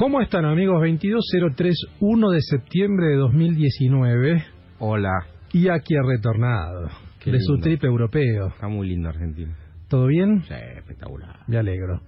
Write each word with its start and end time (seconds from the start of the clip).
¿Cómo 0.00 0.22
están 0.22 0.46
amigos? 0.46 0.80
22031 0.80 2.30
de 2.30 2.40
septiembre 2.40 3.08
de 3.08 3.16
2019 3.16 4.42
Hola. 4.78 5.10
y 5.52 5.68
aquí 5.68 5.94
ha 5.94 6.00
retornado 6.02 6.88
Qué 7.22 7.30
de 7.30 7.38
su 7.38 7.58
trip 7.58 7.84
europeo. 7.84 8.46
Está 8.46 8.66
muy 8.68 8.88
lindo 8.88 9.10
Argentina. 9.10 9.54
¿Todo 9.88 10.06
bien? 10.06 10.40
Sí, 10.48 10.54
espectacular. 10.78 11.40
Me 11.48 11.58
alegro. 11.58 12.00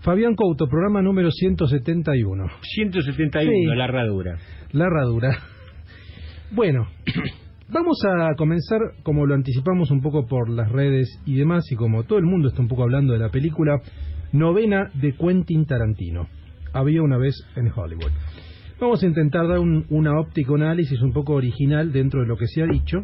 Fabián 0.00 0.34
Couto, 0.34 0.66
programa 0.66 1.02
número 1.02 1.30
171. 1.30 2.46
171, 2.62 3.52
Sí. 3.52 3.76
la 3.76 3.84
herradura. 3.84 4.36
La 4.72 4.86
herradura. 4.86 5.38
Bueno, 6.50 6.88
vamos 7.68 7.96
a 8.06 8.34
comenzar, 8.34 8.80
como 9.04 9.24
lo 9.24 9.36
anticipamos 9.36 9.92
un 9.92 10.02
poco 10.02 10.26
por 10.26 10.50
las 10.50 10.68
redes 10.72 11.20
y 11.26 11.36
demás, 11.36 11.70
y 11.70 11.76
como 11.76 12.02
todo 12.02 12.18
el 12.18 12.24
mundo 12.24 12.48
está 12.48 12.60
un 12.60 12.66
poco 12.66 12.82
hablando 12.82 13.12
de 13.12 13.20
la 13.20 13.28
película, 13.28 13.80
novena 14.32 14.90
de 14.94 15.12
Quentin 15.12 15.64
Tarantino. 15.64 16.26
Había 16.74 17.02
una 17.02 17.16
vez 17.16 17.34
en 17.56 17.72
Hollywood. 17.74 18.12
Vamos 18.78 19.02
a 19.02 19.06
intentar 19.06 19.48
dar 19.48 19.60
un, 19.60 19.86
una 19.88 20.20
óptica, 20.20 20.52
un 20.52 20.62
análisis 20.62 21.00
un 21.00 21.12
poco 21.12 21.34
original 21.34 21.92
dentro 21.92 22.20
de 22.20 22.26
lo 22.26 22.36
que 22.36 22.46
se 22.46 22.62
ha 22.62 22.66
dicho, 22.66 22.98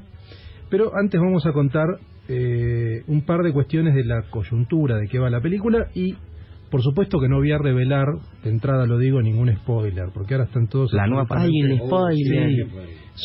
pero 0.68 0.92
antes 0.94 1.18
vamos 1.18 1.46
a 1.46 1.52
contar 1.52 1.86
eh, 2.28 3.02
un 3.06 3.22
par 3.22 3.42
de 3.42 3.52
cuestiones 3.52 3.94
de 3.94 4.04
la 4.04 4.22
coyuntura 4.30 4.98
de 4.98 5.08
qué 5.08 5.18
va 5.18 5.30
la 5.30 5.40
película 5.40 5.88
y 5.94 6.14
por 6.70 6.82
supuesto 6.82 7.18
que 7.18 7.28
no 7.28 7.38
voy 7.38 7.50
a 7.50 7.58
revelar, 7.58 8.06
de 8.44 8.50
entrada 8.50 8.86
lo 8.86 8.96
digo, 8.98 9.20
ningún 9.20 9.52
spoiler, 9.56 10.10
porque 10.14 10.34
ahora 10.34 10.44
están 10.46 10.68
todos... 10.68 10.92
La 10.92 11.08
nueva 11.08 11.26
Ay, 11.30 11.50
el 11.60 11.78
spoiler. 11.78 12.50
Sí, 12.50 12.62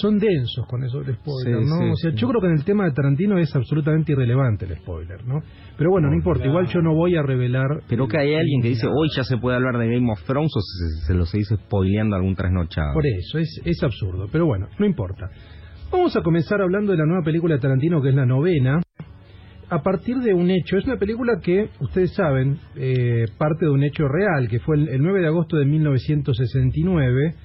son 0.01 0.19
densos 0.19 0.65
con 0.67 0.83
eso 0.83 0.99
del 1.01 1.15
spoiler, 1.15 1.63
Sí, 1.63 1.69
¿no? 1.69 1.77
sí, 1.77 1.89
o 1.91 1.95
sea, 1.95 2.11
sí. 2.11 2.17
yo 2.17 2.27
creo 2.29 2.41
que 2.41 2.47
en 2.47 2.53
el 2.53 2.63
tema 2.65 2.85
de 2.85 2.91
Tarantino 2.91 3.37
es 3.37 3.55
absolutamente 3.55 4.11
irrelevante 4.11 4.65
el 4.65 4.75
spoiler, 4.77 5.25
¿no? 5.25 5.41
Pero 5.77 5.89
bueno, 5.91 6.09
no 6.09 6.15
importa, 6.15 6.45
igual 6.45 6.67
yo 6.67 6.81
no 6.81 6.93
voy 6.93 7.15
a 7.15 7.21
revelar... 7.21 7.81
Pero 7.87 8.07
que 8.07 8.17
hay 8.17 8.35
alguien 8.35 8.61
que 8.61 8.69
dice, 8.69 8.87
hoy 8.87 9.09
ya 9.15 9.23
se 9.23 9.37
puede 9.37 9.57
hablar 9.57 9.77
de 9.77 9.87
Game 9.87 10.11
of 10.11 10.23
Thrones 10.25 10.51
o 10.55 10.59
se, 10.61 11.07
se 11.07 11.13
lo 11.13 11.25
se 11.25 11.37
dice 11.37 11.55
spoileando 11.57 12.15
algún 12.15 12.35
trasnochado. 12.35 12.93
Por 12.93 13.05
eso, 13.05 13.39
es, 13.39 13.61
es 13.63 13.83
absurdo. 13.83 14.27
Pero 14.31 14.45
bueno, 14.45 14.67
no 14.79 14.85
importa. 14.85 15.29
Vamos 15.91 16.15
a 16.15 16.21
comenzar 16.21 16.61
hablando 16.61 16.91
de 16.91 16.97
la 16.97 17.05
nueva 17.05 17.23
película 17.23 17.55
de 17.55 17.61
Tarantino, 17.61 18.01
que 18.01 18.09
es 18.09 18.15
la 18.15 18.25
novena, 18.25 18.81
a 19.69 19.81
partir 19.81 20.17
de 20.17 20.33
un 20.33 20.49
hecho. 20.49 20.77
Es 20.77 20.85
una 20.85 20.97
película 20.97 21.39
que, 21.41 21.69
ustedes 21.79 22.13
saben, 22.13 22.59
eh, 22.75 23.25
parte 23.37 23.65
de 23.65 23.71
un 23.71 23.83
hecho 23.83 24.07
real, 24.07 24.47
que 24.49 24.59
fue 24.59 24.75
el, 24.75 24.89
el 24.89 25.01
9 25.01 25.21
de 25.21 25.27
agosto 25.27 25.57
de 25.57 25.65
1969. 25.65 27.35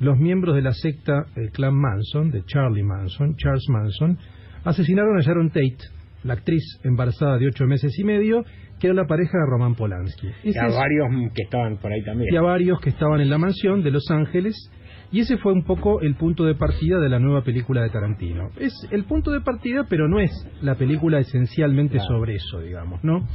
Los 0.00 0.18
miembros 0.18 0.54
de 0.56 0.62
la 0.62 0.72
secta, 0.72 1.26
el 1.36 1.50
clan 1.50 1.74
Manson, 1.74 2.30
de 2.30 2.42
Charlie 2.44 2.82
Manson, 2.82 3.36
Charles 3.36 3.66
Manson, 3.68 4.18
asesinaron 4.64 5.16
a 5.18 5.20
Sharon 5.20 5.48
Tate, 5.50 5.76
la 6.24 6.34
actriz 6.34 6.62
embarazada 6.84 7.38
de 7.38 7.46
ocho 7.46 7.66
meses 7.66 7.98
y 7.98 8.04
medio, 8.04 8.44
que 8.78 8.86
era 8.86 8.94
la 8.94 9.06
pareja 9.06 9.32
de 9.38 9.46
Roman 9.50 9.74
Polanski. 9.74 10.28
Y 10.42 10.56
a 10.56 10.68
varios 10.68 11.06
que 11.34 11.42
estaban 11.42 11.76
por 11.76 11.92
ahí 11.92 12.02
también. 12.02 12.32
y 12.32 12.36
a 12.36 12.40
varios 12.42 12.80
que 12.80 12.88
estaban 12.90 13.20
en 13.20 13.28
la 13.30 13.38
mansión 13.38 13.82
de 13.82 13.90
Los 13.90 14.10
Ángeles. 14.10 14.70
Y 15.12 15.20
ese 15.20 15.38
fue 15.38 15.52
un 15.52 15.64
poco 15.64 16.00
el 16.02 16.14
punto 16.14 16.44
de 16.44 16.54
partida 16.54 17.00
de 17.00 17.08
la 17.08 17.18
nueva 17.18 17.42
película 17.42 17.82
de 17.82 17.90
Tarantino. 17.90 18.50
Es 18.58 18.72
el 18.92 19.04
punto 19.04 19.32
de 19.32 19.40
partida, 19.40 19.84
pero 19.90 20.08
no 20.08 20.20
es 20.20 20.30
la 20.62 20.76
película 20.76 21.18
esencialmente 21.18 21.96
Claro. 21.96 22.08
sobre 22.16 22.36
eso, 22.36 22.60
digamos, 22.60 23.02
¿no? 23.02 23.26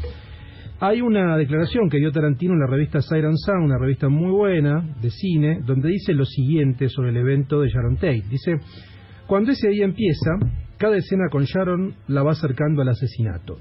Hay 0.87 1.01
una 1.01 1.35
declaración 1.35 1.89
que 1.89 1.97
dio 1.97 2.11
Tarantino 2.11 2.53
en 2.53 2.59
la 2.59 2.67
revista 2.67 3.01
Siren 3.01 3.35
Sound, 3.37 3.65
una 3.65 3.79
revista 3.79 4.07
muy 4.07 4.29
buena 4.29 4.87
de 5.01 5.09
cine, 5.09 5.61
donde 5.65 5.89
dice 5.89 6.13
lo 6.13 6.25
siguiente 6.25 6.89
sobre 6.89 7.09
el 7.09 7.17
evento 7.17 7.59
de 7.59 7.69
Sharon 7.69 7.95
Tate. 7.95 8.21
Dice, 8.29 8.59
cuando 9.25 9.51
ese 9.51 9.67
día 9.69 9.83
empieza, 9.83 10.37
cada 10.77 10.95
escena 10.95 11.23
con 11.31 11.45
Sharon 11.45 11.95
la 12.07 12.21
va 12.21 12.33
acercando 12.33 12.83
al 12.83 12.89
asesinato. 12.89 13.57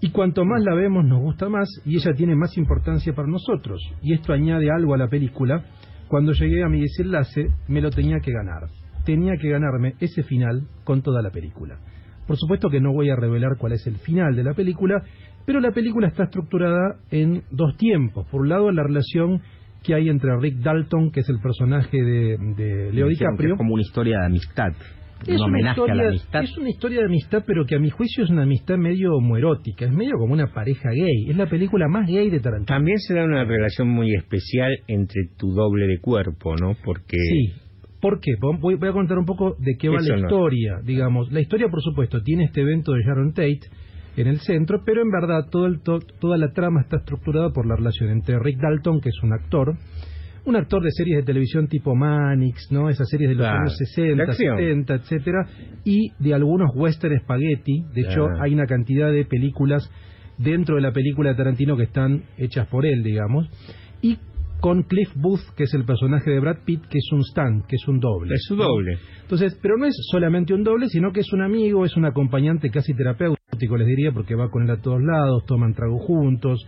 Y 0.00 0.12
cuanto 0.12 0.46
más 0.46 0.62
la 0.64 0.74
vemos 0.74 1.04
nos 1.04 1.20
gusta 1.20 1.50
más 1.50 1.68
y 1.84 1.96
ella 1.96 2.14
tiene 2.16 2.34
más 2.34 2.56
importancia 2.56 3.12
para 3.12 3.28
nosotros. 3.28 3.78
Y 4.00 4.14
esto 4.14 4.32
añade 4.32 4.70
algo 4.70 4.94
a 4.94 4.98
la 4.98 5.08
película. 5.08 5.66
Cuando 6.08 6.32
llegué 6.32 6.64
a 6.64 6.70
mi 6.70 6.80
desenlace 6.80 7.48
me 7.68 7.82
lo 7.82 7.90
tenía 7.90 8.16
que 8.20 8.32
ganar. 8.32 8.62
Tenía 9.04 9.34
que 9.38 9.50
ganarme 9.50 9.92
ese 10.00 10.22
final 10.22 10.66
con 10.84 11.02
toda 11.02 11.20
la 11.20 11.28
película. 11.28 11.78
Por 12.30 12.38
supuesto 12.38 12.70
que 12.70 12.80
no 12.80 12.92
voy 12.92 13.10
a 13.10 13.16
revelar 13.16 13.56
cuál 13.58 13.72
es 13.72 13.84
el 13.88 13.96
final 13.96 14.36
de 14.36 14.44
la 14.44 14.54
película, 14.54 15.02
pero 15.46 15.60
la 15.60 15.72
película 15.72 16.06
está 16.08 16.24
estructurada 16.24 16.96
en 17.10 17.42
dos 17.50 17.76
tiempos. 17.76 18.26
Por 18.30 18.42
un 18.42 18.48
lado, 18.48 18.70
la 18.70 18.82
relación 18.82 19.40
que 19.82 19.94
hay 19.94 20.08
entre 20.08 20.30
Rick 20.38 20.58
Dalton, 20.58 21.10
que 21.10 21.20
es 21.20 21.28
el 21.28 21.40
personaje 21.40 21.96
de, 21.96 22.36
de 22.56 22.92
Leo 22.92 23.08
DiCaprio, 23.08 23.52
Es 23.54 23.58
como 23.58 23.74
una 23.74 23.82
historia 23.82 24.18
de 24.20 24.26
amistad. 24.26 24.72
es 25.22 25.28
un 25.28 25.34
una, 25.36 25.44
homenaje 25.46 25.80
historia, 25.80 25.92
a 25.94 25.96
la 26.04 26.08
amistad. 26.10 26.42
es 26.42 26.58
una 26.58 26.68
historia 26.70 26.98
de 27.00 27.04
amistad, 27.06 27.44
pero 27.46 27.64
que 27.64 27.76
a 27.76 27.78
mi 27.78 27.88
juicio 27.90 28.24
es 28.24 28.30
una 28.30 28.42
amistad 28.42 28.76
medio 28.76 29.14
homoerótica, 29.14 29.86
es 29.86 29.92
medio 29.92 30.18
como 30.18 30.34
una 30.34 30.52
pareja 30.52 30.90
gay. 30.90 31.30
Es 31.30 31.36
la 31.36 31.46
película 31.46 31.88
más 31.88 32.06
gay 32.06 32.28
de 32.30 32.40
Tarantino. 32.40 32.66
También 32.66 32.98
se 32.98 33.14
da 33.14 33.24
una 33.24 33.44
relación 33.44 33.88
muy 33.88 34.14
especial 34.14 34.70
entre 34.86 35.22
tu 35.38 35.50
doble 35.52 35.86
de 35.86 35.98
cuerpo, 35.98 36.54
¿no? 36.56 36.74
Porque 36.84 37.16
Sí. 37.16 37.52
¿Por 38.02 38.18
qué? 38.20 38.32
Voy, 38.40 38.76
voy 38.76 38.88
a 38.88 38.92
contar 38.92 39.18
un 39.18 39.26
poco 39.26 39.56
de 39.58 39.76
qué 39.78 39.90
va 39.90 39.96
Eso 39.98 40.14
la 40.14 40.20
no. 40.20 40.26
historia. 40.26 40.80
Digamos, 40.82 41.30
la 41.30 41.40
historia, 41.40 41.68
por 41.68 41.82
supuesto, 41.82 42.22
tiene 42.22 42.44
este 42.44 42.62
evento 42.62 42.92
de 42.92 43.02
Sharon 43.02 43.32
Tate 43.34 43.60
en 44.16 44.26
el 44.26 44.40
centro, 44.40 44.82
pero 44.84 45.02
en 45.02 45.10
verdad 45.10 45.48
todo 45.50 45.66
el, 45.66 45.80
to- 45.80 46.00
toda 46.20 46.36
la 46.36 46.52
trama 46.52 46.80
está 46.82 46.96
estructurada 46.98 47.50
por 47.50 47.66
la 47.66 47.76
relación 47.76 48.10
entre 48.10 48.38
Rick 48.38 48.58
Dalton, 48.60 49.00
que 49.00 49.08
es 49.10 49.22
un 49.22 49.32
actor, 49.32 49.74
un 50.46 50.56
actor 50.56 50.82
de 50.82 50.90
series 50.90 51.18
de 51.18 51.22
televisión 51.22 51.68
tipo 51.68 51.94
Mannix, 51.94 52.70
¿no? 52.70 52.88
Esas 52.88 53.08
series 53.08 53.28
de 53.30 53.34
los 53.36 53.44
Claro. 53.46 53.60
años 53.60 53.76
De 53.78 53.86
60, 53.86 54.22
acción. 54.24 54.56
70, 54.58 54.94
etcétera, 54.94 55.46
y 55.84 56.12
de 56.18 56.34
algunos 56.34 56.70
western 56.74 57.18
spaghetti. 57.20 57.84
De 57.94 58.00
hecho, 58.02 58.26
hay 58.40 58.54
una 58.54 58.66
cantidad 58.66 59.12
de 59.12 59.24
películas 59.24 59.90
dentro 60.38 60.76
de 60.76 60.80
la 60.80 60.92
película 60.92 61.30
de 61.30 61.36
Tarantino 61.36 61.76
que 61.76 61.82
están 61.84 62.22
hechas 62.38 62.66
por 62.68 62.86
él, 62.86 63.02
digamos. 63.02 63.48
Y 64.02 64.18
con 64.60 64.82
Cliff 64.82 65.10
Booth, 65.16 65.54
que 65.56 65.64
es 65.64 65.74
el 65.74 65.84
personaje 65.84 66.30
de 66.30 66.40
Brad 66.40 66.58
Pitt, 66.64 66.82
que 66.86 66.98
es 66.98 67.08
un 67.12 67.22
stunt, 67.24 67.66
que 67.66 67.76
es 67.76 67.88
un 67.88 67.98
doble. 67.98 68.34
es 68.34 68.44
su 68.46 68.56
¿no? 68.56 68.64
doble. 68.64 68.98
Entonces, 69.22 69.58
pero 69.60 69.76
no 69.76 69.86
es 69.86 69.94
solamente 70.10 70.54
un 70.54 70.62
doble, 70.62 70.88
sino 70.88 71.12
que 71.12 71.20
es 71.20 71.32
un 71.32 71.42
amigo, 71.42 71.84
es 71.84 71.96
un 71.96 72.04
acompañante 72.04 72.70
casi 72.70 72.94
terapéutico, 72.94 73.76
les 73.76 73.86
diría, 73.86 74.12
porque 74.12 74.34
va 74.34 74.50
con 74.50 74.62
él 74.64 74.70
a 74.70 74.80
todos 74.80 75.00
lados, 75.02 75.44
toman 75.46 75.74
trago 75.74 75.98
juntos, 75.98 76.66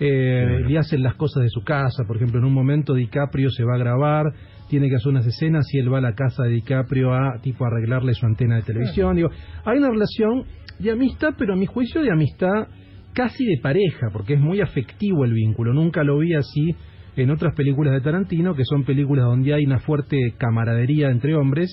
eh, 0.00 0.60
le 0.66 0.78
hacen 0.78 1.02
las 1.02 1.14
cosas 1.14 1.42
de 1.42 1.50
su 1.50 1.62
casa. 1.62 2.04
Por 2.06 2.16
ejemplo, 2.16 2.38
en 2.38 2.46
un 2.46 2.54
momento 2.54 2.94
DiCaprio 2.94 3.50
se 3.50 3.64
va 3.64 3.74
a 3.74 3.78
grabar, 3.78 4.24
tiene 4.68 4.88
que 4.88 4.96
hacer 4.96 5.10
unas 5.10 5.26
escenas 5.26 5.66
y 5.72 5.78
él 5.78 5.92
va 5.92 5.98
a 5.98 6.02
la 6.02 6.14
casa 6.14 6.44
de 6.44 6.50
DiCaprio 6.50 7.12
a 7.12 7.40
tipo 7.42 7.64
arreglarle 7.64 8.14
su 8.14 8.26
antena 8.26 8.56
de 8.56 8.62
televisión. 8.62 9.16
Digo, 9.16 9.30
hay 9.64 9.78
una 9.78 9.90
relación 9.90 10.44
de 10.78 10.90
amistad, 10.90 11.34
pero 11.38 11.52
a 11.54 11.56
mi 11.56 11.66
juicio 11.66 12.02
de 12.02 12.10
amistad 12.10 12.68
casi 13.12 13.44
de 13.44 13.58
pareja, 13.62 14.08
porque 14.12 14.34
es 14.34 14.40
muy 14.40 14.60
afectivo 14.60 15.24
el 15.24 15.32
vínculo. 15.32 15.72
Nunca 15.72 16.02
lo 16.02 16.18
vi 16.18 16.34
así 16.34 16.74
en 17.16 17.30
otras 17.30 17.54
películas 17.54 17.92
de 17.94 18.00
Tarantino, 18.00 18.54
que 18.54 18.64
son 18.64 18.84
películas 18.84 19.24
donde 19.24 19.54
hay 19.54 19.64
una 19.64 19.78
fuerte 19.78 20.34
camaradería 20.38 21.10
entre 21.10 21.34
hombres. 21.34 21.70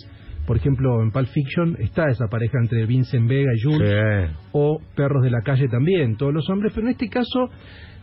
Por 0.47 0.57
ejemplo, 0.57 1.02
en 1.03 1.12
Pulp 1.12 1.28
Fiction 1.28 1.78
está 1.79 2.09
esa 2.09 2.25
pareja 2.28 2.57
entre 2.62 2.85
Vincent 2.85 3.29
Vega 3.29 3.51
y 3.56 3.62
Jules, 3.62 3.90
Sí. 3.90 4.35
o 4.53 4.80
Perros 4.96 5.24
de 5.24 5.30
la 5.30 5.41
Calle 5.41 5.68
también, 5.68 6.18
todos 6.18 6.34
los 6.34 6.50
hombres, 6.50 6.72
pero 6.74 6.88
en 6.88 6.91
este 6.94 7.07
caso 7.09 7.50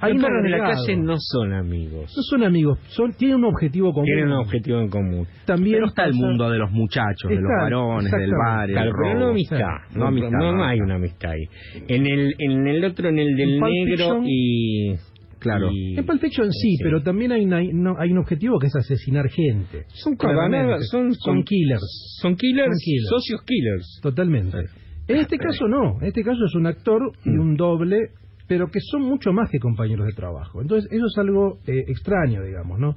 hay 0.01 0.13
Los 0.15 0.23
perros 0.23 0.43
de 0.45 0.51
la 0.51 0.59
calle 0.59 0.97
no 0.97 1.17
son 1.19 1.53
amigos. 1.53 2.15
No 2.17 2.23
son 2.23 2.45
amigos, 2.45 2.79
son 2.91 3.13
tienen 3.15 3.39
un 3.39 3.47
objetivo 3.47 3.93
común. 3.93 4.07
Tienen 4.07 4.27
un 4.29 4.39
objetivo 4.39 4.81
en 4.81 4.89
común. 4.89 5.27
También 5.45 5.75
Pero 5.77 5.87
está 5.89 6.05
el 6.05 6.15
mundo 6.15 6.49
de 6.49 6.59
los 6.59 6.71
muchachos, 6.71 7.29
de 7.29 7.35
los 7.35 7.51
varones, 7.61 8.13
del 8.13 8.31
bar, 8.31 8.69
Claro, 8.69 8.93
pero 9.03 9.19
no 9.19 9.27
amistad. 9.31 9.59
No 9.95 10.01
No, 10.01 10.07
amistad, 10.07 10.39
no, 10.39 10.53
no 10.53 10.65
hay 10.65 10.81
una 10.81 10.95
amistad 10.95 11.33
ahí. 11.33 11.45
En 11.89 12.07
el, 12.07 12.33
en 12.39 12.67
el 12.69 12.85
otro, 12.85 13.09
en 13.09 13.19
el 13.19 13.35
del 13.37 13.55
En 13.55 13.61
negro 13.61 14.21
y... 14.25 14.95
Claro. 15.41 15.71
y- 15.73 15.97
En 15.99 16.05
Pulp 16.07 16.21
Fiction 16.21 16.51
sí, 16.53 16.77
Sí. 16.77 16.83
pero 16.83 17.03
también 17.03 17.33
hay, 17.33 17.45
una- 17.45 17.63
no, 17.73 17.95
hay 17.99 18.11
un 18.13 18.19
objetivo 18.19 18.59
que 18.59 18.67
es 18.69 18.77
asesinar 18.77 19.29
gente. 19.29 19.85
Son 19.95 20.17
cabanadas, 20.17 20.89
son, 20.91 21.15
son 21.15 21.43
killers. 21.45 22.19
Son 22.21 22.35
killers, 22.37 22.67
Son 22.69 22.79
killers. 22.85 23.09
socios 23.09 23.43
killers. 23.43 24.01
Totalmente. 24.03 24.59
En 25.07 25.17
este 25.17 25.39
caso 25.39 25.67
no, 25.69 26.01
en 26.01 26.09
este 26.09 26.23
caso 26.23 26.45
es 26.45 26.55
un 26.55 26.67
actor 26.67 27.01
y 27.25 27.31
un 27.31 27.57
doble, 27.57 28.11
pero 28.47 28.67
que 28.71 28.81
son 28.81 29.03
mucho 29.03 29.33
más 29.33 29.49
que 29.51 29.59
compañeros 29.59 30.07
de 30.07 30.13
trabajo. 30.13 30.61
Entonces 30.61 30.91
eso 30.93 31.07
es 31.07 31.19
algo 31.19 31.59
eh, 31.67 31.85
extraño, 31.89 32.43
digamos, 32.43 32.79
¿no? 32.79 32.95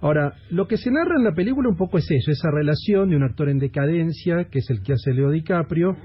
Ahora, 0.00 0.34
lo 0.50 0.68
que 0.68 0.76
se 0.76 0.90
narra 0.92 1.16
en 1.18 1.24
la 1.24 1.32
película 1.32 1.68
un 1.68 1.76
poco 1.76 1.98
es 1.98 2.08
eso, 2.08 2.30
esa 2.30 2.50
relación 2.52 3.10
de 3.10 3.16
un 3.16 3.24
actor 3.24 3.48
en 3.48 3.58
decadencia, 3.58 4.44
que 4.44 4.60
es 4.60 4.70
el 4.70 4.80
que 4.82 4.92
hace 4.92 5.12
Leo 5.12 5.30
DiCaprio, 5.30 5.96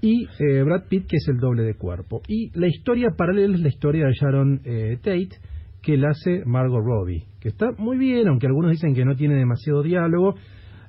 y 0.00 0.26
eh, 0.38 0.62
Brad 0.62 0.84
Pitt, 0.88 1.06
que 1.06 1.16
es 1.16 1.26
el 1.28 1.38
doble 1.38 1.62
de 1.62 1.74
cuerpo. 1.74 2.20
Y 2.28 2.50
la 2.58 2.68
historia 2.68 3.08
paralela 3.16 3.54
es 3.54 3.60
la 3.60 3.68
historia 3.68 4.06
de 4.06 4.12
Sharon 4.12 4.60
eh, 4.64 4.96
Tate, 5.02 5.28
que 5.82 5.96
la 5.96 6.10
hace 6.10 6.42
Margot 6.44 6.82
Robbie, 6.84 7.24
que 7.40 7.48
está 7.48 7.70
muy 7.78 7.96
bien, 7.96 8.28
aunque 8.28 8.46
algunos 8.46 8.72
dicen 8.72 8.94
que 8.94 9.04
no 9.04 9.14
tiene 9.16 9.34
demasiado 9.36 9.82
diálogo. 9.82 10.34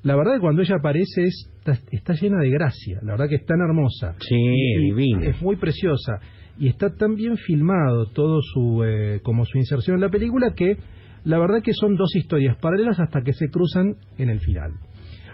la 0.04 0.16
verdad 0.16 0.36
que 0.36 0.40
cuando 0.42 0.62
ella 0.62 0.76
aparece 0.80 1.24
es- 1.24 1.52
está, 1.60 1.78
está 1.92 2.14
llena 2.14 2.40
de 2.42 2.50
gracia, 2.50 3.00
la 3.02 3.14
verdad 3.14 3.28
que 3.30 3.36
es 3.36 3.46
tan 3.46 3.60
hermosa. 3.60 4.16
Sí, 4.20 4.36
Y- 4.36 4.86
divina. 4.86 5.26
Es 5.30 5.42
muy 5.42 5.56
preciosa 5.58 6.20
y 6.58 6.68
está 6.68 6.96
tan 6.96 7.16
bien 7.16 7.36
filmado 7.38 8.06
todo 8.14 8.40
su 8.42 8.84
eh, 8.84 9.20
como 9.24 9.44
su 9.46 9.58
inserción 9.58 9.96
en 9.98 10.02
la 10.02 10.10
película 10.10 10.54
que 10.56 10.78
la 11.26 11.38
verdad 11.40 11.62
que 11.62 11.74
son 11.74 11.96
dos 11.96 12.16
historias 12.16 12.58
paralelas 12.58 13.00
hasta 13.00 13.22
que 13.22 13.34
se 13.34 13.50
cruzan 13.50 13.96
en 14.18 14.30
el 14.30 14.40
final. 14.40 14.72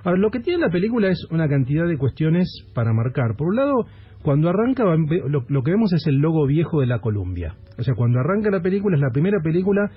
Ahora, 0.04 0.20
lo 0.20 0.30
que 0.32 0.40
tiene 0.40 0.60
la 0.60 0.70
película 0.70 1.10
es 1.10 1.26
una 1.32 1.48
cantidad 1.48 1.88
de 1.88 1.98
cuestiones 1.98 2.48
para 2.74 2.94
marcar. 2.94 3.36
Por 3.38 3.48
un 3.50 3.56
lado, 3.56 3.86
cuando 4.22 4.50
arranca, 4.50 4.84
lo, 4.86 5.46
lo 5.48 5.64
que 5.64 5.72
vemos 5.72 5.92
es 5.94 6.06
el 6.08 6.16
logo 6.18 6.46
viejo 6.46 6.82
de 6.82 6.88
la 6.88 7.00
Columbia. 7.00 7.56
O 7.78 7.84
sea, 7.84 7.94
cuando 7.96 8.20
arranca 8.20 8.50
la 8.52 8.62
película, 8.62 8.96
es 8.96 9.02
la 9.02 9.12
primera 9.12 9.40
película 9.44 9.90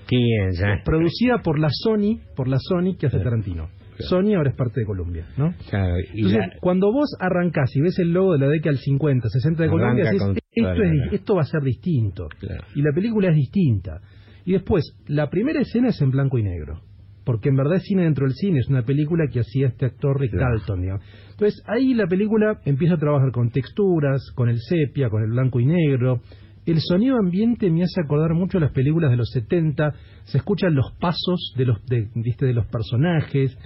producida 0.85 1.39
por 1.43 1.59
la 1.59 1.69
Sony, 1.71 2.21
por 2.37 2.49
la 2.49 2.57
Sony 2.61 2.97
que 2.99 3.07
hace 3.07 3.19
Tarantino. 3.25 3.69
Sony 3.99 4.35
ahora 4.37 4.51
es 4.51 4.57
parte 4.57 4.81
de 4.81 4.87
Columbia, 4.87 5.25
¿no? 5.39 5.55
Claro, 5.71 5.95
y 6.13 6.19
Entonces, 6.27 6.39
la- 6.39 6.61
cuando 6.61 6.93
vos 6.93 7.09
arrancás 7.19 7.75
y 7.75 7.81
ves 7.81 7.99
el 7.99 8.13
logo 8.13 8.35
de 8.35 8.41
la 8.41 8.49
década 8.49 8.73
del 8.73 8.81
50, 8.81 9.29
60 9.29 9.63
de 9.63 9.69
Colombia, 9.71 10.05
decís, 10.35 10.43
esto, 10.53 10.83
es- 10.83 11.13
esto 11.15 11.35
va 11.35 11.41
a 11.43 11.47
ser 11.47 11.63
distinto. 11.63 12.29
Claro. 12.39 12.63
Y 12.75 12.83
la 12.83 12.93
película 12.93 13.31
es 13.31 13.37
distinta. 13.37 14.01
Y 14.45 14.53
después, 14.53 14.85
la 15.09 15.31
primera 15.31 15.61
escena 15.61 15.89
es 15.89 16.01
en 16.03 16.11
blanco 16.11 16.39
y 16.39 16.43
negro. 16.43 16.81
Porque 17.27 17.49
en 17.49 17.57
verdad 17.57 17.75
es 17.79 17.83
cine 17.83 18.05
dentro 18.05 18.25
del 18.25 18.35
cine, 18.35 18.61
es 18.61 18.69
una 18.69 18.83
película 18.83 19.25
que 19.31 19.41
hacía 19.41 19.67
este 19.67 19.85
actor 19.85 20.19
Rick 20.19 20.31
Claro. 20.31 20.57
Dalton. 20.59 20.81
digamos. 20.81 21.03
Entonces 21.33 21.61
ahí 21.67 21.93
la 21.93 22.07
película 22.07 22.61
empieza 22.65 22.95
a 22.95 22.99
trabajar 22.99 23.33
con 23.33 23.51
texturas, 23.51 24.31
con 24.37 24.49
el 24.49 24.59
sepia, 24.61 25.11
con 25.11 25.25
el 25.25 25.31
blanco 25.31 25.59
y 25.59 25.67
negro. 25.67 26.21
El 26.67 26.79
sonido 26.81 27.17
ambiente 27.19 27.69
me 27.69 27.83
hace 27.83 28.01
acordar 28.01 28.33
mucho 28.35 28.59
a 28.59 28.61
las 28.61 28.71
películas 28.71 29.11
de 29.11 29.17
los 29.17 29.29
70, 29.33 29.93
se 30.25 30.39
escuchan 30.39 30.75
los 30.77 30.93
pasos 31.01 31.53
de 31.57 31.65
los, 31.67 31.85
de, 31.87 32.09
¿viste? 32.15 32.47
de 32.47 32.55
los 32.55 32.67
personajes, 32.67 33.59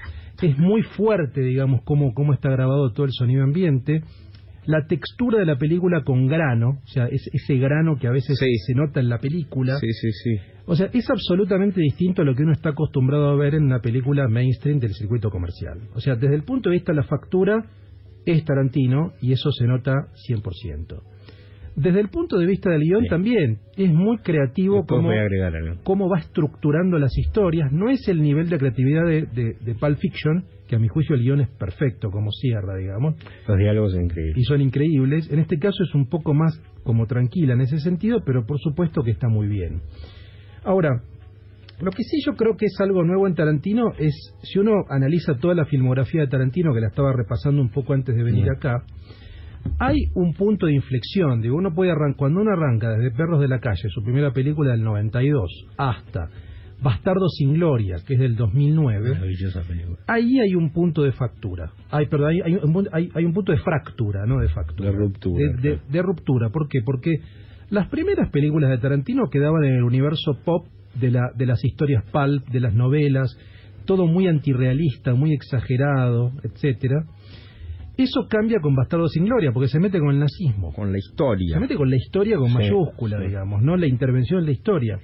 es 0.43 0.59
muy 0.59 0.83
fuerte, 0.83 1.43
digamos, 1.43 1.83
cómo, 1.85 2.15
cómo 2.15 2.33
está 2.33 2.49
grabado 2.51 2.93
todo 2.93 3.05
el 3.05 3.13
sonido 3.13 3.43
ambiente. 3.45 4.03
La 4.71 4.87
textura 4.87 5.39
de 5.41 5.47
la 5.47 5.59
película 5.59 6.05
con 6.05 6.29
grano, 6.29 6.79
o 6.85 6.87
sea, 6.87 7.07
es, 7.07 7.29
ese 7.33 7.57
grano 7.57 7.97
que 7.99 8.07
a 8.07 8.13
veces 8.13 8.39
Sí. 8.39 8.57
se 8.67 8.75
nota 8.75 9.01
en 9.01 9.09
la 9.09 9.19
película. 9.19 9.77
Sí, 9.79 9.93
sí, 9.93 10.13
sí. 10.13 10.37
O 10.67 10.77
sea, 10.77 10.89
es 10.93 11.11
absolutamente 11.11 11.81
distinto 11.81 12.23
a 12.23 12.25
lo 12.25 12.37
que 12.37 12.45
uno 12.45 12.53
está 12.53 12.71
acostumbrado 12.71 13.31
a 13.31 13.35
ver 13.37 13.57
en 13.57 13.65
una 13.65 13.81
película 13.81 14.29
mainstream 14.29 14.79
del 14.79 14.95
circuito 14.95 15.29
comercial. 15.31 15.81
O 15.95 16.01
sea, 16.01 16.15
desde 16.15 16.37
el 16.37 16.45
punto 16.45 16.69
de 16.71 16.77
vista 16.77 16.93
de 16.93 16.97
la 16.97 17.03
factura, 17.05 17.65
es 18.25 18.45
Tarantino 18.45 19.13
y 19.21 19.33
eso 19.33 19.51
se 19.51 19.67
nota 19.67 19.93
100%. 20.29 21.03
Desde 21.77 22.01
el 22.01 22.09
punto 22.09 22.37
de 22.39 22.47
vista 22.47 22.71
del 22.71 22.83
guion 22.83 23.07
también, 23.07 23.59
es 23.77 23.93
muy 23.93 24.19
creativo 24.19 24.85
cómo, 24.87 25.11
agregar 25.11 25.53
cómo 25.85 26.09
va 26.09 26.19
estructurando 26.19 26.99
las 26.99 27.17
historias. 27.17 27.73
No 27.73 27.89
es 27.91 28.07
el 28.09 28.21
nivel 28.21 28.49
de 28.51 28.59
creatividad 28.59 29.07
de, 29.07 29.23
de, 29.27 29.57
de 29.61 29.75
Pulp 29.75 29.99
Fiction, 29.99 30.45
que 30.69 30.77
a 30.77 30.79
mi 30.79 30.89
juicio 30.89 31.15
el 31.15 31.23
guion 31.23 31.41
es 31.41 31.49
perfecto, 31.49 32.11
como 32.11 32.31
cierra, 32.33 32.77
digamos, 32.77 33.15
Los 33.47 33.59
diálogos 33.59 33.93
son 33.93 34.05
increíbles. 34.05 34.37
y 34.37 34.45
son 34.45 34.61
increíbles. 34.61 35.31
En 35.33 35.39
este 35.39 35.59
caso 35.59 35.83
es 35.85 35.95
un 35.95 36.09
poco 36.09 36.35
más 36.35 36.61
como 36.83 37.07
tranquila 37.07 37.55
en 37.55 37.61
ese 37.63 37.79
sentido, 37.79 38.19
pero 38.25 38.45
por 38.47 38.59
supuesto 38.59 39.03
que 39.03 39.11
está 39.13 39.29
muy 39.29 39.47
bien. 39.49 39.81
Ahora, 40.65 41.03
lo 41.81 41.91
que 41.93 42.03
sí 42.03 42.19
yo 42.27 42.35
creo 42.35 42.57
que 42.57 42.67
es 42.67 42.79
algo 42.81 43.03
nuevo 43.05 43.27
en 43.27 43.35
Tarantino 43.35 43.93
es, 43.99 44.15
si 44.43 44.59
uno 44.59 44.73
analiza 44.91 45.39
toda 45.39 45.55
la 45.55 45.65
filmografía 45.65 46.21
de 46.21 46.27
Tarantino, 46.29 46.75
que 46.75 46.81
la 46.81 46.89
estaba 46.89 47.13
repasando 47.13 47.63
un 47.63 47.71
poco 47.71 47.95
antes 47.95 48.15
de 48.15 48.23
venir 48.23 48.51
acá, 48.51 48.85
hay 49.79 50.07
un 50.15 50.35
punto 50.35 50.67
de 50.67 50.75
inflexión. 50.75 51.41
Digo, 51.41 51.57
uno 51.57 51.73
puede 51.75 51.91
arran- 51.93 52.15
cuando 52.17 52.41
uno 52.41 52.51
arranca 52.53 52.91
desde 52.91 53.11
Perros 53.17 53.41
de 53.41 53.49
la 53.49 53.61
Calle, 53.61 53.89
su 53.89 54.03
primera 54.03 54.33
película 54.33 54.73
del 54.73 54.83
92, 54.83 55.51
hasta 55.77 56.29
Bastardo 56.83 57.29
sin 57.29 57.53
Gloria, 57.55 57.97
que 58.07 58.15
es 58.15 58.21
del 58.21 58.37
2009, 58.37 59.11
Maravillosa 59.13 59.61
película. 59.63 59.99
ahí 60.07 60.41
hay 60.41 60.55
un 60.55 60.71
punto 60.73 61.03
de 61.03 61.13
factura. 61.13 61.71
Hay, 61.91 62.07
perdón, 62.07 62.31
hay, 62.31 62.41
hay 62.41 62.55
un, 62.55 62.73
punto- 62.73 62.91
hay- 62.95 63.11
hay 63.15 63.25
un 63.27 63.35
punto 63.35 63.53
de 63.53 63.59
fractura, 63.59 64.25
no 64.27 64.39
de 64.41 64.49
factura. 64.49 64.91
De 64.91 64.97
ruptura, 64.97 65.39
De, 65.39 65.49
de- 65.57 65.61
claro. 65.77 65.81
de 65.91 66.03
ruptura. 66.03 66.49
¿Por 66.49 66.69
qué? 66.69 66.81
Porque 66.83 67.17
las 67.69 67.87
primeras 67.89 68.31
películas 68.31 68.71
de 68.71 68.79
Tarantino 68.79 69.29
quedaban 69.31 69.63
en 69.65 69.75
el 69.77 69.83
universo 69.83 70.39
pop 70.43 70.67
de, 70.99 71.11
la, 71.11 71.31
de 71.37 71.45
las 71.47 71.63
historias 71.63 72.03
pulp, 72.11 72.49
de 72.49 72.61
las 72.61 72.75
novelas, 72.75 73.37
todo 73.85 74.07
muy 74.07 74.27
antirrealista, 74.27 75.13
muy 75.15 75.35
exagerado, 75.35 76.33
etcétera. 76.45 77.05
Eso 78.03 78.27
cambia 78.29 78.59
con 78.61 78.75
Bastardo 78.75 79.09
sin 79.09 79.25
Gloria, 79.25 79.51
porque 79.53 79.69
se 79.69 79.79
mete 79.79 79.99
con 79.99 80.11
el 80.11 80.19
nazismo. 80.21 80.73
Con 80.73 80.91
la 80.93 80.99
historia. 80.99 81.55
Se 81.55 81.61
mete 81.61 81.77
con 81.77 81.91
la 81.91 81.97
historia 81.97 82.37
con 82.37 82.49
Sí, 82.49 82.55
mayúscula, 82.55 83.19
sí. 83.19 83.27
digamos, 83.27 83.63
¿no? 83.63 83.77
La 83.77 83.87
intervención 83.87 84.41
en 84.41 84.47
la 84.47 84.53
historia. 84.53 84.99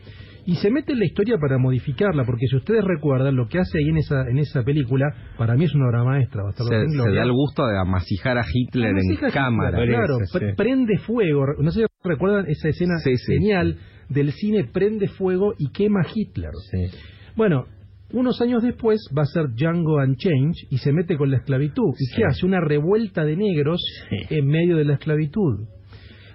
Y 0.46 0.54
se 0.54 0.70
mete 0.70 0.92
en 0.92 1.00
la 1.00 1.04
historia 1.06 1.38
para 1.38 1.58
modificarla, 1.58 2.24
porque 2.24 2.46
si 2.46 2.56
ustedes 2.56 2.84
recuerdan, 2.84 3.34
lo 3.34 3.48
que 3.48 3.58
hace 3.58 3.78
ahí 3.78 3.88
en 3.88 3.96
esa, 3.98 4.22
en 4.30 4.38
esa 4.38 4.62
película, 4.62 5.06
para 5.36 5.56
mí 5.56 5.64
es 5.64 5.74
una 5.74 5.88
obra 5.88 6.04
maestra, 6.04 6.44
Bastardo 6.44 6.70
Se, 6.70 6.80
sin 6.82 6.90
se 6.90 6.96
Gloria. 6.96 7.20
da 7.20 7.26
el 7.26 7.32
gusto 7.32 7.66
de 7.66 7.78
amasijar 7.78 8.38
a 8.38 8.44
Hitler 8.52 8.94
Además, 8.94 9.22
en 9.22 9.30
cámara. 9.30 9.82
Hitler, 9.82 9.96
Claro, 9.98 10.18
sí. 10.24 10.38
prende 10.56 10.98
fuego. 10.98 11.44
No 11.60 11.70
sé 11.72 11.80
si 11.80 11.86
recuerdan 12.08 12.46
esa 12.48 12.68
escena 12.68 12.94
genial 13.26 13.76
del 14.08 14.30
cine, 14.32 14.64
prende 14.72 15.08
fuego 15.08 15.52
y 15.58 15.70
quema 15.72 16.00
a 16.02 16.06
Hitler. 16.14 16.50
Sí. 16.70 16.96
Bueno, 17.34 17.66
unos 18.12 18.40
años 18.40 18.62
después 18.62 19.00
va 19.16 19.22
a 19.22 19.26
ser 19.26 19.48
Django 19.54 19.96
Unchained 19.96 20.54
y 20.70 20.78
se 20.78 20.92
mete 20.92 21.16
con 21.16 21.30
la 21.30 21.38
esclavitud. 21.38 21.92
¿Y 21.98 22.04
Sí. 22.06 22.14
qué 22.16 22.24
hace? 22.24 22.46
Una 22.46 22.60
revuelta 22.60 23.24
de 23.24 23.36
negros 23.36 23.80
Sí. 24.10 24.34
en 24.34 24.46
medio 24.46 24.76
de 24.76 24.84
la 24.84 24.94
esclavitud. 24.94 25.66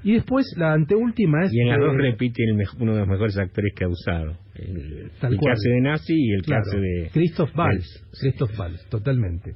Y 0.04 0.14
después 0.14 0.46
la 0.58 0.74
anteúltima 0.74 1.46
es... 1.46 1.54
Y 1.54 1.60
en 1.62 1.70
las 1.70 1.78
eh, 1.78 1.82
dos 1.82 1.96
repite 1.96 2.44
el 2.44 2.58
uno 2.80 2.94
de 2.94 3.00
los 3.02 3.08
mejores 3.08 3.38
actores 3.38 3.72
que 3.76 3.86
ha 3.86 3.88
usado. 3.88 4.36
El, 4.56 5.12
Tal 5.20 5.34
el 5.34 5.38
que 5.38 5.44
cual. 5.44 5.54
hace 5.54 5.70
de 5.70 5.82
nazi 5.82 6.14
y 6.16 6.32
el 6.34 6.42
que 6.42 6.48
Claro, 6.48 6.64
hace 6.68 6.78
de... 6.80 7.10
Christoph 7.14 7.56
Waltz. 7.56 7.86
del- 8.12 8.20
Christoph 8.20 8.60
Waltz, 8.60 8.90
totalmente. 8.90 9.52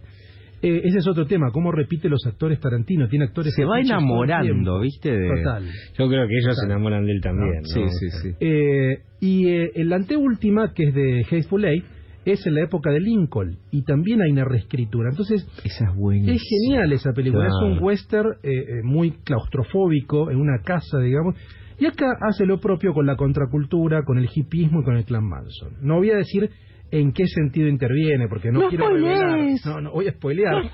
Eh, 0.61 0.81
ese 0.83 0.99
es 0.99 1.07
otro 1.07 1.25
tema, 1.25 1.47
cómo 1.51 1.71
repite 1.71 2.09
los 2.09 2.25
actores 2.27 2.59
Tarantino. 2.59 3.07
Tiene 3.07 3.25
actores 3.25 3.53
Se 3.55 3.65
va 3.65 3.79
enamorando. 3.81 4.79
¿viste? 4.81 5.11
De- 5.17 5.27
Total. 5.29 5.63
Yo 5.97 6.07
creo 6.07 6.27
que 6.27 6.33
ellos 6.33 6.43
Total. 6.45 6.55
se 6.55 6.65
enamoran 6.65 7.05
de 7.05 7.11
él 7.11 7.21
también. 7.21 7.63
Sí, 7.65 7.79
¿no? 7.81 7.89
sí, 7.89 8.09
sí. 8.21 8.29
Eh, 8.39 8.97
y 9.21 9.47
eh, 9.47 9.71
en 9.75 9.89
la 9.89 9.95
anteúltima, 9.97 10.73
que 10.73 10.89
es 10.89 10.93
de 10.93 11.21
Hateful 11.29 11.65
Eight, 11.65 11.85
es 12.25 12.45
en 12.47 12.55
la 12.55 12.63
época 12.63 12.89
de 12.91 12.99
Lincoln. 12.99 13.57
Y 13.71 13.83
también 13.83 14.21
hay 14.21 14.31
una 14.31 14.43
reescritura. 14.45 15.09
Entonces, 15.09 15.47
Esa 15.63 15.85
es 15.93 16.41
genial 16.49 16.91
esa 16.91 17.13
película. 17.13 17.47
Claro. 17.47 17.73
Es 17.73 17.77
un 17.77 17.83
western 17.83 18.29
eh, 18.43 18.49
eh, 18.51 18.81
muy 18.83 19.11
claustrofóbico, 19.23 20.31
en 20.31 20.37
una 20.37 20.59
casa, 20.63 20.99
digamos. 20.99 21.35
Y 21.77 21.85
acá 21.85 22.07
hace 22.21 22.45
lo 22.45 22.59
propio 22.59 22.93
con 22.93 23.05
la 23.05 23.15
contracultura, 23.15 24.03
con 24.03 24.17
el 24.17 24.29
hipismo 24.33 24.81
y 24.81 24.83
con 24.83 24.95
el 24.97 25.05
clan 25.05 25.25
Manson. 25.27 25.73
No 25.81 25.97
voy 25.97 26.11
a 26.11 26.15
decir 26.15 26.49
en 26.91 27.11
qué 27.11 27.27
sentido 27.27 27.67
interviene, 27.67 28.27
porque 28.27 28.51
no, 28.51 28.61
No 28.61 28.69
quiero 28.69 28.85
spoilees. 28.85 29.19
revelar. 29.19 29.59
No, 29.65 29.81
no 29.81 29.91
voy 29.91 30.07
a 30.07 30.11
spoilear. 30.13 30.63
No. 30.63 30.69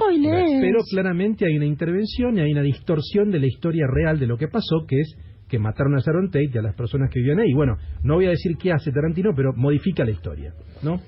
Pero 0.62 0.80
claramente 0.92 1.46
hay 1.46 1.56
una 1.58 1.66
intervención 1.66 2.38
y 2.38 2.42
hay 2.42 2.52
una 2.52 2.62
distorsión 2.62 3.32
de 3.32 3.40
la 3.40 3.48
historia 3.48 3.86
real 3.92 4.20
de 4.20 4.28
lo 4.28 4.38
que 4.38 4.48
pasó, 4.48 4.86
que 4.88 5.00
es 5.00 5.16
que 5.50 5.60
mataron 5.60 5.96
a 5.96 6.00
Sharon 6.00 6.28
Tate 6.28 6.50
y 6.54 6.58
a 6.58 6.62
las 6.62 6.76
personas 6.76 7.10
que 7.10 7.20
vivían 7.20 7.40
ahí. 7.40 7.52
Bueno, 7.54 7.76
no 8.04 8.16
voy 8.16 8.28
a 8.28 8.30
decir 8.30 8.56
qué 8.58 8.72
hace 8.72 8.92
Tarantino, 8.92 9.32
pero 9.36 9.52
modifica 9.54 10.06
la 10.06 10.12
historia, 10.12 10.54
¿no? 10.84 11.00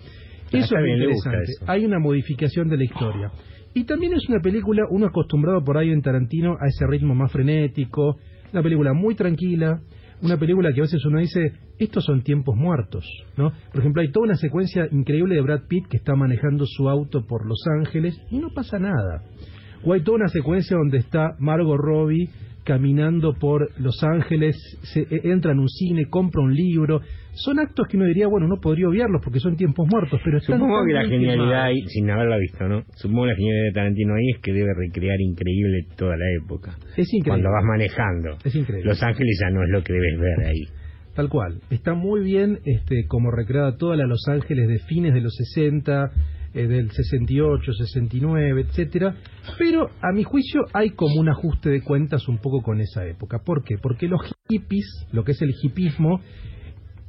Eso 0.54 0.76
es 0.78 0.88
interesante. 0.88 1.44
eso. 1.44 1.66
Hay 1.68 1.86
una 1.86 2.00
modificación 2.00 2.70
de 2.70 2.78
la 2.78 2.84
historia. 2.84 3.32
Y 3.74 3.86
también 3.86 4.14
es 4.14 4.28
una 4.30 4.40
película, 4.40 4.84
uno 4.90 5.08
acostumbrado 5.08 5.64
por 5.64 5.78
ahí 5.78 5.90
en 5.90 6.02
Tarantino 6.02 6.58
a 6.62 6.68
ese 6.68 6.86
ritmo 6.88 7.16
más 7.16 7.32
frenético, 7.32 8.18
una 8.52 8.62
película 8.62 8.94
muy 8.94 9.16
tranquila, 9.16 9.82
una 10.22 10.38
película 10.38 10.72
que 10.72 10.80
a 10.80 10.84
veces 10.84 11.04
uno 11.06 11.20
dice, 11.20 11.54
estos 11.80 12.06
son 12.06 12.22
tiempos 12.22 12.56
muertos, 12.56 13.06
¿no? 13.36 13.52
Por 13.72 13.82
ejemplo, 13.82 14.02
hay 14.02 14.12
toda 14.12 14.26
una 14.26 14.36
secuencia 14.36 14.88
increíble 14.92 15.36
de 15.36 15.42
Brad 15.42 15.64
Pitt 15.68 15.88
que 15.88 15.98
está 15.98 16.16
manejando 16.16 16.66
su 16.66 16.88
auto 16.88 17.26
por 17.26 17.46
Los 17.48 17.62
Ángeles 17.80 18.16
y 18.30 18.38
no 18.38 18.50
pasa 18.54 18.78
nada. 18.78 19.24
O 19.84 19.92
hay 19.94 20.02
toda 20.02 20.18
una 20.18 20.28
secuencia 20.28 20.78
donde 20.78 21.00
está 21.00 21.36
Margot 21.40 21.78
Robbie 21.78 22.30
caminando 22.64 23.34
por 23.34 23.70
Los 23.80 24.02
Ángeles, 24.04 24.56
se, 24.84 25.02
e- 25.02 25.32
entra 25.32 25.52
en 25.52 25.60
un 25.60 25.68
cine, 25.68 26.06
compra 26.10 26.42
un 26.42 26.54
libro. 26.54 27.02
Son 27.36 27.60
actos 27.60 27.88
que 27.88 27.98
uno 27.98 28.06
diría, 28.06 28.28
bueno, 28.28 28.48
no 28.48 28.58
podría 28.58 28.88
obviarlos 28.88 29.22
porque 29.24 29.40
son 29.40 29.56
tiempos 29.56 29.88
muertos, 29.90 30.20
pero 30.24 30.38
están 30.38 30.60
Supongo 30.60 30.80
tan 30.80 30.88
que 30.88 30.94
la 30.94 31.06
genialidad 31.06 31.64
ahí, 31.64 31.82
sin 31.88 32.10
haberla 32.10 32.38
visto, 32.38 32.68
¿no? 32.68 32.84
Supongo 32.96 33.24
que 33.24 33.30
la 33.30 33.36
genialidad 33.36 33.66
de 33.66 33.74
Tarantino 33.74 34.14
ahí 34.14 34.30
es 34.36 34.42
que 34.42 34.54
debe 34.54 34.74
recrear 34.76 35.20
increíble 35.20 35.88
toda 35.98 36.16
la 36.16 36.26
época. 36.44 36.78
Es 36.96 37.12
increíble. 37.12 37.30
Cuando 37.30 37.52
vas 37.52 37.64
manejando. 37.64 38.38
Es 38.44 38.56
increíble. 38.56 38.88
Los 38.88 39.02
Ángeles 39.02 39.40
ya 39.42 39.50
no 39.50 39.64
es 39.64 39.70
lo 39.70 39.84
que 39.84 39.94
debes 39.94 40.20
ver 40.20 40.48
ahí. 40.48 40.64
Tal 41.16 41.30
cual. 41.30 41.60
Está 41.70 41.94
muy 41.94 42.24
bien 42.24 42.60
este, 42.66 43.06
como 43.08 43.32
recreada 43.32 43.78
toda 43.78 43.96
la 43.96 44.06
Los 44.06 44.28
Ángeles 44.28 44.68
de 44.68 44.80
fines 44.80 45.14
de 45.14 45.22
los 45.22 45.36
60, 45.36 46.12
eh, 46.56 46.68
del 46.68 46.92
68, 46.92 47.74
69, 47.74 48.62
etcétera. 48.62 49.16
Pero 49.58 49.90
a 50.02 50.12
mi 50.14 50.24
juicio 50.24 50.62
hay 50.74 50.92
como 50.92 51.20
un 51.20 51.30
ajuste 51.30 51.70
de 51.70 51.82
cuentas 51.82 52.28
un 52.28 52.38
poco 52.38 52.62
con 52.62 52.80
esa 52.80 53.06
época. 53.08 53.40
¿Por 53.44 53.64
qué? 53.64 53.78
Porque 53.82 54.08
los 54.08 54.22
hippies, 54.50 55.08
lo 55.12 55.24
que 55.24 55.32
es 55.32 55.42
el 55.42 55.54
hipismo, 55.62 56.22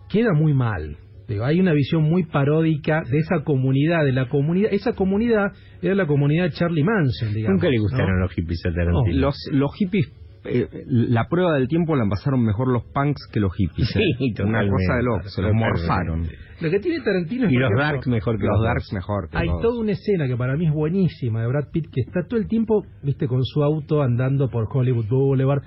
queda 0.08 0.32
muy 0.34 0.54
mal. 0.54 0.96
Digo, 1.26 1.44
hay 1.44 1.58
una 1.58 1.72
visión 1.72 2.02
muy 2.02 2.24
paródica 2.24 3.02
de 3.10 3.18
esa 3.18 3.42
comunidad, 3.44 4.04
de 4.04 4.12
la 4.12 4.28
comunidad. 4.28 4.70
Esa 4.72 4.92
comunidad 4.92 5.52
era 5.80 5.94
la 5.94 6.06
comunidad 6.06 6.44
de 6.44 6.50
Charlie 6.50 6.84
Manson, 6.84 7.32
digamos. 7.32 7.54
Nunca 7.56 7.68
le 7.70 7.76
¿no? 7.76 7.82
gustaron 7.84 8.20
los 8.20 8.32
hippies 8.32 8.60
a 8.66 8.70
Tarantino. 8.74 9.16
Los, 9.20 9.36
los 9.50 9.74
hippies 9.74 10.12
eh, 10.46 10.68
la 10.86 11.26
prueba 11.30 11.54
del 11.54 11.68
tiempo 11.68 11.96
la 11.96 12.06
pasaron 12.06 12.44
mejor 12.44 12.68
los 12.70 12.82
punks 12.92 13.26
que 13.32 13.40
los 13.40 13.54
hippies. 13.54 13.88
Sí, 13.88 14.02
¿eh? 14.02 14.42
Una 14.44 14.60
cosa 14.68 14.96
de 14.96 15.02
loco, 15.02 15.28
se 15.28 15.40
los 15.40 15.54
morfaron. 15.54 16.26
Lo 16.60 16.70
que 16.70 16.78
tiene 16.80 17.00
Tarantino 17.02 17.46
es 17.46 17.52
Y 17.52 17.56
los 17.56 17.70
ejemplo, 17.70 17.84
darks 17.84 18.06
mejor 18.06 18.38
que 18.38 18.44
Los 18.44 18.56
los 18.58 18.64
darks 18.64 18.92
mejor 18.92 19.30
que 19.30 19.38
Hay 19.38 19.46
los- 19.48 19.62
toda 19.62 19.80
una 19.80 19.92
escena 19.92 20.26
que 20.26 20.36
para 20.36 20.56
mí 20.58 20.66
es 20.66 20.72
buenísima 20.74 21.40
de 21.40 21.48
Brad 21.48 21.70
Pitt 21.72 21.86
que 21.90 22.02
está 22.02 22.26
todo 22.28 22.38
el 22.38 22.46
tiempo, 22.46 22.84
viste, 23.02 23.26
con 23.26 23.42
su 23.44 23.64
auto 23.64 24.02
andando 24.02 24.50
por 24.50 24.68
Hollywood 24.70 25.08
Boulevard. 25.08 25.62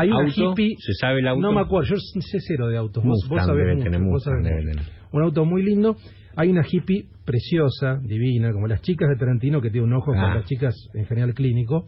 Hay 0.00 0.08
una 0.10 0.20
¿Auto? 0.28 0.52
hippie. 0.52 0.74
¿Se 0.78 0.92
sabe 0.94 1.20
el 1.20 1.28
auto? 1.28 1.40
No 1.42 1.52
me 1.52 1.60
acuerdo, 1.60 1.88
yo 1.90 1.96
sé 1.96 2.38
cero 2.40 2.68
de 2.68 2.76
autos. 2.76 3.02
Vos, 3.04 3.18
vos 3.22 3.30
Mustang 3.30 3.46
sabés 3.46 3.60
debe 3.64 3.74
mucho, 3.76 3.84
tener, 3.84 4.00
vos 4.00 4.10
Mustang 4.10 4.42
sabés 4.44 4.64
mucho. 4.76 4.90
Un 5.12 5.22
auto 5.22 5.44
muy 5.44 5.62
lindo. 5.62 5.96
Hay 6.36 6.50
una 6.50 6.62
hippie 6.70 7.06
preciosa, 7.24 7.98
divina, 8.02 8.52
como 8.52 8.66
las 8.68 8.80
chicas 8.82 9.08
de 9.08 9.16
Tarantino 9.16 9.60
que 9.60 9.70
tiene 9.70 9.86
un 9.86 9.92
ojo 9.94 10.12
Ah. 10.14 10.20
con 10.20 10.34
las 10.34 10.44
chicas 10.46 10.74
en 10.94 11.04
general 11.06 11.34
clínico. 11.34 11.86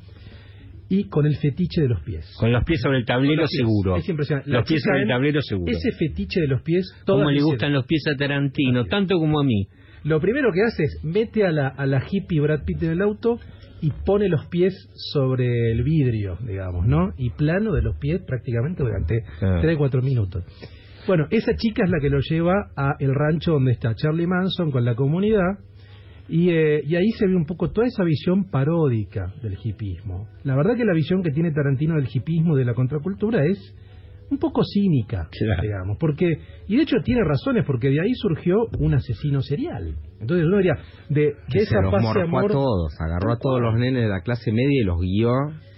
Y 0.92 1.04
con 1.04 1.24
el 1.24 1.36
fetiche 1.36 1.82
de 1.82 1.88
los 1.88 2.00
pies. 2.02 2.34
Con 2.40 2.50
los 2.50 2.64
pies 2.64 2.80
sobre 2.80 2.98
el 2.98 3.04
tablero 3.04 3.42
Los 3.42 3.50
seguro. 3.50 3.94
Es 3.94 4.08
impresionante. 4.08 4.50
La 4.50 4.58
Los 4.58 4.68
pies 4.68 4.82
sobre 4.82 5.02
el 5.02 5.08
tablero 5.08 5.40
seguro. 5.40 5.70
Ese 5.70 5.92
fetiche 5.92 6.40
de 6.40 6.48
los 6.48 6.62
pies, 6.62 6.92
Como 7.06 7.30
le 7.30 7.40
gustan 7.42 7.72
los 7.72 7.86
pies 7.86 8.02
a 8.12 8.16
Tarantino, 8.16 8.84
tanto 8.86 9.16
como 9.18 9.38
a 9.38 9.44
mí. 9.44 9.68
Lo 10.02 10.18
primero 10.20 10.50
que 10.52 10.62
hace 10.62 10.82
es 10.84 10.98
mete 11.04 11.46
a 11.46 11.52
la, 11.52 11.68
a 11.68 11.86
la 11.86 12.02
hippie 12.10 12.40
Brad 12.40 12.64
Pitt 12.64 12.82
en 12.82 12.90
el 12.90 13.02
auto 13.02 13.38
y 13.82 13.90
pone 14.04 14.28
los 14.28 14.46
pies 14.46 14.74
sobre 15.12 15.72
el 15.72 15.82
vidrio, 15.82 16.36
digamos, 16.46 16.86
¿no? 16.86 17.12
Y 17.16 17.30
plano 17.30 17.72
de 17.72 17.82
los 17.82 17.96
pies 17.96 18.20
prácticamente 18.26 18.82
durante 18.82 19.22
Ah. 19.40 19.60
3-4 19.62 20.02
minutos. 20.02 20.44
Bueno, 21.06 21.26
esa 21.30 21.54
chica 21.56 21.82
es 21.84 21.90
la 21.90 21.98
que 22.00 22.10
lo 22.10 22.20
lleva 22.20 22.70
a 22.76 22.94
el 22.98 23.14
rancho 23.14 23.52
donde 23.52 23.72
está 23.72 23.94
Charlie 23.94 24.26
Manson 24.26 24.70
con 24.70 24.84
la 24.84 24.94
comunidad 24.94 25.58
y, 26.28 26.50
eh, 26.50 26.82
y 26.86 26.94
ahí 26.94 27.10
se 27.18 27.26
ve 27.26 27.34
un 27.34 27.46
poco 27.46 27.70
toda 27.70 27.86
esa 27.86 28.04
visión 28.04 28.50
paródica 28.50 29.32
del 29.42 29.56
hipismo. 29.62 30.28
La 30.44 30.54
verdad 30.54 30.76
que 30.76 30.84
la 30.84 30.94
visión 30.94 31.22
que 31.22 31.30
tiene 31.32 31.50
Tarantino 31.52 31.96
del 31.96 32.06
hipismo 32.12 32.54
y 32.54 32.60
de 32.60 32.64
la 32.66 32.74
contracultura 32.74 33.44
es 33.46 33.58
un 34.30 34.38
poco 34.38 34.62
cínica, 34.64 35.28
Claro. 35.30 35.62
digamos, 35.62 35.96
porque 35.98 36.32
y 36.68 36.76
de 36.76 36.82
hecho 36.82 36.96
tiene 37.04 37.22
razones 37.24 37.64
porque 37.66 37.88
de 37.90 38.00
ahí 38.00 38.12
surgió 38.14 38.56
un 38.78 38.94
asesino 38.94 39.40
serial. 39.42 39.94
Entonces 40.20 40.46
uno 40.46 40.58
diría 40.58 40.74
de, 41.08 41.20
de 41.20 41.34
que 41.50 41.58
se 41.60 41.64
esa 41.64 41.80
los 41.82 41.92
paz 41.92 42.02
morfó 42.02 42.18
de 42.18 42.24
amor 42.24 42.44
a 42.44 42.54
todos, 42.54 42.92
agarró 43.00 43.32
a 43.32 43.38
todos 43.38 43.60
los 43.60 43.74
nenes 43.74 44.02
de 44.04 44.08
la 44.08 44.20
clase 44.20 44.52
media 44.52 44.80
y 44.82 44.84
los 44.84 45.00
guió. 45.00 45.32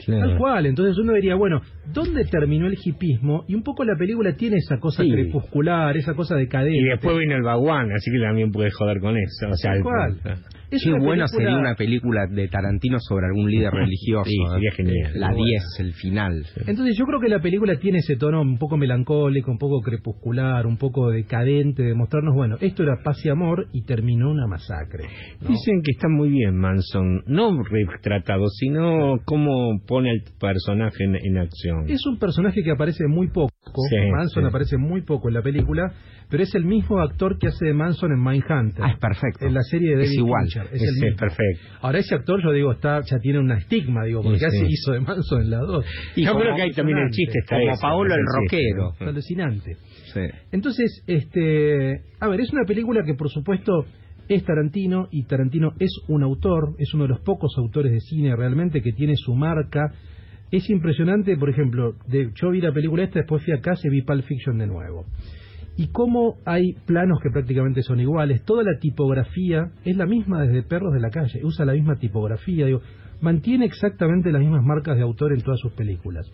Tal 0.04 0.37
cual, 0.37 0.66
entonces 0.66 0.99
uno 0.99 1.12
diría, 1.12 1.37
bueno, 1.37 1.61
¿dónde 1.92 2.25
terminó 2.25 2.66
el 2.66 2.76
hipismo? 2.82 3.44
Y 3.47 3.54
un 3.54 3.62
poco 3.62 3.85
la 3.85 3.94
película 3.97 4.35
tiene 4.35 4.56
esa 4.56 4.78
cosa 4.80 5.04
Sí. 5.04 5.11
crepuscular, 5.12 5.97
esa 5.97 6.14
cosa 6.14 6.35
decadente. 6.35 6.76
Y 6.76 6.85
después 6.85 7.16
vino 7.18 7.37
el 7.37 7.42
Baguán, 7.42 7.88
así 7.92 8.11
que 8.11 8.18
también 8.21 8.50
puede 8.50 8.71
joder 8.73 8.99
con 9.00 9.16
eso. 9.16 9.49
O 9.49 9.54
sea, 9.54 9.71
Tal 9.71 9.78
el- 9.78 9.82
cual. 9.85 10.21
Es 10.73 10.83
Qué 10.85 10.91
bueno 10.91 11.05
película- 11.26 11.29
sería 11.29 11.57
una 11.59 11.75
película 11.75 12.26
de 12.29 12.49
Tarantino 12.49 12.99
sobre 12.99 13.26
algún 13.26 13.50
líder 13.50 13.71
religioso. 13.73 14.25
Sí, 14.25 14.37
sería 14.52 14.71
¿eh? 14.71 14.75
genial. 14.75 15.12
La 15.14 15.29
Bueno. 15.31 15.45
10, 15.45 15.62
el 15.81 15.93
final. 15.93 16.47
Entonces 16.67 16.97
yo 16.99 17.05
creo 17.05 17.21
que 17.21 17.29
la 17.29 17.41
película 17.41 17.76
tiene 17.79 17.99
ese 17.99 18.17
tono 18.17 18.41
un 18.41 18.59
poco 18.59 18.76
melancólico, 18.76 19.50
un 19.50 19.59
poco 19.59 19.81
crepuscular, 19.81 20.67
un 20.67 20.79
poco 20.79 21.11
decadente, 21.11 21.83
de 21.83 21.95
mostrarnos, 21.95 22.35
bueno, 22.35 22.57
esto 22.61 22.83
era 22.83 23.02
paz 23.02 23.25
y 23.25 23.29
amor 23.29 23.67
y 23.73 23.83
terminó 23.85 24.31
una 24.31 24.47
masacre. 24.47 25.05
¿no? 25.43 25.49
Dicen 25.49 25.83
que 25.85 25.91
está 25.93 26.09
muy 26.09 26.31
bien 26.31 26.57
Manson, 26.57 27.23
no 27.26 27.62
retratado, 27.62 28.49
sino 28.49 29.19
cómo 29.25 29.79
pone 29.87 30.11
al 30.11 30.23
personaje 30.41 31.05
en, 31.05 31.17
en 31.17 31.38
acción. 31.38 31.85
Es 31.88 32.05
un 32.07 32.19
personaje 32.19 32.62
que 32.62 32.71
aparece 32.71 33.07
muy 33.09 33.29
poco, 33.29 33.50
Sí, 33.91 33.97
Manson 34.11 34.43
sí. 34.45 34.49
aparece 34.49 34.76
muy 34.79 35.02
poco 35.02 35.29
en 35.29 35.35
la 35.35 35.43
película, 35.43 35.93
pero 36.33 36.43
es 36.43 36.53
el 36.57 36.65
mismo 36.65 36.99
actor 36.99 37.39
que 37.39 37.47
hace 37.47 37.67
de 37.67 37.75
Manson 37.75 38.11
en 38.11 38.21
Mindhunter. 38.25 38.83
Ah, 38.85 38.91
es 38.93 38.99
perfecto. 38.99 39.47
En 39.47 39.55
la 39.55 39.61
serie 39.62 39.95
de 39.97 40.03
Es 40.03 40.09
David 40.09 40.19
igual. 40.19 40.43
Fincher, 40.47 40.62
es 40.65 40.73
Ese 40.73 40.85
el 40.85 40.97
es 40.97 41.03
mismo. 41.03 41.17
perfecto. 41.19 41.62
Ahora 41.83 41.99
ese 41.99 42.15
actor, 42.17 42.43
yo 42.43 42.51
digo, 42.53 42.73
está 42.73 43.01
ya 43.03 43.19
tiene 43.21 43.39
una 43.39 43.59
estigma, 43.59 44.05
digo, 44.05 44.23
porque 44.23 44.39
Sí, 44.39 44.45
ya 44.45 44.51
sí. 44.51 44.59
se 44.59 44.67
hizo 44.67 44.93
de 44.93 45.01
Manson 45.01 45.43
en 45.43 45.51
la 45.51 45.59
2. 45.59 45.85
Y 46.17 46.25
yo 46.25 46.35
creo 46.35 46.57
que 46.57 46.62
ahí 46.62 46.71
también 46.73 46.99
el 46.99 47.11
chiste 47.11 47.39
está 47.39 47.57
Como 47.57 47.71
ese, 47.73 47.81
Paolo 47.83 48.15
el 48.15 48.21
rockero. 48.35 48.93
Es 48.99 49.07
alucinante. 49.09 49.77
Sí. 50.12 50.21
Entonces, 50.51 51.05
este, 51.07 52.01
a 52.19 52.29
ver, 52.29 52.41
es 52.41 52.51
una 52.53 52.65
película 52.65 53.03
que 53.05 53.15
por 53.15 53.29
supuesto 53.31 53.85
es 54.29 54.45
Tarantino 54.45 55.09
y 55.11 55.25
Tarantino 55.27 55.73
es 55.79 55.91
un 56.09 56.23
autor, 56.23 56.75
es 56.79 56.95
uno 56.95 57.05
de 57.05 57.11
los 57.11 57.21
pocos 57.21 57.53
autores 57.59 57.93
de 57.93 58.01
cine 58.01 58.35
realmente 58.35 58.81
que 58.81 58.93
tiene 58.93 59.15
su 59.17 59.35
marca. 59.35 59.93
Es 60.51 60.69
impresionante, 60.71 61.37
por 61.37 61.51
ejemplo, 61.51 61.95
de, 62.09 62.31
yo 62.41 62.51
vi 62.51 62.61
la 62.61 62.73
película 62.73 63.05
esta, 63.05 63.21
después 63.21 63.45
fui 63.45 63.55
a 63.55 63.61
casa 63.61 63.83
y 63.87 63.91
vi 63.91 64.03
Pulp 64.03 64.25
Fiction 64.25 64.59
de 64.59 64.67
nuevo. 64.67 65.07
Y 65.76 65.88
cómo 65.88 66.37
hay 66.45 66.75
planos 66.87 67.19
que 67.23 67.31
prácticamente 67.31 67.83
son 67.83 68.00
iguales, 68.00 68.45
toda 68.45 68.62
la 68.62 68.79
tipografía 68.79 69.71
es 69.85 69.97
la 69.97 70.07
misma 70.07 70.43
desde 70.43 70.62
Perros 70.62 70.93
de 70.93 71.00
la 71.00 71.11
Calle, 71.11 71.41
usa 71.45 71.64
la 71.64 71.73
misma 71.73 71.97
tipografía, 71.97 72.67
digo, 72.67 72.83
mantiene 73.23 73.64
exactamente 73.64 74.33
las 74.33 74.43
mismas 74.43 74.64
marcas 74.64 74.97
de 74.97 75.02
autor 75.02 75.33
en 75.33 75.41
todas 75.41 75.61
sus 75.61 75.73
películas. 75.73 76.31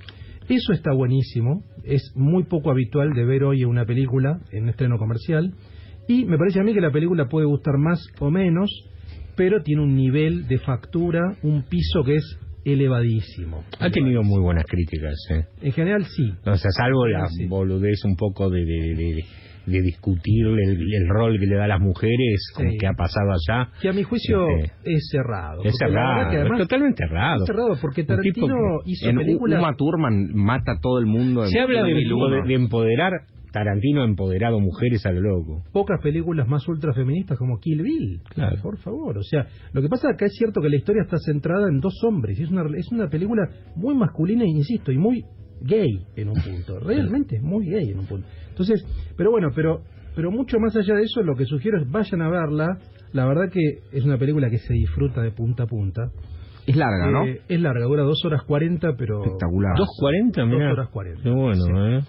Eso 0.49 0.73
está 0.73 0.92
buenísimo, 0.92 1.62
es 1.85 2.12
muy 2.16 2.45
poco 2.45 2.71
habitual 2.71 3.12
de 3.12 3.25
ver 3.25 3.45
hoy 3.45 3.62
en 3.62 3.68
una 3.68 3.85
película, 3.85 4.40
en 4.50 4.68
estreno 4.68 4.99
comercial, 4.99 5.54
y 6.09 6.25
me 6.25 6.38
parece 6.38 6.59
a 6.59 6.64
mí 6.64 6.73
que 6.73 6.80
la 6.80 6.90
película 6.90 7.28
puede 7.28 7.47
gustar 7.47 7.76
más 7.76 8.02
o 8.18 8.30
menos, 8.30 8.71
pero 9.37 9.62
tiene 9.62 9.83
un 9.83 9.95
nivel 9.95 10.49
de 10.49 10.59
factura, 10.59 11.37
un 11.42 11.62
piso 11.64 12.02
que 12.02 12.16
es 12.16 12.38
elevadísimo. 12.72 13.64
Ha 13.80 13.90
tenido 13.90 14.22
muy 14.22 14.40
buenas 14.40 14.64
críticas, 14.64 15.14
¿eh? 15.30 15.44
En 15.62 15.72
general 15.72 16.04
sí. 16.04 16.32
O 16.46 16.54
sea, 16.54 16.70
salvo 16.70 17.06
la 17.06 17.26
Sí. 17.28 17.46
boludez 17.46 18.04
un 18.04 18.16
poco 18.16 18.48
de, 18.50 18.64
de, 18.64 18.94
de, 18.94 19.25
de 19.66 19.82
discutir 19.82 20.46
el, 20.46 20.80
el 20.94 21.08
rol 21.08 21.38
que 21.38 21.46
le 21.46 21.56
da 21.56 21.64
a 21.64 21.68
las 21.68 21.80
mujeres, 21.80 22.52
como 22.54 22.70
Sí. 22.70 22.76
que 22.78 22.87
ha 22.87 22.92
pasado 22.94 23.30
allá. 23.32 23.68
Que 23.82 23.88
a 23.88 23.92
mi 23.92 24.02
juicio 24.02 24.46
Sí. 24.62 24.70
es 24.84 25.08
cerrado. 25.10 25.62
Es 25.64 25.75
cerrado, 25.78 26.30
que 26.30 26.37
además- 26.38 26.60
es 26.60 26.68
totalmente 26.68 27.04
cerrado. 27.06 27.42
Es 27.42 27.46
cerrado 27.46 27.76
porque 27.80 28.02
tipo 28.02 28.14
Tarantino 28.16 28.46
que- 28.84 28.90
hizo 28.92 29.08
En 29.10 29.16
películas... 29.16 29.60
Uma 29.60 29.75
Thurman 29.76 30.28
mata 30.34 30.72
a 30.72 30.80
todo 30.80 30.98
el 30.98 31.06
mundo. 31.06 31.44
en 31.44 31.50
Se 31.50 31.60
habla 31.60 31.82
de, 31.84 31.92
2001. 31.92 32.46
de 32.46 32.54
empoderar, 32.54 33.12
Tarantino 33.52 34.02
ha 34.02 34.05
empoderado 34.05 34.61
mujeres 34.61 35.05
a 35.07 35.12
lo 35.12 35.21
loco. 35.21 35.62
pocas 35.73 36.00
películas 36.02 36.47
más 36.49 36.67
ultrafeministas 36.69 37.38
como 37.38 37.59
Kill 37.59 37.83
Bill. 37.83 38.21
Claro. 38.35 38.57
Por 38.62 38.78
favor, 38.78 39.19
o 39.19 39.23
sea, 39.23 39.47
lo 39.73 39.81
que 39.83 39.88
pasa 39.88 40.11
acá 40.11 40.26
es 40.26 40.35
cierto 40.35 40.61
que 40.61 40.69
la 40.69 40.76
historia 40.76 41.02
está 41.02 41.17
centrada 41.19 41.69
en 41.69 41.81
dos 41.81 41.95
hombres, 42.05 42.38
y 42.38 42.43
es 42.43 42.50
una 42.50 42.62
es 42.76 42.90
una 42.93 43.09
película 43.09 43.49
muy 43.76 43.95
masculina, 43.95 44.45
insisto, 44.45 44.93
y 44.93 44.99
muy 44.99 45.25
gay 45.62 46.05
en 46.17 46.28
un 46.28 46.35
punto, 46.35 46.78
realmente 46.85 47.37
es 47.37 47.43
muy 47.43 47.67
gay 47.67 47.90
en 47.90 47.99
un 48.00 48.07
punto. 48.07 48.26
Entonces, 48.50 48.85
pero 49.17 49.31
bueno, 49.31 49.49
pero 49.55 49.81
pero 50.14 50.31
mucho 50.33 50.59
más 50.59 50.75
allá 50.76 50.95
de 50.95 51.02
eso, 51.05 51.23
lo 51.23 51.37
que 51.37 51.45
sugiero 51.45 51.81
es 51.81 51.88
vayan 51.90 52.23
a 52.23 52.28
verla. 52.28 52.78
La 53.12 53.25
verdad 53.25 53.50
que 53.52 53.61
es 53.93 54.05
una 54.05 54.19
película 54.19 54.50
que 54.50 54.59
se 54.59 54.75
disfruta 54.75 55.23
de 55.23 55.31
punta 55.31 55.62
a 55.62 55.67
punta. 55.67 56.11
Es 56.67 56.76
larga, 56.76 57.11
¿no? 57.11 57.25
Eh, 57.25 57.40
es 57.49 57.61
larga, 57.61 57.85
dura 57.87 58.02
dos 58.02 58.23
horas 58.26 58.43
cuarenta, 58.43 58.95
pero... 58.99 59.23
Espectacular. 59.25 59.73
¿2.40? 59.76 60.33
Dos 60.37 60.49
Mirá. 60.49 60.73
horas 60.73 60.88
cuarenta. 60.90 61.23
Qué 61.23 61.31
bueno, 61.31 61.64
Sí. 61.64 61.73
¿eh? 61.75 62.00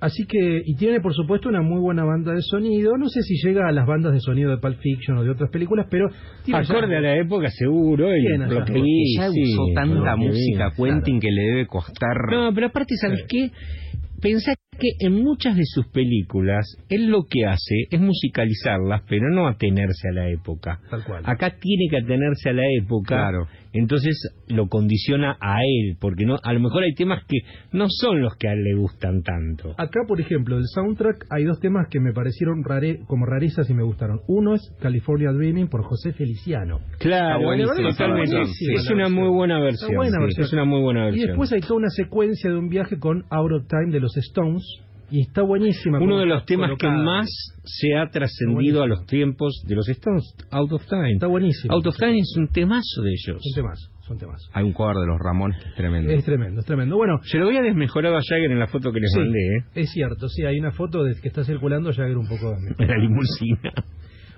Así 0.00 0.24
que, 0.26 0.62
y 0.64 0.74
tiene 0.76 1.00
por 1.00 1.14
supuesto 1.14 1.48
una 1.50 1.60
muy 1.60 1.78
buena 1.80 2.04
banda 2.04 2.32
de 2.32 2.40
sonido. 2.40 2.96
No 2.96 3.08
sé 3.08 3.20
si 3.22 3.34
llega 3.46 3.68
a 3.68 3.72
las 3.72 3.86
bandas 3.86 4.12
de 4.14 4.20
sonido 4.20 4.50
de 4.50 4.56
Pulp 4.58 4.78
Fiction 4.80 5.18
o 5.18 5.24
de 5.24 5.30
otras 5.30 5.50
películas, 5.50 5.86
pero 5.90 6.08
tiene 6.44 6.62
ya- 6.64 6.72
Acorde 6.74 6.96
a 6.96 7.00
la 7.00 7.16
época, 7.18 7.48
seguro. 7.50 8.16
Y 8.16 8.22
lo 8.38 8.64
que 8.64 8.72
vi, 8.72 9.16
ya 9.16 9.28
sí, 9.30 9.42
usó 9.52 9.62
tanta 9.74 10.14
que 10.14 10.20
vi. 10.20 10.26
música 10.28 10.72
Quentin 10.76 11.20
que 11.20 11.30
le 11.30 11.42
debe 11.42 11.66
costar. 11.66 12.16
No, 12.30 12.50
pero 12.54 12.68
aparte, 12.68 12.94
¿sabes 12.96 13.24
qué? 13.28 13.50
Pensá 14.22 14.54
que 14.78 14.92
en 15.00 15.22
muchas 15.22 15.56
de 15.56 15.64
sus 15.64 15.86
películas, 15.88 16.64
él 16.88 17.08
lo 17.08 17.24
que 17.28 17.44
hace 17.44 17.84
es 17.90 18.00
musicalizarlas, 18.00 19.02
pero 19.08 19.28
no 19.30 19.46
atenerse 19.46 20.08
a 20.08 20.12
la 20.12 20.28
época. 20.30 20.80
Tal 20.90 21.04
cual. 21.04 21.22
Acá 21.26 21.56
tiene 21.60 21.86
que 21.90 21.98
atenerse 21.98 22.48
a 22.50 22.52
la 22.54 22.62
época, 22.78 23.16
Claro. 23.16 23.46
entonces 23.72 24.16
lo 24.48 24.68
condiciona 24.68 25.36
a 25.40 25.58
él, 25.62 25.96
porque 26.00 26.24
no, 26.24 26.36
a 26.42 26.52
lo 26.54 26.60
mejor 26.60 26.84
hay 26.84 26.94
temas 26.94 27.24
que 27.28 27.38
no 27.72 27.86
son 27.90 28.22
los 28.22 28.36
que 28.36 28.48
a 28.48 28.52
él 28.52 28.62
le 28.64 28.74
gustan 28.74 29.22
tanto. 29.22 29.74
Acá, 29.76 30.00
por 30.08 30.20
ejemplo, 30.20 30.56
del 30.56 30.66
soundtrack 30.66 31.26
hay 31.30 31.44
dos 31.44 31.60
temas 31.60 31.88
que 31.90 32.00
me 32.00 32.12
parecieron 32.12 32.64
rare, 32.64 33.00
como 33.06 33.26
rarezas 33.26 33.68
y 33.68 33.74
me 33.74 33.82
gustaron. 33.82 34.20
Uno 34.28 34.54
es 34.54 34.62
California 34.80 35.30
Dreaming 35.32 35.68
por 35.68 35.82
José 35.84 36.12
Feliciano. 36.14 36.78
Claro, 37.00 37.42
buenísima 37.44 37.90
es, 37.90 38.90
una 38.90 39.08
muy 39.08 39.28
buena 39.28 39.56
Está 39.56 39.64
versión. 39.64 39.94
buena 39.96 40.16
sí, 40.16 40.22
versión. 40.22 40.44
Es 40.46 40.52
una 40.54 40.64
muy 40.64 40.80
buena 40.80 41.00
Y 41.00 41.04
versión. 41.10 41.26
después 41.28 41.52
hay 41.52 41.60
toda 41.60 41.74
una 41.76 41.90
secuencia 41.90 42.50
de 42.50 42.56
un 42.56 42.68
viaje 42.68 42.98
con 42.98 43.24
Out 43.30 43.52
of 43.52 43.66
Time 43.68 43.92
de 43.92 44.00
los 44.00 44.16
Stones. 44.16 44.62
Y 45.10 45.22
está 45.22 45.42
buenísima. 45.42 45.98
Uno 45.98 46.18
de 46.18 46.26
los 46.26 46.44
temas 46.44 46.70
que 46.78 46.88
más 46.88 47.28
se 47.64 47.96
ha 47.96 48.08
trascendido 48.10 48.82
a 48.82 48.86
los 48.86 49.06
tiempos 49.06 49.62
de 49.66 49.74
los 49.74 49.88
Stones, 49.88 50.34
Out 50.50 50.72
of 50.72 50.86
Time. 50.86 51.12
Está 51.12 51.26
buenísimo. 51.26 51.74
Out 51.74 51.86
of 51.86 51.96
Time 51.96 52.18
es 52.18 52.34
un 52.36 52.48
temazo 52.48 53.02
de 53.02 53.10
ellos. 53.10 53.42
Son 53.42 53.54
temas, 53.54 53.90
son 54.06 54.18
temas. 54.18 54.50
Hay 54.52 54.64
un 54.64 54.72
cover 54.72 54.96
de 54.96 55.06
los 55.06 55.18
Ramones 55.18 55.62
que 55.62 55.68
es 55.70 55.74
tremendo. 55.74 56.12
Es 56.12 56.24
tremendo, 56.24 56.60
es 56.60 56.66
tremendo. 56.66 56.96
Bueno, 56.96 57.18
Se 57.24 57.38
lo 57.38 57.46
había 57.46 57.62
desmejorado 57.62 58.16
a 58.16 58.20
Jagger 58.20 58.50
en 58.50 58.58
la 58.58 58.68
foto 58.68 58.92
que 58.92 59.00
les 59.00 59.12
sí, 59.12 59.18
mandé, 59.18 59.38
¿eh? 59.38 59.64
es 59.74 59.90
cierto, 59.90 60.28
sí, 60.28 60.44
hay 60.44 60.58
una 60.58 60.72
foto 60.72 61.02
de 61.04 61.14
que 61.20 61.28
está 61.28 61.44
circulando 61.44 61.90
era 61.90 62.18
un 62.18 62.28
poco... 62.28 62.56
En 62.78 62.88
la 62.88 62.96
limusina. 62.96 63.72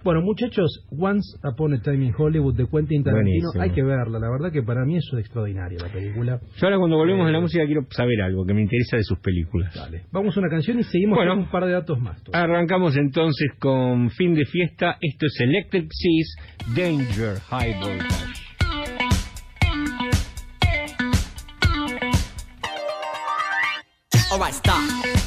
Bueno, 0.04 0.20
muchachos, 0.22 0.84
Once 0.90 1.38
Upon 1.44 1.74
a 1.74 1.80
Time 1.80 2.06
in 2.06 2.14
Hollywood 2.16 2.54
de 2.56 2.66
Quentin 2.66 3.04
Tarantino, 3.04 3.46
Buenísimo. 3.52 3.62
hay 3.62 3.70
que 3.70 3.82
verla. 3.82 4.18
La 4.18 4.30
verdad 4.30 4.50
que 4.52 4.62
para 4.62 4.84
mí 4.84 4.96
eso 4.96 5.16
es 5.16 5.24
extraordinaria 5.24 5.78
la 5.80 5.92
película. 5.92 6.40
Yo 6.56 6.66
ahora 6.66 6.78
cuando 6.78 6.96
volvemos 6.96 7.26
Eh, 7.26 7.28
a 7.28 7.32
la 7.32 7.40
música 7.40 7.64
quiero 7.66 7.82
saber 7.90 8.20
algo 8.22 8.44
que 8.44 8.52
me 8.54 8.62
interesa 8.62 8.96
de 8.96 9.04
sus 9.04 9.18
películas. 9.20 9.72
Dale. 9.74 10.02
Vamos 10.10 10.36
a 10.36 10.40
una 10.40 10.48
canción 10.48 10.78
y 10.80 10.82
seguimos 10.82 11.16
Bueno. 11.16 11.32
con 11.34 11.44
un 11.44 11.50
par 11.50 11.64
de 11.66 11.72
datos 11.72 12.00
más. 12.00 12.20
Arrancamos 12.32 12.96
entonces 12.96 13.50
con 13.58 14.10
fin 14.10 14.34
de 14.34 14.44
fiesta. 14.44 14.96
Esto 15.00 15.26
es 15.26 15.40
Electric 15.40 15.88
Seas 15.92 16.74
Danger 16.74 17.38
High 17.50 17.74
Voltage. 17.80 18.32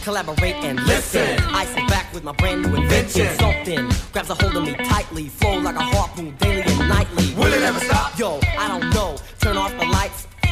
Collaborate 0.05 0.53
and 0.63 0.79
listen. 0.85 1.27
I 1.61 1.65
sit 1.65 1.87
back 1.87 2.13
with 2.13 2.23
my 2.23 2.31
brand 2.33 2.61
new 2.61 2.75
invention. 2.75 3.27
Something 3.39 3.89
grabs 4.13 4.29
a 4.29 4.35
hold 4.35 4.55
of 4.55 4.63
me 4.63 4.75
tightly, 4.75 5.29
flow 5.29 5.57
like 5.57 5.75
a 5.75 5.81
harpoon 5.81 6.35
daily 6.37 6.61
and 6.61 6.87
nightly. 6.87 7.33
Will 7.33 7.51
it 7.51 7.63
ever 7.63 7.79
stop? 7.79 8.17
Yo, 8.19 8.39
I 8.55 8.67
don't 8.67 8.87
know. 8.93 9.17
Turn 9.39 9.57
off 9.57 9.71
the 9.71 9.85
lights 9.87 10.27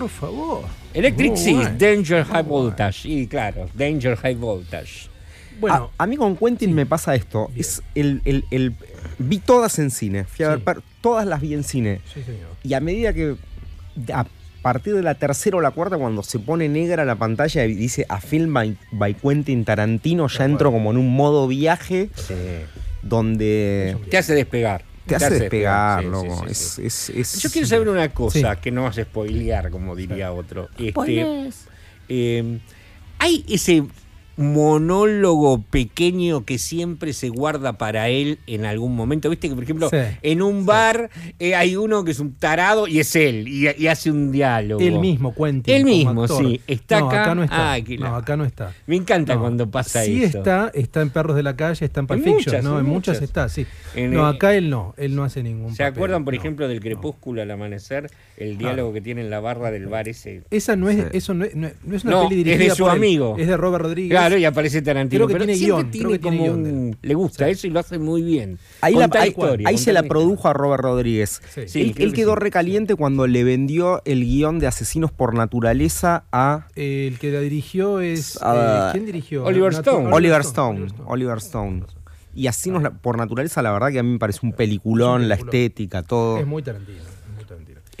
Por 0.00 0.08
favor! 0.10 0.64
Electric 0.94 1.32
bueno. 1.32 1.70
Danger 1.78 2.24
High 2.24 2.42
Voltage. 2.42 3.08
Y 3.08 3.26
claro, 3.26 3.68
Danger 3.74 4.16
High 4.16 4.34
Voltage. 4.34 5.08
Bueno, 5.60 5.90
a, 5.98 6.04
a 6.04 6.06
mí 6.06 6.16
con 6.16 6.36
Quentin 6.36 6.74
me 6.74 6.86
pasa 6.86 7.14
esto. 7.14 7.50
Es 7.54 7.82
el, 7.94 8.22
el- 8.24 8.44
el- 8.50 8.74
vi 9.18 9.38
todas 9.38 9.78
en 9.78 9.90
cine. 9.90 10.24
Fui 10.24 10.44
a 10.44 10.56
Sí. 10.56 10.62
todas 11.02 11.26
las 11.26 11.40
vi 11.40 11.54
en 11.54 11.64
cine. 11.64 12.00
sí, 12.12 12.22
señor. 12.22 12.48
Y 12.62 12.74
a 12.74 12.80
medida 12.80 13.12
que. 13.12 13.36
A 14.14 14.26
partir 14.62 14.94
de 14.94 15.02
la 15.02 15.14
tercera 15.14 15.56
o 15.56 15.60
la 15.60 15.70
cuarta, 15.70 15.96
cuando 15.96 16.22
se 16.22 16.38
pone 16.38 16.68
negra 16.68 17.04
la 17.06 17.14
pantalla 17.16 17.64
y 17.64 17.74
dice 17.74 18.04
a 18.08 18.20
film 18.20 18.52
by, 18.52 18.76
by 18.92 19.14
Quentin 19.14 19.64
Tarantino, 19.64 20.28
ya 20.28 20.44
entro 20.44 20.70
como 20.70 20.90
en 20.90 20.98
un 20.98 21.14
modo 21.14 21.46
viaje 21.48 22.10
donde 23.02 23.96
Te 24.10 24.18
hace 24.18 24.34
despegar. 24.34 24.84
Te 25.06 25.16
hace 25.16 25.30
despegar, 25.30 26.04
loco. 26.04 26.44
sí, 26.46 26.50
Es- 26.52 26.58
sí. 26.58 26.82
es- 26.86 27.10
es- 27.10 27.42
Yo 27.42 27.50
quiero 27.50 27.66
saber 27.66 27.88
una 27.88 28.08
cosa 28.10 28.54
Sí. 28.54 28.60
que 28.62 28.70
no 28.70 28.84
vas 28.84 28.98
a 28.98 29.02
spoilear, 29.02 29.70
como 29.70 29.96
diría 29.96 30.32
otro. 30.32 30.68
Este, 30.72 30.90
Spoilers. 30.90 31.64
eh, 32.08 32.58
hay 33.18 33.44
ese 33.48 33.84
monólogo 34.36 35.62
pequeño 35.70 36.44
que 36.44 36.58
siempre 36.58 37.12
se 37.12 37.28
guarda 37.28 37.74
para 37.74 38.08
él 38.08 38.38
en 38.46 38.64
algún 38.64 38.94
momento. 38.96 39.28
Viste 39.30 39.48
que, 39.48 39.54
por 39.54 39.64
ejemplo, 39.64 39.88
Sí, 39.90 39.96
en 40.22 40.42
un 40.42 40.66
bar 40.66 41.10
eh, 41.38 41.54
hay 41.54 41.76
uno 41.76 42.04
que 42.04 42.12
es 42.12 42.20
un 42.20 42.34
tarado 42.34 42.86
y 42.86 43.00
es 43.00 43.14
él, 43.16 43.48
y, 43.48 43.68
y 43.76 43.86
hace 43.88 44.10
un 44.10 44.30
diálogo. 44.32 44.80
El 44.80 44.98
mismo 44.98 45.34
Quentin. 45.34 45.74
Él 45.74 45.84
mismo, 45.84 46.22
actor. 46.22 46.44
sí. 46.44 46.60
Está 46.66 47.00
no, 47.00 47.10
acá. 47.10 47.34
no 47.34 47.42
está. 47.44 47.76
No, 47.98 48.16
acá 48.16 48.36
no 48.36 48.44
está. 48.44 48.72
Me 48.86 48.96
encanta 48.96 49.34
No, 49.34 49.40
cuando 49.40 49.70
pasa 49.70 50.04
sí 50.04 50.22
eso. 50.24 50.38
está, 50.38 50.70
está 50.74 51.02
en 51.02 51.10
Perros 51.10 51.36
de 51.36 51.42
la 51.42 51.56
Calle, 51.56 51.84
está 51.84 52.00
en 52.00 52.06
Pulp 52.06 52.18
En 52.18 52.24
Fiction, 52.36 52.54
muchas, 52.56 52.64
¿no? 52.64 52.78
en 52.78 52.86
muchas 52.86 53.16
muchas. 53.16 53.22
está, 53.22 53.48
sí. 53.48 53.66
En 53.94 54.12
no, 54.12 54.26
acá 54.26 54.54
él 54.54 54.70
no, 54.70 54.94
él 54.96 55.14
no 55.14 55.24
hace 55.24 55.42
ningún 55.42 55.72
¿Se 55.72 55.82
papel, 55.82 55.94
acuerdan, 55.94 56.24
por 56.24 56.34
no, 56.34 56.40
ejemplo, 56.40 56.68
del 56.68 56.76
no. 56.78 56.82
crepúsculo 56.82 57.42
al 57.42 57.50
amanecer? 57.50 58.10
El 58.36 58.56
diálogo 58.58 58.92
que 58.92 59.00
tiene 59.00 59.20
en 59.20 59.30
la 59.30 59.40
barra 59.40 59.70
del 59.70 59.86
bar 59.86 60.08
ese. 60.08 60.42
Esa 60.50 60.76
no 60.76 60.88
es, 60.88 60.96
Sí. 60.96 61.02
eso 61.12 61.34
no 61.34 61.44
es, 61.44 61.54
no 61.54 61.66
es- 61.66 62.04
una 62.04 62.12
No, 62.12 62.28
peli 62.28 62.40
es 62.40 62.44
de 62.46 62.52
dirigida 62.52 62.74
su 62.74 62.84
por 62.84 62.92
él, 62.92 62.96
amigo. 62.98 63.36
Es 63.38 63.46
de 63.46 63.56
Robert 63.56 63.84
Rodríguez. 63.84 64.10
Claro, 64.10 64.29
y 64.38 64.44
aparece 64.44 64.82
Tarantino. 64.82 65.26
Creo 65.26 65.28
que 65.28 65.32
pero 65.34 65.44
tiene 65.46 65.58
siempre 65.58 65.76
guion, 65.82 65.90
tiene 65.90 66.06
creo 66.06 66.12
que 66.12 66.18
tiene 66.22 66.36
como 66.38 66.44
guion 66.52 66.64
de 66.64 66.70
un-. 66.72 66.96
Le 67.02 67.14
gusta 67.14 67.44
Sí. 67.46 67.50
eso 67.52 67.66
y 67.66 67.70
lo 67.70 67.80
hace 67.80 67.98
muy 67.98 68.22
bien. 68.22 68.58
Ahí, 68.80 68.94
la- 68.94 69.08
ahí- 69.14 69.28
historia, 69.30 69.68
ahí 69.68 69.78
se 69.78 69.92
la 69.92 70.02
produjo 70.02 70.48
a 70.48 70.52
Robert 70.52 70.82
Rodríguez. 70.82 71.40
Sí. 71.54 71.62
Sí, 71.66 71.80
él 71.82 71.94
él 71.98 72.12
que 72.12 72.20
quedó 72.22 72.34
sí. 72.34 72.40
recaliente 72.40 72.94
cuando 72.94 73.26
le 73.26 73.44
vendió 73.44 74.02
el 74.04 74.24
guion 74.24 74.58
de 74.58 74.66
Asesinos 74.66 75.10
por 75.12 75.34
Naturaleza 75.34 76.24
a 76.32 76.66
El 76.76 77.18
que 77.18 77.30
la 77.30 77.40
dirigió 77.40 78.00
es. 78.00 78.36
Eh, 78.36 78.88
¿Quién 78.92 79.06
dirigió? 79.06 79.44
Oliver 79.44 79.72
Stone. 79.72 80.12
Oliver 80.12 80.40
Stone. 80.42 80.86
Oliver 81.06 81.38
Stone. 81.38 81.82
Y 82.34 82.46
Asesinos 82.46 82.82
la- 82.82 82.90
por 82.90 83.16
Naturaleza, 83.18 83.60
la 83.60 83.72
verdad 83.72 83.90
que 83.90 83.98
a 83.98 84.02
mí 84.04 84.10
me 84.12 84.18
parece 84.18 84.38
un 84.44 84.52
peliculón, 84.52 85.22
un 85.22 85.28
la 85.28 85.34
peliculón. 85.36 85.54
estética, 85.56 86.02
todo. 86.04 86.38
Es, 86.38 86.46
muy 86.46 86.62
Tarantino. 86.62 86.98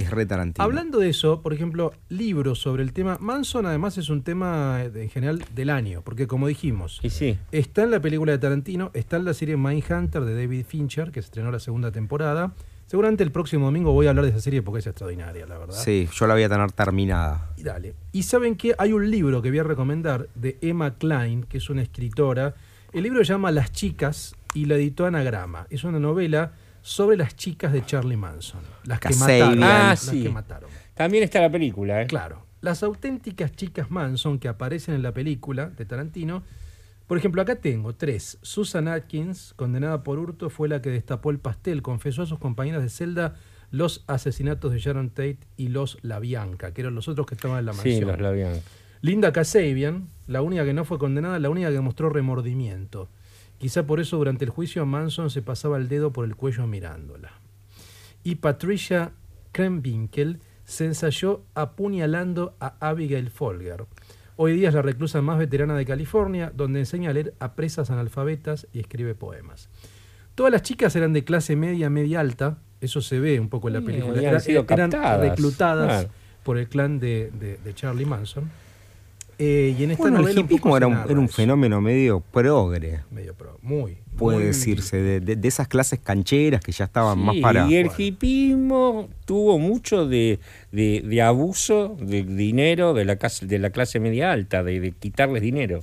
Es 0.02 0.10
re 0.10 0.26
Tarantino. 0.26 0.64
Hablando 0.64 0.98
de 0.98 1.08
eso, 1.08 1.42
por 1.42 1.52
ejemplo, 1.52 1.92
libros 2.08 2.60
sobre 2.60 2.82
el 2.82 2.92
tema. 2.92 3.18
Manson, 3.20 3.66
además, 3.66 3.98
es 3.98 4.08
un 4.08 4.22
tema 4.22 4.82
eh, 4.82 4.90
en 4.94 5.10
general 5.10 5.44
del 5.54 5.70
año, 5.70 6.02
porque 6.02 6.26
como 6.26 6.46
dijimos, 6.46 7.00
Y 7.02 7.10
sí. 7.10 7.38
está 7.52 7.82
en 7.82 7.90
la 7.90 8.00
película 8.00 8.32
de 8.32 8.38
Tarantino, 8.38 8.90
está 8.94 9.16
en 9.16 9.24
la 9.24 9.34
serie 9.34 9.56
Mindhunter 9.56 10.24
de 10.24 10.34
David 10.34 10.64
Fincher, 10.66 11.10
que 11.10 11.20
se 11.22 11.26
estrenó 11.26 11.50
la 11.50 11.60
segunda 11.60 11.90
temporada. 11.92 12.52
Seguramente 12.86 13.22
el 13.22 13.30
próximo 13.30 13.66
domingo 13.66 13.92
voy 13.92 14.06
a 14.06 14.10
hablar 14.10 14.24
de 14.24 14.32
esa 14.32 14.40
serie 14.40 14.62
porque 14.62 14.80
es 14.80 14.86
extraordinaria, 14.88 15.46
la 15.46 15.58
verdad. 15.58 15.76
Sí, 15.76 16.08
yo 16.12 16.26
la 16.26 16.34
voy 16.34 16.42
a 16.42 16.48
tener 16.48 16.72
terminada. 16.72 17.52
Y 17.56 17.62
dale. 17.62 17.94
Y 18.10 18.24
saben 18.24 18.56
que 18.56 18.74
hay 18.78 18.92
un 18.92 19.08
libro 19.08 19.40
que 19.42 19.50
voy 19.50 19.60
a 19.60 19.62
recomendar 19.62 20.28
de 20.34 20.58
Emma 20.60 20.94
Klein, 20.94 21.44
que 21.44 21.58
es 21.58 21.70
una 21.70 21.82
escritora. 21.82 22.54
El 22.92 23.04
libro 23.04 23.24
se 23.24 23.32
llama 23.32 23.52
Las 23.52 23.70
chicas 23.70 24.34
y 24.54 24.64
la 24.64 24.74
editó 24.74 25.06
Anagrama. 25.06 25.68
Es 25.70 25.84
una 25.84 26.00
novela 26.00 26.52
sobre 26.82 27.16
las 27.16 27.36
chicas 27.36 27.72
de 27.72 27.84
Charlie 27.84 28.16
Manson. 28.16 28.60
Las 28.84 29.00
que 29.00 29.14
mataron. 29.14 29.62
Ah, 29.62 29.88
las 29.90 30.00
sí. 30.00 30.22
que 30.22 30.28
mataron. 30.28 30.70
También 30.94 31.24
está 31.24 31.40
la 31.40 31.50
película, 31.50 32.02
¿eh? 32.02 32.06
Claro. 32.06 32.44
Las 32.60 32.82
auténticas 32.82 33.52
chicas 33.52 33.90
Manson 33.90 34.38
que 34.38 34.48
aparecen 34.48 34.94
en 34.94 35.02
la 35.02 35.12
película 35.12 35.70
de 35.70 35.84
Tarantino. 35.84 36.42
Por 37.06 37.18
ejemplo, 37.18 37.42
acá 37.42 37.56
tengo 37.56 37.94
tres. 37.94 38.38
Susan 38.42 38.86
Atkins, 38.86 39.54
condenada 39.56 40.02
por 40.02 40.18
hurto, 40.18 40.50
fue 40.50 40.68
la 40.68 40.82
que 40.82 40.90
destapó 40.90 41.30
el 41.30 41.38
pastel. 41.38 41.82
Confesó 41.82 42.22
a 42.22 42.26
sus 42.26 42.38
compañeras 42.38 42.82
de 42.82 42.88
celda 42.88 43.36
los 43.70 44.04
asesinatos 44.06 44.72
de 44.72 44.78
Sharon 44.78 45.10
Tate 45.10 45.38
y 45.56 45.68
los 45.68 45.98
La 46.02 46.18
Bianca, 46.18 46.72
que 46.72 46.82
eran 46.82 46.94
los 46.94 47.08
otros 47.08 47.26
que 47.26 47.34
estaban 47.34 47.58
en 47.58 47.66
la 47.66 47.72
mansión. 47.72 47.98
Sí, 47.98 48.04
los 48.04 48.20
labian. 48.20 48.60
Linda 49.02 49.32
Kasabian, 49.32 50.08
la 50.26 50.42
única 50.42 50.64
que 50.64 50.74
no 50.74 50.84
fue 50.84 50.98
condenada, 50.98 51.38
la 51.38 51.48
única 51.48 51.70
que 51.70 51.80
mostró 51.80 52.10
remordimiento. 52.10 53.08
Quizá 53.60 53.84
por 53.86 54.00
eso 54.00 54.16
durante 54.16 54.44
el 54.44 54.50
juicio 54.50 54.84
Manson 54.86 55.30
se 55.30 55.42
pasaba 55.42 55.76
el 55.76 55.88
dedo 55.88 56.12
por 56.12 56.24
el 56.24 56.34
cuello 56.34 56.66
mirándola. 56.66 57.30
Y 58.24 58.36
Patricia 58.36 59.12
Kremwinkel 59.52 60.40
se 60.64 60.86
ensayó 60.86 61.42
apuñalando 61.54 62.54
a 62.58 62.74
Abigail 62.80 63.30
Folger. 63.30 63.84
Hoy 64.36 64.54
día 64.54 64.68
es 64.68 64.74
la 64.74 64.80
reclusa 64.82 65.20
más 65.20 65.38
veterana 65.38 65.76
de 65.76 65.84
California, 65.84 66.50
donde 66.56 66.80
enseña 66.80 67.10
a 67.10 67.12
leer 67.12 67.34
a 67.38 67.52
presas 67.54 67.90
analfabetas 67.90 68.66
y 68.72 68.80
escribe 68.80 69.14
poemas. 69.14 69.68
Todas 70.34 70.50
las 70.52 70.62
chicas 70.62 70.96
eran 70.96 71.12
de 71.12 71.24
clase 71.24 71.54
media, 71.54 71.90
media 71.90 72.20
alta, 72.20 72.56
eso 72.80 73.02
se 73.02 73.20
ve 73.20 73.38
un 73.38 73.50
poco 73.50 73.68
en 73.68 73.74
la 73.74 73.80
película. 73.82 74.18
Era- 74.22 74.40
sido 74.40 74.64
eran 74.70 74.90
captadas, 74.90 75.20
reclutadas 75.20 75.86
claro. 76.04 76.08
por 76.44 76.56
el 76.56 76.66
clan 76.68 76.98
de, 76.98 77.30
de- 77.38 77.58
de 77.58 77.74
Charlie 77.74 78.06
Manson. 78.06 78.50
Eh, 79.42 79.74
y 79.78 79.84
en 79.84 79.92
esta 79.92 80.02
Bueno, 80.02 80.18
el 80.18 80.22
novela 80.24 80.40
hipismo 80.40 80.76
era 80.76 80.86
un, 80.86 80.98
era 81.08 81.18
un 81.18 81.28
fenómeno 81.30 81.80
medio 81.80 82.20
progre, 82.20 83.00
medio 83.10 83.32
pro, 83.34 83.58
muy 83.62 83.96
puede 84.18 84.36
muy- 84.36 84.46
decirse, 84.48 84.98
de, 84.98 85.20
de- 85.20 85.36
de 85.36 85.48
esas 85.48 85.66
clases 85.66 85.98
cancheras 85.98 86.60
que 86.60 86.72
ya 86.72 86.84
estaban 86.84 87.16
Sí, 87.18 87.24
más 87.24 87.36
para... 87.40 87.66
y 87.66 87.76
el 87.76 87.86
Bueno. 87.86 88.04
hipismo 88.04 89.08
tuvo 89.24 89.58
mucho 89.58 90.06
de, 90.06 90.40
de- 90.72 91.02
de 91.06 91.22
abuso 91.22 91.96
de 91.98 92.22
dinero 92.22 92.92
de 92.92 93.06
la, 93.06 93.16
clase, 93.16 93.46
de 93.46 93.58
la 93.58 93.70
clase 93.70 93.98
media 93.98 94.30
alta, 94.30 94.62
de, 94.62 94.78
de 94.78 94.92
quitarles 94.92 95.40
dinero. 95.40 95.80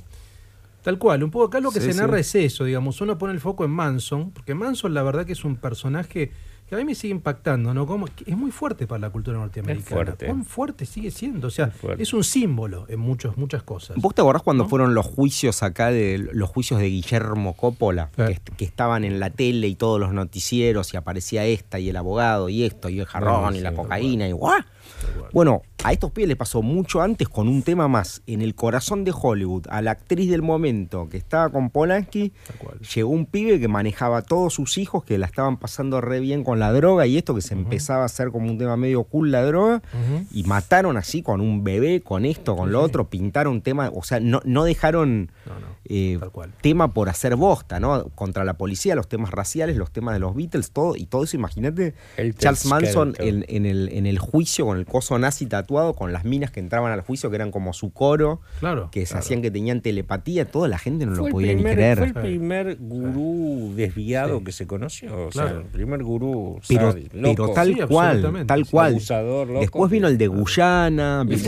Tal 0.84 1.00
cual, 1.00 1.24
un 1.24 1.32
poco 1.32 1.46
acá 1.46 1.60
lo 1.60 1.72
que 1.72 1.80
Sí, 1.80 1.88
se 1.88 1.94
sí. 1.94 2.00
narra 2.00 2.20
es 2.20 2.36
eso, 2.36 2.64
digamos, 2.64 3.02
uno 3.02 3.18
pone 3.18 3.34
el 3.34 3.40
foco 3.40 3.66
en 3.66 3.72
Manson, 3.72 4.30
porque 4.32 4.54
Manson 4.54 4.94
la 4.94 5.02
verdad 5.02 5.26
que 5.26 5.34
es 5.34 5.44
un 5.44 5.56
personaje 5.56 6.30
que 6.68 6.76
a 6.76 6.78
mí 6.78 6.86
me 6.86 6.96
sigue 6.96 7.12
impactando, 7.14 7.74
¿no? 7.74 7.86
Como 7.88 8.08
es 8.26 8.38
muy 8.38 8.52
fuerte 8.52 8.88
para 8.88 9.00
la 9.00 9.10
cultura 9.10 9.38
norteamericana. 9.38 9.86
Es 9.88 9.94
fuerte. 10.06 10.26
¿Cuán 10.26 10.44
fuerte 10.46 10.86
sigue 10.86 11.12
siendo? 11.12 11.48
O 11.48 11.50
sea, 11.50 11.72
Es 11.98 12.14
un 12.14 12.24
símbolo 12.24 12.86
en 12.90 13.00
muchos, 13.00 13.38
muchas 13.38 13.64
cosas. 13.64 13.96
¿Vos 13.98 14.14
te 14.14 14.22
acordás 14.22 14.44
cuando 14.44 14.64
¿No? 14.64 14.70
fueron 14.70 14.94
los 14.94 15.06
juicios 15.06 15.64
acá, 15.64 15.92
de 15.92 16.18
los 16.34 16.50
juicios 16.50 16.80
de 16.80 16.88
Guillermo 16.90 17.54
Coppola? 17.56 18.10
Que, 18.16 18.32
est- 18.32 18.50
que 18.58 18.66
estaban 18.66 19.04
en 19.06 19.20
la 19.20 19.30
tele 19.30 19.68
y 19.68 19.76
todos 19.76 20.00
los 20.00 20.12
noticieros 20.14 20.94
y 20.94 20.98
aparecía 20.98 21.46
esta 21.46 21.80
y 21.80 21.90
el 21.90 21.96
abogado 21.96 22.50
y 22.50 22.64
esto 22.64 22.90
y 22.90 23.00
el 23.00 23.06
jarrón 23.06 23.56
y 23.56 23.62
la 23.62 23.74
cocaína 23.74 24.28
y 24.28 24.32
¡guau! 24.34 24.62
Bueno, 25.34 25.62
a 25.84 25.94
estos 25.94 26.12
pibes 26.12 26.30
les 26.30 26.38
pasó 26.38 26.62
mucho 26.62 27.02
antes 27.02 27.30
con 27.30 27.48
un 27.48 27.62
tema 27.62 27.88
más. 27.88 28.24
En 28.26 28.42
el 28.42 28.56
corazón 28.56 29.04
de 29.04 29.14
Hollywood, 29.16 29.68
a 29.70 29.82
la 29.82 29.92
actriz 29.92 30.30
del 30.30 30.42
momento 30.42 31.08
que 31.10 31.18
estaba 31.18 31.50
con 31.50 31.70
Polanski, 31.70 32.34
llegó 32.96 33.10
un 33.10 33.26
pibe 33.26 33.60
que 33.60 33.68
manejaba 33.68 34.18
a 34.18 34.22
todos 34.24 34.54
sus 34.54 34.78
hijos 34.78 35.04
que 35.04 35.18
la 35.18 35.28
estaban 35.28 35.58
pasando 35.58 36.02
re 36.02 36.20
bien 36.20 36.44
con 36.44 36.60
la 36.60 36.74
droga 36.74 37.06
y 37.06 37.18
esto 37.18 37.36
que 37.36 37.42
se 37.42 37.54
empezaba 37.54 38.04
a 38.04 38.06
hacer 38.06 38.32
como 38.32 38.50
un 38.50 38.58
tema 38.58 38.76
medio 38.76 39.04
cool 39.04 39.32
la 39.32 39.44
droga 39.44 39.82
y 40.32 40.44
mataron 40.44 40.98
así 40.98 41.22
con 41.22 41.42
un 41.42 41.64
bebé, 41.64 42.02
con 42.02 42.26
esto, 42.26 42.56
con 42.56 42.72
lo 42.72 42.82
otro, 42.82 43.10
pintaron 43.10 43.62
tema, 43.62 43.92
o 43.94 44.04
sea, 44.04 44.20
no, 44.20 44.42
no 44.46 44.64
dejaron 44.64 45.32
No, 45.46 45.60
no, 45.60 45.68
eh, 45.86 46.20
tema 46.62 46.94
por 46.94 47.10
hacer 47.10 47.36
bosta, 47.36 47.80
¿no? 47.80 48.10
Contra 48.16 48.44
la 48.44 48.56
policía, 48.56 48.96
los 48.96 49.08
temas 49.08 49.32
raciales, 49.32 49.78
los 49.78 49.92
temas 49.92 50.16
de 50.16 50.20
los 50.20 50.36
Beatles, 50.36 50.72
todo, 50.72 50.96
y 50.96 51.06
todo 51.06 51.24
eso, 51.24 51.38
imagínate, 51.38 51.94
Charles 52.38 52.66
Manson 52.66 53.14
en, 53.20 53.46
en 53.48 53.66
el, 53.66 53.90
en 53.90 54.06
el 54.06 54.18
juicio 54.18 54.66
con 54.66 54.78
el 54.78 54.87
coso 54.88 55.20
nazi 55.20 55.46
tatuado, 55.46 55.94
con 55.94 56.12
las 56.14 56.26
minas 56.26 56.50
que 56.52 56.60
entraban 56.60 56.92
al 56.92 57.02
juicio, 57.02 57.30
que 57.30 57.36
eran 57.36 57.52
como 57.52 57.74
su 57.74 57.92
coro, 57.94 58.42
Claro. 58.60 58.90
que 58.92 59.02
se 59.06 59.12
claro. 59.12 59.20
hacían 59.20 59.42
que 59.42 59.52
tenían 59.52 59.82
telepatía, 59.82 60.46
toda 60.46 60.68
la 60.68 60.78
gente 60.78 61.06
no 61.06 61.16
Fue 61.16 61.30
lo 61.30 61.32
podía 61.32 61.54
ni 61.54 61.62
creer. 61.64 61.98
Fue 61.98 62.08
el 62.08 62.14
primer 62.14 62.78
gurú 62.80 63.74
desviado 63.76 64.40
Sí. 64.40 64.44
que 64.46 64.52
se 64.52 64.68
conoció. 64.68 65.28
O 65.28 65.30
Claro. 65.30 65.50
sea, 65.50 65.58
el 65.60 65.66
primer 65.66 66.04
gurú 66.04 66.60
Pero, 66.68 66.96
pero 67.12 67.50
tal 67.54 67.74
Sí, 67.76 67.80
cual, 67.88 68.46
tal 68.48 68.66
cual. 68.70 68.92
Abusador, 68.94 69.48
loco. 69.48 69.60
Después 69.60 69.92
vino 69.92 70.08
el 70.08 70.18
de 70.18 70.28
Guyana, 70.28 71.24
vino- 71.24 71.36
vino- 71.36 71.48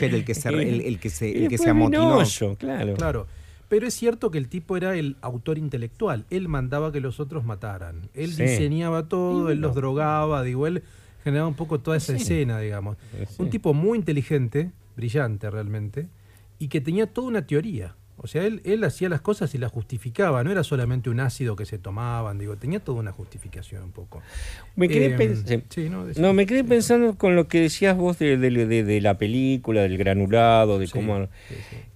el 0.00 0.24
que 0.24 0.34
se, 0.34 0.48
el, 0.48 0.80
el 0.82 0.98
que 1.00 1.10
se, 1.10 1.30
el 1.44 1.48
que 1.48 1.58
se 1.58 1.70
amotinó. 1.70 2.18
Claro. 2.58 2.94
Claro. 2.94 3.26
Pero 3.68 3.86
es 3.86 3.92
cierto 3.94 4.30
que 4.30 4.38
el 4.38 4.48
tipo 4.48 4.76
era 4.78 4.96
el 4.96 5.16
autor 5.20 5.58
intelectual. 5.58 6.24
Él 6.30 6.48
mandaba 6.48 6.90
que 6.90 7.00
los 7.00 7.20
otros 7.20 7.44
mataran. 7.44 8.08
Él 8.14 8.32
Sí. 8.32 8.42
diseñaba 8.44 9.08
todo, 9.08 9.50
él 9.50 9.60
los 9.60 9.74
drogaba, 9.74 10.42
digo, 10.42 10.66
él 10.66 10.82
generaba 11.28 11.48
un 11.48 11.54
poco 11.54 11.78
toda 11.78 11.96
esa 11.96 12.14
escena, 12.16 12.58
digamos. 12.60 12.96
Sí. 13.28 13.34
Un 13.42 13.50
tipo 13.50 13.74
muy 13.74 13.98
inteligente, 13.98 14.70
brillante 14.96 15.50
realmente, 15.50 16.08
y 16.58 16.68
que 16.68 16.80
tenía 16.80 17.06
toda 17.06 17.28
una 17.28 17.46
teoría. 17.46 17.94
O 18.20 18.26
sea, 18.26 18.44
él, 18.44 18.60
él 18.64 18.82
hacía 18.82 19.08
las 19.08 19.20
cosas 19.20 19.54
y 19.54 19.58
las 19.58 19.70
justificaba, 19.70 20.42
no 20.42 20.50
era 20.50 20.64
solamente 20.64 21.08
un 21.08 21.20
ácido 21.20 21.54
que 21.54 21.64
se 21.64 21.78
tomaban, 21.78 22.36
digo, 22.36 22.56
tenía 22.56 22.80
toda 22.80 22.98
una 22.98 23.12
justificación 23.12 23.84
un 23.84 23.92
poco. 23.92 24.20
Me 24.74 24.88
quedé 24.88 25.06
Eh, 25.14 25.16
pens- 25.16 25.62
sí, 25.68 25.88
no, 25.88 26.32
me 26.32 26.44
quedé 26.44 26.64
pensando 26.64 27.16
con 27.16 27.36
lo 27.36 27.46
que 27.46 27.60
decías 27.60 27.96
vos 27.96 28.18
de, 28.18 28.36
de- 28.36 28.66
de- 28.66 28.82
de 28.82 29.00
la 29.00 29.18
película, 29.18 29.82
del 29.82 29.96
granulado, 29.96 30.80
de 30.80 30.88
cómo... 30.88 31.28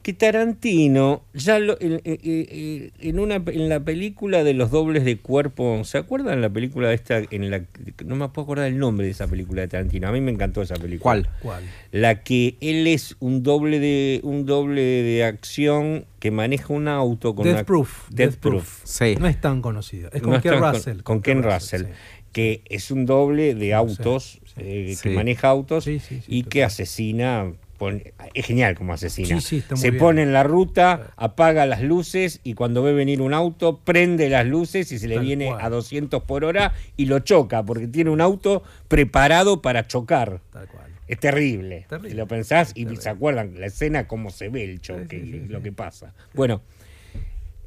Que 0.02 0.12
Tarantino, 0.12 1.22
ya 1.32 1.60
lo- 1.60 1.80
en, 1.80 1.92
eh, 2.04 2.18
eh, 2.24 2.90
en 2.98 3.20
una, 3.20 3.36
en 3.36 3.68
la 3.68 3.78
película 3.80 4.42
de 4.42 4.52
los 4.52 4.72
dobles 4.72 5.04
de 5.04 5.16
cuerpo, 5.18 5.84
¿se 5.84 5.96
acuerdan 5.98 6.40
la 6.40 6.50
película 6.50 6.92
esta? 6.92 7.18
En 7.30 7.50
la, 7.50 7.62
no 8.04 8.16
me 8.16 8.28
puedo 8.30 8.42
acordar 8.44 8.66
el 8.66 8.78
nombre 8.78 9.06
de 9.06 9.12
esa 9.12 9.28
película 9.28 9.62
de 9.62 9.68
Tarantino, 9.68 10.08
a 10.08 10.12
mí 10.12 10.20
me 10.20 10.32
encantó 10.32 10.60
esa 10.60 10.74
película. 10.74 11.02
¿Cuál? 11.02 11.28
¿Cuál? 11.40 11.62
La 11.92 12.24
que 12.24 12.56
él 12.60 12.88
es 12.88 13.14
un 13.20 13.44
doble 13.44 13.78
de 13.78 14.18
un 14.24 14.44
doble 14.44 14.82
de 14.82 15.22
acción 15.24 16.04
que 16.18 16.32
maneja 16.32 16.72
un 16.72 16.88
auto 16.88 17.34
con 17.36 17.44
Death 17.44 17.54
una- 17.54 17.64
Proof. 17.64 18.08
Death 18.10 18.36
Proof. 18.36 18.80
Sí. 18.84 19.14
No 19.20 19.28
es 19.28 19.40
tan 19.40 19.62
conocida. 19.62 20.08
Es 20.12 20.20
con 20.20 20.40
Ken 20.40 20.58
con- 20.58 20.72
Russell. 20.74 21.02
Con, 21.02 21.22
Ken 21.22 21.42
Russell, 21.44 21.82
sí. 21.82 21.88
que 22.32 22.62
es 22.66 22.90
un 22.90 23.06
doble 23.06 23.54
de 23.54 23.72
autos, 23.74 24.40
sí. 24.46 24.52
eh, 24.56 24.94
Sí. 24.96 25.10
que 25.10 25.14
maneja 25.14 25.48
autos 25.48 25.84
Sí, 25.84 26.00
sí, 26.00 26.16
sí, 26.20 26.24
y 26.26 26.42
que 26.42 26.64
asesina. 26.64 27.52
Pone- 27.82 28.14
es 28.34 28.46
genial 28.46 28.76
como 28.76 28.92
asesina. 28.92 29.40
Sí, 29.40 29.40
sí, 29.40 29.56
está 29.58 29.74
muy 29.74 29.82
Se 29.82 29.90
bien. 29.90 30.00
pone 30.00 30.22
en 30.22 30.32
la 30.32 30.42
ruta, 30.44 31.12
apaga 31.16 31.66
las 31.66 31.82
luces 31.82 32.40
y 32.44 32.54
cuando 32.54 32.82
ve 32.82 32.92
venir 32.92 33.20
un 33.20 33.34
auto, 33.34 33.80
prende 33.80 34.28
las 34.28 34.46
luces 34.46 34.92
y 34.92 34.98
se 35.00 35.08
le 35.08 35.16
Tal 35.16 35.24
viene 35.24 35.46
cual. 35.46 35.60
a 35.64 35.68
200 35.68 36.22
por 36.22 36.44
hora 36.44 36.72
y 36.96 37.06
lo 37.06 37.18
choca 37.18 37.64
porque 37.64 37.88
tiene 37.88 38.10
un 38.10 38.20
auto 38.20 38.62
preparado 38.88 39.62
para 39.62 39.86
chocar. 39.88 40.40
Tal 40.52 40.68
cual. 40.68 40.86
Es 41.08 41.18
terrible. 41.18 41.86
Terrible. 41.88 42.10
Si 42.10 42.16
lo 42.16 42.26
pensás 42.28 42.70
y 42.70 42.84
Terrible. 42.84 43.02
se 43.02 43.08
acuerdan 43.10 43.60
la 43.60 43.66
escena, 43.66 44.06
cómo 44.06 44.30
se 44.30 44.48
ve 44.48 44.64
el 44.64 44.80
choque 44.80 45.20
Sí, 45.20 45.42
y 45.44 45.48
lo 45.48 45.60
que 45.60 45.72
pasa. 45.72 46.14
Bueno, 46.34 46.62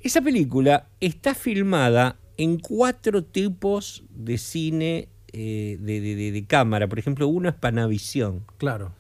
esa 0.02 0.22
película 0.22 0.88
está 1.00 1.36
filmada 1.36 2.18
en 2.38 2.58
cuatro 2.60 3.24
tipos 3.24 4.04
de 4.10 4.38
cine 4.38 5.10
eh, 5.38 5.78
de, 5.82 6.00
de- 6.00 6.16
de- 6.16 6.32
de 6.32 6.46
cámara. 6.46 6.88
Por 6.88 6.98
ejemplo, 6.98 7.28
uno 7.28 7.50
es 7.50 7.56
Panavision. 7.56 8.46
Claro. 8.58 8.94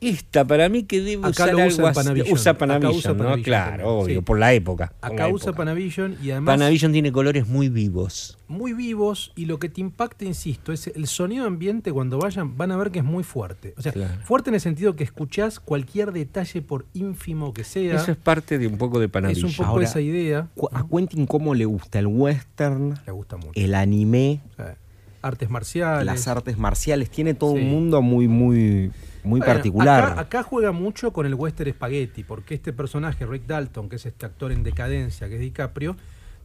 Esta 0.00 0.44
para 0.46 0.68
mí 0.68 0.84
que 0.84 1.00
debe 1.00 1.22
Acá 1.26 1.30
usar 1.44 1.54
lo 1.54 1.66
usa 1.66 1.88
algo 1.88 1.92
Panavision. 1.94 2.32
Usa 2.32 2.52
Acá 2.52 2.58
Panavision, 2.58 2.96
usa 2.96 3.10
¿no? 3.12 3.18
Panavision 3.18 3.42
claro, 3.44 3.70
también, 3.70 3.88
obvio, 4.04 4.14
sí. 4.20 4.20
por 4.24 4.38
la 4.38 4.52
época. 4.52 4.92
la 5.02 5.08
Acá 5.08 5.26
usa 5.28 5.46
época. 5.50 5.56
Panavision 5.56 6.16
y 6.22 6.30
además 6.30 6.52
Panavision 6.56 6.92
tiene 6.92 7.10
colores 7.10 7.48
muy 7.48 7.68
vivos. 7.68 8.38
muy 8.46 8.72
vivos 8.74 9.32
y 9.34 9.46
lo 9.46 9.58
que 9.58 9.68
te 9.68 9.80
impacta, 9.80 10.24
insisto, 10.24 10.72
es 10.72 10.86
el 10.86 11.06
sonido 11.08 11.46
ambiente 11.46 11.92
cuando 11.92 12.18
vayan, 12.18 12.56
van 12.56 12.70
a 12.70 12.76
ver 12.76 12.90
que 12.92 13.00
es 13.00 13.04
muy 13.04 13.24
fuerte. 13.24 13.74
O 13.76 13.82
sea, 13.82 13.90
Claro. 13.92 14.14
fuerte 14.22 14.50
en 14.50 14.54
el 14.54 14.60
sentido 14.60 14.94
que 14.94 15.02
escuchás 15.04 15.58
cualquier 15.58 16.12
detalle 16.12 16.62
por 16.62 16.86
ínfimo 16.94 17.52
que 17.52 17.64
sea. 17.64 17.96
Eso 17.96 18.12
es 18.12 18.16
parte 18.16 18.58
de 18.58 18.68
un 18.68 18.78
poco 18.78 19.00
de 19.00 19.06
es 19.06 19.10
Panavision. 19.10 19.50
un 19.50 19.56
poco 19.56 19.68
Ahora, 19.68 19.84
esa 19.84 20.00
idea. 20.00 20.48
Cu- 20.54 20.68
A 20.72 20.86
Quentin 20.86 21.26
cómo 21.26 21.54
le 21.54 21.64
gusta 21.64 21.98
el 21.98 22.06
western, 22.06 22.94
Le 23.04 23.12
gusta 23.12 23.36
mucho. 23.36 23.50
el 23.54 23.74
anime, 23.74 24.40
O 24.52 24.54
sea, 24.56 24.76
artes 25.22 25.50
marciales. 25.50 26.06
las 26.06 26.28
artes 26.28 26.56
marciales, 26.56 27.10
tiene 27.10 27.34
todo 27.34 27.54
Sí. 27.54 27.58
un 27.62 27.68
mundo 27.70 28.00
muy, 28.00 28.28
muy, 28.28 28.92
muy 29.28 29.40
Bueno, 29.40 29.54
particular. 29.54 30.04
Acá, 30.12 30.20
acá 30.20 30.42
juega 30.42 30.72
mucho 30.72 31.12
con 31.12 31.26
el 31.26 31.34
western 31.34 31.70
spaghetti, 31.72 32.24
porque 32.24 32.54
este 32.54 32.72
personaje, 32.72 33.24
Rick 33.26 33.46
Dalton, 33.46 33.88
que 33.88 33.96
es 33.96 34.06
este 34.06 34.26
actor 34.26 34.50
en 34.50 34.62
decadencia, 34.64 35.28
que 35.28 35.34
es 35.36 35.40
DiCaprio, 35.40 35.96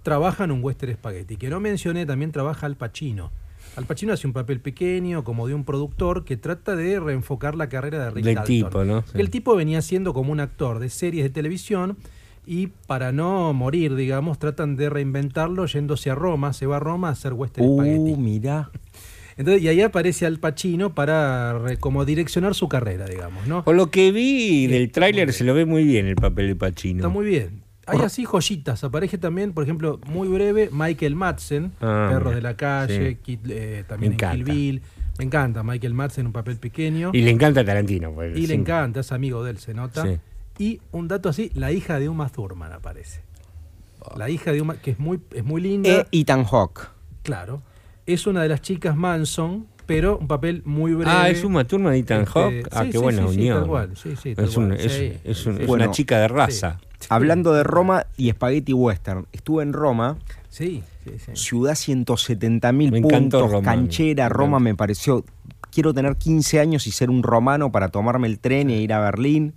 trabaja 0.04 0.44
en 0.44 0.52
un 0.52 0.64
western 0.64 0.94
spaghetti. 0.94 1.38
Que 1.38 1.50
no 1.50 1.60
mencioné, 1.60 2.06
también 2.06 2.32
trabaja 2.32 2.66
Al 2.68 2.76
Pacino. 2.76 3.32
Al 3.76 3.86
Pacino 3.86 4.14
hace 4.14 4.28
un 4.28 4.34
papel 4.34 4.60
pequeño, 4.60 5.24
como 5.24 5.48
de 5.48 5.56
un 5.56 5.64
productor, 5.64 6.26
que 6.26 6.38
trata 6.38 6.76
de 6.76 7.00
reenfocar 7.00 7.56
la 7.56 7.70
carrera 7.70 8.04
de 8.06 8.12
Rick 8.12 8.26
Del 8.26 8.36
Dalton. 8.36 8.56
tipo, 8.56 8.84
¿no? 8.84 9.02
Sí. 9.02 9.12
El 9.16 9.30
tipo 9.32 9.56
venía 9.56 9.82
siendo 9.82 10.14
como 10.14 10.32
un 10.32 10.40
actor 10.42 10.80
de 10.80 10.90
series 10.90 11.24
de 11.24 11.30
televisión 11.32 11.98
y 12.46 12.68
para 12.68 13.14
no 13.14 13.54
morir, 13.54 13.96
digamos, 13.96 14.38
tratan 14.38 14.76
de 14.76 14.90
reinventarlo 14.90 15.66
yéndose 15.66 16.12
a 16.12 16.16
Roma, 16.16 16.52
se 16.52 16.66
va 16.68 16.76
a 16.76 16.80
Roma 16.80 17.08
a 17.08 17.12
hacer 17.14 17.32
western 17.34 17.66
Uh, 17.68 17.74
spaghetti. 17.78 18.16
mirá. 18.18 18.70
Entonces, 19.38 19.64
y 19.64 19.68
ahí 19.68 19.82
aparece 19.82 20.26
Al 20.26 20.40
Pacino 20.40 20.94
para 20.94 21.58
re- 21.60 21.78
como 21.78 22.06
direccionar 22.06 22.54
su 22.56 22.68
carrera, 22.70 23.06
digamos, 23.06 23.48
¿no? 23.48 23.64
Por 23.64 23.76
lo 23.76 23.90
que 23.90 24.12
vi 24.12 24.68
del 24.68 24.82
muy 24.82 24.88
tráiler 24.90 25.34
se 25.34 25.44
lo 25.44 25.54
ve 25.54 25.66
muy 25.66 25.84
bien 25.84 26.06
el 26.06 26.16
papel 26.16 26.48
de 26.48 26.56
Pacino. 26.56 27.00
Está 27.00 27.10
muy 27.10 27.26
bien. 27.26 27.64
Hay 27.86 28.00
así 28.00 28.24
joyitas. 28.26 28.84
Aparece 28.84 29.18
también, 29.18 29.52
por 29.52 29.64
ejemplo, 29.64 30.00
muy 30.08 30.28
breve, 30.30 30.70
Michael 30.72 31.16
Madsen, 31.16 31.74
Ah, 31.82 32.08
Perros 32.12 32.36
de 32.36 32.42
la 32.42 32.56
Calle, 32.56 33.18
Sí. 33.26 33.40
Eh, 33.50 33.84
también 33.88 34.14
en 34.14 34.18
Kill. 34.18 34.44
Bill. 34.44 34.82
Me 35.20 35.26
encanta 35.26 35.64
Michael 35.64 35.94
Madsen, 35.94 36.28
un 36.28 36.32
papel 36.32 36.58
pequeño. 36.58 37.12
Y 37.14 37.22
le 37.22 37.32
encanta 37.32 37.62
a 37.62 37.66
Tarantino. 37.66 38.12
pues, 38.14 38.38
Y 38.38 38.48
le 38.48 38.54
encanta, 38.54 39.02
es 39.02 39.12
amigo 39.12 39.44
de 39.44 39.52
él, 39.52 39.58
se 39.60 39.74
nota. 39.74 40.04
Sí. 40.04 40.18
Y 40.60 40.82
un 40.92 41.08
dato 41.08 41.28
así, 41.30 41.52
la 41.56 41.72
hija 41.72 42.00
de 42.00 42.08
Uma 42.10 42.30
Thurman 42.30 42.72
aparece. 42.72 43.22
La 44.18 44.30
hija 44.30 44.52
de 44.52 44.62
Uma, 44.62 44.76
que 44.76 44.92
es 44.92 45.00
muy, 45.00 45.20
es 45.34 45.44
muy 45.44 45.62
linda, 45.62 45.90
Eh, 45.90 46.06
Ethan 46.12 46.46
Hawke. 46.46 46.88
claro. 47.24 47.62
Es 48.06 48.28
una 48.28 48.44
de 48.44 48.50
las 48.50 48.62
chicas 48.62 48.96
Manson, 48.96 49.66
pero 49.86 50.18
un 50.18 50.28
papel 50.28 50.62
muy 50.66 50.94
breve. 50.94 51.12
Ah, 51.12 51.30
es 51.30 51.44
una 51.44 51.66
turma 51.66 51.92
de 51.92 52.00
Ethan 52.00 52.22
Este, 52.24 52.32
Hawke. 52.40 52.68
Ah, 52.72 52.82
sí, 52.84 52.86
qué 52.88 52.98
sí, 52.98 53.04
buena 53.04 53.28
sí, 53.28 53.34
sí, 53.34 53.40
unión. 53.40 53.60
tal 53.60 53.68
cual, 53.70 53.98
sí, 53.98 54.10
sí, 54.22 54.36
tal 54.36 54.46
es 54.46 54.58
un- 54.58 54.68
cual, 54.70 54.80
es- 54.80 54.92
sí. 54.92 55.14
es 55.24 55.46
un- 55.46 55.56
Sí, 55.56 55.62
es 55.62 55.68
Bueno, 55.68 55.86
una 55.86 55.94
chica 55.94 56.20
de 56.20 56.28
raza. 56.28 56.80
Hablando 57.10 57.54
de 57.54 57.64
Roma 57.64 58.06
y 58.16 58.30
Spaghetti 58.32 58.72
Western. 58.74 59.28
Estuve 59.34 59.64
en 59.64 59.74
Roma, 59.74 60.18
Sí, 60.50 60.84
sí, 61.04 61.12
sí. 61.20 61.32
ciudad 61.36 61.76
170 61.76 62.72
mil 62.72 62.92
puntos, 63.02 63.52
Roma, 63.52 63.64
canchera. 63.64 64.26
me 64.26 64.30
Roma 64.30 64.60
me 64.60 64.76
pareció. 64.76 65.26
Quiero 65.72 65.94
tener 65.94 66.16
15 66.18 66.60
años 66.60 66.88
y 66.88 66.92
ser 66.92 67.10
un 67.10 67.24
romano 67.24 67.72
para 67.72 67.90
tomarme 67.90 68.28
el 68.28 68.40
tren 68.40 68.70
e 68.70 68.80
ir 68.82 68.94
a 68.94 69.00
Berlín. 69.02 69.54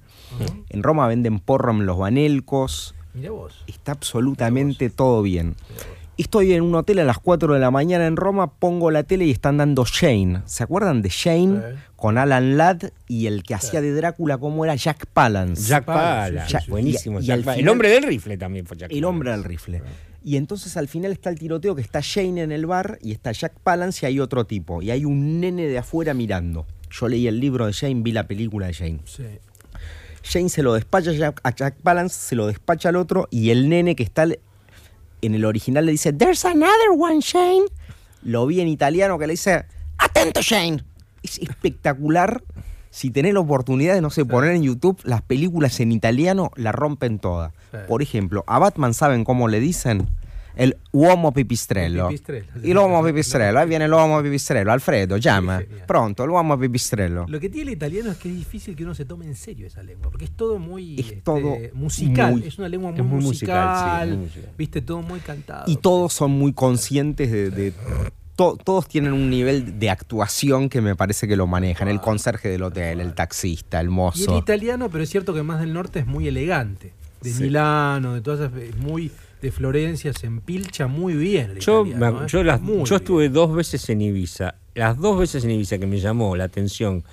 En 0.70 0.82
Roma 0.82 1.06
venden 1.06 1.38
porro 1.38 1.70
en 1.72 1.86
los 1.86 1.98
banelcos. 1.98 2.94
Mira 3.14 3.30
vos. 3.30 3.62
Está 3.66 3.92
absolutamente 3.92 4.90
todo 4.90 5.22
bien. 5.22 5.54
Estoy 6.18 6.54
en 6.54 6.62
un 6.62 6.74
hotel 6.74 6.98
a 7.00 7.04
las 7.04 7.18
4 7.18 7.52
de 7.54 7.60
la 7.60 7.70
mañana 7.70 8.06
en 8.06 8.16
Roma, 8.16 8.50
pongo 8.54 8.90
la 8.90 9.02
tele 9.02 9.26
y 9.26 9.30
están 9.30 9.58
dando 9.58 9.84
Shane. 9.84 10.40
¿Se 10.46 10.62
acuerdan 10.62 11.02
de 11.02 11.10
Shane? 11.10 11.56
Sí. 11.60 11.78
Con 11.94 12.16
Alan 12.16 12.56
Ladd 12.56 12.84
y 13.06 13.26
el 13.26 13.42
que 13.42 13.54
hacía 13.54 13.82
de 13.82 13.92
Drácula, 13.92 14.38
¿cómo 14.38 14.64
era? 14.64 14.74
Jack 14.76 15.06
Palance. 15.12 15.62
Jack 15.68 15.84
Palance, 15.84 16.32
Palance. 16.32 16.48
sí, 16.50 16.56
sí, 16.58 16.64
sí. 16.64 16.70
Buenísimo. 16.70 17.20
Y- 17.20 17.24
Jack 17.26 17.40
final- 17.40 17.58
el 17.60 17.68
hombre 17.68 17.90
del 17.90 18.02
rifle 18.04 18.38
también 18.38 18.64
fue 18.66 18.76
Jack 18.78 18.90
El 18.92 19.04
hombre 19.04 19.30
del 19.30 19.44
rifle. 19.44 19.82
Y 20.24 20.36
entonces 20.36 20.76
al 20.78 20.88
final 20.88 21.12
está 21.12 21.28
el 21.30 21.38
tiroteo 21.38 21.74
que 21.74 21.82
está 21.82 22.00
Shane 22.02 22.42
en 22.42 22.50
el 22.50 22.64
bar 22.66 22.98
y 23.02 23.12
está 23.12 23.32
Jack 23.32 23.52
Palance 23.62 24.04
y 24.04 24.08
hay 24.08 24.18
otro 24.20 24.44
tipo. 24.46 24.80
Y 24.80 24.90
hay 24.90 25.04
un 25.04 25.40
nene 25.40 25.66
de 25.68 25.78
afuera 25.78 26.14
mirando. 26.14 26.66
Yo 26.90 27.08
leí 27.08 27.26
el 27.28 27.38
libro 27.40 27.66
de 27.66 27.72
Shane, 27.72 28.00
vi 28.02 28.12
la 28.12 28.26
película 28.26 28.66
de 28.68 28.72
Shane. 28.72 29.00
Sí. 29.04 29.24
Shane 30.24 30.48
se 30.48 30.62
lo 30.62 30.74
despacha 30.74 31.10
a 31.10 31.14
Jack, 31.14 31.40
a 31.44 31.54
Jack 31.54 31.76
Palance, 31.82 32.16
se 32.18 32.34
lo 32.34 32.46
despacha 32.48 32.88
al 32.88 32.96
otro 32.96 33.28
y 33.30 33.50
el 33.50 33.68
nene 33.68 33.94
que 33.94 34.02
está 34.02 34.26
en 35.22 35.34
el 35.34 35.44
original 35.44 35.86
le 35.86 35.92
dice, 35.92 36.12
There's 36.12 36.44
another 36.44 36.90
one, 36.96 37.20
Shane. 37.20 37.64
Lo 38.22 38.46
vi 38.46 38.60
en 38.60 38.68
italiano 38.68 39.18
que 39.18 39.26
le 39.26 39.34
dice, 39.34 39.66
Atento, 39.98 40.40
Shane. 40.42 40.84
Es 41.22 41.38
espectacular. 41.38 42.42
Si 42.90 43.10
tenés 43.10 43.34
la 43.34 43.40
oportunidad 43.40 43.94
de, 43.94 44.00
no 44.00 44.10
sé, 44.10 44.24
poner 44.24 44.52
en 44.52 44.62
YouTube 44.62 44.98
las 45.04 45.20
películas 45.20 45.80
en 45.80 45.92
italiano, 45.92 46.50
la 46.56 46.72
rompen 46.72 47.18
todas. 47.18 47.52
Sí. 47.70 47.78
Por 47.86 48.00
ejemplo, 48.00 48.42
a 48.46 48.58
Batman, 48.58 48.94
¿saben 48.94 49.24
cómo 49.24 49.48
le 49.48 49.60
dicen? 49.60 50.08
El 50.56 50.76
uomo 50.92 51.32
pipistrello. 51.32 52.08
El 52.08 52.14
pipistrello. 52.18 52.46
L'uomo 52.74 53.04
pipistrello. 53.04 53.58
Ahí 53.58 53.68
viene 53.68 53.86
l'uomo 53.86 54.22
pipistrello. 54.22 54.72
Alfredo, 54.72 55.18
llama. 55.18 55.60
Sí. 55.60 55.66
Pronto, 55.86 56.26
l'uomo 56.26 56.58
pipistrello. 56.58 57.26
Lo 57.28 57.38
que 57.38 57.50
tiene 57.50 57.70
el 57.72 57.76
italiano 57.76 58.10
es 58.10 58.16
que 58.16 58.30
es 58.30 58.36
difícil 58.36 58.74
que 58.74 58.84
uno 58.84 58.94
se 58.94 59.04
tome 59.04 59.26
en 59.26 59.36
serio 59.36 59.66
esa 59.66 59.82
lengua, 59.82 60.08
porque 60.10 60.24
es 60.24 60.30
todo 60.30 60.58
muy 60.58 60.94
Es 60.98 61.06
este, 61.06 61.20
todo 61.20 61.56
musical, 61.74 62.32
muy- 62.32 62.42
es 62.46 62.58
una 62.58 62.68
lengua 62.70 62.90
muy, 62.92 63.02
musical, 63.02 63.20
musical, 63.22 64.08
sí, 64.10 64.16
muy 64.16 64.24
musical. 64.26 64.50
viste, 64.56 64.80
todo 64.82 65.02
muy 65.02 65.20
cantado. 65.20 65.64
Y 65.70 65.76
todos 65.76 66.12
son 66.14 66.30
muy 66.32 66.52
conscientes 66.54 67.30
de... 67.30 67.50
de- 67.50 67.72
to- 68.36 68.56
todos 68.62 68.86
tienen 68.88 69.12
un 69.12 69.28
nivel 69.30 69.78
de 69.78 69.90
actuación 69.90 70.68
que 70.68 70.80
me 70.80 70.94
parece 70.96 71.26
que 71.28 71.36
lo 71.36 71.46
manejan. 71.46 71.88
El 71.88 72.00
conserje 72.00 72.48
del 72.48 72.62
hotel, 72.62 73.00
el 73.00 73.14
taxista, 73.14 73.80
el 73.80 73.86
Y 73.86 73.88
el 73.88 73.90
mozo. 73.90 74.38
italiano, 74.38 74.88
pero 74.90 75.04
es 75.04 75.10
cierto 75.10 75.32
que 75.34 75.42
más 75.42 75.60
del 75.60 75.72
norte 75.72 75.98
es 76.00 76.06
muy 76.06 76.28
elegante. 76.28 76.92
De 77.22 77.32
Milano, 77.34 78.12
de 78.14 78.20
todas 78.20 78.40
esas, 78.40 78.62
es 78.62 78.76
muy 78.76 79.10
de 79.46 79.52
Florencia, 79.52 80.12
se 80.12 80.26
empilcha 80.26 80.86
muy 80.88 81.14
bien 81.14 81.52
el 81.52 81.58
Yo, 81.60 81.86
italiano, 81.86 82.18
me- 82.20 82.24
¿eh? 82.26 82.28
yo, 82.28 82.42
las- 82.42 82.60
yo 82.60 82.66
bien. 82.74 82.94
estuve 82.94 83.28
dos 83.28 83.54
veces 83.54 83.88
en 83.90 84.00
Ibiza. 84.02 84.56
Las 84.74 84.98
dos 84.98 85.18
veces 85.18 85.44
en 85.44 85.52
Ibiza 85.52 85.78
que 85.78 85.86
me 85.86 85.98
llamó 86.00 86.34
la 86.36 86.44
atención 86.44 87.04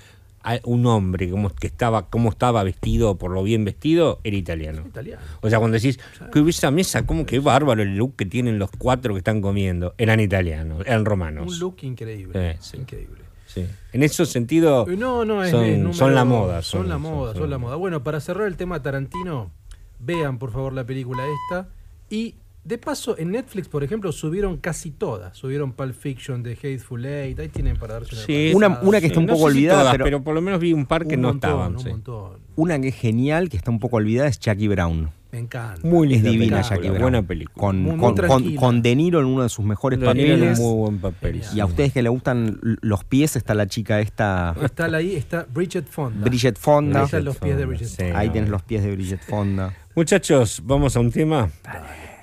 a 0.46 0.60
un 0.65 0.86
hombre 0.88 1.30
como 1.30 1.50
que 1.52 1.67
estaba, 1.67 2.10
cómo 2.10 2.30
estaba 2.30 2.63
vestido, 2.63 3.17
por 3.17 3.32
lo 3.32 3.43
bien 3.43 3.63
vestido, 3.63 4.19
era 4.24 4.36
italiano. 4.36 4.84
italiano. 4.86 5.22
O 5.41 5.50
sea, 5.50 5.60
cuando 5.60 5.76
decís, 5.76 6.00
que 6.34 6.39
esa 6.50 6.69
mesa, 6.72 7.06
cómo 7.06 7.26
que 7.26 7.39
bárbaro 7.39 7.82
el 7.84 7.96
look 7.96 8.15
que 8.17 8.26
tienen 8.26 8.58
los 8.60 8.69
cuatro 8.78 9.13
que 9.13 9.19
están 9.19 9.39
comiendo, 9.41 9.93
eran 9.98 10.19
italianos, 10.19 10.82
eran 10.86 11.06
romanos. 11.06 11.48
Un 11.54 11.60
look 11.60 11.78
increíble. 11.84 12.34
Eh, 12.52 12.58
sí. 12.60 12.78
Increíble. 12.78 13.22
Sí. 13.46 13.65
En 13.93 14.02
ese 14.04 14.26
sentido, 14.26 14.86
Eh, 14.89 14.98
No, 14.98 15.24
no, 15.24 15.43
es 15.43 15.52
son, 15.52 15.63
es 15.63 15.78
número- 15.78 15.93
son 15.93 16.15
la 16.15 16.26
moda. 16.26 16.62
Son, 16.63 16.89
la 16.89 16.98
moda, 16.98 17.34
son, 17.36 17.50
la 17.50 17.60
moda. 17.60 17.76
Bueno, 17.76 18.04
para 18.04 18.19
cerrar 18.19 18.48
el 18.48 18.58
tema 18.58 18.82
Tarantino, 18.82 19.52
vean 20.00 20.39
por 20.39 20.52
favor 20.52 20.74
la 20.74 20.84
película 20.86 21.24
esta. 21.46 21.69
Y 22.13 22.36
de 22.63 22.78
paso, 22.78 23.17
en 23.17 23.32
Netflix, 23.32 23.67
por 23.67 23.84
ejemplo, 23.84 24.12
subieron 24.12 24.58
casi 24.58 24.91
todas. 24.91 25.36
Subieron 25.36 25.73
Pulp 25.73 25.95
Fiction 25.95 26.43
de 26.43 26.52
Hateful 26.54 27.04
Eight. 27.06 27.39
Ahí 27.39 27.49
tienen 27.49 27.76
para 27.76 27.95
darse 27.95 28.15
una 28.15 28.23
Sí, 28.26 28.52
Una- 28.54 28.99
que 29.02 29.08
está 29.08 29.19
un 29.19 29.26
no 29.26 29.34
poco 29.34 29.49
si 29.49 29.58
olvidada, 29.58 29.80
todas, 29.80 29.91
pero- 29.93 30.04
pero... 30.06 30.23
por 30.23 30.36
lo 30.36 30.41
menos 30.41 30.60
vi 30.60 30.73
un 30.73 30.86
par 30.86 31.08
que 31.08 31.15
Un 31.15 31.21
no 31.23 31.28
montón, 31.30 31.49
estaban. 31.49 31.73
Un 31.76 31.80
sí. 31.82 31.89
montón. 31.89 32.39
Una 32.56 32.80
que 32.80 32.89
es 32.89 32.95
genial, 32.95 33.49
que 33.49 33.58
está 33.58 33.71
un 33.71 33.80
poco 33.80 33.97
olvidada, 33.97 34.28
es 34.30 34.39
Jackie 34.39 34.67
Brown. 34.67 35.10
Me 35.34 35.39
encanta. 35.39 35.82
Muy 35.86 36.10
Es 36.10 36.13
linda 36.21 36.30
divina 36.30 36.58
película, 36.58 36.76
Jackie 36.76 36.89
Brown. 36.89 37.02
buena 37.02 37.21
película. 37.23 37.60
Con, 37.60 37.82
Muy- 37.82 37.95
muy 37.95 37.99
con, 38.15 38.28
con- 38.28 38.56
con 38.56 38.82
De 38.84 38.95
Niro 38.95 39.19
en 39.19 39.26
uno 39.26 39.41
de 39.41 39.49
sus 39.49 39.65
mejores 39.65 39.99
De 39.99 40.06
papeles. 40.06 40.60
muy 40.60 40.73
buen 40.76 40.99
papel. 40.99 41.34
Genial. 41.41 41.58
Y 41.58 41.60
a 41.60 41.65
ustedes 41.65 41.91
que 41.91 42.04
le 42.04 42.10
gustan 42.10 42.60
los 42.62 43.04
pies, 43.04 43.36
está 43.36 43.56
la 43.56 43.65
chica 43.67 43.99
esta, 43.99 44.56
Está 44.63 44.86
ahí, 44.86 45.15
está 45.15 45.47
Bridget 45.52 45.88
Fonda. 45.88 46.23
Bridget 46.23 46.58
Fonda. 46.60 46.99
Ahí 46.99 47.06
están 47.06 47.26
los 47.26 47.38
pies 47.38 47.58
de 47.58 47.65
Bridget 47.65 47.88
Sí. 47.88 47.95
Fonda. 48.04 48.19
Ahí 48.19 48.30
tenés 48.30 48.49
los 48.52 48.62
pies 48.62 48.84
de 48.84 48.91
Bridget 48.95 49.21
Fonda. 49.21 49.73
Muchachos, 49.95 50.62
vamos 50.63 50.95
a 50.95 50.99
un 50.99 51.12
tema. 51.12 51.49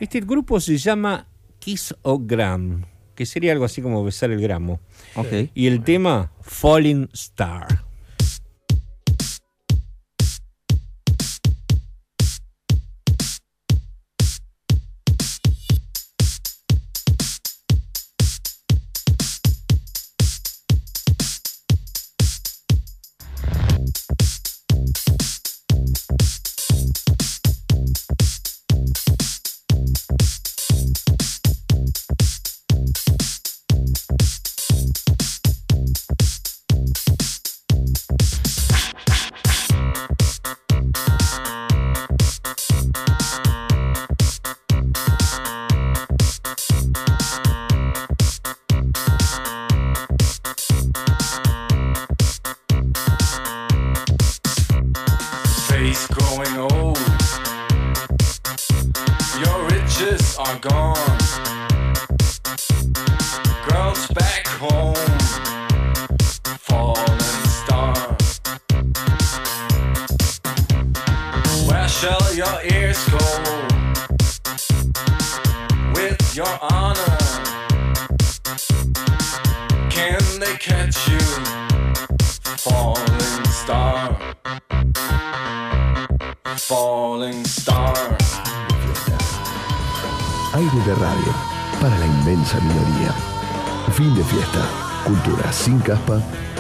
Este 0.01 0.21
grupo 0.21 0.59
se 0.61 0.79
llama 0.79 1.27
Kiss 1.59 1.95
o 2.03 2.19
Gram, 2.19 2.87
que 3.15 3.27
sería 3.27 3.53
algo 3.53 3.67
así 3.67 3.83
como 3.83 4.03
besar 4.03 4.31
el 4.31 4.41
gramo. 4.41 4.81
Ok. 5.15 5.51
Y 5.55 5.67
el 5.67 5.85
tema 5.85 6.33
Falling 6.41 7.11
Star. 7.13 7.89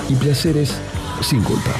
Y 0.08 0.14
placeres 0.16 0.80
sin 1.22 1.42
culpa. 1.42 1.70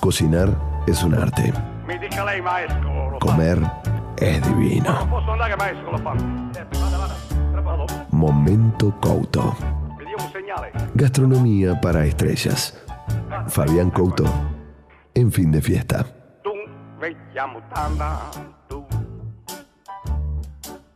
Cocinar 0.00 0.48
es 0.86 1.02
un 1.02 1.14
arte. 1.14 1.52
Comer 3.18 3.58
es 4.18 4.46
divino. 4.46 5.08
Eh. 5.58 5.74
Momento 8.10 8.94
Couto. 9.00 9.56
Segnale. 10.32 10.72
Gastronomía 10.94 11.80
para 11.80 12.04
estrellas. 12.04 12.80
Fabián 13.48 13.90
Couto. 13.90 14.24
En 15.14 15.32
fin 15.32 15.50
de 15.50 15.60
fiesta. 15.60 16.06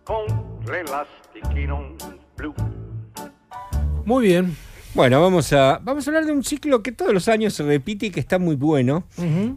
Con 0.05 0.27
l'elastichino 0.67 1.97
Muy 4.05 4.27
bien. 4.27 4.57
Bueno, 4.93 5.21
vamos 5.21 5.53
a, 5.53 5.81
vamos 5.83 6.07
a 6.07 6.11
hablar 6.11 6.27
de 6.27 6.33
un 6.33 6.43
ciclo 6.43 6.83
que 6.83 6.91
todos 6.91 7.15
los 7.15 7.29
años 7.29 7.55
se 7.55 7.63
repite 7.63 8.07
y 8.07 8.11
que 8.11 8.19
está 8.19 8.41
muy 8.41 8.57
bueno, 8.57 9.05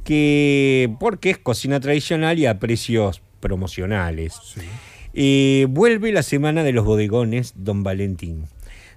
que 0.03 0.95
porque 0.99 1.31
es 1.31 1.37
cocina 1.39 1.79
tradicional 1.79 2.37
y 2.37 2.45
a 2.45 2.59
precios 2.59 3.21
promocionales. 3.39 4.35
Eh, 5.13 5.65
vuelve 5.69 6.11
la 6.11 6.23
semana 6.23 6.63
de 6.63 6.71
los 6.71 6.85
bodegones 6.85 7.53
Don 7.55 7.83
Valentín. 7.83 8.45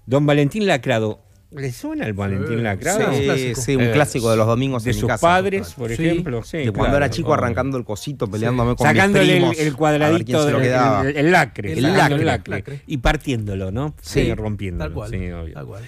Don 0.05 0.27
Valentín 0.27 0.67
Lacrado. 0.67 1.21
¿Le 1.53 1.73
suena 1.73 2.07
el 2.07 2.13
Valentín 2.13 2.63
Lacrado? 2.65 3.13
Sí, 3.15 3.55
sí, 3.55 3.77
un 3.77 3.85
Eh, 3.85 3.93
clásico 3.93 4.31
de 4.31 4.37
los 4.37 4.47
domingos 4.49 4.83
De 4.83 4.91
en 4.91 4.97
mi 4.97 5.01
sus 5.01 5.09
casa. 5.09 5.21
padres, 5.27 5.75
por 5.75 5.89
Sí. 5.95 6.05
ejemplo. 6.05 6.43
Sí, 6.43 6.59
De 6.59 6.65
cuando 6.73 6.85
claro. 6.91 6.97
era 6.97 7.11
chico 7.11 7.33
arrancando 7.35 7.79
el 7.79 7.85
cosito, 7.85 8.27
peleándome 8.29 8.75
con 8.75 8.87
mis 8.87 8.97
Sacándole 8.97 9.25
el, 9.25 9.31
primos. 9.39 9.51
el 9.57 9.63
quién 9.63 9.75
cuadradito, 9.75 10.45
del- 10.45 10.57
el, 10.57 11.17
el 11.17 11.31
lacre, 11.33 11.73
El 11.73 11.85
el 11.85 12.25
lacre, 12.27 12.81
y 12.89 12.97
partiéndolo, 12.99 13.71
¿no? 13.71 13.95
Sí, 14.03 14.35
rompiéndolo. 14.35 14.87
Tal 14.91 14.95
cual. 14.95 15.11
sí, 15.11 15.31
obvio. 15.31 15.55
Tal 15.55 15.67
cual. 15.67 15.83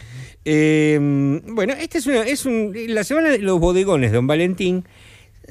Eh, 0.44 1.40
bueno, 1.48 1.74
esta 1.74 1.98
es, 1.98 2.06
una, 2.06 2.22
es 2.22 2.46
un, 2.46 2.72
la 2.88 3.02
semana 3.04 3.28
de 3.30 3.38
los 3.40 3.58
bodegones 3.58 4.12
de 4.12 4.16
Don 4.16 4.26
Valentín 4.28 4.84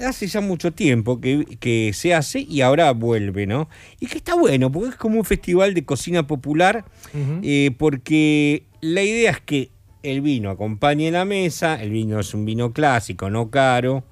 hace 0.04 0.28
ya 0.28 0.42
mucho 0.42 0.72
tiempo 0.72 1.20
que, 1.20 1.46
que 1.60 1.92
se 1.94 2.14
hace 2.16 2.40
y 2.40 2.62
ahora 2.62 2.92
vuelve, 2.94 3.46
¿no? 3.46 3.68
Y 4.00 4.08
que 4.08 4.20
está 4.20 4.36
bueno, 4.36 4.72
porque 4.72 4.90
es 4.90 4.96
como 4.96 5.18
un 5.18 5.26
festival 5.26 5.74
de 5.74 5.84
cocina 5.86 6.26
popular, 6.26 6.86
eh, 7.44 7.72
porque 7.78 8.64
la 8.80 9.02
idea 9.04 9.32
es 9.32 9.42
que 9.42 9.72
el 10.04 10.22
vino 10.22 10.50
acompañe 10.50 11.12
la 11.12 11.26
mesa, 11.26 11.82
el 11.82 11.92
vino 11.92 12.20
es 12.20 12.34
un 12.34 12.46
vino 12.46 12.74
clásico, 12.74 13.30
no 13.30 13.50
caro, 13.50 14.04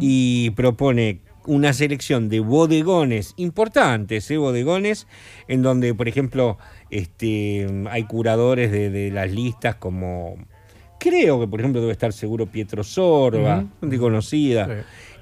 y 0.00 0.50
propone 0.50 1.20
una 1.46 1.72
selección 1.72 2.28
de 2.28 2.40
bodegones 2.40 3.34
importantes, 3.36 4.30
¿eh? 4.30 4.38
bodegones 4.38 5.06
en 5.46 5.62
donde, 5.62 5.92
por 5.94 6.08
ejemplo, 6.08 6.56
este, 6.90 7.66
hay 7.90 8.04
curadores 8.04 8.72
de, 8.72 8.88
de 8.88 9.10
las 9.10 9.30
listas 9.30 9.74
como, 9.74 10.36
creo 10.98 11.40
que 11.40 11.46
por 11.46 11.60
ejemplo 11.60 11.80
debe 11.80 11.92
estar 11.92 12.12
seguro 12.12 12.46
Pietro 12.46 12.82
Sorba, 12.82 13.66
conocida. 13.98 14.66
Sí. 14.66 14.72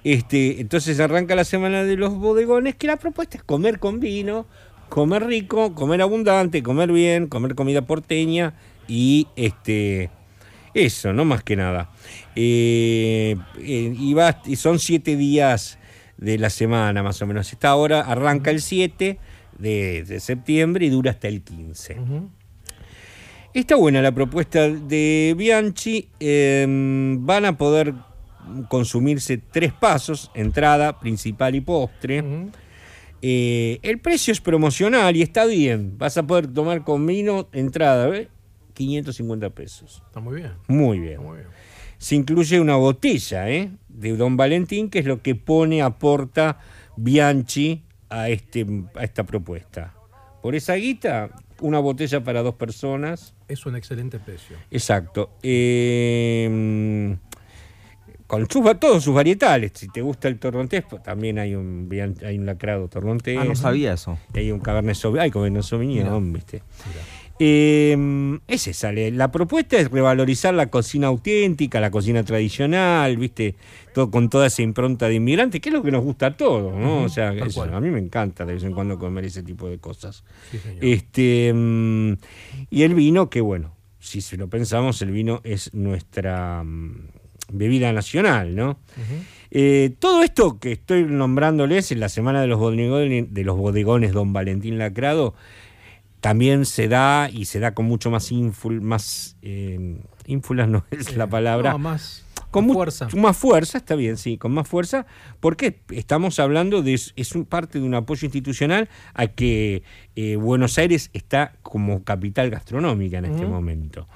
Este, 0.05 0.61
entonces 0.61 0.99
arranca 1.01 1.35
la 1.35 1.45
semana 1.45 1.85
de 1.85 1.97
los 1.97 2.15
bodegones, 2.15 2.77
que 2.77 2.87
la 2.87 2.97
propuesta 2.97 3.37
es 3.37 3.43
comer 3.43 3.79
con 3.79 3.99
vino, 4.01 4.47
comer 4.89 5.27
rico, 5.27 5.75
comer 5.75 6.03
abundante, 6.03 6.63
comer 6.63 6.93
bien, 6.93 7.27
comer 7.27 7.55
comida 7.55 7.83
porteña 7.83 8.55
y 8.89 9.29
este 9.37 10.11
eso, 10.75 11.13
no 11.13 11.25
más 11.25 11.43
que 11.45 11.55
nada. 11.57 11.91
Eh, 12.35 13.37
eh, 13.59 13.95
y, 13.99 14.15
va- 14.15 14.41
y 14.47 14.57
son 14.57 14.79
siete 14.79 15.17
días 15.17 15.79
de 16.17 16.39
la 16.39 16.49
semana 16.51 17.03
más 17.03 17.21
o 17.21 17.27
menos. 17.27 17.53
Esta 17.53 17.75
hora 17.75 18.01
arranca 18.01 18.51
el 18.51 18.63
7 18.63 19.19
de, 19.59 20.05
de 20.05 20.21
septiembre 20.21 20.87
y 20.87 20.89
dura 20.89 21.11
hasta 21.11 21.29
el 21.29 21.43
15. 21.43 22.01
Ujú. 22.01 22.31
Está 23.53 23.77
buena 23.77 24.01
la 24.01 24.13
propuesta 24.13 24.69
de 24.71 25.35
Bianchi. 25.37 26.09
eh, 26.21 26.65
van 27.19 27.45
a 27.45 27.59
poder 27.59 27.93
consumirse 28.69 29.37
tres 29.39 29.73
pasos, 29.75 30.31
entrada, 30.35 30.99
principal 30.99 31.55
y 31.55 31.61
postre. 31.61 32.25
Eh, 33.21 33.79
el 33.83 33.99
precio 34.01 34.33
es 34.33 34.41
promocional 34.41 35.15
y 35.17 35.23
está 35.23 35.45
bien. 35.45 35.99
Vas 35.99 36.17
a 36.17 36.23
poder 36.27 36.47
tomar 36.47 36.83
con 36.83 37.07
vino, 37.07 37.49
entrada, 37.53 38.07
¿ves? 38.09 38.29
550 38.73 39.51
pesos. 39.51 40.03
Está 40.07 40.21
muy 40.21 40.37
bien. 40.37 40.53
Muy 40.69 40.99
bien. 40.99 41.13
Está 41.13 41.25
muy 41.25 41.39
bien. 41.39 41.49
Se 41.99 42.17
incluye 42.17 42.61
una 42.61 42.77
botella 42.77 43.49
¿eh? 43.49 43.71
de 43.89 44.17
Don 44.17 44.37
Valentín, 44.37 44.91
que 44.91 44.99
es 44.99 45.05
lo 45.05 45.23
que 45.23 45.35
pone, 45.35 45.83
aporta 45.83 46.59
Bianchi 46.97 47.85
a, 48.09 48.29
este, 48.29 48.67
a 48.97 49.05
esta 49.05 49.25
propuesta. 49.25 49.95
Por 50.43 50.57
esa 50.57 50.75
guita, 50.75 51.31
una 51.61 51.79
botella 51.79 52.25
para 52.25 52.43
dos 52.43 52.57
personas. 52.57 53.35
Es 53.47 53.65
un 53.67 53.77
excelente 53.77 54.19
precio. 54.19 54.57
Exacto. 54.71 55.31
Eh, 55.43 57.17
con 58.33 58.49
sus, 58.51 58.81
todos 58.81 59.05
sus 59.05 59.15
varietales. 59.15 59.73
Si 59.75 59.89
te 59.89 60.01
gusta 60.01 60.27
el 60.27 60.39
torrontés, 60.39 60.85
pues, 60.89 61.03
también 61.03 61.39
hay 61.39 61.55
un, 61.55 61.87
hay 62.25 62.39
un 62.39 62.47
lacrado 62.47 62.89
torrontés. 62.89 63.39
Ah, 63.39 63.45
no 63.45 63.55
sabía 63.55 63.93
eso. 63.93 64.19
Y 64.33 64.39
hay 64.39 64.51
un 64.51 64.61
Cabernet 64.61 64.97
Sauvignon. 64.97 65.25
Hay 65.25 65.31
Cabernet 65.31 65.63
Sauvignon, 65.63 66.33
¿viste? 66.33 66.63
Eh, 67.39 68.39
es 68.47 68.69
esa, 68.69 68.93
la 68.93 69.33
propuesta 69.33 69.79
es 69.79 69.91
revalorizar 69.91 70.55
la 70.55 70.67
cocina 70.67 71.09
auténtica, 71.09 71.81
la 71.81 71.91
cocina 71.91 72.23
tradicional, 72.25 73.17
¿viste? 73.17 73.57
Todo, 73.95 74.11
con 74.11 74.31
toda 74.31 74.47
esa 74.47 74.63
impronta 74.63 75.09
de 75.09 75.15
inmigrante, 75.15 75.61
que 75.61 75.69
es 75.69 75.73
lo 75.73 75.83
que 75.83 75.91
nos 75.91 76.05
gusta 76.05 76.27
a 76.27 76.37
todos, 76.37 76.75
¿no? 76.75 77.03
O 77.03 77.09
sea, 77.09 77.33
eso, 77.33 77.63
a 77.63 77.81
mí 77.81 77.91
me 77.91 77.99
encanta 77.99 78.45
de 78.45 78.55
vez 78.55 78.65
en 78.65 78.73
cuando 78.73 78.99
comer 78.99 79.25
ese 79.25 79.43
tipo 79.43 79.69
de 79.69 79.79
cosas. 79.79 80.25
Sí. 80.51 80.59
Este, 80.81 81.53
mm, 81.53 82.13
y 82.71 82.83
el 82.83 82.95
vino, 82.95 83.29
que 83.29 83.41
bueno, 83.41 83.75
si 83.99 84.21
se 84.21 84.37
lo 84.37 84.49
pensamos, 84.49 85.01
el 85.03 85.13
vino 85.13 85.41
es 85.45 85.73
nuestra 85.75 86.63
mm, 86.65 87.09
bebida 87.53 87.93
nacional, 87.93 88.57
¿no? 88.57 88.79
Eh, 89.51 89.95
todo 89.99 90.23
esto 90.23 90.59
que 90.59 90.73
estoy 90.73 91.05
nombrándoles 91.05 91.93
en 91.93 92.01
la 92.01 92.09
semana 92.09 92.41
de 92.41 92.47
los 92.47 92.59
bodegones, 92.59 93.33
de 93.33 93.45
los 93.45 93.57
bodegones 93.57 94.13
Don 94.13 94.33
Valentín 94.33 94.79
Lacrado, 94.79 95.35
también 96.23 96.65
se 96.65 96.89
da 96.89 97.29
y 97.31 97.45
se 97.45 97.61
da 97.61 97.75
con 97.75 97.85
mucho 97.85 98.11
más 98.11 98.33
ínful, 98.33 98.81
más 98.81 99.37
eh, 99.43 99.99
ínfulas 100.25 100.69
no 100.69 100.85
es 100.91 101.15
la 101.17 101.27
palabra, 101.27 101.73
No, 101.73 101.79
más 101.79 102.25
con 102.51 102.67
mu- 102.67 102.75
fuerza. 102.75 103.09
Más 103.17 103.37
fuerza, 103.37 103.79
está 103.79 103.95
bien, 103.97 104.17
sí, 104.19 104.39
con 104.39 104.53
más 104.53 104.69
fuerza, 104.69 105.05
porque 105.41 105.81
estamos 105.91 106.39
hablando 106.39 106.83
de, 106.83 106.95
es 106.95 107.35
un 107.35 107.45
parte 107.45 107.81
de 107.81 107.85
un 107.87 107.95
apoyo 107.95 108.25
institucional 108.27 108.89
a 109.15 109.27
que 109.27 109.83
eh, 110.17 110.37
Buenos 110.37 110.79
Aires 110.79 111.11
está 111.13 111.55
como 111.63 112.03
capital 112.05 112.51
gastronómica 112.51 113.19
en 113.19 113.25
este 113.27 113.45
momento. 113.47 114.07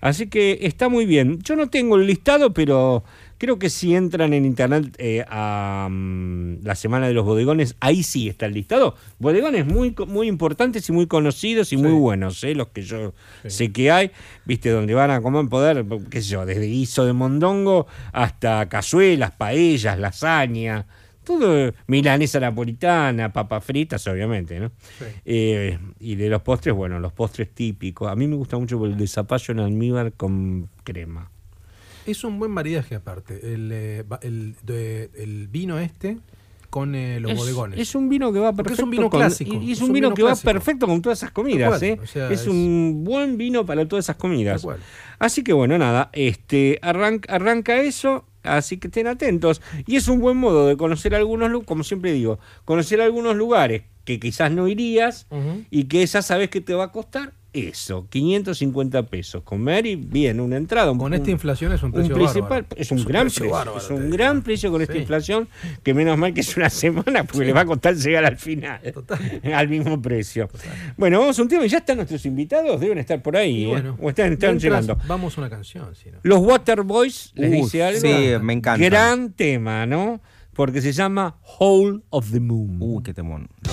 Así 0.00 0.26
que 0.26 0.58
está 0.62 0.88
muy 0.90 1.06
bien. 1.06 1.38
Yo 1.42 1.56
no 1.56 1.68
tengo 1.70 1.96
el 1.96 2.06
listado, 2.06 2.52
pero 2.52 3.02
creo 3.38 3.58
que 3.58 3.70
si 3.70 3.94
entran 3.94 4.32
en 4.32 4.44
internet 4.44 4.94
eh, 4.98 5.24
a 5.28 5.88
mm, 5.90 6.64
la 6.64 6.74
semana 6.74 7.08
de 7.08 7.14
los 7.14 7.24
bodegones, 7.24 7.76
ahí 7.80 8.02
sí 8.02 8.28
está 8.28 8.46
el 8.46 8.54
listado. 8.54 8.96
Bodegones 9.18 9.66
muy, 9.66 9.94
muy 10.06 10.28
importantes 10.28 10.88
y 10.88 10.92
muy 10.92 11.06
conocidos 11.06 11.72
y 11.72 11.76
muy 11.76 11.92
buenos, 11.92 12.42
¿eh? 12.44 12.54
los 12.54 12.68
que 12.68 12.82
yo 12.82 13.14
sé 13.46 13.72
que 13.72 13.90
hay, 13.90 14.10
viste, 14.44 14.70
donde 14.70 14.94
van 14.94 15.10
a 15.10 15.20
comer 15.20 15.48
poder, 15.48 15.84
qué 16.10 16.22
sé 16.22 16.30
yo, 16.30 16.46
desde 16.46 16.66
guiso 16.66 17.04
de 17.04 17.12
mondongo 17.12 17.86
hasta 18.12 18.68
cazuelas, 18.68 19.32
paellas, 19.32 19.98
lasaña. 19.98 20.86
Todo 21.24 21.74
milanesa 21.88 22.38
napolitana, 22.38 23.32
papas 23.32 23.64
fritas, 23.64 24.06
obviamente, 24.06 24.60
¿no? 24.60 24.70
Eh, 25.24 25.76
y 25.98 26.14
de 26.14 26.28
los 26.28 26.40
postres, 26.42 26.72
bueno, 26.72 27.00
los 27.00 27.12
postres 27.12 27.52
típicos. 27.52 28.08
A 28.08 28.14
mí 28.14 28.28
me 28.28 28.36
gusta 28.36 28.56
mucho 28.58 28.84
el 28.86 28.96
de 28.96 29.08
zapallo 29.08 29.50
en 29.50 29.58
almíbar 29.58 30.12
con 30.12 30.68
crema. 30.84 31.32
Es 32.06 32.24
un 32.24 32.38
buen 32.38 32.50
maridaje 32.50 32.94
aparte. 32.94 33.54
El, 33.54 33.70
eh, 33.72 34.04
el, 34.22 34.54
de- 34.62 35.10
el 35.16 35.48
vino 35.48 35.78
este 35.78 36.18
con 36.70 36.94
eh, 36.94 37.20
los 37.20 37.30
es, 37.32 37.38
bodegones. 37.38 37.78
es 37.78 37.94
un 37.94 38.08
vino 38.08 38.32
que 38.32 38.38
va 38.38 38.52
Porque 38.52 38.70
perfecto. 38.70 38.82
es 38.82 38.84
un 38.84 38.90
vino 38.90 39.10
con- 39.10 39.20
clásico, 39.20 39.54
y- 39.54 39.68
y 39.68 39.72
es, 39.72 39.78
es 39.78 39.82
un 39.82 39.92
vino, 39.92 40.08
vino 40.08 40.14
que 40.14 40.22
va 40.24 40.34
perfecto 40.36 40.86
con 40.86 41.00
todas 41.00 41.18
esas 41.18 41.30
comidas. 41.30 41.80
¿eh? 41.82 41.96
cual, 41.96 42.04
o 42.04 42.06
sea, 42.08 42.30
es, 42.30 42.40
es- 42.42 42.46
un 42.48 43.02
buen 43.04 43.36
vino 43.38 43.64
para 43.64 43.86
todas 43.88 44.04
esas 44.04 44.16
comidas. 44.16 44.66
Así 45.18 45.42
que 45.42 45.52
bueno, 45.52 45.78
nada, 45.78 46.10
este 46.12 46.78
arranca, 46.82 47.34
arranca 47.34 47.80
eso. 47.82 48.24
Así 48.42 48.76
que 48.76 48.86
estén 48.86 49.08
atentos. 49.08 49.60
Y 49.86 49.96
es 49.96 50.06
un 50.06 50.20
buen 50.20 50.36
modo 50.36 50.68
de 50.68 50.76
conocer 50.76 51.16
algunos 51.16 51.50
lugares, 51.50 51.66
como 51.66 51.82
siempre 51.82 52.12
digo, 52.12 52.38
conocer 52.64 53.00
algunos 53.00 53.34
lugares 53.34 53.82
que 54.04 54.20
quizás 54.20 54.52
no 54.52 54.68
irías 54.68 55.26
y 55.68 55.84
que 55.84 56.06
ya 56.06 56.22
sabes 56.22 56.48
que 56.48 56.60
te 56.60 56.72
va 56.74 56.84
a 56.84 56.92
costar 56.92 57.32
eso, 57.56 58.06
550 58.08 59.04
pesos. 59.06 59.42
Comer 59.42 59.86
y 59.86 59.96
bien, 59.96 60.40
una 60.40 60.56
entrada. 60.56 60.90
un- 60.90 60.98
Con 60.98 61.14
esta 61.14 61.30
inflación 61.30 61.72
es 61.72 61.82
un 61.82 61.86
un 61.88 61.92
precio 61.94 62.14
principal, 62.14 62.48
bárbaro. 62.62 62.66
es 62.76 62.90
un 62.90 62.98
Es 62.98 63.04
un 63.04 63.08
gran 63.08 63.22
precio 63.24 63.40
precio, 63.42 63.56
bárbaro, 63.56 63.78
es 63.78 63.90
un 63.90 64.10
gran 64.10 64.42
precio 64.42 64.70
con 64.70 64.82
esta 64.82 64.92
Sí. 64.94 64.98
inflación, 65.00 65.48
que 65.82 65.94
menos 65.94 66.18
mal 66.18 66.34
que 66.34 66.40
es 66.40 66.56
una 66.56 66.70
semana, 66.70 67.24
porque 67.24 67.44
le 67.46 67.52
va 67.52 67.60
a 67.62 67.66
costar 67.66 67.94
llegar 67.96 68.24
al 68.24 68.36
final, 68.36 68.80
al 69.54 69.68
mismo 69.68 70.00
precio. 70.02 70.48
Bueno, 70.96 71.20
vamos 71.20 71.38
a 71.38 71.42
un 71.42 71.48
tema 71.48 71.64
y 71.66 71.68
ya 71.68 71.78
están 71.78 71.96
nuestros 71.96 72.24
invitados, 72.26 72.80
deben 72.80 72.98
estar 72.98 73.22
por 73.22 73.36
ahí, 73.36 73.64
¿eh? 73.72 73.92
o 74.00 74.08
están, 74.08 74.32
están 74.32 74.58
llegando. 74.58 74.98
Vamos 75.06 75.36
a 75.36 75.40
una 75.40 75.50
canción, 75.50 75.94
si 75.94 76.10
no. 76.10 76.18
Los 76.22 76.40
Waterboys, 76.40 77.32
¿les 77.34 77.50
Uy, 77.50 77.56
dice 77.62 77.82
algo? 77.84 78.00
sí, 78.00 78.28
me 78.42 78.52
encanta. 78.52 78.84
Gran 78.84 79.32
tema, 79.32 79.86
¿no? 79.86 80.20
Porque 80.54 80.80
se 80.80 80.92
llama 80.92 81.36
Hole 81.58 82.00
of 82.10 82.30
the 82.32 82.40
Moon. 82.40 82.76
Uy, 82.80 83.02
qué 83.02 83.12
temón. 83.12 83.48
Lo 83.62 83.72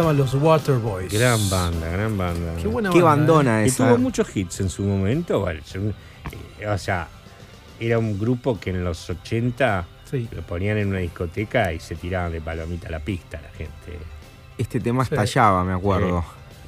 estaban 0.00 0.16
los 0.16 0.34
Waterboys. 0.34 1.12
Gran 1.12 1.48
banda, 1.48 1.88
gran 1.88 2.18
banda. 2.18 2.54
Qué 2.60 2.66
buena 2.66 2.90
Qué 2.90 3.00
banda, 3.00 3.32
bandona 3.32 3.60
Que 3.62 3.66
esa. 3.66 3.86
tuvo 3.88 3.98
muchos 3.98 4.36
hits 4.36 4.60
en 4.60 4.68
su 4.68 4.82
momento. 4.82 5.46
yo- 5.72 5.80
eh, 6.60 6.66
o 6.66 6.78
sea, 6.78 7.06
era 7.78 7.98
un 7.98 8.18
grupo 8.18 8.58
que 8.58 8.70
en 8.70 8.82
los 8.82 9.08
80 9.08 9.86
Sí. 10.10 10.28
lo 10.32 10.42
ponían 10.42 10.78
en 10.78 10.88
una 10.88 10.98
discoteca 10.98 11.72
y 11.72 11.78
se 11.80 11.94
tiraban 11.94 12.32
de 12.32 12.40
palomita 12.40 12.88
a 12.88 12.90
la 12.90 13.00
pista 13.00 13.40
la 13.40 13.50
gente. 13.50 13.98
Este 14.58 14.80
tema 14.80 15.04
Sí. 15.04 15.14
estallaba, 15.14 15.62
me 15.64 15.72
acuerdo. 15.74 16.24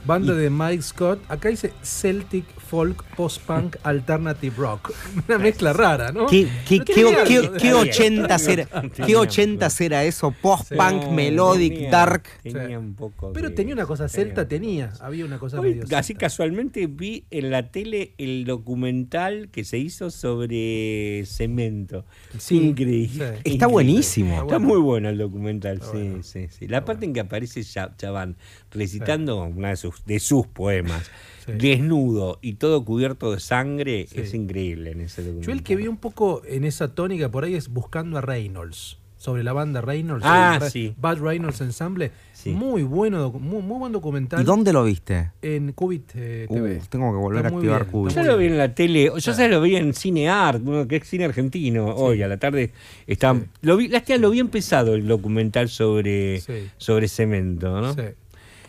Banda 0.07 0.35
de 0.35 0.51
Mike 0.51 0.83
Scott. 0.83 1.21
Acá 1.29 1.49
dice 1.49 1.73
Celtic 1.83 2.45
Folk 2.61 3.03
Post-Punk 3.17 3.77
Alternative 3.83 4.55
Rock. 4.57 4.93
Una 5.29 5.39
mezcla 5.39 5.73
rara, 5.73 6.13
¿no? 6.13 6.27
¿Qué, 6.27 6.47
qué, 6.67 6.79
No 6.79 6.85
qué, 6.85 6.95
tenía 6.95 7.25
qué- 7.25 7.37
algo. 7.37 7.53
qué 7.55 7.59
Tenía, 7.59 7.77
80 7.77 8.37
tenía, 8.39 8.53
era, 8.53 8.91
qué 8.91 9.17
un 9.17 9.23
80 9.23 9.69
poco. 9.69 9.83
era 9.85 10.05
eso? 10.05 10.35
Post-punk, 10.41 11.09
melodic, 11.11 11.75
tenía- 11.75 11.91
dark. 11.91 12.23
Tenía 12.43 12.69
Sí. 12.69 12.75
un 12.77 12.95
poco 12.95 13.33
Pero 13.33 13.49
de- 13.51 13.55
tenía 13.55 13.75
una 13.75 13.87
cosa 13.87 14.09
celta, 14.09 14.47
tenía. 14.49 14.93
Había 15.01 15.25
una 15.25 15.39
cosa 15.39 15.61
Hoy, 15.61 15.71
medio 15.77 15.97
así 15.97 16.09
celta. 16.13 16.21
casualmente 16.27 16.87
vi 16.87 17.25
en 17.31 17.51
la 17.51 17.71
tele 17.71 18.15
el 18.19 18.45
documental 18.45 19.49
que 19.51 19.65
se 19.65 19.79
hizo 19.79 20.11
sobre 20.11 21.25
cemento. 21.27 22.05
Sí, 22.39 22.59
Increíble. 22.61 23.09
sí. 23.09 23.21
Está 23.23 23.33
Increíble. 23.49 23.67
buenísimo. 23.73 24.43
Está 24.43 24.59
muy 24.59 24.79
bueno 24.79 25.09
el 25.09 25.19
documental, 25.19 25.75
Está 25.75 25.87
sí, 25.93 25.99
bueno. 25.99 26.23
sí, 26.23 26.47
sí. 26.51 26.69
La 26.69 26.85
parte 26.85 27.05
en 27.07 27.13
que 27.13 27.21
aparece 27.21 27.63
Cha- 27.65 27.95
Chaván 27.97 28.37
recitando 28.77 29.43
una 29.45 29.71
de 29.71 29.77
sus, 29.77 30.05
de 30.05 30.19
sus 30.21 30.47
poemas, 30.47 31.11
Sí. 31.47 31.53
desnudo 31.53 32.39
y 32.43 32.55
todo 32.55 32.85
cubierto 32.85 33.33
de 33.33 33.39
sangre, 33.41 34.07
Sí. 34.09 34.21
es 34.21 34.35
increíble 34.35 34.91
en 34.91 35.01
ese 35.03 35.23
documental. 35.23 35.47
Yo 35.47 35.53
el 35.53 35.63
que 35.63 35.77
vi 35.77 35.87
un 35.87 35.97
poco 35.97 36.43
en 36.47 36.65
esa 36.65 36.95
tónica 36.95 37.31
por 37.31 37.45
ahí 37.45 37.55
es 37.55 37.69
Buscando 37.69 38.19
a 38.19 38.21
Reynolds. 38.21 38.99
Sobre 39.19 39.43
la 39.43 39.55
banda 39.55 39.81
Reynolds. 39.81 40.25
Ah, 40.27 40.59
el 40.63 40.71
sí. 40.71 40.95
Bad 41.01 41.19
Reynolds 41.21 41.61
Ensemble. 41.63 42.13
Sí. 42.35 42.51
Muy 42.51 42.83
bueno, 42.83 43.33
muy, 43.33 43.63
muy 43.63 43.79
buen 43.79 43.91
documental. 43.93 44.41
¿Y 44.43 44.45
dónde 44.45 44.73
lo 44.75 44.85
viste? 44.85 45.31
En 45.41 45.73
Cubit 45.73 46.11
eh, 46.15 46.47
Uh, 46.51 46.55
TV. 46.55 46.81
tengo 46.91 47.11
que 47.13 47.17
volver 47.19 47.47
Está 47.47 47.55
a 47.55 47.59
activar 47.59 47.83
bien, 47.85 47.93
Cubit. 47.93 48.15
Yo 48.15 48.23
lo 48.25 48.37
vi 48.37 48.47
en 48.47 48.59
la 48.59 48.75
tele, 48.75 49.05
yo 49.19 49.33
ya 49.33 49.49
lo 49.49 49.63
vi 49.63 49.77
en 49.77 49.95
Cine 49.95 50.29
Art, 50.29 50.63
que 50.87 50.97
es 50.97 51.09
cine 51.09 51.25
argentino, 51.25 51.87
hoy 51.95 52.23
a 52.23 52.29
la 52.29 52.37
tarde. 52.37 52.73
Está, 53.07 53.35
lo 53.63 53.77
vi, 53.79 53.89
lo 54.19 54.31
vi 54.31 54.39
empezado 54.39 54.95
el 54.95 55.09
documental 55.09 55.71
sobre, 55.71 56.41
Sí. 56.43 56.69
sobre 56.77 57.09
cemento, 57.09 57.81
¿no? 57.81 57.95
Sí. 57.95 58.03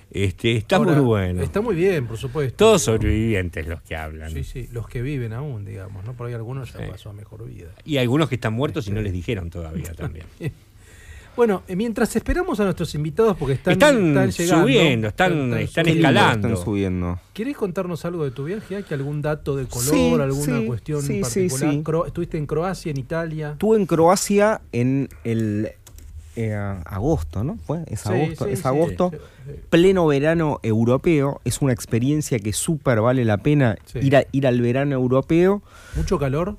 Este, 0.10 0.56
está 0.56 0.78
Ahora, 0.78 0.94
muy 0.94 1.02
bueno. 1.02 1.44
Está 1.44 1.60
muy 1.62 1.76
bien, 1.76 2.08
por 2.08 2.18
supuesto. 2.18 2.56
Todos 2.56 2.82
sobrevivientes 2.84 3.68
los 3.68 3.82
que 3.82 3.96
hablan. 3.96 4.32
Sí, 4.32 4.44
sí, 4.44 4.70
los 4.72 4.88
que 4.88 5.02
viven 5.02 5.34
aún, 5.34 5.66
digamos, 5.66 6.06
¿no? 6.06 6.14
Por 6.14 6.28
ahí 6.28 6.34
algunos 6.34 6.72
ya 6.74 6.80
Sí. 6.80 6.86
pasó 6.90 7.10
a 7.10 7.14
mejor 7.14 7.46
vida. 7.46 7.68
Y 7.84 7.98
algunos 7.98 8.30
que 8.30 8.36
están 8.36 8.54
muertos 8.54 8.88
y 8.88 8.92
no 8.92 9.02
les 9.02 9.12
dijeron 9.14 9.50
todavía 9.50 9.94
también. 9.94 10.26
Bueno, 11.36 11.62
eh, 11.68 11.76
mientras 11.76 12.16
esperamos 12.16 12.60
a 12.60 12.64
nuestros 12.64 12.96
invitados 12.96 13.38
porque 13.38 13.54
están, 13.54 13.74
Están 13.74 13.96
están 14.08 14.32
llegando. 14.32 14.64
subiendo, 14.66 15.08
están- 15.10 15.54
están 15.54 15.86
subiendo. 15.86 15.92
escalando. 16.10 16.48
Están 16.48 16.64
subiendo. 16.66 17.20
¿Querés 17.32 17.56
contarnos 17.56 18.06
algo 18.06 18.24
de 18.24 18.32
tu 18.32 18.46
viaje? 18.46 18.76
¿Hay 18.76 18.86
algún 18.90 19.22
dato 19.22 19.56
de 19.56 19.68
color, 19.68 19.86
Sí, 19.94 20.14
alguna 20.16 20.60
sí, 20.62 20.66
cuestión 20.66 21.02
sí, 21.04 21.20
particular? 21.22 22.08
¿Estuviste 22.08 22.40
en 22.40 22.48
Croacia, 22.48 22.90
en 22.90 22.98
Italia? 22.98 23.52
Estuve 23.52 23.78
en 23.78 23.86
Croacia 23.86 24.62
en 24.72 25.10
el 25.24 25.70
eh, 26.38 26.54
agosto, 26.86 27.44
¿no? 27.44 27.58
¿Fue? 27.66 27.84
Es 27.88 28.06
agosto. 28.08 28.46
sí, 28.46 28.52
es 28.52 28.66
agosto. 28.66 29.12
sí. 29.12 29.52
Pleno 29.70 30.06
verano 30.08 30.60
europeo. 30.64 31.42
Es 31.46 31.62
una 31.62 31.74
experiencia 31.74 32.40
que 32.40 32.54
súper 32.54 33.02
vale 33.02 33.26
la 33.26 33.38
pena 33.38 33.76
ir, 33.96 34.16
a- 34.16 34.24
ir 34.32 34.46
al 34.48 34.62
verano 34.62 34.94
europeo. 34.96 35.62
¿Mucho 35.96 36.20
calor? 36.20 36.56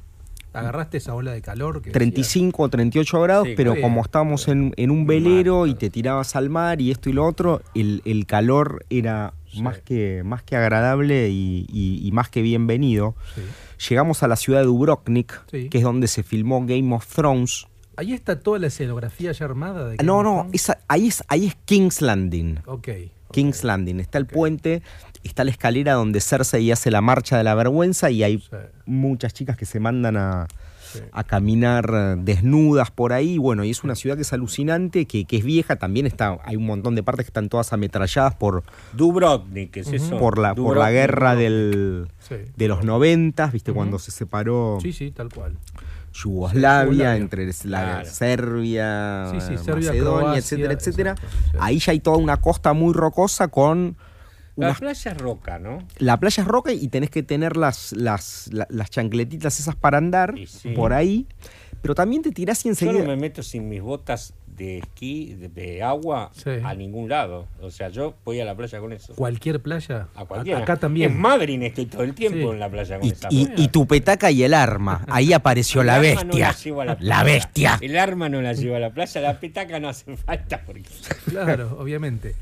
¿Agarraste 0.53 0.97
esa 0.97 1.15
ola 1.15 1.33
de 1.33 1.43
calor? 1.43 1.83
Que 1.83 1.91
35 1.91 2.63
o 2.63 2.69
38 2.69 3.21
grados, 3.21 3.47
Sí, 3.47 3.55
pero 3.57 3.73
bien, 3.73 3.83
como 3.83 4.01
estábamos 4.01 4.41
está 4.41 4.53
en, 4.53 4.73
en 4.77 4.91
un 4.91 5.07
velero 5.07 5.61
Mar, 5.61 5.69
y 5.69 5.75
te 5.75 5.91
tirabas 5.91 6.35
al 6.37 6.49
mar 6.51 6.81
y 6.81 6.91
esto 6.91 7.11
y 7.11 7.13
lo 7.13 7.25
otro, 7.27 7.61
el, 7.75 8.03
el 8.05 8.27
calor 8.27 8.85
era 8.91 9.35
Sí. 9.53 9.63
más, 9.63 9.79
que, 9.79 10.23
más 10.25 10.43
que 10.43 10.57
agradable 10.57 11.29
y, 11.31 11.67
y- 11.73 12.01
y 12.07 12.13
más 12.13 12.29
que 12.31 12.43
bienvenido. 12.43 13.15
Sí. 13.35 13.43
Llegamos 13.89 14.23
a 14.23 14.29
la 14.29 14.37
ciudad 14.37 14.61
de 14.61 14.67
Dubrovnik, 14.67 15.47
que 15.47 15.69
es 15.79 15.85
donde 15.85 16.09
se 16.09 16.23
filmó 16.23 16.65
Game 16.67 16.93
of 16.95 17.07
Thrones. 17.15 17.68
Ahí 17.99 18.13
está 18.13 18.39
toda 18.39 18.61
la 18.61 18.69
escenografía 18.69 19.33
ya 19.33 19.45
armada. 19.45 19.89
De 19.89 19.97
No, 20.05 20.23
no, 20.23 20.47
esa- 20.53 20.79
ahí, 20.87 21.09
es, 21.09 21.25
ahí 21.27 21.47
es 21.49 21.57
King's 21.65 22.01
Landing. 22.01 22.61
Ok. 22.67 22.89
King's 23.33 23.65
Landing. 23.65 23.99
Está 23.99 24.19
el 24.19 24.27
puente, 24.27 24.83
está 25.25 25.43
la 25.43 25.51
escalera 25.51 25.95
donde 25.95 26.21
Cersei 26.21 26.71
hace 26.71 26.93
la 26.93 27.01
marcha 27.01 27.37
de 27.37 27.43
la 27.43 27.57
vergüenza 27.57 28.09
y 28.11 28.23
hay 28.23 28.39
Sí, 28.39 28.57
muchas 28.87 29.35
chicas 29.35 29.57
que 29.57 29.67
se 29.67 29.81
mandan 29.81 30.17
a, 30.17 30.47
sí. 30.93 31.01
a 31.13 31.25
caminar 31.25 31.91
eh, 31.93 32.15
desnudas 32.21 32.93
por 32.93 33.13
ahí. 33.13 33.37
Bueno, 33.37 33.65
y 33.65 33.71
es 33.71 33.83
una 33.83 33.97
ciudad 33.97 34.15
que 34.15 34.23
es 34.23 34.33
alucinante, 34.33 35.05
que, 35.07 35.25
que 35.25 35.37
es 35.39 35.45
vieja. 35.45 35.75
También 35.75 36.07
está, 36.07 36.39
hay 36.45 36.55
un 36.55 36.67
montón 36.67 36.95
de 36.95 37.03
partes 37.03 37.27
que 37.27 37.31
están 37.31 37.49
todas 37.49 37.73
ametralladas 37.73 38.37
por, 38.37 38.63
Dubrovnik, 38.95 39.73
¿qué 39.73 39.81
es 39.81 39.93
eso? 39.93 40.19
por, 40.19 40.39
la, 40.39 40.55
por 40.55 40.77
la 40.77 40.93
guerra 40.93 41.35
del, 41.35 42.07
Sí. 42.21 42.37
de 42.57 42.69
los 42.69 42.85
noventas, 42.85 43.53
¿viste? 43.53 43.73
Cuando 43.73 43.99
se 43.99 44.13
separó 44.13 44.79
Sí, 44.81 44.93
sí, 44.93 45.11
tal 45.11 45.29
cual. 45.31 45.57
Yugoslavia, 46.23 47.17
entre 47.17 47.47
la 47.47 47.53
Claro. 47.53 48.09
Serbia, 48.11 49.29
Sí, 49.33 49.41
sí, 49.41 49.59
Serbia, 49.65 49.91
Macedonia, 49.91 50.21
Croacia, 50.21 50.39
etcétera, 50.39 50.73
etcétera. 50.75 51.15
Ahí 51.61 51.79
ya 51.79 51.93
hay 51.93 52.01
toda 52.01 52.17
una 52.19 52.39
costa 52.39 52.73
muy 52.73 52.93
rocosa 52.95 53.49
con 53.49 53.97
La 54.57 54.75
playa 54.75 55.13
es 55.13 55.19
roca, 55.19 55.59
¿no? 55.59 55.87
la 55.99 56.19
playa 56.19 56.43
es 56.43 56.49
roca 56.49 56.73
y 56.73 56.89
tenés 56.89 57.11
que 57.11 57.23
tener 57.23 57.57
las, 57.57 57.93
las, 57.93 58.49
la- 58.53 58.67
las 58.71 58.91
chancletitas 58.91 59.61
esas 59.61 59.77
para 59.77 59.99
andar 59.99 60.35
por 60.75 60.93
ahí. 60.93 61.27
Pero 61.81 61.95
también 61.95 62.23
te 62.23 62.33
tirás 62.33 62.65
y 62.65 62.65
Yo 62.65 62.71
enseguida. 62.71 62.99
no 63.03 63.07
me 63.09 63.17
meto 63.17 63.43
sin 63.45 63.69
mis 63.69 63.81
botas 63.81 64.35
de 64.59 64.79
esquí, 64.79 65.35
de, 65.35 65.49
de 65.49 65.83
agua, 65.83 66.31
Sí. 66.35 66.51
a 66.63 66.75
ningún 66.75 67.09
lado. 67.09 67.47
O 67.63 67.71
sea, 67.71 67.89
yo 67.89 68.15
voy 68.25 68.41
a 68.41 68.45
la 68.45 68.55
playa 68.57 68.81
con 68.81 68.93
eso. 68.93 69.15
¿Cualquier 69.15 69.61
playa? 69.61 70.09
A 70.15 70.25
cualquiera. 70.25 70.59
Acá 70.61 70.77
también. 70.77 71.13
En 71.13 71.19
Madrid 71.21 71.63
estoy 71.63 71.87
todo 71.87 72.03
el 72.03 72.15
tiempo 72.15 72.39
Sí. 72.49 72.55
en 72.55 72.59
la 72.61 72.69
playa 72.69 72.99
con 72.99 73.07
Y, 73.07 73.11
esa 73.13 73.29
y- 73.31 73.49
y 73.57 73.69
tu 73.69 73.87
petaca 73.87 74.31
y 74.31 74.43
el 74.43 74.53
arma. 74.55 75.05
Ahí 75.09 75.33
apareció 75.33 75.83
la 75.85 75.97
no 75.97 76.03
bestia. 76.03 76.49
la 76.49 76.53
llevo 76.57 76.81
a 76.81 76.85
la, 76.85 76.93
la 76.95 76.99
playa. 76.99 77.23
bestia. 77.25 77.79
El 77.81 77.97
arma 77.97 78.29
no 78.29 78.43
la 78.43 78.53
lleva 78.53 78.77
a 78.77 78.81
la 78.81 78.91
playa, 78.91 79.21
la 79.21 79.39
petaca 79.41 79.79
no 79.81 79.89
hace 79.89 80.17
falta 80.17 80.63
porque 80.67 80.83
Claro, 81.27 81.77
obviamente. 81.81 82.35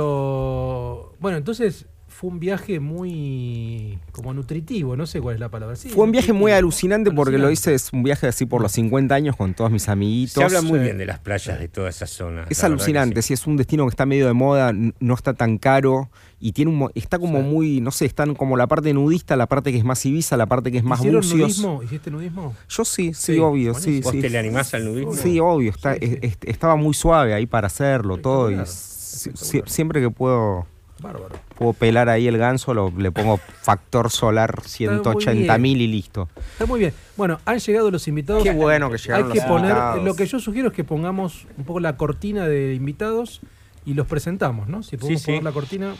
Pero, 0.00 1.14
bueno, 1.20 1.38
entonces 1.38 1.86
fue 2.20 2.28
un 2.28 2.38
viaje 2.38 2.80
muy 2.80 3.98
como 4.12 4.34
nutritivo, 4.34 4.94
no 4.94 5.06
sé 5.06 5.22
cuál 5.22 5.36
es 5.36 5.40
la 5.40 5.48
palabra. 5.48 5.74
Sí, 5.74 5.88
Fue 5.88 6.04
un 6.04 6.12
viaje 6.12 6.34
muy 6.34 6.52
alucinante 6.52 7.10
porque 7.10 7.38
lo 7.38 7.50
hice, 7.50 7.72
es 7.72 7.94
un 7.94 8.02
viaje 8.02 8.26
así 8.26 8.44
por 8.44 8.60
los 8.60 8.72
50 8.72 9.14
años 9.14 9.36
con 9.36 9.54
todos 9.54 9.70
mis 9.70 9.88
amiguitos. 9.88 10.34
se 10.34 10.44
habla 10.44 10.60
muy 10.60 10.78
Sí. 10.80 10.84
bien 10.84 10.98
de 10.98 11.06
las 11.06 11.18
playas 11.18 11.58
de 11.58 11.68
toda 11.68 11.88
esa 11.88 12.06
zona. 12.06 12.44
Es 12.50 12.62
alucinante, 12.62 13.22
sí. 13.22 13.32
es 13.32 13.46
un 13.46 13.56
destino 13.56 13.86
que 13.86 13.90
está 13.90 14.04
medio 14.04 14.26
de 14.26 14.34
moda, 14.34 14.72
no 14.74 15.14
está 15.14 15.32
tan 15.32 15.56
caro 15.56 16.10
y 16.38 16.52
tiene 16.52 16.70
un, 16.70 16.76
mo- 16.76 16.90
está 16.94 17.18
como 17.18 17.38
Sí. 17.38 17.44
muy, 17.44 17.80
no 17.80 17.90
sé, 17.90 18.04
están 18.04 18.34
como 18.34 18.58
la 18.58 18.66
parte 18.66 18.92
nudista, 18.92 19.34
la 19.36 19.46
parte 19.46 19.72
que 19.72 19.78
es 19.78 19.84
más 19.84 20.04
Ibiza, 20.04 20.36
la 20.36 20.44
parte 20.44 20.70
que 20.70 20.76
es 20.76 20.84
más 20.84 20.98
¿Hicieron 21.00 21.22
bucios. 21.22 21.38
nudismo? 21.40 21.82
¿Hiciste 21.82 22.10
nudismo? 22.10 22.54
Yo 22.68 22.84
sí, 22.84 23.14
sí, 23.14 23.32
Sí, 23.34 23.38
obvio, 23.38 23.72
sí. 23.72 24.02
¿Vos 24.02 24.12
sí. 24.12 24.20
te 24.20 24.28
le 24.28 24.38
animás 24.38 24.74
al 24.74 24.84
nudismo? 24.84 25.14
Sí, 25.14 25.40
obvio, 25.40 25.70
está, 25.70 25.94
Sí, 25.94 26.00
sí. 26.02 26.18
es- 26.20 26.32
es- 26.32 26.38
estaba 26.42 26.76
muy 26.76 26.92
suave 26.92 27.32
ahí 27.32 27.46
para 27.46 27.68
hacerlo 27.68 28.18
todo 28.18 28.50
y 28.50 28.56
siempre 28.66 30.00
que 30.02 30.10
puedo 30.10 30.66
Bárbaro. 31.00 31.34
puedo 31.56 31.72
pelar 31.72 32.08
ahí 32.08 32.26
el 32.28 32.38
ganso, 32.38 32.74
lo- 32.74 32.92
le 32.96 33.10
pongo 33.12 33.38
factor 33.38 34.10
solar 34.10 34.62
180 34.64 35.58
mil 35.58 35.80
y 35.80 35.86
listo. 35.86 36.28
Está 36.52 36.66
muy 36.66 36.80
bien. 36.80 36.92
Bueno, 37.16 37.38
han 37.44 37.58
llegado 37.58 37.90
los 37.90 38.06
invitados. 38.08 38.42
Qué 38.42 38.52
bueno 38.52 38.88
que 38.88 38.94
Hay 38.96 39.00
llegaron 39.02 39.32
que 39.32 39.38
los 39.38 39.46
poner, 39.46 39.70
invitados. 39.70 40.04
lo 40.04 40.14
que 40.14 40.26
yo 40.26 40.38
sugiero 40.40 40.68
es 40.68 40.74
que 40.74 40.84
pongamos 40.84 41.46
un 41.58 41.64
poco 41.64 41.80
la 41.80 41.96
cortina 41.96 42.46
de 42.46 42.74
invitados 42.74 43.40
y 43.84 43.94
los 43.94 44.06
presentamos, 44.06 44.68
¿no? 44.68 44.82
Si 44.82 44.96
podemos 44.96 45.20
Sí, 45.20 45.24
sí. 45.24 45.30
poner 45.32 45.42
la 45.44 45.52
cortina. 45.52 45.94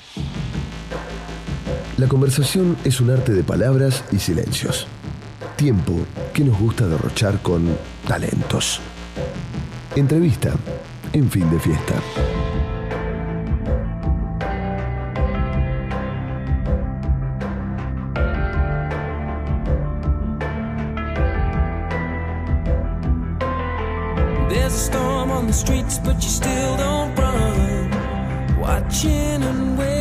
La 1.99 2.07
conversación 2.09 2.77
es 2.85 3.01
un 3.01 3.11
arte 3.11 3.33
de 3.33 3.43
palabras 3.43 4.05
y 4.13 4.19
silencios. 4.19 4.87
Tiempo 5.57 5.93
que 6.33 6.43
nos 6.45 6.59
gusta 6.59 6.87
derrochar 6.87 7.41
con 7.43 7.77
talentos. 8.09 8.81
Entrevista 9.97 10.55
en 11.13 11.31
fin 11.31 11.51
de 11.51 11.59
fiesta. 11.59 11.95
There's 24.71 24.83
a 24.83 24.85
storm 24.85 25.31
on 25.33 25.49
the 25.49 25.53
streets, 25.53 25.99
but 25.99 26.23
you 26.23 26.29
still 26.29 26.77
don't 26.77 27.13
run. 27.17 28.57
Watching 28.61 29.43
and 29.43 29.77
waiting 29.77 30.00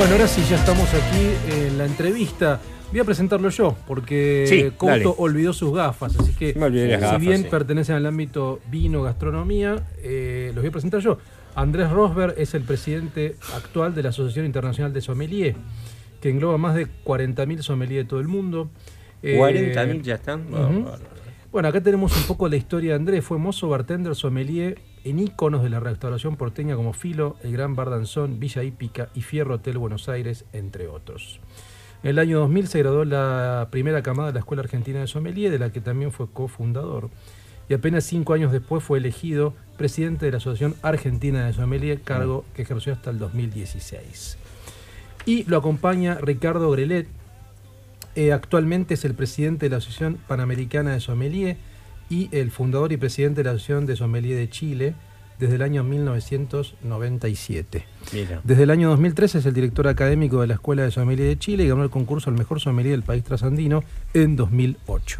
Bueno, 0.00 0.14
ahora 0.14 0.28
sí, 0.28 0.42
ya 0.48 0.56
estamos 0.56 0.88
aquí 0.94 1.26
en 1.66 1.76
la 1.76 1.84
entrevista. 1.84 2.58
Voy 2.90 3.00
a 3.00 3.04
presentarlo 3.04 3.50
yo, 3.50 3.76
porque 3.86 4.46
Sí, 4.48 4.62
Couto 4.74 4.86
dale. 4.86 5.04
olvidó 5.18 5.52
sus 5.52 5.74
gafas, 5.74 6.18
así 6.18 6.32
que 6.32 6.54
Me 6.54 6.64
olvidé 6.64 6.88
las 6.88 7.00
si 7.00 7.04
gafas, 7.04 7.20
bien 7.20 7.42
sí. 7.42 7.48
pertenecen 7.50 7.96
al 7.96 8.06
ámbito 8.06 8.60
vino, 8.70 9.02
gastronomía, 9.02 9.76
eh, 10.02 10.52
los 10.54 10.62
voy 10.62 10.68
a 10.70 10.72
presentar 10.72 11.00
yo. 11.00 11.18
Andrés 11.54 11.90
Rosberg 11.90 12.32
es 12.38 12.54
el 12.54 12.62
presidente 12.62 13.36
actual 13.54 13.94
de 13.94 14.02
la 14.02 14.08
Asociación 14.08 14.46
Internacional 14.46 14.94
de 14.94 15.02
Sommelier, 15.02 15.54
que 16.22 16.30
engloba 16.30 16.56
más 16.56 16.74
de 16.76 16.86
40.000 17.04 17.60
sommeliers 17.60 18.04
de 18.06 18.08
todo 18.08 18.20
el 18.20 18.28
mundo. 18.28 18.70
Eh, 19.22 19.36
40.000 19.38 20.00
ya 20.00 20.14
están. 20.14 20.46
Bueno, 21.52 21.68
acá 21.68 21.82
tenemos 21.82 22.16
un 22.16 22.22
poco 22.22 22.48
la 22.48 22.56
historia 22.56 22.92
de 22.92 22.96
Andrés. 22.96 23.22
Fue 23.22 23.36
mozo, 23.36 23.68
bartender, 23.68 24.14
sommelier 24.14 24.78
en 25.04 25.18
íconos 25.18 25.62
de 25.62 25.70
la 25.70 25.80
restauración 25.80 26.36
porteña 26.36 26.76
como 26.76 26.92
Filo, 26.92 27.36
El 27.42 27.52
Gran 27.52 27.74
Bardanzón, 27.74 28.40
Villa 28.40 28.62
Hípica 28.62 29.08
y 29.14 29.22
Fierro 29.22 29.54
Hotel 29.54 29.78
Buenos 29.78 30.08
Aires, 30.08 30.44
entre 30.52 30.88
otros. 30.88 31.40
En 32.02 32.10
el 32.10 32.18
año 32.18 32.38
2000 32.40 32.68
se 32.68 32.78
graduó 32.78 33.04
la 33.04 33.68
primera 33.70 34.02
camada 34.02 34.28
de 34.28 34.34
la 34.34 34.40
Escuela 34.40 34.62
Argentina 34.62 35.00
de 35.00 35.06
Sommelier, 35.06 35.50
de 35.50 35.58
la 35.58 35.70
que 35.70 35.80
también 35.80 36.12
fue 36.12 36.30
cofundador. 36.30 37.10
Y 37.68 37.74
apenas 37.74 38.04
cinco 38.04 38.32
años 38.32 38.52
después 38.52 38.82
fue 38.82 38.98
elegido 38.98 39.54
presidente 39.76 40.26
de 40.26 40.32
la 40.32 40.38
Asociación 40.38 40.74
Argentina 40.82 41.46
de 41.46 41.52
Sommelier, 41.52 42.00
cargo 42.00 42.44
que 42.54 42.62
ejerció 42.62 42.92
hasta 42.92 43.10
el 43.10 43.18
2016. 43.18 44.38
Y 45.26 45.44
lo 45.44 45.58
acompaña 45.58 46.16
Ricardo 46.20 46.70
Grelet, 46.70 47.06
eh, 48.16 48.32
actualmente 48.32 48.94
es 48.94 49.04
el 49.04 49.14
presidente 49.14 49.66
de 49.66 49.70
la 49.70 49.76
Asociación 49.76 50.18
Panamericana 50.26 50.92
de 50.92 51.00
Sommelier 51.00 51.58
y 52.10 52.28
el 52.32 52.50
fundador 52.50 52.92
y 52.92 52.98
presidente 52.98 53.40
de 53.40 53.44
la 53.44 53.52
Asociación 53.52 53.86
de 53.86 53.96
Sommelier 53.96 54.36
de 54.36 54.50
Chile 54.50 54.92
desde 55.38 55.54
el 55.54 55.62
año 55.62 55.82
1997. 55.84 57.86
Mira. 58.12 58.42
Desde 58.44 58.64
el 58.64 58.70
año 58.70 58.90
2013 58.90 59.38
es 59.38 59.46
el 59.46 59.54
director 59.54 59.88
académico 59.88 60.42
de 60.42 60.48
la 60.48 60.54
Escuela 60.54 60.82
de 60.82 60.90
Sommelier 60.90 61.28
de 61.28 61.38
Chile 61.38 61.64
y 61.64 61.68
ganó 61.68 61.82
el 61.82 61.88
concurso 61.88 62.28
al 62.28 62.36
mejor 62.36 62.60
sommelier 62.60 62.92
del 62.92 63.04
país 63.04 63.24
trasandino 63.24 63.82
en 64.12 64.36
2008. 64.36 65.18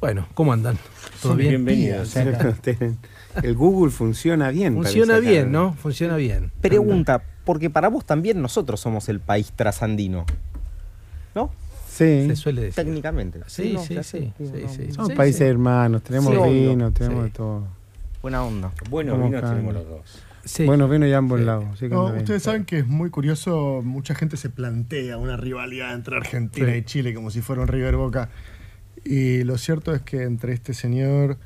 Bueno, 0.00 0.26
¿cómo 0.34 0.52
andan? 0.52 0.76
¿Todo 1.22 1.36
bien? 1.36 1.64
Bienvenidos. 1.64 2.16
El 3.42 3.54
Google 3.54 3.92
funciona 3.92 4.50
bien. 4.50 4.74
Funciona 4.74 5.14
parece, 5.14 5.30
bien, 5.30 5.42
acá. 5.42 5.52
¿no? 5.52 5.74
Funciona 5.74 6.16
bien. 6.16 6.50
Pregunta, 6.60 7.22
porque 7.44 7.70
para 7.70 7.86
vos 7.88 8.04
también 8.04 8.42
nosotros 8.42 8.80
somos 8.80 9.08
el 9.08 9.20
país 9.20 9.52
trasandino. 9.54 10.26
¿No? 11.34 11.52
Sí. 11.94 12.26
Se 12.28 12.36
suele 12.36 12.62
decir. 12.62 12.84
Técnicamente. 12.84 13.40
Sí, 13.46 13.72
no, 13.74 13.80
sí, 13.84 13.94
sí, 14.02 14.32
sí, 14.36 14.42
no, 14.62 14.68
sí. 14.68 14.92
Somos 14.92 15.08
Sí, 15.10 15.14
países 15.14 15.38
sí. 15.38 15.44
hermanos, 15.44 16.02
tenemos 16.02 16.32
Sí, 16.32 16.36
obvio. 16.38 16.70
vino, 16.70 16.92
tenemos 16.92 17.26
Sí. 17.26 17.32
todo. 17.32 17.68
Buena 18.20 18.42
onda. 18.44 18.72
Bueno, 18.90 19.12
¿Cómo 19.12 19.24
vino 19.26 19.40
cambia? 19.40 19.56
tenemos 19.56 19.74
los 19.74 19.88
dos. 19.88 20.22
Sí. 20.44 20.64
Bueno, 20.66 20.88
vino 20.88 21.06
ya 21.06 21.18
ambos 21.18 21.38
Sí. 21.40 21.46
lados. 21.46 21.78
sí, 21.78 21.84
No, 21.88 21.90
cambia 21.96 22.12
bien. 22.12 22.22
ustedes 22.24 22.42
saben 22.42 22.64
que 22.64 22.78
es 22.80 22.86
muy 22.86 23.10
curioso, 23.10 23.80
mucha 23.84 24.14
gente 24.14 24.36
se 24.36 24.50
plantea 24.50 25.16
una 25.18 25.36
rivalidad 25.36 25.94
entre 25.94 26.16
Argentina 26.16 26.66
Sí. 26.72 26.78
y 26.78 26.82
Chile 26.82 27.14
como 27.14 27.30
si 27.30 27.40
fuera 27.42 27.62
un 27.62 27.68
River 27.68 27.96
Boca. 27.96 28.28
Y 29.04 29.44
lo 29.44 29.56
cierto 29.58 29.94
es 29.94 30.02
que 30.02 30.22
entre 30.24 30.52
este 30.52 30.74
señor 30.74 31.36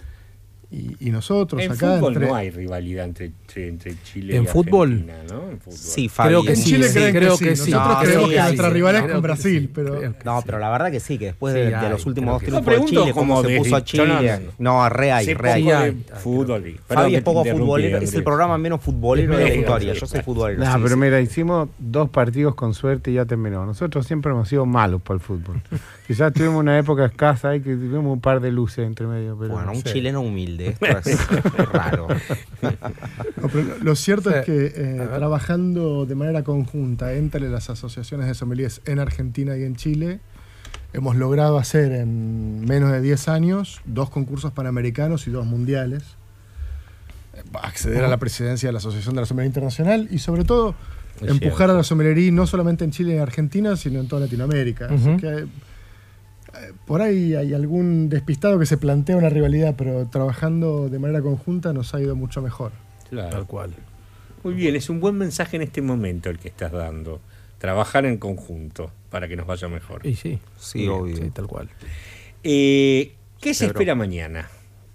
y, 0.71 0.97
y 1.01 1.11
nosotros 1.11 1.63
En 1.63 1.73
acá... 1.73 1.97
fútbol 1.97 2.13
entre- 2.13 2.29
no 2.29 2.35
hay 2.35 2.51
rivalidad 2.51 3.07
entre, 3.07 3.27
entre, 3.27 3.69
entre 3.69 4.03
Chile 4.03 4.37
¿En 4.37 4.43
y 4.45 4.47
fútbol? 4.47 4.91
Argentina, 4.93 5.15
¿no? 5.31 5.51
En 5.51 5.59
fútbol. 5.61 5.79
Sí, 5.79 6.09
Fabi. 6.11 6.29
Creo 6.29 6.43
que 6.43 6.51
En 6.51 6.57
sí, 6.57 6.65
Chile 6.65 6.89
sí, 6.89 6.93
creen 6.99 7.15
creo 7.17 7.39
que, 7.39 7.45
que 7.47 7.57
sí. 7.57 7.71
Nosotros 7.71 7.95
No, 7.97 8.01
creemos 8.03 8.25
sí, 8.29 8.35
que 8.35 8.41
nuestra 8.43 8.67
sí. 8.69 8.75
rivalidad 8.75 9.07
es 9.07 9.13
con 9.13 9.23
Brasil, 9.23 9.61
sí, 9.63 9.71
pero... 9.75 10.01
No, 10.25 10.39
sí. 10.39 10.43
pero 10.47 10.59
la 10.59 10.71
verdad 10.71 10.91
que 10.91 11.01
sí, 11.01 11.19
que 11.19 11.25
después 11.27 11.55
Sí, 11.55 11.61
de, 11.61 11.89
los 11.89 12.05
últimos 12.07 12.35
dos 12.35 12.43
triunfos 12.43 12.67
de 12.75 12.85
Chile, 12.85 13.13
cómo 13.15 13.35
como 13.37 13.49
se 13.49 13.57
puso 13.57 13.77
a 13.77 13.85
yo 13.85 14.07
no- 14.07 14.19
Chile. 14.19 14.41
No, 14.59 14.89
re 14.91 15.13
hay, 15.13 15.33
re 15.35 15.51
hay. 15.53 16.05
fútbol. 16.23 16.67
y- 16.69 16.77
Fabi 16.87 17.15
es 17.15 17.23
poco 17.23 17.45
futbolero, 17.47 17.99
es 17.99 18.13
el 18.15 18.23
programa 18.25 18.59
menos 18.59 18.81
futbolero 18.83 19.37
de 19.39 19.45
la 19.49 19.55
historia. 19.55 19.93
Yo 19.95 20.07
soy 20.07 20.21
futbolero. 20.23 20.63
Sí, 20.65 20.71
pero 20.83 20.97
mira, 20.99 21.21
hicimos 21.21 21.69
dos 21.79 22.11
partidos 22.11 22.55
con 22.55 22.75
suerte 22.75 23.11
y 23.11 23.15
ya 23.15 23.25
terminó. 23.25 23.65
Nosotros 23.65 24.07
siempre 24.07 24.33
hemos 24.33 24.49
sido 24.49 24.67
malos 24.67 25.01
para 25.01 25.15
el 25.15 25.21
fútbol. 25.21 25.61
Quizás 26.07 26.33
tuvimos 26.33 26.57
una 26.61 26.79
época 26.79 27.05
escasa 27.05 27.51
ahí 27.51 27.61
que 27.61 27.75
tuvimos 27.75 28.07
un 28.15 28.21
par 28.21 28.41
de 28.41 28.51
luces 28.51 28.87
entre 28.87 29.07
medio. 29.07 29.37
Bueno, 29.37 29.73
un 29.73 29.83
chileno 29.83 30.23
humilde, 30.23 30.58
esto 30.67 30.87
es 31.11 31.27
raro. 31.73 32.09
No, 33.41 33.49
pero 33.49 33.63
lo- 33.65 33.79
lo 33.79 33.97
cierto 33.97 34.31
es 34.31 34.45
que 34.45 34.73
eh, 34.75 35.09
trabajando 35.17 36.07
de 36.07 36.15
manera 36.15 36.43
conjunta 36.45 37.13
entre 37.15 37.49
las 37.49 37.71
asociaciones 37.71 38.27
de 38.27 38.35
sommeliers 38.35 38.81
en 38.87 38.99
Argentina 38.99 39.57
y 39.57 39.65
en 39.65 39.77
Chile, 39.77 40.21
hemos 40.93 41.17
logrado 41.17 41.59
hacer 41.59 41.93
en 41.93 42.61
menos 42.65 42.91
de 42.93 43.01
10 43.01 43.29
años 43.29 43.81
dos 43.85 44.11
concursos 44.11 44.53
panamericanos 44.53 45.27
y 45.27 45.31
dos 45.31 45.47
mundiales, 45.47 46.03
eh, 47.35 47.43
acceder 47.63 48.05
a 48.05 48.09
la 48.09 48.17
presidencia 48.19 48.69
de 48.69 48.73
la 48.73 48.79
Asociación 48.79 49.15
de 49.15 49.21
la 49.23 49.27
Sommelería 49.27 49.49
Internacional 49.49 50.09
y 50.11 50.19
sobre 50.19 50.45
todo 50.45 50.75
Es 51.21 51.31
empujar 51.31 51.57
cierto. 51.59 51.73
a 51.73 51.77
la 51.77 51.83
sommelería 51.85 52.33
no 52.33 52.47
solamente 52.47 52.85
en 52.85 52.91
Chile 52.91 53.13
y 53.13 53.17
en 53.17 53.23
Argentina, 53.23 53.77
sino 53.77 54.01
en 54.01 54.09
toda 54.09 54.23
Latinoamérica. 54.23 54.87
Así 54.87 55.17
que 55.19 55.47
por 56.87 57.03
ahí 57.03 57.35
hay 57.35 57.55
algún 57.55 58.09
despistado 58.09 58.59
que 58.59 58.67
se 58.67 58.77
plantea 58.77 59.17
una 59.17 59.29
rivalidad, 59.29 59.75
pero 59.77 60.07
trabajando 60.07 60.89
de 60.89 60.99
manera 60.99 61.23
conjunta 61.23 61.73
nos 61.73 61.95
ha 61.95 62.01
ido 62.01 62.17
mucho 62.17 62.43
mejor. 62.43 62.73
Claro. 63.11 63.31
Tal 63.31 63.47
cual. 63.47 63.75
Muy 64.45 64.55
bien, 64.55 64.77
es 64.77 64.89
un 64.89 65.01
buen 65.01 65.17
mensaje 65.17 65.57
en 65.57 65.63
este 65.63 65.83
momento 65.83 66.31
el 66.31 66.39
que 66.39 66.49
estás 66.49 66.73
dando. 66.73 67.21
Trabajar 67.59 68.07
en 68.07 68.19
conjunto 68.19 68.93
para 69.11 69.27
que 69.27 69.37
nos 69.37 69.47
vaya 69.47 69.69
mejor. 69.69 70.07
Y 70.07 70.15
sí. 70.15 70.39
Sí, 70.59 70.87
obvio. 70.87 71.17
Sí, 71.17 71.31
tal 71.31 71.47
cual. 71.47 71.69
Eh, 72.45 73.15
¿Qué 73.41 73.55
se 73.55 73.67
espera 73.67 73.95
mañana? 73.95 74.49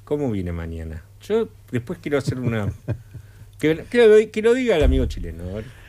¿Cómo 0.06 0.32
viene 0.32 0.52
mañana? 0.52 1.04
Yo 1.22 1.50
después 1.72 2.00
quiero 2.02 2.18
hacer 2.18 2.40
una... 2.40 2.72
que, 3.60 3.84
que 3.90 4.08
lo, 4.08 4.32
que 4.32 4.42
lo 4.42 4.54
diga 4.54 4.78
el 4.78 4.84
amigo 4.84 5.06
chileno. 5.08 5.44
a 5.44 5.54
ver. 5.56 5.83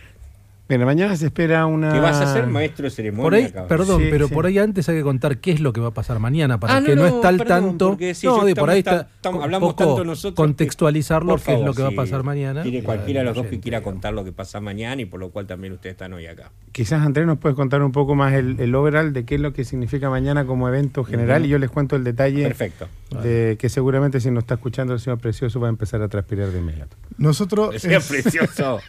Mira, 0.66 0.86
mañana 0.86 1.14
se 1.14 1.26
espera 1.26 1.66
una. 1.66 1.92
Que 1.92 2.00
vas 2.00 2.18
a 2.20 2.32
ser 2.32 2.46
maestro 2.46 2.84
de 2.84 2.90
ceremonia. 2.90 3.22
Por 3.24 3.34
ahí, 3.34 3.44
cabrón. 3.50 3.68
perdón, 3.68 4.00
Sí, 4.02 4.08
pero 4.10 4.28
sí. 4.28 4.34
por 4.34 4.46
ahí 4.46 4.58
antes 4.58 4.88
hay 4.88 4.96
que 4.96 5.02
contar 5.02 5.36
qué 5.38 5.52
es 5.52 5.60
lo 5.60 5.74
que 5.74 5.80
va 5.82 5.88
a 5.88 5.90
pasar 5.90 6.20
mañana 6.20 6.58
para 6.58 6.74
Ah, 6.74 6.78
el 6.78 6.84
que 6.86 6.96
no, 6.96 7.02
no, 7.02 7.08
no, 7.10 7.16
está 7.16 7.28
al 7.28 7.44
tanto. 7.44 7.88
porque 7.90 8.14
sí, 8.14 8.26
no, 8.26 8.44
de 8.46 8.54
por 8.54 8.70
ahí 8.70 8.78
estamos 8.78 9.02
está 9.14 9.28
hablamos 9.28 9.72
poco 9.74 9.84
tanto 9.84 10.04
nosotros 10.04 10.32
que- 10.32 10.36
contextualizarlo 10.36 11.36
qué 11.36 11.54
es 11.54 11.60
lo 11.60 11.74
que 11.74 11.82
va 11.82 11.88
a 11.88 11.92
pasar 11.92 12.22
mañana. 12.22 12.62
Tiene 12.62 12.82
cualquiera 12.82 13.20
de 13.20 13.22
el 13.22 13.26
los 13.26 13.36
dos 13.36 13.46
que 13.46 13.60
quiera 13.60 13.82
contar 13.82 14.14
lo 14.14 14.24
que 14.24 14.32
pasa 14.32 14.58
mañana 14.60 15.02
y 15.02 15.04
por 15.04 15.20
lo 15.20 15.30
cual 15.30 15.46
también 15.46 15.74
ustedes 15.74 15.94
están 15.94 16.14
hoy 16.14 16.26
acá. 16.26 16.50
Quizás 16.72 17.04
Andrés 17.04 17.26
nos 17.26 17.36
puede 17.38 17.54
contar 17.54 17.82
un 17.82 17.92
poco 17.92 18.14
más 18.14 18.32
el, 18.32 18.58
el 18.58 18.74
overall 18.74 19.12
de 19.12 19.24
qué 19.26 19.34
es 19.34 19.40
lo 19.42 19.52
que 19.52 19.64
significa 19.64 20.08
mañana 20.08 20.46
como 20.46 20.66
evento 20.68 21.04
general 21.04 21.42
Ujú. 21.42 21.46
y 21.48 21.50
yo 21.50 21.58
les 21.58 21.70
cuento 21.70 21.94
el 21.94 22.04
detalle 22.04 22.42
Perfecto. 22.42 22.88
de 23.22 23.56
que 23.60 23.68
seguramente 23.68 24.18
si 24.18 24.30
nos 24.30 24.44
está 24.44 24.54
escuchando 24.54 24.94
el 24.94 25.00
señor 25.00 25.18
Precioso 25.18 25.60
va 25.60 25.66
a 25.68 25.70
empezar 25.70 26.00
a 26.00 26.08
transpirar 26.08 26.48
de 26.48 26.58
inmediato. 26.58 26.96
Nosotros, 27.18 27.80
Sea 27.82 27.98
es- 27.98 28.08
precioso. 28.08 28.80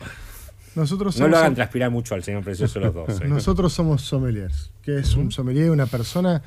nosotros 0.75 1.17
No 1.19 1.27
lo 1.27 1.37
hagan 1.37 1.55
transpirar 1.55 1.89
mucho 1.89 2.15
al 2.15 2.23
señor 2.23 2.43
precioso 2.43 2.79
los 2.79 2.93
dos. 2.93 3.21
¿eh? 3.21 3.27
nosotros 3.27 3.73
somos 3.73 4.01
sommeliers, 4.01 4.71
que 4.81 4.99
es 4.99 5.15
un 5.15 5.31
sommelier, 5.31 5.71
una 5.71 5.85
persona 5.85 6.41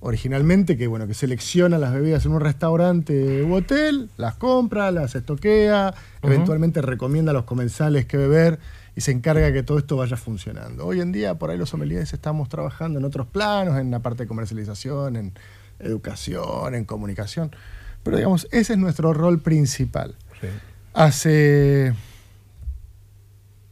originalmente 0.00 0.76
que 0.76 0.86
bueno 0.86 1.06
que 1.06 1.14
selecciona 1.14 1.78
las 1.78 1.92
bebidas 1.92 2.24
en 2.24 2.32
un 2.32 2.40
restaurante 2.40 3.42
u 3.42 3.54
hotel, 3.54 4.10
las 4.16 4.34
compra, 4.34 4.90
las 4.90 5.14
estoquea, 5.14 5.94
eventualmente 6.22 6.82
recomienda 6.82 7.30
a 7.30 7.34
los 7.34 7.44
comensales 7.44 8.06
qué 8.06 8.16
beber 8.16 8.58
y 8.94 9.00
se 9.00 9.12
encarga 9.12 9.52
que 9.52 9.62
todo 9.62 9.78
esto 9.78 9.96
vaya 9.96 10.16
funcionando. 10.16 10.86
Hoy 10.86 11.00
en 11.00 11.12
día 11.12 11.36
por 11.36 11.50
ahí 11.50 11.58
los 11.58 11.70
sommeliers 11.70 12.12
estamos 12.12 12.48
trabajando 12.48 12.98
en 12.98 13.04
otros 13.04 13.26
planos, 13.26 13.78
en 13.78 13.90
la 13.90 14.00
parte 14.00 14.24
de 14.24 14.28
comercialización, 14.28 15.16
en 15.16 15.32
educación, 15.80 16.74
en 16.74 16.84
comunicación, 16.84 17.54
pero 18.02 18.16
digamos, 18.16 18.48
ese 18.50 18.72
es 18.74 18.78
nuestro 18.78 19.12
rol 19.12 19.40
principal. 19.40 20.14
Sí. 20.40 20.48
Hace 20.94 21.94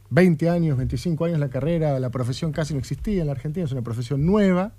20 0.09 0.49
años, 0.49 0.77
25 0.77 1.25
años 1.25 1.39
la 1.39 1.49
carrera, 1.49 1.99
la 1.99 2.09
profesión 2.09 2.51
casi 2.51 2.73
no 2.73 2.79
existía 2.79 3.21
en 3.21 3.27
la 3.27 3.33
Argentina, 3.33 3.65
es 3.65 3.71
una 3.71 3.81
profesión 3.81 4.25
nueva. 4.25 4.71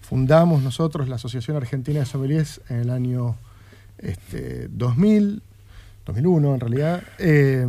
Fundamos 0.00 0.62
nosotros 0.62 1.08
la 1.08 1.16
Asociación 1.16 1.56
Argentina 1.56 2.00
de 2.00 2.06
Sommeliers 2.06 2.60
en 2.68 2.78
el 2.78 2.90
año 2.90 3.36
este, 3.98 4.68
2000, 4.68 5.42
2001 6.06 6.54
en 6.54 6.60
realidad, 6.60 7.02
eh, 7.18 7.66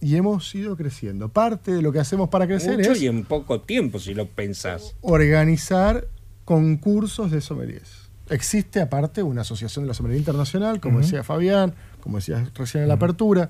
y 0.00 0.16
hemos 0.16 0.54
ido 0.54 0.76
creciendo. 0.76 1.28
Parte 1.28 1.72
de 1.72 1.82
lo 1.82 1.92
que 1.92 2.00
hacemos 2.00 2.28
para 2.28 2.46
crecer 2.46 2.76
Mucho 2.76 2.92
es 2.92 3.02
y 3.02 3.06
en 3.06 3.24
poco 3.24 3.60
tiempo, 3.60 3.98
si 3.98 4.14
lo 4.14 4.28
pensás. 4.28 4.94
organizar 5.00 6.06
concursos 6.44 7.30
de 7.30 7.40
sommeliers. 7.40 8.08
Existe 8.30 8.80
aparte 8.80 9.22
una 9.22 9.40
asociación 9.40 9.84
de 9.84 9.88
la 9.88 9.94
sommelier 9.94 10.18
internacional, 10.18 10.80
como 10.80 11.00
decía 11.00 11.22
Fabián, 11.24 11.74
como 12.00 12.18
decía 12.18 12.46
recién 12.54 12.82
en 12.82 12.88
la 12.88 12.94
apertura, 12.94 13.48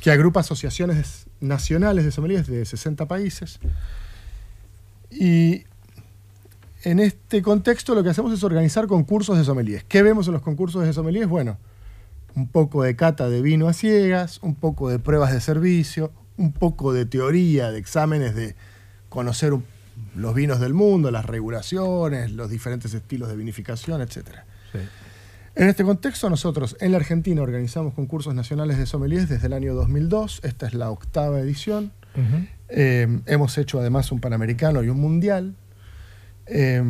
que 0.00 0.10
agrupa 0.10 0.40
asociaciones 0.40 1.23
nacionales 1.40 2.04
de 2.04 2.10
sommeliers 2.10 2.46
de 2.46 2.64
60 2.64 3.06
países. 3.06 3.58
Y 5.10 5.64
en 6.82 6.98
este 6.98 7.42
contexto 7.42 7.94
lo 7.94 8.02
que 8.02 8.10
hacemos 8.10 8.32
es 8.32 8.42
organizar 8.44 8.86
concursos 8.86 9.38
de 9.38 9.44
sommeliers. 9.44 9.84
¿Qué 9.84 10.02
vemos 10.02 10.26
en 10.26 10.34
los 10.34 10.42
concursos 10.42 10.84
de 10.84 10.92
sommeliers? 10.92 11.28
Bueno, 11.28 11.58
un 12.34 12.48
poco 12.48 12.82
de 12.82 12.96
cata 12.96 13.28
de 13.28 13.42
vino 13.42 13.68
a 13.68 13.72
ciegas, 13.72 14.40
un 14.42 14.54
poco 14.54 14.88
de 14.88 14.98
pruebas 14.98 15.32
de 15.32 15.40
servicio, 15.40 16.12
un 16.36 16.52
poco 16.52 16.92
de 16.92 17.06
teoría, 17.06 17.70
de 17.70 17.78
exámenes 17.78 18.34
de 18.34 18.56
conocer 19.08 19.52
los 20.16 20.34
vinos 20.34 20.60
del 20.60 20.74
mundo, 20.74 21.10
las 21.10 21.24
regulaciones, 21.24 22.32
los 22.32 22.50
diferentes 22.50 22.92
estilos 22.94 23.28
de 23.28 23.36
vinificación, 23.36 24.02
etc. 24.02 24.40
Sí. 24.72 24.80
En 25.56 25.68
este 25.68 25.84
contexto, 25.84 26.28
nosotros 26.28 26.76
en 26.80 26.90
la 26.90 26.98
Argentina 26.98 27.40
organizamos 27.40 27.94
concursos 27.94 28.34
nacionales 28.34 28.76
de 28.76 28.86
sommeliers 28.86 29.28
desde 29.28 29.46
el 29.46 29.52
año 29.52 29.74
2002. 29.74 30.40
Esta 30.42 30.66
es 30.66 30.74
la 30.74 30.90
octava 30.90 31.38
edición. 31.38 31.92
Eh, 32.68 33.20
hemos 33.26 33.56
hecho 33.58 33.78
además 33.78 34.10
un 34.10 34.20
Panamericano 34.20 34.82
y 34.82 34.88
un 34.88 35.00
Mundial. 35.00 35.54
Eh, 36.46 36.82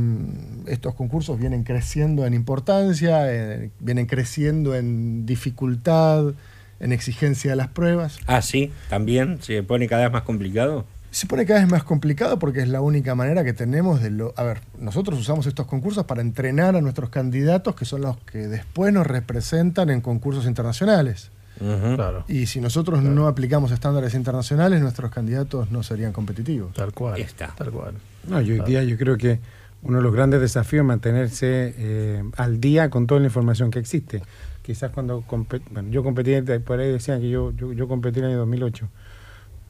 estos 0.66 0.94
concursos 0.94 1.38
vienen 1.38 1.62
creciendo 1.62 2.24
en 2.24 2.32
importancia, 2.32 3.30
eh, 3.32 3.70
vienen 3.80 4.06
creciendo 4.06 4.74
en 4.74 5.26
dificultad, 5.26 6.32
en 6.80 6.92
exigencia 6.92 7.50
de 7.50 7.56
las 7.56 7.68
pruebas. 7.68 8.18
Ah, 8.26 8.40
sí, 8.40 8.72
también 8.88 9.42
se 9.42 9.62
pone 9.62 9.88
cada 9.88 10.04
vez 10.04 10.12
más 10.12 10.22
complicado. 10.22 10.86
Se 11.14 11.28
pone 11.28 11.46
cada 11.46 11.60
vez 11.60 11.70
más 11.70 11.84
complicado 11.84 12.40
porque 12.40 12.58
es 12.58 12.66
la 12.66 12.80
única 12.80 13.14
manera 13.14 13.44
que 13.44 13.52
tenemos 13.52 14.02
de 14.02 14.10
lo. 14.10 14.34
A 14.36 14.42
ver, 14.42 14.62
nosotros 14.80 15.16
usamos 15.16 15.46
estos 15.46 15.64
concursos 15.64 16.06
para 16.06 16.22
entrenar 16.22 16.74
a 16.74 16.80
nuestros 16.80 17.08
candidatos, 17.08 17.76
que 17.76 17.84
son 17.84 18.00
los 18.00 18.16
que 18.22 18.48
después 18.48 18.92
nos 18.92 19.06
representan 19.06 19.90
en 19.90 20.00
concursos 20.00 20.44
internacionales. 20.46 21.30
Claro. 21.56 22.24
Y 22.26 22.46
si 22.46 22.60
nosotros 22.60 23.04
no 23.04 23.28
aplicamos 23.28 23.70
estándares 23.70 24.14
internacionales, 24.14 24.80
nuestros 24.80 25.12
candidatos 25.12 25.70
no 25.70 25.84
serían 25.84 26.12
competitivos. 26.12 26.74
Tal 26.74 26.92
cual. 26.92 27.20
Está. 27.20 27.54
Tal 27.54 27.70
cual. 27.70 27.94
No, 28.26 28.40
y 28.40 28.50
hoy 28.50 28.60
día 28.66 28.82
yo 28.82 28.98
creo 28.98 29.16
que 29.16 29.38
uno 29.84 29.98
de 29.98 30.02
los 30.02 30.12
grandes 30.12 30.40
desafíos 30.40 30.82
es 30.82 30.86
mantenerse 30.88 31.74
eh, 31.78 32.24
al 32.36 32.60
día 32.60 32.90
con 32.90 33.06
toda 33.06 33.20
la 33.20 33.26
información 33.26 33.70
que 33.70 33.78
existe. 33.78 34.20
Quizás 34.62 34.90
cuando 34.90 35.22
bueno, 35.28 35.90
yo 35.90 36.02
competí, 36.02 36.32
por 36.58 36.80
ahí 36.80 36.90
decían 36.90 37.20
que 37.20 37.30
yo, 37.30 37.52
yo, 37.52 37.72
yo 37.72 37.86
competí 37.86 38.18
en 38.18 38.24
el 38.24 38.30
año 38.32 38.38
2008, 38.40 38.88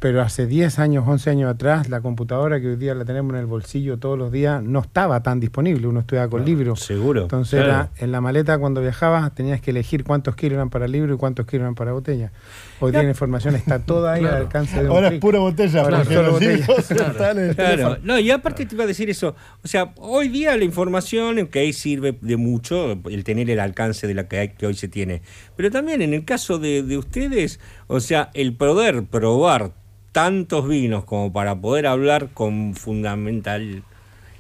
pero 0.05 0.21
hace 0.21 0.47
10 0.47 0.81
años, 0.81 1.03
11 1.09 1.31
años 1.31 1.51
atrás, 1.51 1.89
la 1.89 2.03
computadora 2.03 2.61
que 2.61 2.67
hoy 2.67 2.77
día 2.77 2.95
la 2.95 3.07
tenemos 3.07 3.33
en 3.33 3.41
el 3.41 3.47
bolsillo 3.47 3.99
todos 3.99 4.19
los 4.19 4.31
días 4.31 4.63
no 4.63 4.81
estaba 4.81 5.23
tan 5.23 5.41
disponible, 5.41 5.87
uno 5.87 6.01
estudiaba 6.01 6.29
con 6.29 6.45
libros. 6.45 6.81
Seguro. 6.81 7.23
Entonces 7.23 7.65
Claro. 7.65 7.73
era, 7.73 7.91
en 8.05 8.13
la 8.13 8.21
maleta 8.21 8.59
cuando 8.59 8.83
viajabas 8.83 9.35
tenías 9.35 9.63
que 9.63 9.71
elegir 9.71 10.05
cuántos 10.05 10.37
kilos 10.37 10.57
eran 10.57 10.69
para 10.69 10.87
libro 10.89 11.15
y 11.15 11.17
cuántos 11.17 11.47
kilos 11.47 11.63
eran 11.63 11.75
para 11.75 11.93
botella. 11.93 12.33
Hoy 12.81 12.93
día 12.93 13.03
la 13.03 13.09
información 13.09 13.55
está 13.57 13.79
toda 13.79 14.13
ahí 14.13 14.21
Claro. 14.21 14.37
al 14.37 14.43
alcance 14.43 14.77
de 14.83 14.91
un 14.91 14.95
Ahora 14.95 15.09
es 15.09 15.19
pura 15.21 15.39
botella, 15.39 15.81
Ahora 15.81 15.97
porque 16.01 16.15
los 16.17 16.33
botella. 16.33 16.53
libros 16.59 16.87
Claro. 16.87 17.11
están 17.13 17.39
en 17.39 17.45
el 17.49 17.55
Claro, 17.57 17.71
teléfono. 17.71 17.97
no, 18.03 18.19
y 18.19 18.31
aparte 18.31 18.67
te 18.67 18.75
iba 18.75 18.85
a 18.85 18.87
decir 18.87 19.09
eso, 19.09 19.35
o 19.65 19.67
sea, 19.67 19.95
hoy 19.97 20.29
día 20.29 20.55
la 20.59 20.65
información, 20.65 21.39
ok, 21.39 21.57
sirve 21.73 22.15
de 22.21 22.37
mucho 22.37 22.93
el 23.09 23.25
tener 23.25 23.49
el 23.49 23.59
alcance 23.59 24.07
de 24.07 24.13
la 24.13 24.29
que, 24.29 24.39
hay- 24.39 24.49
que 24.51 24.67
hoy 24.67 24.75
se 24.75 24.89
tiene, 24.89 25.23
pero 25.57 25.71
también 25.71 26.03
en 26.03 26.13
el 26.13 26.27
caso 26.27 26.59
de, 26.59 26.83
de 26.83 26.99
ustedes, 26.99 27.59
o 27.87 28.01
sea, 28.01 28.29
el 28.35 28.55
poder 28.55 29.05
probar 29.05 29.73
tantos 30.15 30.69
vinos 30.69 31.05
como 31.05 31.33
para 31.33 31.61
poder 31.61 31.89
hablar 31.89 32.31
con 32.33 32.75
fundamental 32.75 33.83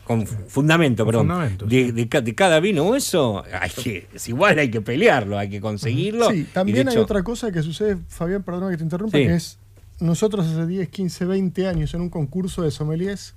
con 0.05 0.27
fu- 0.27 0.37
fundamento, 0.49 1.05
perdón, 1.07 1.29
fundamento, 1.29 1.66
de, 1.66 1.91
de 1.93 2.09
ca- 2.09 2.20
de 2.20 2.35
cada 2.35 2.61
vino, 2.61 2.95
eso 2.95 3.43
hay 3.61 3.70
que, 3.70 4.07
es 4.14 4.29
igual, 4.29 4.59
hay 4.59 4.70
que 4.70 4.81
pelearlo, 4.83 5.37
hay 5.39 5.49
que 5.51 5.61
conseguirlo. 5.61 6.31
Sí, 6.31 6.47
también 6.53 6.87
hay 6.89 6.95
hecho- 6.95 7.03
otra 7.03 7.22
cosa 7.22 7.51
que 7.51 7.62
sucede, 7.62 7.97
Fabián, 8.09 8.43
perdona 8.43 8.70
que 8.70 8.77
te 8.77 8.85
interrumpa, 8.85 9.16
Sí. 9.18 9.25
que 9.25 9.35
es 9.35 9.59
nosotros 10.01 10.47
hace 10.47 10.66
10, 10.66 10.89
15, 10.91 11.25
20 11.25 11.66
años 11.66 11.93
en 11.95 12.03
un 12.03 12.11
concurso 12.11 12.62
de 12.62 12.70
sommeliers, 12.70 13.35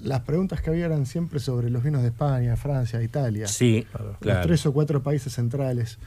las 0.00 0.20
preguntas 0.22 0.60
que 0.62 0.70
había 0.70 0.86
eran 0.86 1.04
siempre 1.06 1.38
sobre 1.38 1.68
los 1.70 1.84
vinos 1.84 2.00
de 2.02 2.08
España, 2.08 2.56
Francia, 2.56 3.00
Italia, 3.02 3.46
Sí, 3.46 3.86
los 3.92 4.16
claro. 4.18 4.40
tres 4.46 4.64
o 4.66 4.72
cuatro 4.72 5.02
países 5.02 5.34
centrales. 5.34 5.98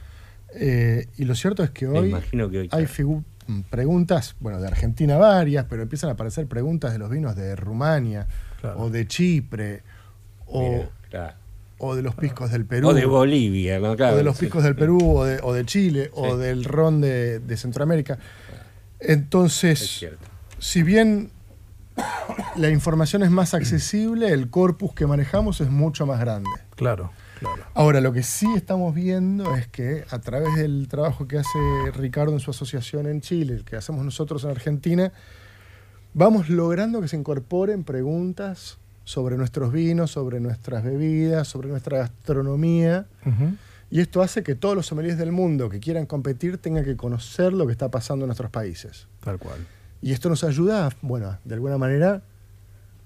Eh, 0.54 1.06
y 1.18 1.24
lo 1.24 1.34
cierto 1.36 1.62
es 1.62 1.70
que 1.70 1.86
hoy 1.86 2.08
imagino 2.08 2.50
que 2.50 2.58
hoy, 2.58 2.68
hay 2.72 2.84
claro. 2.86 2.92
figu- 2.94 3.18
mm, 3.20 3.24
preguntas, 3.70 4.36
bueno, 4.40 4.60
de 4.60 4.68
Argentina 4.68 5.16
varias, 5.16 5.66
pero 5.68 5.82
empiezan 5.82 6.10
a 6.10 6.12
aparecer 6.14 6.46
preguntas 6.46 6.92
de 6.92 6.98
los 6.98 7.10
vinos 7.10 7.34
de 7.36 7.56
Rumania 7.56 8.26
Claro. 8.60 8.80
o 8.80 8.90
de 8.90 9.06
Chipre 9.06 9.82
o, 10.46 10.62
Mira, 10.62 10.90
claro. 11.10 11.34
o 11.78 11.94
de 11.94 12.02
los 12.02 12.14
piscos 12.14 12.50
del 12.50 12.64
Perú. 12.64 12.88
O 12.88 12.94
de 12.94 13.06
Bolivia, 13.06 13.78
¿no? 13.78 13.96
Claro, 13.96 14.14
o 14.14 14.16
de 14.16 14.24
los 14.24 14.36
sí. 14.36 14.46
picos 14.46 14.64
del 14.64 14.74
Perú, 14.74 14.98
o 15.18 15.24
de, 15.24 15.38
o 15.42 15.52
de 15.52 15.64
Chile, 15.64 16.10
o 16.14 16.36
del 16.36 16.64
ron 16.64 17.00
de, 17.00 17.38
de 17.38 17.56
Centroamérica. 17.56 18.18
Es 18.98 19.10
Entonces, 19.10 20.06
si 20.58 20.82
bien 20.82 21.30
la 22.56 22.68
información 22.70 23.22
es 23.22 23.30
más 23.30 23.54
accesible, 23.54 24.32
el 24.32 24.50
corpus 24.50 24.92
que 24.94 25.06
manejamos 25.06 25.60
es 25.60 25.70
mucho 25.70 26.06
más 26.06 26.18
grande. 26.20 26.50
Claro, 26.76 27.12
claro. 27.38 27.64
Ahora, 27.74 28.00
lo 28.00 28.12
que 28.12 28.22
sí 28.22 28.46
estamos 28.54 28.94
viendo 28.94 29.54
es 29.56 29.68
que 29.68 30.04
a 30.10 30.18
través 30.18 30.56
del 30.56 30.88
trabajo 30.88 31.26
que 31.28 31.38
hace 31.38 31.58
Ricardo 31.94 32.32
en 32.32 32.40
su 32.40 32.50
asociación 32.50 33.06
en 33.06 33.20
Chile, 33.20 33.54
el 33.54 33.64
que 33.64 33.76
hacemos 33.76 34.04
nosotros 34.04 34.44
en 34.44 34.50
Argentina, 34.50 35.12
vamos 36.14 36.48
logrando 36.48 37.00
que 37.00 37.08
se 37.08 37.16
incorporen 37.16 37.84
preguntas 37.84 38.78
sobre 39.04 39.36
nuestros 39.36 39.72
vinos, 39.72 40.10
sobre 40.10 40.40
nuestras 40.40 40.84
bebidas, 40.84 41.48
sobre 41.48 41.68
nuestra 41.68 41.98
gastronomía. 41.98 43.06
Y 43.90 44.00
esto 44.00 44.20
hace 44.20 44.42
que 44.42 44.54
todos 44.54 44.76
los 44.76 44.86
sommeliers 44.86 45.16
del 45.16 45.32
mundo 45.32 45.70
que 45.70 45.80
quieran 45.80 46.04
competir 46.04 46.58
tengan 46.58 46.84
que 46.84 46.96
conocer 46.96 47.54
lo 47.54 47.66
que 47.66 47.72
está 47.72 47.90
pasando 47.90 48.24
en 48.24 48.28
nuestros 48.28 48.50
países. 48.50 49.06
Tal 49.24 49.38
cual. 49.38 49.66
Y 50.02 50.12
esto 50.12 50.28
nos 50.28 50.44
ayuda, 50.44 50.90
bueno, 51.00 51.38
de 51.44 51.54
alguna 51.54 51.78
manera, 51.78 52.22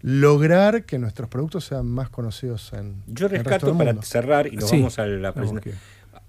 lograr 0.02 0.84
que 0.84 0.98
nuestros 0.98 1.28
productos 1.28 1.64
sean 1.64 1.86
más 1.86 2.10
conocidos 2.10 2.72
en 2.72 3.02
Yo 3.06 3.26
en 3.26 3.32
el 3.36 3.38
resto 3.38 3.50
rescato 3.50 3.66
del 3.68 3.76
para 3.76 3.92
mundo. 3.92 4.06
cerrar 4.06 4.46
y 4.48 4.56
nos 4.56 4.68
Sí. 4.68 4.76
vamos 4.76 4.98
a 4.98 5.06
la 5.06 5.28
No, 5.28 5.34
presentación. 5.34 5.76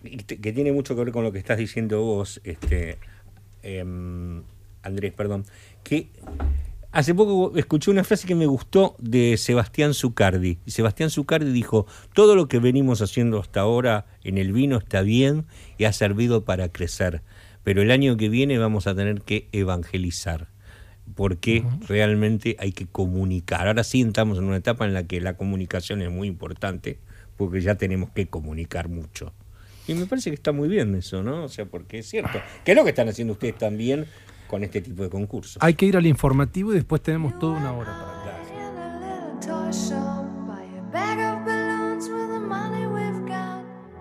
y 0.03 0.17
te- 0.17 0.39
que 0.39 0.53
tiene 0.53 0.71
mucho 0.71 0.95
que 0.95 1.03
ver 1.03 1.13
con 1.13 1.24
lo 1.24 1.32
que 1.32 1.39
estás 1.39 1.57
diciendo 1.57 2.01
vos, 2.01 2.39
este 2.43 2.97
em, 3.63 4.43
Andrés, 4.84 5.13
perdón, 5.13 5.45
que 5.84 6.09
hace 6.91 7.15
poco 7.15 7.57
escuché 7.57 7.89
una 7.89 8.03
frase 8.03 8.28
que 8.28 8.36
me 8.36 8.45
gustó 8.45 8.95
de 8.99 9.38
Sebastián 9.38 9.93
Zucardi. 9.93 10.59
Y 10.65 10.71
Sebastián 10.71 11.09
Zucardi 11.09 11.51
dijo, 11.51 11.88
todo 12.13 12.36
lo 12.36 12.47
que 12.49 12.59
venimos 12.59 13.01
haciendo 13.01 13.39
hasta 13.39 13.61
ahora 13.61 14.05
en 14.24 14.38
el 14.38 14.51
vino 14.51 14.78
está 14.78 15.01
bien 15.01 15.45
y 15.78 15.86
ha 15.86 15.93
servido 15.93 16.43
para 16.43 16.67
crecer, 16.69 17.21
pero 17.63 17.82
el 17.82 17.89
año 17.91 18.17
que 18.17 18.28
viene 18.30 18.57
vamos 18.57 18.86
a 18.88 18.93
tener 18.93 19.21
que 19.21 19.47
evangelizar. 19.53 20.49
Porque 21.15 21.63
realmente 21.87 22.55
hay 22.59 22.71
que 22.71 22.87
comunicar. 22.87 23.67
Ahora 23.67 23.83
sí 23.83 24.01
estamos 24.01 24.37
en 24.37 24.45
una 24.45 24.57
etapa 24.57 24.85
en 24.85 24.93
la 24.93 25.03
que 25.05 25.21
la 25.21 25.35
comunicación 25.35 26.01
es 26.01 26.09
muy 26.09 26.27
importante, 26.27 26.97
porque 27.37 27.61
ya 27.61 27.75
tenemos 27.75 28.09
que 28.11 28.27
comunicar 28.27 28.89
mucho. 28.89 29.33
Y 29.87 29.93
me 29.95 30.05
parece 30.05 30.29
que 30.29 30.35
está 30.35 30.51
muy 30.51 30.69
bien 30.69 30.95
eso, 30.95 31.21
¿no? 31.23 31.43
O 31.43 31.49
sea, 31.49 31.65
porque 31.65 31.99
es 31.99 32.09
cierto. 32.09 32.39
Que 32.63 32.71
es 32.71 32.77
lo 32.77 32.83
que 32.83 32.91
están 32.91 33.09
haciendo 33.09 33.33
ustedes 33.33 33.57
también 33.57 34.05
con 34.47 34.63
este 34.63 34.81
tipo 34.81 35.03
de 35.03 35.09
concursos. 35.09 35.57
Hay 35.61 35.73
que 35.73 35.85
ir 35.85 35.97
al 35.97 36.05
informativo 36.05 36.71
y 36.71 36.75
después 36.75 37.01
tenemos 37.01 37.37
toda 37.37 37.57
una 37.57 37.73
hora 37.73 37.91
para 37.91 38.19
hablar. 38.19 38.23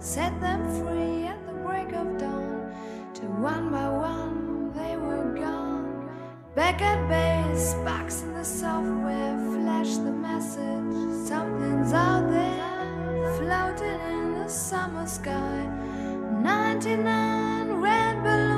Set 0.02 0.32
them 0.40 0.60
free 0.80 1.26
at 1.26 1.38
the 1.46 1.52
break 1.64 1.92
of 1.94 2.18
dawn. 2.18 2.74
To 3.14 3.22
one 3.40 3.70
by 3.70 3.88
one. 3.88 4.21
Back 6.54 6.82
at 6.82 7.08
base, 7.08 7.72
box 7.82 8.20
in 8.20 8.34
the 8.34 8.44
software, 8.44 9.38
flash 9.54 9.96
the 9.96 10.12
message. 10.12 11.26
Something's 11.26 11.94
out 11.94 12.30
there, 12.30 13.32
floating 13.38 14.00
in 14.10 14.34
the 14.34 14.48
summer 14.48 15.06
sky. 15.06 15.66
99 16.42 17.80
red 17.80 18.22
balloons 18.22 18.51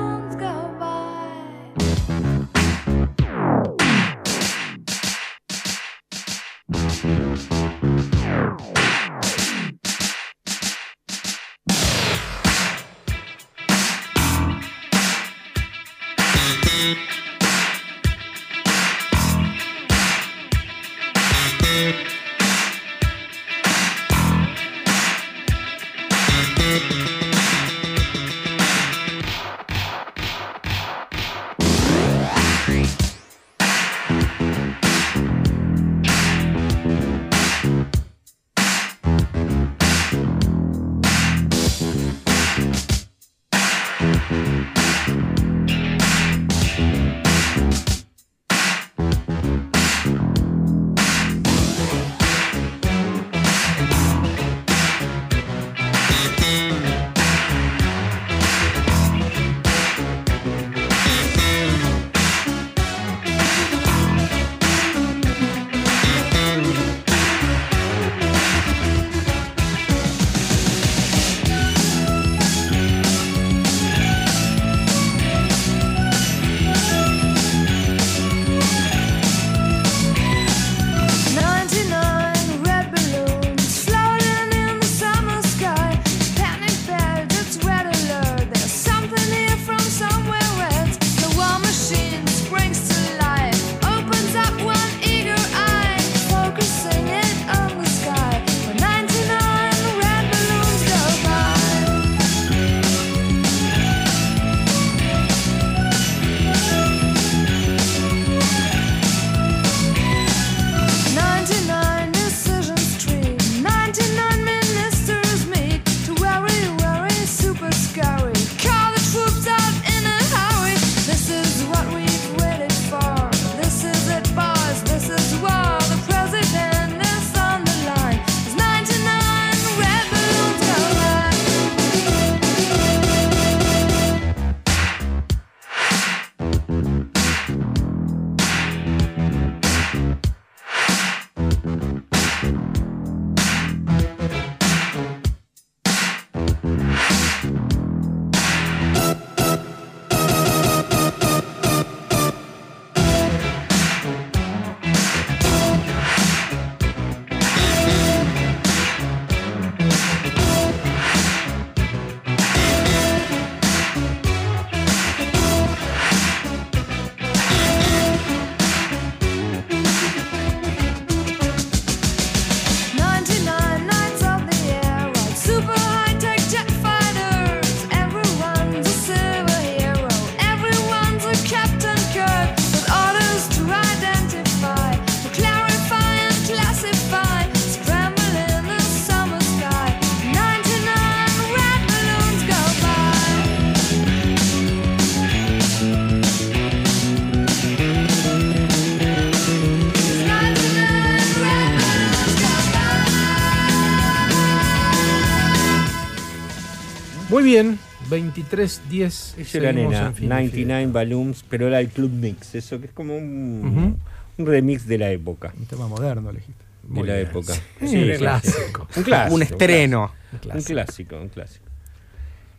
Bien, 207.44 207.78
23, 208.10 208.82
10. 208.90 209.34
Esa 209.38 209.58
era 209.58 209.72
nena, 209.72 210.06
en 210.06 210.14
fin 210.14 210.28
de 210.28 210.34
99 210.34 210.86
Balloons, 210.92 211.44
pero 211.48 211.68
era 211.68 211.80
el 211.80 211.88
Club 211.88 212.10
Mix, 212.10 212.54
eso 212.54 212.80
que 212.80 212.86
es 212.86 212.92
como 212.92 213.16
un, 213.16 213.98
un 214.36 214.46
remix 214.46 214.86
de 214.86 214.98
la 214.98 215.10
época. 215.10 215.52
Un 215.58 215.66
tema 215.66 215.86
moderno, 215.88 216.30
elegiste. 216.30 216.64
De 216.82 217.02
la 217.04 217.18
época. 217.18 217.54
Sí, 217.80 217.96
un 218.10 218.16
clásico. 218.18 218.88
Un 218.96 219.02
clásico. 219.04 219.34
Un 219.36 219.42
estreno. 219.42 220.12
Un 220.32 220.38
clásico, 220.38 220.58
un 220.58 220.74
clásico. 220.74 221.16
Un 221.16 221.28
clásico. 221.28 221.64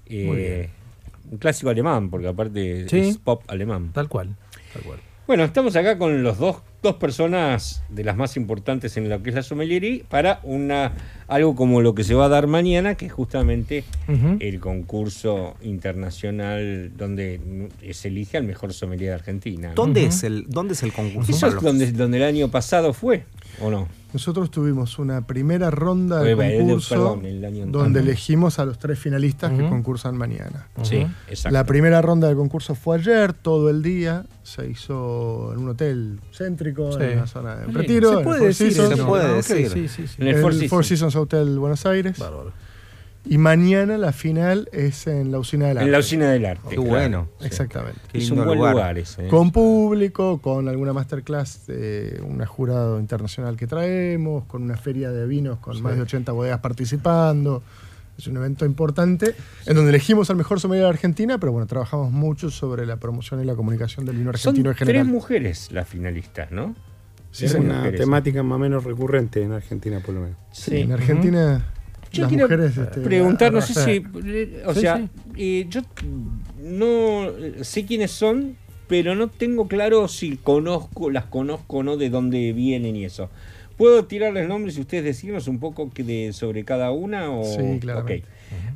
Eh, 0.08 0.26
Muy 0.26 0.38
bien. 0.38 0.70
un 1.32 1.38
clásico 1.38 1.70
alemán, 1.70 2.10
porque 2.10 2.28
aparte 2.28 2.88
Sí. 2.90 3.00
es 3.00 3.18
pop 3.18 3.44
alemán. 3.48 3.92
Tal 3.94 4.08
cual, 4.10 4.36
tal 4.74 4.82
cual. 4.84 5.00
Bueno, 5.28 5.44
estamos 5.44 5.76
acá 5.76 5.98
con 5.98 6.22
los 6.22 6.38
dos, 6.38 6.58
dos 6.84 6.98
personas 6.98 7.82
de 7.90 8.04
las 8.04 8.16
más 8.16 8.38
importantes 8.38 8.96
en 8.96 9.10
lo 9.10 9.24
que 9.24 9.32
es 9.32 9.36
la 9.36 9.42
sommeliería 9.42 10.04
para 10.08 10.40
una 10.44 10.94
algo 11.28 11.56
como 11.56 11.82
lo 11.82 11.96
que 11.96 12.04
se 12.04 12.14
va 12.14 12.26
a 12.26 12.30
dar 12.30 12.46
mañana, 12.46 12.94
que 12.94 13.08
es 13.08 13.12
justamente 13.12 13.84
el 14.40 14.60
concurso 14.60 15.56
internacional 15.64 16.92
donde 16.96 17.70
se 17.92 18.10
elige 18.10 18.38
al 18.38 18.44
mejor 18.44 18.72
sommelier 18.72 19.10
de 19.10 19.16
Argentina. 19.16 19.70
¿no? 19.70 19.74
¿Dónde, 19.74 20.06
es 20.06 20.24
el, 20.24 20.46
¿Dónde 20.48 20.76
es 20.76 20.84
el 20.84 20.94
concurso? 20.94 21.32
Eso 21.32 21.48
es 21.48 21.56
donde, 21.56 21.92
donde 21.92 22.18
el 22.18 22.24
año 22.24 22.52
pasado 22.52 22.94
fue, 22.94 23.24
¿o 23.60 23.72
no? 23.72 23.88
Nosotros 24.16 24.50
tuvimos 24.50 24.98
una 24.98 25.28
primera 25.28 25.70
ronda 25.72 26.24
de 26.24 26.38
concurso 26.38 26.96
perdón, 26.96 27.26
el 27.26 27.44
año 27.44 27.66
donde 27.68 28.00
elegimos 28.00 28.60
a 28.60 28.66
los 28.66 28.80
tres 28.80 28.98
finalistas 28.98 29.52
que 29.52 29.68
concursan 29.68 30.16
mañana. 30.16 30.70
Sí, 30.84 31.06
exacto. 31.28 31.52
La 31.54 31.66
primera 31.66 32.02
ronda 32.02 32.30
del 32.30 32.38
concurso 32.38 32.76
fue 32.76 32.96
ayer, 32.98 33.34
todo 33.34 33.70
el 33.70 33.82
día. 33.84 34.26
Se 34.42 34.70
hizo 34.70 35.52
en 35.52 35.60
un 35.60 35.68
hotel 35.70 36.22
céntrico, 36.32 36.94
Sí. 36.94 37.00
en 37.04 37.18
una 37.18 37.28
zona 37.28 37.56
de 37.58 37.66
retiro. 37.74 38.20
Se 38.20 38.24
puede 38.24 38.46
decir 38.48 38.72
Se 38.72 38.96
puede 39.04 39.34
decir. 39.34 39.70
sí, 39.70 39.88
sí, 39.90 40.08
sí. 40.08 40.16
En 40.22 40.28
el 40.30 40.70
Four. 40.70 40.86
Seasons. 40.86 41.16
Hotel 41.18 41.60
Buenos 41.60 41.86
Aires. 41.86 42.18
Bárbaro. 42.18 42.54
Y 43.28 43.38
mañana 43.38 43.98
la 43.98 44.12
final 44.12 44.70
es 44.72 45.08
en 45.08 45.32
la 45.32 45.40
usina 45.40 45.68
del 45.68 45.78
arte. 45.80 45.86
En 45.88 45.92
la 45.92 46.00
usina 46.00 46.30
del 46.32 46.46
arte. 46.46 46.62
Qué 46.70 46.76
claro. 46.76 46.90
bueno. 46.90 47.28
Exactamente. 47.42 48.00
Es 48.14 48.30
un 48.32 48.44
buen 48.46 48.58
lugar. 48.58 48.74
lugar 48.74 48.98
ese, 49.00 49.26
¿eh? 49.26 49.30
Con 49.30 49.52
público, 49.52 50.40
con 50.42 50.68
alguna 50.68 50.94
masterclass 50.94 51.66
de 51.68 52.22
un 52.24 52.44
jurado 52.46 53.00
internacional 53.00 53.58
que 53.58 53.66
traemos, 53.68 54.46
con 54.46 54.62
una 54.64 54.78
feria 54.78 55.10
de 55.12 55.26
vinos 55.26 55.58
con 55.60 55.76
Sí. 55.76 55.82
más 55.82 55.96
de 55.96 56.02
80 56.04 56.32
bodegas 56.34 56.60
participando. 56.60 57.64
Es 58.18 58.28
un 58.28 58.38
evento 58.38 58.66
importante 58.66 59.36
en 59.66 59.76
donde 59.76 59.90
elegimos 59.90 60.30
al 60.30 60.38
mejor 60.38 60.60
sommelier 60.62 60.84
de 60.86 60.90
Argentina, 60.92 61.38
pero 61.38 61.52
bueno, 61.52 61.68
trabajamos 61.68 62.12
mucho 62.12 62.50
sobre 62.50 62.86
la 62.86 62.96
promoción 62.98 63.42
y 63.42 63.46
la 63.46 63.56
comunicación 63.56 64.06
del 64.06 64.16
vino 64.18 64.32
Son 64.38 64.52
argentino 64.52 64.70
en 64.70 64.76
general. 64.78 65.02
tres 65.04 65.14
mujeres 65.14 65.72
las 65.72 65.88
finalistas, 65.90 66.50
¿no? 66.52 66.76
Sí, 67.32 67.44
es 67.46 67.54
una 67.56 67.80
mujeres. 67.80 68.00
temática 68.00 68.42
más 68.44 68.56
o 68.56 68.60
menos 68.60 68.84
recurrente 68.86 69.42
en 69.44 69.52
Argentina, 69.52 70.00
por 70.00 70.16
lo 70.16 70.22
menos. 70.22 70.38
Sí, 70.54 70.78
en 70.78 70.94
Argentina 70.94 71.66
Yo 72.16 72.22
las 72.24 72.30
quiero 72.30 72.46
mujeres 72.48 72.78
este, 72.78 73.02
preguntar, 73.02 73.54
no 73.54 73.62
sé 73.62 73.74
si, 73.74 74.04
eh, 74.26 74.64
o 74.66 74.74
Sí, 74.74 74.80
sea, 74.82 74.98
sí. 74.98 75.10
eh, 75.38 75.66
yo 75.70 75.82
no 76.62 77.26
eh, 77.30 77.64
sé 77.64 77.86
quiénes 77.86 78.12
son, 78.12 78.56
pero 78.88 79.16
no 79.16 79.30
tengo 79.30 79.68
claro 79.68 80.08
si 80.08 80.38
conozco, 80.38 81.10
las 81.10 81.26
conozco 81.26 81.78
o 81.78 81.84
no, 81.84 81.98
de 81.98 82.10
dónde 82.10 82.54
vienen 82.54 82.96
y 82.96 83.06
eso. 83.06 83.30
¿Puedo 83.78 84.06
tirarles 84.06 84.48
nombres 84.48 84.78
y 84.78 84.82
ustedes 84.82 85.04
decirnos 85.04 85.48
un 85.50 85.60
poco 85.60 85.92
que 85.92 86.04
de, 86.04 86.32
sobre 86.32 86.64
cada 86.64 86.92
una? 86.92 87.30
O... 87.32 87.44
Sí. 87.44 87.80
Ok. 87.94 88.12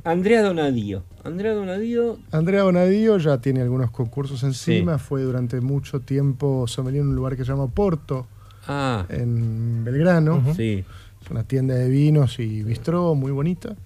Andrea 0.04 0.42
Donadío. 0.42 1.04
Andrea 1.24 1.52
Donadío, 1.54 2.18
Andrea 2.32 2.64
Bonadío 2.64 3.16
ya 3.18 3.38
tiene 3.38 3.60
algunos 3.62 3.90
concursos 3.90 4.42
encima, 4.42 4.98
fue 4.98 5.22
durante 5.22 5.60
mucho 5.60 6.00
tiempo 6.00 6.66
sommelier 6.66 7.02
en 7.02 7.08
un 7.10 7.14
lugar 7.16 7.36
que 7.36 7.44
se 7.44 7.50
llama 7.52 7.68
Porto, 7.68 8.26
Ah. 8.66 9.06
en 9.08 9.84
Belgrano. 9.84 10.42
Sí. 10.54 10.84
Es 11.30 11.32
una 11.32 11.44
tienda 11.44 11.76
de 11.76 11.88
vinos 11.88 12.40
y 12.40 12.64
bistró 12.64 13.14
muy 13.14 13.30
bonita. 13.30 13.76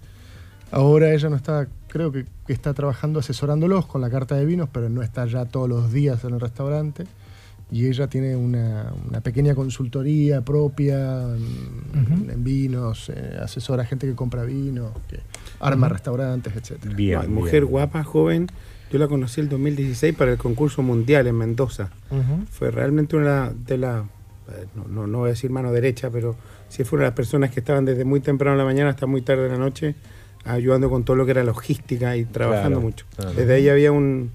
Ahora 0.71 1.13
ella 1.13 1.29
no 1.29 1.35
está, 1.35 1.67
creo 1.87 2.11
que, 2.11 2.25
que 2.47 2.53
está 2.53 2.73
trabajando 2.73 3.19
asesorándolos 3.19 3.85
con 3.85 4.01
la 4.01 4.09
carta 4.09 4.35
de 4.35 4.45
vinos, 4.45 4.67
pero 4.71 4.89
no 4.89 5.03
está 5.03 5.27
ya 5.27 5.45
todos 5.45 5.69
los 5.69 5.93
días 5.93 6.23
en 6.23 6.33
el 6.33 6.39
restaurante. 6.39 7.05
Y 7.69 7.85
ella 7.85 8.07
tiene 8.07 8.35
una, 8.35 8.91
una 9.07 9.21
pequeña 9.21 9.53
consultoría 9.53 10.41
propia 10.41 11.21
en, 11.35 12.29
en 12.31 12.43
vinos, 12.43 13.11
eh, 13.13 13.37
asesora 13.39 13.83
a 13.83 13.85
gente 13.85 14.07
que 14.07 14.15
compra 14.15 14.43
vino, 14.43 14.91
que 15.07 15.19
arma 15.59 15.87
restaurantes, 15.87 16.55
etc. 16.55 16.83
No, 17.27 17.29
mujer 17.29 17.65
guapa, 17.65 18.03
joven. 18.03 18.47
Yo 18.91 18.97
la 18.97 19.07
conocí 19.07 19.39
el 19.39 19.49
2016 19.49 20.15
para 20.15 20.31
el 20.31 20.39
concurso 20.39 20.81
mundial 20.81 21.27
en 21.27 21.35
Mendoza. 21.35 21.91
Fue 22.49 22.71
realmente 22.71 23.15
una 23.15 23.51
de 23.51 23.77
las, 23.77 24.03
eh, 24.03 24.65
no, 24.75 24.87
no, 24.87 25.05
no 25.05 25.19
voy 25.19 25.27
a 25.27 25.29
decir 25.29 25.51
mano 25.51 25.71
derecha, 25.71 26.09
pero 26.09 26.35
sí 26.75 26.83
fue 26.83 26.97
una 26.97 27.05
de 27.05 27.09
las 27.11 27.15
personas 27.15 27.51
que 27.51 27.59
estaban 27.59 27.85
desde 27.85 28.03
muy 28.05 28.19
temprano 28.19 28.53
en 28.53 28.57
la 28.59 28.65
mañana 28.65 28.89
hasta 28.89 29.05
muy 29.05 29.21
tarde 29.21 29.45
en 29.45 29.51
la 29.53 29.57
noche 29.57 29.95
ayudando 30.43 30.89
con 30.89 31.03
todo 31.03 31.15
lo 31.15 31.25
que 31.25 31.31
era 31.31 31.43
logística 31.43 32.15
y 32.17 32.25
trabajando 32.25 32.79
Claro, 32.79 32.81
mucho. 32.81 33.05
claro. 33.15 33.33
Desde 33.33 33.53
ahí 33.55 33.69
había 33.69 33.91
un, 33.91 34.29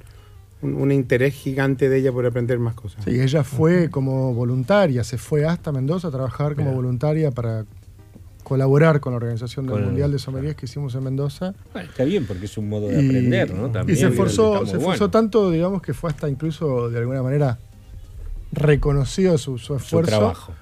un, 0.63 0.75
un 0.75 0.91
interés 0.93 1.35
gigante 1.35 1.89
de 1.89 1.99
ella 1.99 2.11
por 2.13 2.27
aprender 2.27 2.59
más 2.59 2.75
cosas. 2.75 3.05
Sí, 3.05 3.21
ella 3.21 3.45
fue 3.45 3.91
como 3.91 4.35
voluntaria, 4.35 5.05
se 5.05 5.19
fue 5.19 5.45
hasta 5.47 5.71
Mendoza 5.71 6.09
a 6.09 6.11
trabajar 6.11 6.57
como 6.57 6.73
voluntaria 6.73 7.31
para 7.31 7.65
colaborar 8.43 8.99
con 8.99 9.13
la 9.13 9.19
organización 9.19 9.67
del 9.67 9.75
Con- 9.77 9.85
Mundial 9.85 10.11
de 10.11 10.19
Sommeliers 10.19 10.57
que 10.57 10.67
hicimos 10.67 10.95
en 10.97 11.05
Mendoza. 11.05 11.55
bueno, 11.73 11.89
está 11.91 12.03
bien 12.05 12.27
porque 12.27 12.47
es 12.47 12.59
un 12.59 12.69
modo 12.69 12.89
de 12.89 13.01
Y- 13.01 13.07
aprender, 13.07 13.55
¿no? 13.55 13.69
Y 13.69 13.71
También, 13.71 13.99
se 13.99 14.07
esforzó, 14.09 14.59
se 14.67 14.73
esforzó 14.79 14.85
bueno. 14.85 15.11
tanto, 15.11 15.51
digamos, 15.53 15.81
que 15.83 15.95
fue 15.95 16.11
hasta 16.11 16.29
incluso 16.29 16.91
de 16.91 16.99
alguna 16.99 17.23
manera 17.23 17.59
reconocido 18.53 19.39
su, 19.39 19.59
su 19.59 19.77
esfuerzo. 19.77 20.11
trabajo. 20.11 20.53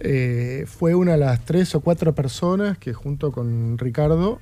Eh, 0.00 0.64
fue 0.66 0.94
una 0.94 1.12
de 1.12 1.18
las 1.18 1.44
tres 1.44 1.74
o 1.74 1.80
cuatro 1.80 2.14
personas 2.14 2.78
que 2.78 2.92
junto 2.92 3.32
con 3.32 3.76
Ricardo 3.78 4.38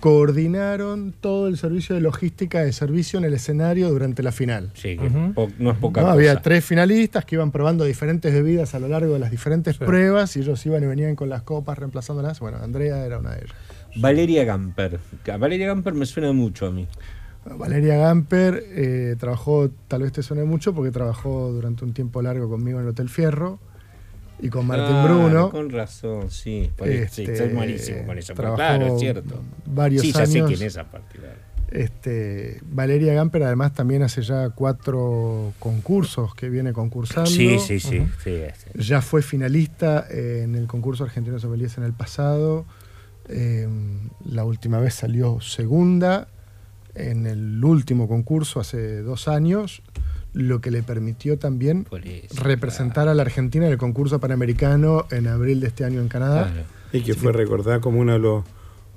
coordinaron 0.00 1.14
todo 1.18 1.48
el 1.48 1.56
servicio 1.56 1.94
de 1.94 2.00
logística 2.02 2.60
de 2.62 2.72
servicio 2.72 3.18
en 3.18 3.24
el 3.24 3.32
escenario 3.32 3.88
durante 3.88 4.22
la 4.22 4.32
final. 4.32 4.70
Sí, 4.74 4.98
que 4.98 5.08
no 5.08 5.30
es 5.70 5.78
poca 5.78 6.00
No, 6.02 6.06
cosa. 6.08 6.12
Había 6.12 6.42
tres 6.42 6.64
finalistas 6.64 7.24
que 7.24 7.36
iban 7.36 7.50
probando 7.50 7.84
diferentes 7.84 8.32
bebidas 8.32 8.74
a 8.74 8.80
lo 8.80 8.88
largo 8.88 9.14
de 9.14 9.18
las 9.20 9.30
diferentes 9.30 9.76
Sí. 9.76 9.84
pruebas 9.84 10.36
y 10.36 10.40
ellos 10.40 10.64
iban 10.66 10.82
y 10.82 10.86
venían 10.86 11.16
con 11.16 11.28
las 11.30 11.42
copas 11.42 11.78
reemplazándolas. 11.78 12.38
Bueno, 12.40 12.58
Andrea 12.62 13.06
era 13.06 13.18
una 13.18 13.30
de 13.30 13.44
ellas. 13.44 13.54
Valeria 13.96 14.44
Gamper. 14.44 14.98
A 15.32 15.36
Valeria 15.38 15.68
Gamper 15.68 15.94
me 15.94 16.04
suena 16.04 16.32
mucho 16.32 16.66
a 16.66 16.70
mí. 16.70 16.86
Valeria 17.58 17.96
Gamper 17.96 18.62
eh, 18.72 19.16
trabajó, 19.18 19.70
tal 19.88 20.02
vez 20.02 20.12
te 20.12 20.22
suene 20.22 20.44
mucho, 20.44 20.74
porque 20.74 20.90
trabajó 20.90 21.50
durante 21.52 21.84
un 21.84 21.92
tiempo 21.94 22.20
largo 22.20 22.48
conmigo 22.48 22.78
en 22.78 22.84
el 22.84 22.90
Hotel 22.90 23.08
Fierro 23.08 23.58
y 24.40 24.48
con 24.48 24.66
Martín 24.66 25.02
Bruno. 25.04 25.50
Con 25.50 25.70
razón, 25.70 26.30
sí. 26.30 26.70
Sí, 26.78 26.90
Este, 26.90 27.36
soy 27.36 27.48
malísimo 27.52 28.04
con 28.06 28.18
eso. 28.18 28.34
Pero 28.34 28.54
claro, 28.54 28.86
es 28.94 29.00
cierto. 29.00 29.42
varios 29.66 30.02
sí, 30.02 30.12
ya 30.12 30.26
sé 30.26 30.38
años. 30.38 30.50
quién 30.50 30.62
es 30.66 30.76
aparte. 30.76 31.18
claro. 31.18 31.34
Este, 31.70 32.60
Valeria 32.70 33.14
Gamper 33.14 33.42
además 33.42 33.72
también 33.74 34.02
hace 34.02 34.22
ya 34.22 34.50
cuatro 34.50 35.52
concursos 35.58 36.34
que 36.34 36.48
viene 36.48 36.72
concursando. 36.72 37.28
Sí, 37.28 37.58
sí, 37.58 37.80
sí. 37.80 38.06
Sí, 38.22 38.30
este. 38.30 38.70
Ya 38.80 39.00
fue 39.00 39.22
finalista 39.22 40.06
en 40.08 40.54
el 40.54 40.66
concurso 40.68 41.04
argentino 41.04 41.34
de 41.34 41.40
sommeliers 41.40 41.76
en 41.78 41.84
el 41.84 41.92
pasado. 41.92 42.64
Eh, 43.28 43.66
la 44.26 44.44
última 44.44 44.78
vez 44.78 44.94
salió 44.94 45.40
segunda 45.40 46.28
en 46.94 47.26
el 47.26 47.64
último 47.64 48.06
concurso 48.06 48.60
hace 48.60 49.00
dos 49.02 49.26
años, 49.26 49.82
lo 50.34 50.60
que 50.60 50.70
le 50.70 50.82
permitió 50.82 51.38
también 51.38 51.86
representar 52.36 53.08
a 53.08 53.14
la 53.14 53.22
Argentina 53.22 53.66
en 53.66 53.72
el 53.72 53.78
concurso 53.78 54.20
panamericano 54.20 55.06
en 55.10 55.26
abril 55.28 55.60
de 55.60 55.68
este 55.68 55.84
año 55.84 56.00
en 56.00 56.08
Canadá. 56.08 56.52
Y 56.92 57.00
que 57.02 57.12
Así 57.12 57.20
fue 57.20 57.32
que- 57.32 57.38
recordada 57.38 57.80
como 57.80 58.00
uno 58.00 58.12
de 58.12 58.18
los 58.18 58.44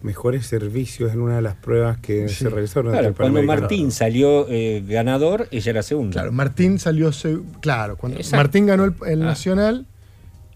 mejores 0.01 0.45
servicios 0.45 1.11
en 1.13 1.21
una 1.21 1.37
de 1.37 1.41
las 1.41 1.55
pruebas 1.55 1.97
que 1.97 2.29
Sí. 2.29 2.35
se 2.43 2.49
realizaron. 2.49 2.91
Claro, 2.91 3.13
cuando. 3.15 3.41
Martín 3.43 3.91
salió 3.91 4.45
eh, 4.49 4.83
ganador, 4.87 5.47
ella 5.51 5.71
era 5.71 5.81
segunda. 5.83 6.13
Claro, 6.13 6.31
Martín 6.31 6.77
salió 6.77 7.09
seg- 7.09 7.41
claro, 7.61 7.97
cuando 7.97 8.17
Exacto. 8.19 8.37
Martín 8.37 8.65
ganó 8.67 8.83
el, 8.85 8.93
el 9.07 9.21
Ah. 9.23 9.25
Nacional 9.25 9.87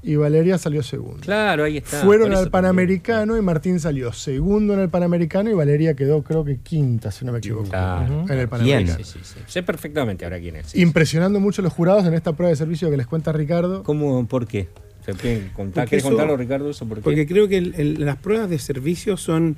y 0.03 0.15
Valeria 0.15 0.57
salió 0.57 0.81
segunda. 0.83 1.21
Claro, 1.21 1.63
ahí 1.63 1.77
está. 1.77 2.01
Fueron 2.01 2.33
al 2.33 2.49
Panamericano 2.49 3.37
y 3.37 3.41
Martín 3.41 3.79
salió 3.79 4.11
segundo 4.13 4.73
en 4.73 4.79
el 4.79 4.89
Panamericano 4.89 5.49
y 5.49 5.53
Valeria 5.53 5.93
quedó 5.95 6.23
creo 6.23 6.43
que 6.43 6.57
quinta, 6.57 7.11
si 7.11 7.23
no 7.25 7.31
me 7.31 7.37
equivoco, 7.37 7.69
Claro. 7.69 8.25
en 8.27 8.39
el 8.39 8.47
Panamericano. 8.47 8.97
Sí, 8.97 9.03
sí, 9.03 9.19
sí. 9.23 9.39
Sé 9.47 9.61
perfectamente 9.63 10.25
ahora 10.25 10.39
quién 10.39 10.55
es. 10.55 10.75
Impresionando 10.75 11.39
mucho 11.39 11.61
a 11.61 11.63
los 11.63 11.73
jurados 11.73 12.05
en 12.05 12.13
esta 12.13 12.33
prueba 12.33 12.49
de 12.49 12.55
servicio 12.55 12.89
que 12.89 12.97
les 12.97 13.05
cuenta 13.07 13.31
Ricardo. 13.31 13.83
¿Cómo? 13.83 14.25
¿Por 14.27 14.47
qué? 14.47 14.69
¿Se 15.05 15.13
pueden 15.15 15.49
contar? 15.55 15.87
¿Quieres 15.87 16.03
eso- 16.03 16.09
contarlo, 16.11 16.37
Ricardo? 16.37 16.69
Eso 16.69 16.85
por 16.87 16.97
qué? 16.97 17.03
Porque 17.03 17.25
creo 17.27 17.47
que 17.47 17.57
el- 17.57 17.73
el- 17.77 18.05
las 18.05 18.17
pruebas 18.17 18.49
de 18.49 18.59
servicio 18.59 19.17
son, 19.17 19.55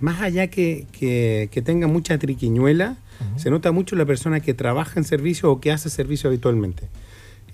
más 0.00 0.20
allá 0.22 0.48
que, 0.48 0.86
que, 0.92 1.48
que 1.50 1.62
tengan 1.62 1.90
mucha 1.92 2.18
triquiñuela, 2.18 2.96
se 3.36 3.50
nota 3.50 3.70
mucho 3.70 3.94
la 3.94 4.04
persona 4.04 4.40
que 4.40 4.52
trabaja 4.52 4.98
en 4.98 5.04
servicio 5.04 5.50
o 5.52 5.60
que 5.60 5.70
hace 5.70 5.88
servicio 5.90 6.28
habitualmente. 6.28 6.88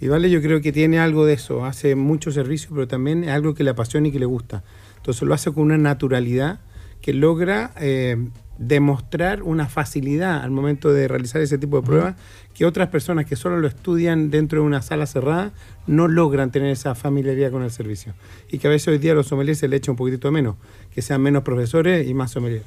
Y 0.00 0.08
Vale, 0.08 0.30
yo 0.30 0.40
creo 0.40 0.60
que 0.60 0.72
tiene 0.72 0.98
algo 0.98 1.26
de 1.26 1.34
eso, 1.34 1.64
hace 1.64 1.96
mucho 1.96 2.30
servicio, 2.30 2.70
pero 2.72 2.86
también 2.86 3.24
es 3.24 3.30
algo 3.30 3.54
que 3.54 3.64
le 3.64 3.70
apasiona 3.70 4.08
y 4.08 4.12
que 4.12 4.20
le 4.20 4.26
gusta. 4.26 4.62
Entonces 4.96 5.22
lo 5.22 5.34
hace 5.34 5.52
con 5.52 5.64
una 5.64 5.78
naturalidad 5.78 6.60
que 7.00 7.12
logra 7.12 7.72
eh, 7.80 8.16
demostrar 8.58 9.42
una 9.42 9.68
facilidad 9.68 10.42
al 10.42 10.50
momento 10.50 10.92
de 10.92 11.08
realizar 11.08 11.40
ese 11.40 11.58
tipo 11.58 11.80
de 11.80 11.86
pruebas 11.86 12.16
que 12.54 12.66
otras 12.66 12.88
personas 12.88 13.24
que 13.26 13.36
solo 13.36 13.58
lo 13.60 13.68
estudian 13.68 14.30
dentro 14.30 14.60
de 14.60 14.66
una 14.66 14.82
sala 14.82 15.06
cerrada 15.06 15.52
no 15.86 16.08
logran 16.08 16.50
tener 16.50 16.70
esa 16.70 16.94
familiaridad 16.94 17.52
con 17.52 17.62
el 17.62 17.70
servicio. 17.70 18.14
Y 18.50 18.58
que 18.58 18.66
a 18.66 18.70
veces 18.70 18.88
hoy 18.88 18.98
día 18.98 19.12
a 19.12 19.14
los 19.14 19.28
sommeliers 19.28 19.58
se 19.58 19.68
le 19.68 19.76
echa 19.76 19.92
un 19.92 19.96
poquitito 19.96 20.30
menos, 20.32 20.56
que 20.92 21.02
sean 21.02 21.22
menos 21.22 21.44
profesores 21.44 22.06
y 22.08 22.14
más 22.14 22.32
sommeliers. 22.32 22.66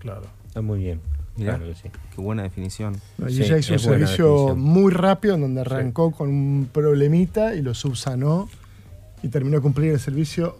Claro. 0.00 0.26
Está 0.46 0.60
muy 0.62 0.80
bien. 0.80 1.00
Mirá, 1.36 1.56
Claro 1.56 1.72
que 1.72 1.78
sí. 1.78 1.88
qué 2.14 2.20
buena 2.20 2.42
definición. 2.44 3.00
No, 3.18 3.28
y 3.28 3.34
Sí, 3.34 3.42
ella 3.42 3.58
hizo 3.58 3.72
un 3.74 3.78
servicio 3.80 4.26
definición. 4.32 4.60
muy 4.60 4.92
rápido 4.92 5.34
en 5.34 5.40
donde 5.40 5.60
arrancó 5.62 6.10
con 6.12 6.28
un 6.28 6.68
problemita 6.72 7.54
y 7.54 7.62
lo 7.62 7.74
subsanó 7.74 8.48
y 9.22 9.28
terminó 9.28 9.56
de 9.56 9.62
cumplir 9.62 9.92
el 9.92 10.00
servicio 10.00 10.58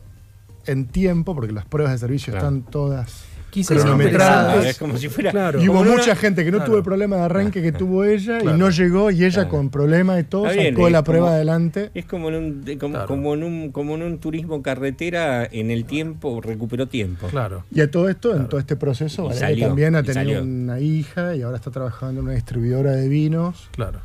en 0.66 0.86
tiempo, 0.86 1.34
porque 1.34 1.52
las 1.52 1.66
pruebas 1.66 1.92
de 1.92 1.98
servicio 1.98 2.32
Claro. 2.32 2.46
están 2.48 2.62
todas 2.62 3.24
Cronometradas. 3.62 4.66
Es 4.66 4.78
como 4.78 4.96
si 4.96 5.08
fuera. 5.08 5.30
Claro. 5.30 5.62
Y 5.62 5.68
hubo 5.68 5.78
como 5.78 5.90
mucha 5.92 6.04
una- 6.12 6.16
gente 6.16 6.44
que 6.44 6.50
no 6.50 6.56
Claro. 6.58 6.66
tuvo 6.70 6.78
el 6.78 6.84
problema 6.84 7.16
de 7.16 7.22
arranque 7.22 7.62
que 7.62 7.72
tuvo 7.72 8.04
ella 8.04 8.38
Claro. 8.40 8.56
y 8.56 8.58
no 8.60 8.70
llegó 8.70 9.10
y 9.10 9.24
ella 9.24 9.30
Claro. 9.42 9.48
con 9.50 9.70
problemas 9.70 10.20
y 10.20 10.24
todo 10.24 10.44
bien, 10.50 10.74
sacó 10.74 10.90
la 10.90 11.04
prueba 11.04 11.30
adelante. 11.34 11.90
Es 11.94 12.04
como 12.06 12.28
en 12.30 12.34
un, 12.34 12.76
como, 12.78 12.94
Claro. 12.94 13.06
como 13.08 13.34
en 13.34 13.42
un 13.44 13.70
como 13.72 13.94
en 13.94 14.02
un 14.02 14.18
turismo 14.18 14.62
carretera 14.62 15.44
en 15.50 15.70
el 15.70 15.84
tiempo 15.84 16.40
recuperó 16.40 16.86
tiempo. 16.88 17.26
Claro. 17.28 17.64
Y 17.72 17.80
a 17.80 17.90
todo 17.90 18.08
esto, 18.08 18.34
en 18.34 18.48
todo 18.48 18.58
este 18.60 18.76
proceso, 18.76 19.24
Valeria 19.24 19.48
salió, 19.48 19.66
también 19.68 19.94
ha 19.96 20.02
tenido 20.02 20.42
una 20.42 20.80
hija 20.80 21.34
y 21.36 21.42
ahora 21.42 21.56
está 21.56 21.70
trabajando 21.70 22.20
en 22.20 22.26
una 22.26 22.34
distribuidora 22.34 22.92
de 22.92 23.08
vinos 23.08 23.68
Claro. 23.72 24.00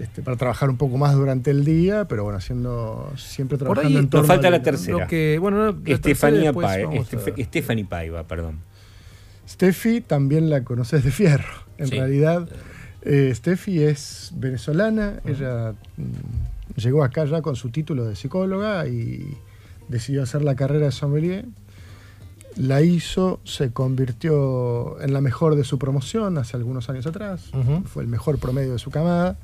este, 0.00 0.20
para 0.22 0.36
trabajar 0.36 0.68
un 0.68 0.76
poco 0.76 0.98
más 0.98 1.14
durante 1.14 1.50
el 1.50 1.64
día, 1.64 2.06
pero 2.06 2.22
bueno, 2.24 2.38
haciendo 2.38 3.10
siempre 3.16 3.56
Por 3.58 3.66
trabajando 3.68 3.88
ahí 3.98 4.04
en 4.04 4.10
torno 4.10 4.22
Nos 4.22 4.28
falta 4.28 4.48
al 4.48 4.52
la 4.52 4.62
tercera. 4.62 4.98
Lo 4.98 5.06
que, 5.06 5.38
bueno, 5.40 5.56
no, 5.58 5.64
la 5.66 5.72
tercera 5.72 5.94
Estefanía 5.94 6.52
Paiva, 6.52 7.88
Paiva, 7.88 8.22
perdón. 8.24 8.58
Steffi 9.56 10.02
también 10.02 10.50
la 10.50 10.64
conoces 10.64 11.02
de 11.02 11.10
fierro. 11.10 11.64
En 11.78 11.88
Sí. 11.88 11.96
realidad, 11.98 12.46
eh, 13.02 13.32
Steffi 13.34 13.82
es 13.82 14.32
venezolana. 14.36 15.20
Ella 15.24 15.72
mm, 15.96 16.78
llegó 16.78 17.02
acá 17.02 17.24
ya 17.24 17.40
con 17.40 17.56
su 17.56 17.70
título 17.70 18.04
de 18.04 18.16
psicóloga 18.16 18.86
y 18.86 19.34
decidió 19.88 20.22
hacer 20.22 20.42
la 20.44 20.56
carrera 20.56 20.86
de 20.86 20.92
sommelier. 20.92 21.46
La 22.56 22.82
hizo, 22.82 23.40
se 23.44 23.70
convirtió 23.72 25.00
en 25.00 25.12
la 25.14 25.20
mejor 25.22 25.56
de 25.56 25.64
su 25.64 25.78
promoción 25.78 26.36
hace 26.36 26.56
algunos 26.58 26.90
años 26.90 27.06
atrás. 27.06 27.50
Fue 27.86 28.02
el 28.02 28.08
mejor 28.08 28.38
promedio 28.38 28.72
de 28.72 28.78
su 28.78 28.90
camada. 28.90 29.38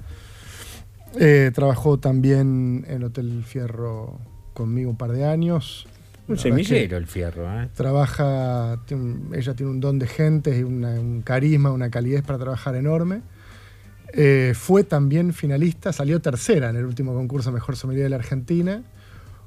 Eh, 1.18 1.50
trabajó 1.54 1.98
también 1.98 2.84
en 2.88 3.02
Hotel 3.04 3.44
Fierro 3.46 4.18
conmigo 4.54 4.90
un 4.90 4.96
par 4.96 5.12
de 5.12 5.24
años. 5.26 5.86
Un 6.28 6.38
semillero 6.38 6.96
el 6.96 7.06
fierro, 7.06 7.44
¿eh? 7.60 7.68
trabaja, 7.74 8.80
tiene 8.86 9.02
un- 9.02 9.30
ella 9.34 9.54
tiene 9.54 9.72
un 9.72 9.80
don 9.80 9.98
de 9.98 10.06
gente 10.06 10.56
y 10.58 10.62
una- 10.62 10.90
un 11.00 11.22
carisma, 11.22 11.70
una 11.72 11.90
calidez 11.90 12.22
para 12.22 12.38
trabajar 12.38 12.74
enorme. 12.76 13.22
Eh, 14.14 14.52
fue 14.54 14.84
también 14.84 15.32
finalista, 15.32 15.92
salió 15.92 16.20
tercera 16.20 16.70
en 16.70 16.76
el 16.76 16.84
último 16.84 17.14
concurso 17.14 17.50
Mejor 17.50 17.76
Sommelier 17.76 18.04
de 18.04 18.10
la 18.10 18.16
Argentina. 18.16 18.82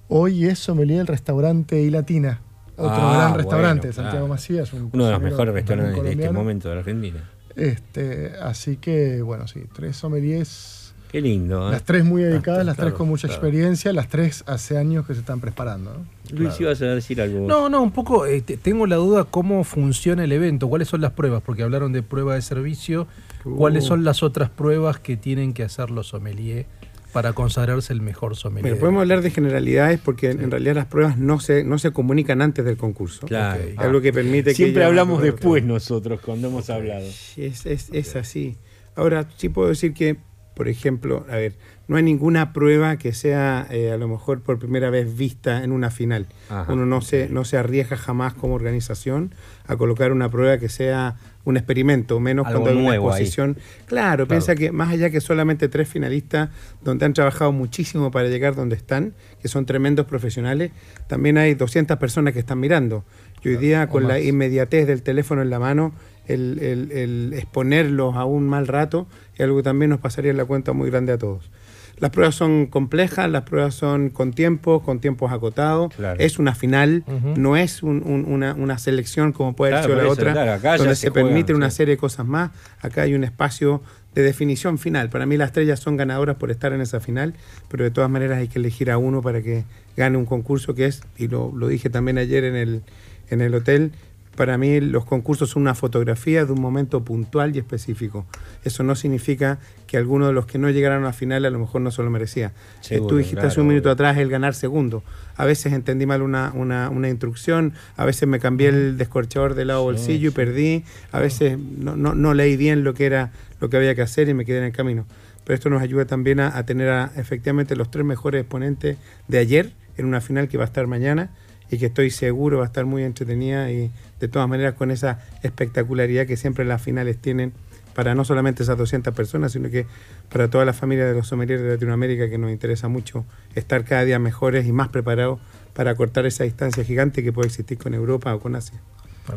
Hoy 0.08 0.46
es 0.46 0.60
sommelier 0.60 0.98
del 1.00 1.08
restaurante 1.08 1.82
Y 1.82 1.90
Latina, 1.90 2.42
otro 2.76 2.90
Ah, 2.92 3.14
gran 3.18 3.36
restaurante 3.36 3.88
bueno, 3.88 3.88
de 3.88 3.94
Santiago. 3.94 4.28
Macías. 4.28 4.74
un 4.74 4.90
Uno 4.92 5.06
de 5.06 5.12
los 5.12 5.22
mejores 5.22 5.54
restaurantes 5.54 6.04
de 6.04 6.12
este 6.12 6.32
momento 6.32 6.68
de 6.70 6.76
la 6.76 6.80
Argentina. 6.82 7.30
Este, 7.56 8.34
así 8.42 8.78
que, 8.78 9.22
bueno, 9.22 9.48
sí, 9.48 9.62
tres 9.74 9.96
sommeliers, 9.96 10.85
Qué 11.16 11.22
lindo, 11.22 11.70
¿eh? 11.70 11.72
las 11.72 11.84
tres 11.84 12.04
muy 12.04 12.24
dedicadas, 12.24 12.66
las 12.66 12.76
claro, 12.76 12.90
tres 12.90 12.98
con 12.98 13.08
mucha 13.08 13.30
claro. 13.30 13.42
experiencia, 13.42 13.94
las 13.94 14.10
tres 14.10 14.44
hace 14.48 14.78
años 14.78 15.06
que 15.08 15.14
se 15.14 15.22
están 15.22 15.40
preparando. 15.40 15.94
¿no? 15.94 16.00
Luis, 16.38 16.50
Claro. 16.56 16.64
ibas 16.64 16.82
a 16.82 16.86
decir 16.88 17.22
algo. 17.22 17.48
No, 17.48 17.70
no, 17.70 17.82
un 17.82 17.92
poco, 17.92 18.26
eh, 18.26 18.42
te- 18.42 18.58
tengo 18.58 18.86
la 18.86 18.98
duda 18.98 19.24
cómo 19.24 19.64
funciona 19.64 20.26
el 20.26 20.34
evento, 20.34 20.68
cuáles 20.68 20.90
son 20.90 21.00
las 21.00 21.12
pruebas, 21.14 21.42
porque 21.42 21.64
hablaron 21.64 21.94
de 21.94 22.04
prueba 22.04 22.36
de 22.36 22.42
servicio, 22.42 23.08
cuáles 23.46 23.86
Uh. 23.86 23.88
son 23.88 24.04
las 24.04 24.24
otras 24.24 24.50
pruebas 24.50 25.00
que 25.00 25.16
tienen 25.16 25.54
que 25.54 25.64
hacer 25.64 25.90
los 25.90 26.08
sommeliers 26.08 26.66
para 27.14 27.32
consagrarse 27.32 27.94
el 27.94 28.02
mejor 28.02 28.36
sommelier. 28.36 28.72
Bueno, 28.74 28.80
podemos 28.82 29.00
hablar 29.04 29.22
de 29.22 29.32
generalidades 29.32 30.02
porque 30.04 30.32
en 30.32 30.52
realidad 30.52 30.76
las 30.76 30.88
pruebas 30.88 31.18
no 31.18 31.40
se, 31.40 31.64
no 31.64 31.80
se 31.80 31.92
comunican 31.92 32.42
antes 32.42 32.66
del 32.66 32.76
concurso. 32.76 33.26
Claro. 33.26 33.62
Algo 33.78 34.02
que 34.02 34.12
permite 34.12 34.50
que 34.50 34.56
Siempre 34.56 34.82
ella- 34.82 34.90
hablamos 34.90 35.22
después 35.22 35.64
nosotros 35.64 36.20
cuando 36.20 36.50
hemos 36.50 36.70
hablado. 36.70 37.06
Es, 37.06 37.66
es, 37.66 37.90
es 37.94 38.16
así. 38.18 38.58
Ahora, 38.98 39.30
sí 39.38 39.48
puedo 39.48 39.70
decir 39.70 39.94
que, 39.94 40.18
por 40.56 40.68
ejemplo, 40.68 41.26
a 41.30 41.36
ver, 41.36 41.54
no 41.88 41.98
hay 41.98 42.04
ninguna 42.04 42.54
prueba 42.54 42.98
que 42.98 43.14
sea 43.14 43.68
eh, 43.70 43.92
a 43.92 43.98
lo 43.98 44.08
mejor 44.08 44.42
por 44.42 44.58
primera 44.58 44.90
vez 44.90 45.16
vista 45.16 45.64
en 45.64 45.72
una 45.72 45.92
final. 45.92 46.28
Ajá. 46.50 46.72
Uno 46.74 46.86
no 46.86 47.02
se, 47.02 47.30
no 47.30 47.46
se 47.46 47.58
arriesga 47.58 47.98
jamás 47.98 48.34
como 48.34 48.56
organización 48.56 49.36
a 49.68 49.76
colocar 49.76 50.12
una 50.12 50.30
prueba 50.30 50.58
que 50.58 50.70
sea 50.70 51.18
un 51.44 51.58
experimento, 51.58 52.20
menos 52.20 52.48
Algo 52.48 52.62
cuando 52.62 52.80
hay 52.80 52.86
una 52.86 52.94
ahí. 52.94 53.00
exposición. 53.00 53.58
Claro, 53.86 54.28
piensa 54.28 54.56
que 54.56 54.72
más 54.72 54.90
allá 54.90 55.12
que 55.12 55.22
solamente 55.22 55.70
tres 55.70 55.88
finalistas, 55.88 56.50
donde 56.84 57.06
han 57.06 57.14
trabajado 57.14 57.52
muchísimo 57.52 58.10
para 58.10 58.30
llegar 58.30 58.56
donde 58.56 58.76
están, 58.76 59.14
que 59.42 59.48
son 59.48 59.66
tremendos 59.66 60.08
profesionales, 60.08 60.72
también 61.08 61.38
hay 61.38 61.54
200 61.54 61.98
personas 61.98 62.34
que 62.34 62.40
están 62.40 62.60
mirando. 62.60 63.04
Y 63.44 63.50
hoy 63.50 63.58
día, 63.58 63.88
con 63.90 64.08
la 64.08 64.20
inmediatez 64.20 64.88
del 64.88 65.04
teléfono 65.04 65.44
en 65.44 65.52
la 65.52 65.60
mano, 65.60 65.94
el, 66.28 66.60
el- 66.60 66.92
el 66.92 67.34
exponerlos 67.34 68.16
a 68.16 68.26
un 68.26 68.48
mal 68.48 68.68
rato 68.68 69.08
es 69.36 69.42
algo 69.42 69.58
que 69.58 69.64
también 69.64 69.90
nos 69.90 70.00
pasaría 70.00 70.32
en 70.32 70.38
la 70.38 70.46
cuenta 70.46 70.74
muy 70.74 70.90
grande 70.90 71.12
a 71.14 71.18
todos. 71.18 71.50
Las 71.98 72.12
pruebas 72.12 72.36
son 72.36 72.66
complejas, 72.66 73.30
las 73.32 73.44
pruebas 73.44 73.74
son 73.74 74.10
con 74.10 74.34
tiempos, 74.34 74.82
con 74.84 75.00
tiempos 75.00 75.32
acotados. 75.32 75.94
Claro. 75.96 76.20
Es 76.20 76.40
una 76.40 76.54
final, 76.54 77.06
no 77.38 77.56
es 77.56 77.84
un- 77.84 78.04
un- 78.06 78.26
una, 78.28 78.54
una 78.54 78.78
selección 78.78 79.32
como 79.32 79.56
puede 79.56 79.72
Claro, 79.72 79.88
ser 79.88 79.98
la 80.04 80.10
otra, 80.10 80.60
claro, 80.60 80.78
donde 80.80 80.96
se 80.96 81.04
se, 81.04 81.10
juegan, 81.12 81.30
permiten 81.30 81.56
una 81.56 81.72
serie 81.72 81.94
de 81.96 81.98
cosas 81.98 82.26
más. 82.26 82.52
Acá 82.82 83.04
hay 83.04 83.14
un 83.14 83.24
espacio 83.24 83.82
de 84.14 84.24
definición 84.24 84.78
final. 84.78 85.10
Para 85.10 85.26
mí 85.26 85.38
las 85.38 85.48
estrellas 85.48 85.80
son 85.80 85.96
ganadoras 85.96 86.36
por 86.36 86.52
estar 86.52 86.74
en 86.74 86.82
esa 86.82 87.00
final, 87.00 87.34
pero 87.70 87.86
de 87.86 87.92
todas 87.92 88.10
maneras 88.10 88.40
hay 88.40 88.50
que 88.50 88.60
elegir 88.60 88.92
a 88.92 88.98
uno 88.98 89.22
para 89.22 89.42
que 89.42 89.64
gane 89.96 90.18
un 90.18 90.26
concurso 90.26 90.76
que 90.76 90.88
es, 90.88 91.02
y 91.18 91.30
lo, 91.30 91.54
lo 91.56 91.70
dije 91.70 91.90
también 91.90 92.18
ayer 92.18 92.44
en 92.44 92.58
el, 92.58 92.82
en 93.30 93.40
el 93.40 93.56
hotel, 93.56 93.94
para 94.36 94.58
mí 94.58 94.80
los 94.82 95.06
concursos 95.06 95.50
son 95.50 95.64
una 95.64 95.76
fotografía 95.76 96.46
de 96.46 96.52
un 96.52 96.62
momento 96.62 97.04
puntual 97.04 97.56
y 97.56 97.60
específico. 97.60 98.26
Eso 98.64 98.84
no 98.84 98.96
significa 98.96 99.60
que 99.88 99.98
alguno 99.98 100.28
de 100.28 100.34
los 100.34 100.46
que 100.46 100.58
no 100.58 100.70
llegaron 100.70 101.04
a 101.04 101.08
la 101.08 101.14
final 101.14 101.46
a 101.46 101.50
lo 101.50 101.60
mejor 101.60 101.82
no 101.82 101.92
se 101.92 102.04
lo 102.04 102.10
merecía. 102.10 102.48
Eh, 102.48 102.52
Seguro, 102.82 103.10
Tú 103.10 103.18
dijiste 103.18 103.46
hace 103.46 103.62
un 103.62 103.68
minuto 103.68 103.90
atrás 103.90 104.18
el 104.18 104.30
ganar 104.30 104.54
segundo. 104.54 105.04
A 105.38 105.46
veces 105.46 105.74
entendí 105.74 106.06
mal 106.06 106.22
una, 106.22 106.52
una, 106.54 106.90
una 106.90 107.10
instrucción, 107.10 107.74
a 107.98 108.06
veces 108.06 108.28
me 108.28 108.40
cambié 108.40 108.70
el 108.70 108.98
descorchador 108.98 109.56
del 109.56 109.70
lado 109.70 109.84
bolsillo 109.84 110.30
y 110.30 110.32
perdí, 110.32 110.84
a 111.12 111.20
veces 111.20 111.58
no, 111.58 111.96
no, 111.96 112.16
no 112.16 112.34
leí 112.34 112.58
bien 112.58 112.84
lo 112.84 112.94
que 112.94 113.06
era 113.06 113.32
lo 113.60 113.70
que 113.70 113.78
había 113.78 113.96
que 113.96 114.02
hacer 114.02 114.28
y 114.30 114.34
me 114.34 114.46
quedé 114.46 114.60
en 114.60 114.66
el 114.66 114.74
camino. 114.74 115.06
Pero 115.44 115.56
esto 115.56 115.70
nos 115.70 115.82
ayuda 115.82 116.06
también 116.06 116.40
a, 116.40 116.58
a 116.58 116.66
tener 116.66 116.90
a, 116.90 117.12
efectivamente 117.16 117.76
los 117.76 117.92
tres 117.92 118.06
mejores 118.06 118.42
exponentes 118.42 118.98
de 119.28 119.38
ayer 119.38 119.72
en 119.98 120.06
una 120.06 120.20
final 120.22 120.48
que 120.48 120.58
va 120.58 120.64
a 120.64 120.68
estar 120.68 120.88
mañana 120.88 121.30
y 121.70 121.78
que 121.78 121.88
estoy 121.88 122.12
seguro 122.12 122.60
va 122.60 122.64
a 122.64 122.68
estar 122.68 122.86
muy 122.86 123.04
entretenida 123.04 123.72
y 123.72 123.92
de 124.20 124.28
todas 124.28 124.48
maneras 124.48 124.76
con 124.76 124.92
esa 124.92 125.20
espectacularidad 125.44 126.26
que 126.26 126.38
siempre 126.38 126.66
las 126.66 126.82
finales 126.82 127.18
tienen 127.18 127.54
para 127.94 128.14
no 128.14 128.26
solamente 128.26 128.64
esas 128.64 128.78
200 128.78 129.16
personas, 129.16 129.54
sino 129.54 129.70
que 129.70 129.86
para 130.32 130.50
toda 130.50 130.66
la 130.66 130.74
familia 130.74 131.06
de 131.06 131.14
los 131.14 131.28
sommeliers 131.28 131.62
de 131.62 131.70
Latinoamérica 131.70 132.30
que 132.30 132.38
nos 132.38 132.52
interesa 132.52 132.90
mucho 132.90 133.26
estar 133.56 133.86
cada 133.86 134.04
día 134.04 134.20
mejores 134.20 134.68
y 134.68 134.74
más 134.74 134.90
preparados 134.90 135.40
para 135.74 135.96
cortar 135.96 136.26
esa 136.26 136.44
distancia 136.44 136.84
gigante 136.84 137.24
que 137.24 137.32
puede 137.32 137.48
existir 137.48 137.78
con 137.78 137.94
Europa 137.94 138.36
o 138.36 138.40
con 138.40 138.56
Asia. 138.56 138.82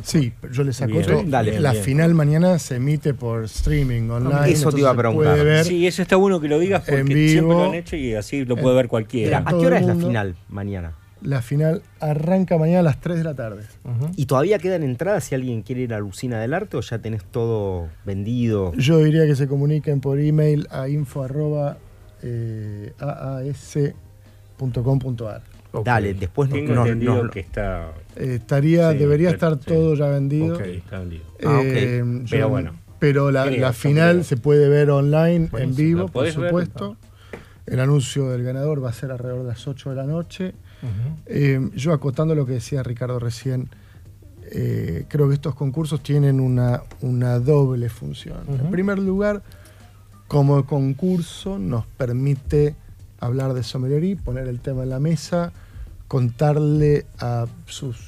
Sí, 0.02 0.32
yo 0.52 0.64
les 0.64 0.82
acoto. 0.82 1.22
dale. 1.26 1.60
la 1.60 1.72
Bien. 1.72 1.84
final 1.84 2.14
mañana 2.14 2.58
se 2.58 2.76
emite 2.76 3.14
por 3.14 3.44
streaming 3.44 4.10
online. 4.10 4.50
Eso 4.50 4.70
te 4.70 4.80
iba 4.80 4.90
a 4.90 4.94
preguntar. 4.94 5.64
Sí, 5.64 5.86
eso 5.86 6.02
está 6.02 6.16
bueno 6.16 6.40
que 6.40 6.48
lo 6.48 6.58
digas 6.58 6.84
porque 6.86 7.00
En 7.00 7.28
siempre 7.28 7.56
lo 7.56 7.64
han 7.64 7.74
hecho 7.74 7.96
y 7.96 8.14
así 8.14 8.44
lo 8.44 8.56
puede 8.56 8.76
ver 8.76 8.88
cualquiera. 8.88 9.42
¿A 9.46 9.50
qué 9.50 9.66
hora 9.66 9.78
es 9.78 9.86
la 9.86 9.94
final 9.94 10.36
mañana? 10.48 10.92
La 11.20 11.42
final 11.42 11.82
arranca 12.00 12.58
mañana 12.58 12.80
a 12.80 12.82
las 12.84 13.00
3 13.00 13.18
de 13.18 13.24
la 13.24 13.34
tarde. 13.34 13.64
¿Y 14.16 14.26
todavía 14.26 14.58
quedan 14.58 14.82
entradas 14.84 15.24
si 15.24 15.34
alguien 15.34 15.62
quiere 15.62 15.80
ir 15.82 15.92
a 15.92 15.96
la 15.96 16.00
Lucina 16.00 16.38
del 16.40 16.54
Arte 16.54 16.76
o 16.76 16.80
ya 16.80 16.98
tenés 17.00 17.24
todo 17.24 17.88
vendido? 18.06 18.72
Yo 18.74 18.98
diría 18.98 19.26
que 19.26 19.34
se 19.34 19.48
comuniquen 19.48 20.00
por 20.00 20.20
email 20.20 20.68
a 20.70 20.88
info 20.88 21.24
arroba, 21.24 21.78
eh, 22.22 22.92
aas.com.ar. 24.58 25.42
Dale, 25.84 26.14
después 26.14 26.48
Tengo 26.50 26.72
entendido 26.82 27.22
nos- 27.24 27.32
que 27.32 27.40
está, 27.40 27.92
Eh, 28.16 28.36
estaría, 28.36 28.90
Sí, 28.92 28.98
debería 28.98 29.28
pero- 29.30 29.36
estar 29.52 29.54
sí. 29.58 29.66
todo 29.66 29.94
ya 29.94 30.06
vendido. 30.08 30.54
Ok. 30.56 30.60
está 30.62 30.98
vendido. 31.00 31.24
Ah, 31.44 31.58
ok. 31.58 31.64
Eh, 31.66 32.02
Pero 32.30 32.40
yo- 32.42 32.48
bueno. 32.48 32.72
Pero 32.98 33.30
la, 33.30 33.72
final 33.72 34.24
se 34.24 34.36
puede 34.36 34.68
ver 34.68 34.90
online, 34.90 35.48
en 35.56 35.76
vivo, 35.76 36.06
¿La 36.06 36.08
por 36.08 36.24
ver? 36.24 36.32
supuesto. 36.32 36.96
El 37.66 37.78
anuncio 37.80 38.28
del 38.30 38.42
ganador 38.42 38.82
va 38.82 38.88
a 38.88 38.92
ser 38.92 39.10
alrededor 39.12 39.42
de 39.42 39.48
las 39.48 39.68
8 39.68 39.90
de 39.90 39.96
la 39.96 40.04
noche. 40.04 40.54
Eh, 41.26 41.70
yo 41.74 41.92
acotando 41.92 42.34
lo 42.34 42.46
que 42.46 42.52
decía 42.52 42.82
Ricardo 42.82 43.18
recién, 43.18 43.68
eh, 44.50 45.04
creo 45.08 45.28
que 45.28 45.34
estos 45.34 45.54
concursos 45.54 46.02
tienen 46.02 46.40
una, 46.40 46.82
una 47.00 47.38
doble 47.38 47.88
función. 47.88 48.38
En 48.48 48.70
primer 48.70 48.98
lugar, 48.98 49.42
como 50.26 50.64
concurso 50.66 51.58
nos 51.58 51.86
permite 51.86 52.74
hablar 53.20 53.54
de 53.54 53.62
sommelería, 53.62 54.16
poner 54.16 54.46
el 54.46 54.60
tema 54.60 54.84
en 54.84 54.90
la 54.90 55.00
mesa, 55.00 55.52
contarle 56.06 57.06
a 57.18 57.46
sus 57.66 57.98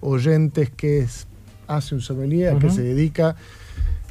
oyentes 0.00 0.70
qué 0.76 1.00
es, 1.00 1.26
hace 1.66 1.94
un 1.94 2.00
sommelier, 2.00 2.56
a 2.56 2.58
qué 2.58 2.70
se 2.70 2.82
dedica, 2.82 3.36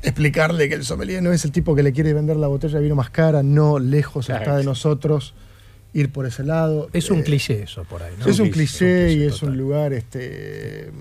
explicarle 0.01 0.69
que 0.69 0.75
el 0.75 0.83
sommelier 0.85 1.21
no 1.23 1.31
es 1.31 1.43
el 1.45 1.51
tipo 1.51 1.75
que 1.75 1.83
le 1.83 1.93
quiere 1.93 2.13
vender 2.13 2.37
la 2.37 2.47
botella 2.47 2.77
de 2.77 2.83
vino 2.83 2.95
más 2.95 3.09
cara, 3.09 3.43
no, 3.43 3.79
lejos 3.79 4.27
Claro. 4.27 4.41
está 4.41 4.57
de 4.57 4.63
nosotros 4.63 5.33
ir 5.93 6.11
por 6.11 6.25
ese 6.25 6.43
lado. 6.43 6.89
Es 6.93 7.09
un 7.11 7.19
Eh, 7.19 7.23
cliché 7.23 7.63
eso 7.63 7.83
por 7.85 8.01
ahí, 8.03 8.13
¿no? 8.19 8.25
es 8.25 8.39
un 8.39 8.49
cliché, 8.49 9.05
cliché 9.05 9.13
y 9.13 9.23
es 9.23 9.33
total. 9.35 9.49
un 9.49 9.57
lugar 9.57 9.93
este 9.93 10.91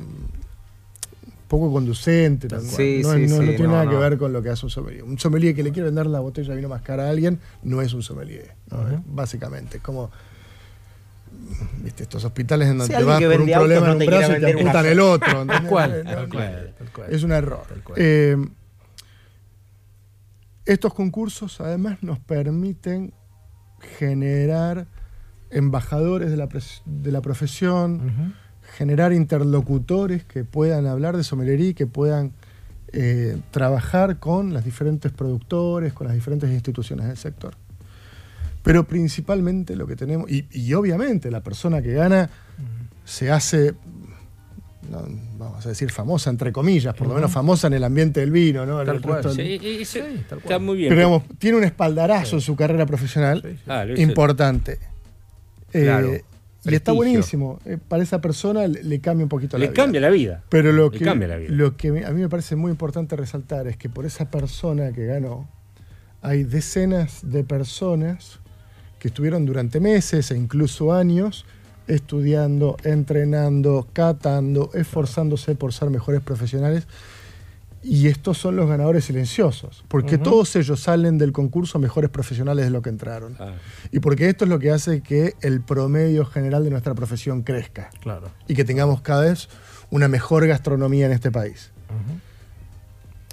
poco 1.48 1.70
conducente. 1.72 2.48
No, 2.48 2.58
cual. 2.58 2.70
Sí, 2.70 3.00
no- 3.02 3.12
sí, 3.14 3.20
no- 3.26 3.36
no 3.36 3.42
sí, 3.42 3.48
tiene 3.48 3.64
no, 3.66 3.72
nada 3.72 3.84
no. 3.84 3.90
que 3.90 3.96
ver 3.96 4.18
con 4.18 4.32
lo 4.32 4.42
que 4.42 4.48
hace 4.50 4.64
un 4.66 4.70
sommelier. 4.70 5.02
Un 5.04 5.18
sommelier 5.18 5.54
que 5.54 5.62
le 5.62 5.70
quiere 5.72 5.86
vender 5.86 6.06
la 6.06 6.20
botella 6.20 6.50
de 6.50 6.56
vino 6.56 6.68
más 6.68 6.82
cara 6.82 7.06
a 7.06 7.10
alguien 7.10 7.38
no 7.62 7.82
es 7.82 7.92
un 7.92 8.02
sommelier, 8.02 8.52
¿no? 8.70 8.80
Ujú. 8.82 9.02
básicamente. 9.06 9.76
Es 9.78 9.82
como 9.82 10.10
¿viste? 11.82 12.02
estos 12.04 12.24
hospitales 12.24 12.68
en 12.68 12.78
donde 12.78 12.96
Sí, 12.96 13.02
vas 13.02 13.20
por 13.22 13.40
un 13.40 13.50
problema 13.50 13.86
en 13.92 13.92
un 14.00 14.06
brazo 14.06 14.36
y 14.36 14.40
te 14.40 14.52
amputan 14.52 14.86
el 14.86 15.00
otro. 15.00 15.46
Tal 15.46 15.66
cual, 15.66 16.02
No, 16.04 16.10
tal 16.10 16.22
no, 16.22 16.28
cual, 16.34 16.74
tal 16.78 16.92
cual. 16.92 17.12
Es 17.14 17.22
un 17.22 17.32
error. 17.32 17.62
Eh, 17.96 18.36
estos 20.64 20.94
concursos 20.94 21.60
además 21.60 21.98
nos 22.02 22.18
permiten 22.20 23.12
generar 23.98 24.86
embajadores 25.50 26.30
de 26.30 26.36
la, 26.36 26.48
de 26.86 27.12
la 27.12 27.20
profesión, 27.20 28.34
generar 28.76 29.12
interlocutores 29.12 30.24
que 30.24 30.44
puedan 30.44 30.86
hablar 30.86 31.16
de 31.16 31.24
sommelería 31.24 31.68
y 31.70 31.74
que 31.74 31.86
puedan 31.86 32.32
eh, 32.92 33.38
trabajar 33.50 34.18
con 34.18 34.52
los 34.52 34.64
diferentes 34.64 35.12
productores, 35.12 35.92
con 35.92 36.06
las 36.06 36.14
diferentes 36.14 36.50
instituciones 36.50 37.06
del 37.06 37.16
sector. 37.16 37.54
Pero 38.62 38.84
principalmente 38.84 39.76
lo 39.76 39.86
que 39.86 39.96
tenemos, 39.96 40.30
y, 40.30 40.46
y 40.50 40.72
obviamente 40.74 41.30
la 41.30 41.42
persona 41.42 41.82
que 41.82 41.92
gana 41.94 42.30
se 43.04 43.30
hace, 43.30 43.74
no, 44.92 45.02
vamos 45.38 45.64
a 45.66 45.68
decir 45.70 45.90
famosa 45.90 46.30
entre 46.30 46.52
comillas, 46.52 46.94
por 46.94 47.08
lo 47.08 47.14
menos 47.14 47.32
famosa 47.32 47.66
en 47.66 47.72
el 47.72 47.82
ambiente 47.84 48.20
del 48.20 48.30
vino, 48.30 48.64
¿no? 48.66 48.84
Tal 48.84 49.00
cual. 49.00 49.22
del- 49.22 49.32
Sí, 49.34 49.58
y- 49.60 49.66
y 49.80 49.84
se- 49.84 50.02
tal 50.28 50.38
está 50.38 50.58
muy 50.58 50.76
bien. 50.76 50.90
pero 50.90 51.00
digamos, 51.08 51.22
tiene 51.38 51.56
un 51.58 51.64
espaldarazo 51.64 52.36
en 52.36 52.40
su 52.42 52.54
carrera 52.54 52.86
profesional 52.86 53.58
Ah, 53.66 53.84
importante. 53.96 54.78
Eh, 55.72 56.22
y 56.64 56.74
está 56.74 56.92
buenísimo. 56.92 57.58
Eh, 57.64 57.78
para 57.88 58.02
esa 58.02 58.20
persona 58.20 58.66
le, 58.68 58.82
le 58.84 59.00
cambia 59.00 59.24
un 59.24 59.28
poquito 59.28 59.58
Le 59.58 59.66
la 59.66 59.70
vida. 59.72 59.82
cambia 59.82 60.00
la 60.00 60.10
vida. 60.10 60.42
Pero 60.48 60.70
lo 60.72 60.90
Le 60.90 60.98
que, 60.98 61.04
cambia 61.04 61.28
la 61.28 61.36
vida. 61.36 61.50
lo 61.50 61.76
que 61.76 61.88
a 62.04 62.10
mí 62.12 62.20
me 62.20 62.28
parece 62.28 62.54
muy 62.56 62.70
importante 62.70 63.16
resaltar 63.16 63.66
es 63.66 63.76
que 63.76 63.88
por 63.88 64.04
esa 64.06 64.30
persona 64.30 64.92
que 64.92 65.06
ganó, 65.06 65.48
hay 66.20 66.44
decenas 66.44 67.20
de 67.22 67.42
personas 67.42 68.38
que 69.00 69.08
estuvieron 69.08 69.44
durante 69.44 69.80
meses 69.80 70.30
e 70.30 70.36
incluso 70.36 70.92
años 70.92 71.44
estudiando, 71.86 72.76
entrenando, 72.84 73.86
catando, 73.92 74.70
esforzándose 74.74 75.54
por 75.54 75.72
ser 75.72 75.90
mejores 75.90 76.20
profesionales. 76.20 76.86
Y 77.84 78.06
estos 78.06 78.38
son 78.38 78.54
los 78.54 78.68
ganadores 78.68 79.06
silenciosos, 79.06 79.84
porque 79.88 80.16
todos 80.16 80.54
ellos 80.54 80.78
salen 80.78 81.18
del 81.18 81.32
concurso 81.32 81.80
mejores 81.80 82.10
profesionales 82.10 82.64
de 82.64 82.70
lo 82.70 82.80
que 82.80 82.90
entraron. 82.90 83.34
Ah, 83.40 83.54
Y 83.90 83.98
porque 83.98 84.28
esto 84.28 84.44
es 84.44 84.50
lo 84.50 84.60
que 84.60 84.70
hace 84.70 85.00
que 85.02 85.34
el 85.40 85.60
promedio 85.62 86.24
general 86.24 86.62
de 86.62 86.70
nuestra 86.70 86.94
profesión 86.94 87.42
crezca 87.42 87.90
Claro. 88.00 88.28
y 88.46 88.54
que 88.54 88.64
tengamos 88.64 89.00
cada 89.00 89.22
vez 89.22 89.48
una 89.90 90.06
mejor 90.06 90.46
gastronomía 90.46 91.06
en 91.06 91.12
este 91.12 91.32
país. 91.32 91.72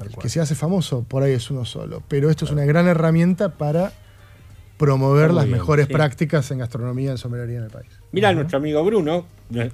El 0.03 0.15
que 0.17 0.29
se 0.29 0.39
hace 0.41 0.55
famoso 0.55 1.03
por 1.03 1.21
ahí 1.21 1.33
es 1.33 1.51
uno 1.51 1.63
solo, 1.65 2.01
pero 2.07 2.29
esto 2.31 2.45
es 2.45 2.51
una 2.51 2.65
gran 2.65 2.87
herramienta 2.87 3.49
para 3.49 3.91
promover 4.79 5.31
las 5.33 5.45
bien, 5.45 5.57
mejores 5.59 5.85
sí. 5.87 5.93
prácticas 5.93 6.49
en 6.49 6.57
gastronomía 6.59 7.09
y 7.09 7.11
en 7.11 7.17
sommelería 7.19 7.57
en 7.57 7.65
el 7.65 7.69
país. 7.69 7.89
Mira, 8.11 8.33
nuestro 8.33 8.57
amigo 8.57 8.83
Bruno, 8.83 9.25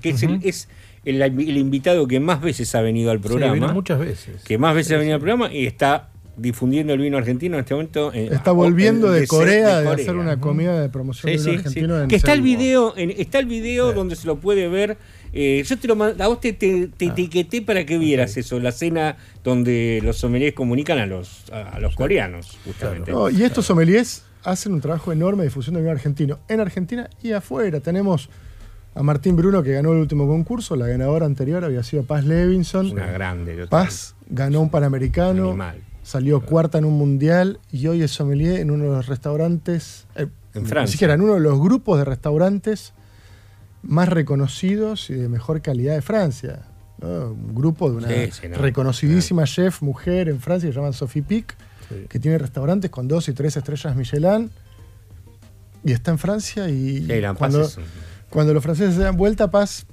que 0.01 0.09
es, 0.09 0.23
el, 0.23 0.39
es 0.43 0.67
el, 1.05 1.21
el 1.21 1.57
invitado 1.57 2.07
que 2.07 2.19
más 2.19 2.41
veces 2.41 2.73
ha 2.75 2.81
venido 2.81 3.11
al 3.11 3.21
programa. 3.21 3.53
vino 3.53 3.71
muchas 3.71 3.99
veces. 3.99 4.43
Que 4.43 4.57
más 4.57 4.75
veces 4.75 4.93
ha 4.93 4.97
venido 4.97 5.15
al 5.15 5.21
programa 5.21 5.53
y 5.53 5.65
está 5.67 6.09
difundiendo 6.37 6.91
el 6.91 6.99
vino 6.99 7.17
argentino 7.17 7.55
en 7.55 7.61
este 7.61 7.75
momento. 7.75 8.11
eh, 8.13 8.29
Está 8.31 8.51
volviendo 8.51 9.09
de 9.09 9.25
Corea 9.25 9.77
de 9.79 9.85
Corea. 9.85 10.03
hacer 10.03 10.15
una 10.17 10.39
comida 10.41 10.81
de 10.81 10.89
promoción 10.89 11.31
Sí, 11.31 11.37
del 11.37 11.39
sí, 11.39 11.49
vino 11.49 11.61
sí. 11.61 11.67
argentino 11.67 12.01
en 12.01 12.07
Que 12.09 12.15
está 12.17 12.33
el 12.33 12.41
video, 12.41 12.93
en- 12.97 13.11
está 13.11 13.39
el 13.39 13.45
video 13.45 13.93
donde 13.93 14.17
se 14.17 14.27
lo 14.27 14.35
puede 14.37 14.67
ver. 14.67 14.97
Eh, 15.31 15.63
yo 15.65 15.77
te 15.79 15.87
lo 15.87 16.01
a 16.03 16.27
vos 16.27 16.41
te, 16.41 16.51
te- 16.53 16.87
te 16.87 17.05
etiqueté 17.05 17.61
para 17.61 17.85
que 17.85 17.97
vieras 17.97 18.35
eso, 18.37 18.59
la 18.59 18.71
cena 18.73 19.15
donde 19.45 20.01
los 20.03 20.17
sommeliers 20.17 20.55
comunican 20.55 20.97
a 20.97 21.05
los 21.05 21.45
a, 21.51 21.75
a 21.75 21.79
los 21.79 21.95
coreanos, 21.95 22.57
justamente. 22.65 23.11
No, 23.11 23.29
y 23.29 23.43
estos 23.43 23.65
sommeliers 23.65 24.23
hacen 24.45 24.73
un 24.73 24.81
trabajo 24.81 25.11
enorme 25.11 25.43
de 25.43 25.49
difusión 25.49 25.73
del 25.75 25.83
vino 25.83 25.91
argentino 25.93 26.39
en 26.47 26.59
Argentina 26.59 27.09
y 27.21 27.31
afuera. 27.33 27.79
Tenemos 27.81 28.29
a 28.93 29.03
Martín 29.03 29.35
Bruno 29.35 29.61
que 29.63 29.73
ganó 29.73 29.91
el 29.91 29.99
último 29.99 30.27
concurso, 30.27 30.75
la 30.75 30.87
ganadora 30.87 31.25
anterior 31.25 31.65
había 31.65 31.83
sido 31.83 32.03
Paz 32.03 32.23
Levinson. 32.25 32.91
Una 32.91 33.07
grande. 33.11 33.57
yo 33.57 33.67
Paz 33.67 34.15
ganó 34.29 34.61
un 34.61 34.69
panamericano, 34.69 35.49
Animal. 35.49 35.81
salió 36.03 36.41
cuarta 36.41 36.77
en 36.77 36.85
un 36.85 36.93
mundial 36.97 37.59
y 37.71 37.87
hoy 37.87 38.03
es 38.03 38.11
sommelier 38.11 38.59
en 38.61 38.71
uno 38.71 38.85
de 38.85 38.91
los 38.91 39.07
restaurantes, 39.07 40.05
eh, 40.15 40.27
En 40.53 40.63
ni 40.63 40.69
Francia. 40.69 40.91
siquiera 40.93 41.13
en 41.15 41.21
uno 41.21 41.33
de 41.33 41.41
los 41.41 41.59
grupos 41.59 41.97
de 41.97 42.05
restaurantes 42.05 42.93
más 43.83 44.07
reconocidos 44.09 45.09
y 45.09 45.13
de 45.15 45.27
mejor 45.29 45.61
calidad 45.61 45.93
de 45.95 46.01
Francia. 46.01 46.61
¿no? 47.01 47.31
Un 47.31 47.53
grupo 47.53 47.89
de 47.91 47.97
una 47.97 48.07
Sí, 48.07 48.31
sí, 48.31 48.47
no. 48.47 48.57
reconocidísima 48.57 49.43
chef 49.43 49.81
mujer 49.81 50.29
en 50.29 50.39
Francia 50.39 50.69
que 50.69 50.73
se 50.73 50.79
llama 50.79 50.93
Sophie 50.93 51.21
Pic, 51.23 51.55
que 52.09 52.19
tiene 52.19 52.37
restaurantes 52.37 52.89
con 52.91 53.07
dos 53.07 53.27
y 53.29 53.33
tres 53.33 53.55
estrellas 53.57 53.95
Michelin 53.95 54.49
y 55.83 55.91
está 55.91 56.11
en 56.11 56.17
Francia 56.17 56.69
y 56.69 57.05
Sí, 57.05 57.07
cuando, 57.37 57.61
es 57.61 57.77
un- 57.77 57.83
cuando 58.29 58.53
los 58.53 58.63
franceses 58.63 58.95
se 58.95 59.01
dan 59.01 59.17
vuelta, 59.17 59.51
Paz 59.51 59.85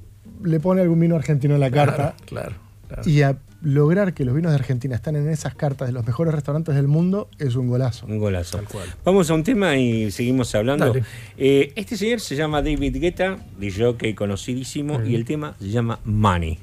le 0.43 0.59
pone 0.61 0.81
algún 0.83 0.99
vino 1.01 1.15
argentino 1.17 1.55
en 1.55 1.61
la 1.61 1.71
Claro, 1.71 1.93
carta. 1.97 2.17
claro, 2.27 2.55
claro. 2.89 3.03
Y 3.09 3.23
a 3.23 3.37
lograr 3.65 4.13
que 4.13 4.25
los 4.25 4.35
vinos 4.35 4.51
de 4.51 4.57
Argentina 4.57 4.97
están 4.97 5.15
en 5.15 5.29
esas 5.29 5.55
cartas 5.55 5.87
de 5.87 5.93
los 5.93 6.05
mejores 6.05 6.35
restaurantes 6.35 6.75
del 6.75 6.89
mundo 6.89 7.29
es 7.39 7.55
un 7.55 7.69
golazo. 7.69 8.07
Un 8.07 8.19
golazo. 8.19 8.61
Vamos 9.05 9.31
a 9.31 9.35
un 9.35 9.45
tema 9.45 9.77
y 9.77 10.11
seguimos 10.11 10.53
hablando. 10.57 10.93
Eh, 11.37 11.73
este 11.77 11.97
señor 11.97 12.19
se 12.21 12.35
llama 12.35 12.61
David 12.61 12.97
Guetta, 13.01 13.37
DJ 13.61 14.15
conocidísimo, 14.17 15.01
y 15.05 15.15
el 15.15 15.25
tema 15.25 15.55
se 15.61 15.69
llama 15.69 16.01
Money. 16.05 16.59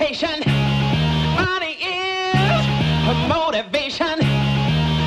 Education. 0.00 0.40
Money 1.34 1.74
is 1.74 2.66
her 3.06 3.28
motivation. 3.28 4.20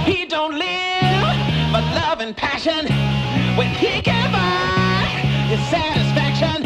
He 0.05 0.25
don't 0.25 0.55
live 0.55 1.71
but 1.71 1.83
love 1.95 2.19
and 2.19 2.35
passion. 2.35 2.85
When 3.55 3.67
he 3.67 4.01
can 4.01 4.31
buy 4.31 5.05
his 5.47 5.59
satisfaction. 5.69 6.60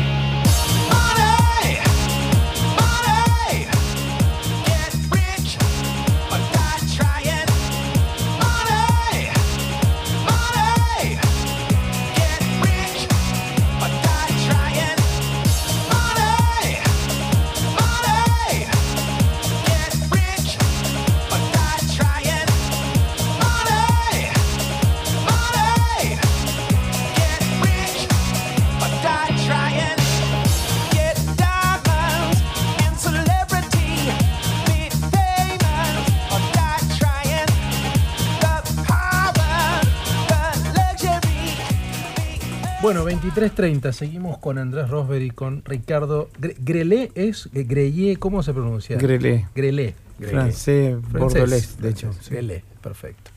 Bueno, 42.86 43.04
23.30, 43.04 43.92
seguimos 43.94 44.38
con 44.38 44.60
Andrés 44.60 44.90
Rosberg 44.90 45.24
y 45.24 45.32
con 45.32 45.64
Ricardo 45.66 46.30
Gre- 46.40 46.54
Grelé. 46.60 47.12
¿Es 47.16 47.50
Grelé? 47.52 48.18
¿Cómo 48.18 48.44
se 48.44 48.54
pronuncia? 48.54 48.96
Grelé. 48.98 49.48
Grelé. 49.56 49.96
Grelé. 50.20 50.32
Francés, 50.32 50.96
bordolés, 51.12 51.82
de 51.82 51.90
hecho, 51.90 52.02
francés, 52.10 52.26
sí. 52.28 52.34
Grelé, 52.36 52.64
perfecto. 52.84 53.32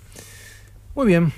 Muy 0.95 1.07
bien. 1.07 1.33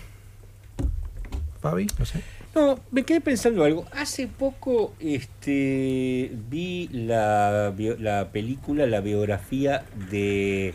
Fabi, 1.60 1.86
no 2.00 2.04
sé. 2.04 2.20
No, 2.52 2.80
me 2.90 3.04
quedé 3.04 3.20
pensando 3.20 3.62
algo. 3.62 3.84
Hace 3.92 4.26
poco 4.26 4.92
este, 4.98 6.32
vi 6.50 6.88
la, 6.92 7.72
bio- 7.76 7.96
la 7.96 8.30
película, 8.32 8.88
la 8.88 9.00
biografía 9.02 9.84
de 10.10 10.74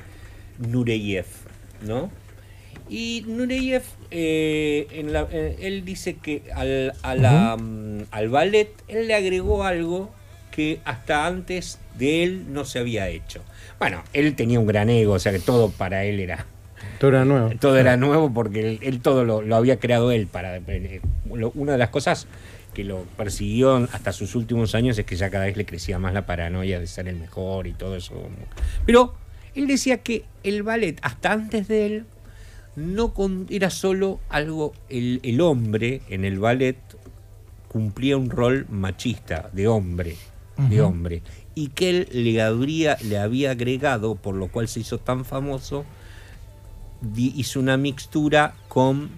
Nureyev, 0.60 1.26
¿no? 1.86 2.10
Y 2.90 3.24
Nureyev, 3.28 3.84
eh, 4.12 4.88
en 4.92 5.12
la- 5.14 5.28
eh, 5.32 5.56
él 5.62 5.84
dice 5.86 6.16
que 6.18 6.44
al, 6.54 6.94
a 7.02 7.16
la, 7.16 7.58
mm, 7.58 8.04
al 8.12 8.30
ballet, 8.30 8.70
él 8.88 9.08
le 9.08 9.16
agregó 9.16 9.64
algo 9.64 10.12
que 10.52 10.80
hasta 10.86 11.26
antes 11.26 11.80
de 11.98 12.24
él 12.24 12.54
no 12.54 12.64
se 12.64 12.80
había 12.80 13.10
hecho. 13.10 13.42
Bueno, 13.80 14.04
él 14.14 14.36
tenía 14.36 14.60
un 14.60 14.68
gran 14.68 14.90
ego, 14.90 15.14
o 15.14 15.20
sea 15.20 15.32
que 15.32 15.40
todo 15.40 15.70
para 15.72 16.06
él 16.06 16.20
era 16.20 16.46
Todo 17.00 17.10
era 17.10 17.26
nuevo. 17.26 17.52
todo 17.60 17.78
era 17.78 17.98
nuevo 17.98 18.34
porque 18.34 18.60
él, 18.62 18.80
él 18.82 19.02
todo 19.02 19.26
lo, 19.26 19.42
lo 19.42 19.56
había 19.56 19.80
creado 19.80 20.12
él 20.12 20.28
para 20.28 20.56
eh, 20.58 21.02
lo- 21.34 21.52
una 21.56 21.74
de 21.74 21.78
las 21.80 21.90
cosas 21.90 22.28
que 22.74 22.84
lo 22.84 23.04
persiguió 23.18 23.76
hasta 23.92 24.14
sus 24.14 24.36
últimos 24.36 24.76
años 24.76 24.98
es 24.98 25.06
que 25.06 25.16
ya 25.16 25.30
cada 25.30 25.46
vez 25.46 25.58
le 25.58 25.66
crecía 25.66 25.98
más 26.00 26.14
la 26.14 26.26
paranoia 26.26 26.80
de 26.80 26.88
ser 26.88 27.08
el 27.08 27.16
mejor 27.16 27.68
y 27.68 27.74
todo 27.74 27.96
eso 27.96 28.14
pero 28.86 29.14
él 29.56 29.66
decía 29.68 30.00
que 30.00 30.26
el 30.44 30.62
ballet 30.64 30.98
hasta 31.02 31.32
antes 31.32 31.68
de 31.70 31.86
él 31.86 32.06
no 32.76 33.14
con- 33.14 33.48
era 33.50 33.70
solo 33.70 34.20
algo, 34.30 34.74
el, 34.90 35.20
el 35.24 35.42
hombre 35.42 36.02
en 36.10 36.26
el 36.26 36.40
ballet 36.40 36.78
cumplía 37.68 38.18
un 38.18 38.30
rol 38.30 38.66
machista, 38.70 39.50
de 39.54 39.68
hombre, 39.68 40.16
de 40.70 40.82
hombre, 40.82 41.22
y 41.56 41.68
que 41.70 41.90
él 41.90 42.08
le, 42.12 42.42
habría, 42.42 42.98
le 43.04 43.18
había 43.18 43.52
agregado, 43.52 44.16
por 44.16 44.36
lo 44.36 44.48
cual 44.48 44.68
se 44.70 44.80
hizo 44.80 44.98
tan 44.98 45.26
famoso, 45.26 45.84
di- 47.02 47.34
hizo 47.36 47.60
una 47.60 47.76
mixtura 47.78 48.56
con 48.70 49.10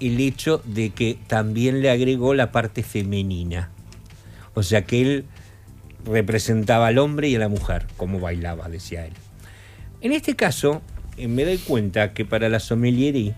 el 0.00 0.20
hecho 0.20 0.60
de 0.64 0.90
que 0.90 1.16
también 1.28 1.80
le 1.80 1.90
agregó 1.90 2.34
la 2.34 2.50
parte 2.50 2.82
femenina. 2.82 3.70
O 4.54 4.62
sea 4.64 4.84
que 4.84 5.00
él 5.02 5.24
representaba 6.04 6.88
al 6.88 6.98
hombre 6.98 7.28
y 7.28 7.36
a 7.36 7.38
la 7.38 7.48
mujer, 7.48 7.86
como 7.96 8.18
bailaba, 8.20 8.68
decía 8.68 9.06
él. 9.06 9.12
En 10.00 10.12
este 10.12 10.34
caso, 10.36 10.82
me 11.16 11.44
doy 11.44 11.58
cuenta 11.58 12.12
que 12.12 12.24
para 12.24 12.48
la 12.48 12.60
sommelierie, 12.60 13.34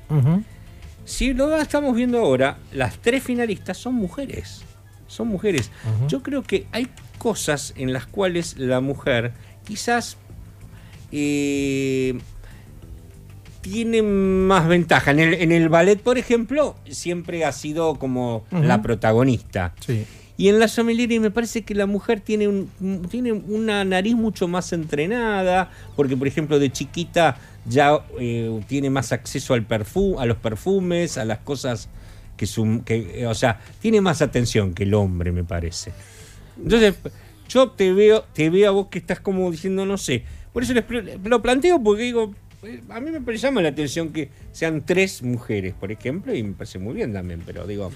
si 1.04 1.32
lo 1.34 1.56
estamos 1.60 1.94
viendo 1.94 2.18
ahora, 2.18 2.58
las 2.72 2.98
tres 2.98 3.22
finalistas 3.22 3.76
son 3.76 3.94
mujeres. 3.94 4.62
Son 5.06 5.28
mujeres. 5.28 5.70
Yo 6.08 6.22
creo 6.22 6.42
que 6.42 6.66
hay 6.72 6.88
cosas 7.18 7.72
en 7.76 7.92
las 7.92 8.06
cuales 8.06 8.58
la 8.58 8.80
mujer 8.80 9.32
quizás 9.64 10.16
eh, 11.12 12.18
tiene 13.60 14.02
más 14.02 14.66
ventaja. 14.68 15.10
En 15.10 15.20
el, 15.20 15.34
en 15.34 15.52
el 15.52 15.68
ballet, 15.68 16.00
por 16.00 16.18
ejemplo, 16.18 16.76
siempre 16.88 17.44
ha 17.44 17.52
sido 17.52 17.96
como 17.98 18.44
la 18.50 18.82
protagonista. 18.82 19.74
Sí. 19.80 20.04
Y 20.38 20.48
en 20.48 20.58
la 20.58 20.68
sommelier 20.68 21.20
me 21.20 21.30
parece 21.30 21.62
que 21.62 21.74
la 21.74 21.86
mujer 21.86 22.20
tiene, 22.20 22.46
un, 22.48 22.68
tiene 23.10 23.32
una 23.32 23.84
nariz 23.84 24.14
mucho 24.14 24.48
más 24.48 24.72
entrenada, 24.72 25.70
porque 25.96 26.16
por 26.16 26.26
ejemplo 26.26 26.58
de 26.58 26.70
chiquita 26.70 27.38
ya 27.64 28.00
eh, 28.18 28.60
tiene 28.68 28.90
más 28.90 29.12
acceso 29.12 29.54
al 29.54 29.62
perfu 29.62 30.18
a 30.18 30.26
los 30.26 30.36
perfumes, 30.36 31.16
a 31.16 31.24
las 31.24 31.38
cosas 31.38 31.88
que, 32.36 32.46
su, 32.46 32.82
que 32.84 33.22
eh, 33.22 33.26
o 33.26 33.34
sea, 33.34 33.60
tiene 33.80 34.00
más 34.00 34.20
atención 34.20 34.74
que 34.74 34.82
el 34.82 34.94
hombre, 34.94 35.32
me 35.32 35.44
parece. 35.44 35.92
Entonces, 36.62 36.94
yo 37.48 37.70
te 37.70 37.92
veo, 37.92 38.24
te 38.32 38.50
veo 38.50 38.68
a 38.68 38.72
vos 38.72 38.88
que 38.88 38.98
estás 38.98 39.20
como 39.20 39.50
diciendo, 39.50 39.86
no 39.86 39.96
sé. 39.96 40.24
Por 40.52 40.62
eso 40.62 40.74
les 40.74 40.84
lo 41.24 41.42
planteo 41.42 41.82
porque 41.82 42.02
digo, 42.02 42.34
eh, 42.62 42.80
a 42.88 43.00
mí 43.00 43.10
me 43.10 43.36
llama 43.36 43.62
la 43.62 43.68
atención 43.68 44.12
que 44.12 44.30
sean 44.52 44.84
tres 44.84 45.22
mujeres, 45.22 45.74
por 45.74 45.92
ejemplo, 45.92 46.34
y 46.34 46.42
me 46.42 46.52
parece 46.52 46.78
muy 46.78 46.94
bien 46.94 47.12
también, 47.12 47.42
pero 47.44 47.66
digo, 47.66 47.92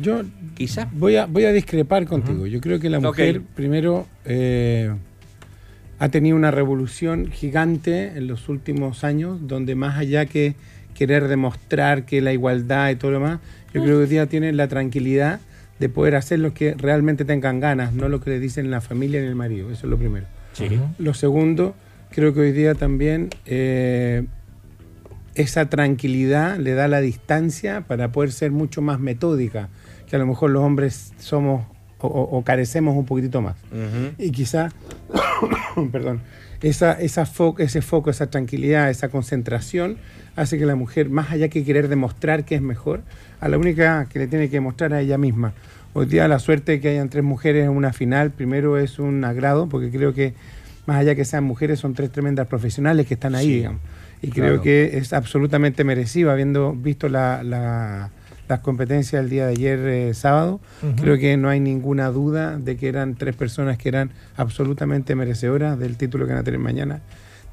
Yo 0.00 0.22
quizás 0.54 0.86
voy 0.92 1.16
a, 1.16 1.26
voy 1.26 1.44
a 1.44 1.52
discrepar 1.52 2.06
contigo. 2.06 2.46
Yo 2.46 2.60
creo 2.60 2.80
que 2.80 2.90
la 2.90 3.00
mujer, 3.00 3.42
primero, 3.54 4.06
eh, 4.24 4.92
ha 5.98 6.08
tenido 6.08 6.36
una 6.36 6.50
revolución 6.50 7.30
gigante 7.30 8.12
en 8.16 8.26
los 8.26 8.48
últimos 8.48 9.04
años, 9.04 9.46
donde 9.46 9.74
más 9.74 9.98
allá 9.98 10.26
que 10.26 10.54
querer 10.94 11.28
demostrar 11.28 12.04
que 12.04 12.20
la 12.20 12.32
igualdad 12.32 12.90
y 12.90 12.96
todo 12.96 13.12
lo 13.12 13.18
demás, 13.18 13.40
yo 13.72 13.82
creo 13.82 13.96
que 13.96 14.02
hoy 14.02 14.08
día 14.08 14.26
tienen 14.26 14.56
la 14.56 14.68
tranquilidad 14.68 15.40
de 15.78 15.88
poder 15.88 16.16
hacer 16.16 16.38
lo 16.38 16.52
que 16.52 16.74
realmente 16.74 17.24
tengan 17.24 17.58
ganas, 17.60 17.94
no 17.94 18.08
lo 18.08 18.20
que 18.20 18.30
le 18.30 18.40
dicen 18.40 18.70
la 18.70 18.80
familia 18.80 19.20
ni 19.20 19.26
el 19.26 19.34
marido. 19.34 19.70
Eso 19.70 19.86
es 19.86 19.90
lo 19.90 19.96
primero. 19.96 20.26
Sí. 20.52 20.68
Lo 20.98 21.14
segundo, 21.14 21.74
creo 22.10 22.34
que 22.34 22.40
hoy 22.40 22.52
día 22.52 22.74
también 22.74 23.30
eh, 23.46 24.26
esa 25.34 25.70
tranquilidad 25.70 26.58
le 26.58 26.74
da 26.74 26.88
la 26.88 27.00
distancia 27.00 27.82
para 27.82 28.12
poder 28.12 28.32
ser 28.32 28.50
mucho 28.50 28.82
más 28.82 29.00
metódica, 29.00 29.68
que 30.10 30.16
a 30.16 30.18
lo 30.18 30.26
mejor 30.26 30.50
los 30.50 30.62
hombres 30.62 31.12
somos 31.18 31.64
o, 32.00 32.06
o- 32.08 32.42
carecemos 32.44 32.96
un 32.96 33.04
poquitito 33.06 33.40
más. 33.42 33.56
Y 34.18 34.30
quizá, 34.32 34.70
perdón, 35.92 36.20
esa, 36.62 36.92
esa 36.92 37.24
fo- 37.26 37.54
ese 37.58 37.82
foco, 37.82 38.10
esa 38.10 38.28
tranquilidad, 38.30 38.90
esa 38.90 39.08
concentración 39.08 39.96
hace 40.36 40.58
que 40.58 40.66
la 40.66 40.76
mujer, 40.76 41.10
más 41.10 41.30
allá 41.30 41.48
que 41.48 41.64
querer 41.64 41.88
demostrar 41.88 42.44
que 42.44 42.54
es 42.54 42.62
mejor, 42.62 43.02
a 43.40 43.48
la 43.48 43.58
única 43.58 44.06
que 44.10 44.18
le 44.18 44.26
tiene 44.26 44.46
que 44.48 44.56
demostrar 44.56 44.92
a 44.94 45.00
ella 45.00 45.18
misma. 45.18 45.52
Hoy 45.92 46.06
día 46.06 46.28
la 46.28 46.38
suerte 46.38 46.72
de 46.72 46.80
que 46.80 46.88
hayan 46.88 47.08
tres 47.08 47.24
mujeres 47.24 47.64
en 47.64 47.70
una 47.70 47.92
final, 47.92 48.30
primero 48.30 48.78
es 48.78 48.98
un 48.98 49.24
agrado, 49.24 49.68
porque 49.68 49.90
creo 49.90 50.14
que 50.14 50.34
más 50.86 50.98
allá 50.98 51.14
que 51.14 51.24
sean 51.24 51.44
mujeres, 51.44 51.80
son 51.80 51.94
tres 51.94 52.10
tremendas 52.10 52.46
profesionales 52.46 53.06
que 53.06 53.14
están 53.14 53.34
ahí, 53.34 53.46
Sí, 53.46 53.54
digamos. 53.56 53.80
Y 54.22 54.28
claro. 54.30 54.50
creo 54.52 54.62
que 54.62 54.98
es 54.98 55.12
absolutamente 55.12 55.82
merecido, 55.84 56.30
habiendo 56.30 56.72
visto 56.72 57.08
la- 57.08 57.42
la- 57.42 58.10
las 58.50 58.60
competencias 58.60 59.22
el 59.22 59.30
día 59.30 59.46
de 59.46 59.52
ayer 59.52 59.78
eh, 59.80 60.14
sábado. 60.14 60.60
Creo 61.00 61.16
que 61.18 61.36
no 61.36 61.48
hay 61.48 61.60
ninguna 61.60 62.08
duda 62.10 62.58
de 62.58 62.76
que 62.76 62.88
eran 62.88 63.14
tres 63.14 63.34
personas 63.36 63.78
que 63.78 63.88
eran 63.88 64.10
absolutamente 64.36 65.14
merecedoras 65.14 65.78
del 65.78 65.96
título 65.96 66.26
que 66.26 66.32
van 66.32 66.40
a 66.40 66.44
tener 66.44 66.58
mañana, 66.60 67.00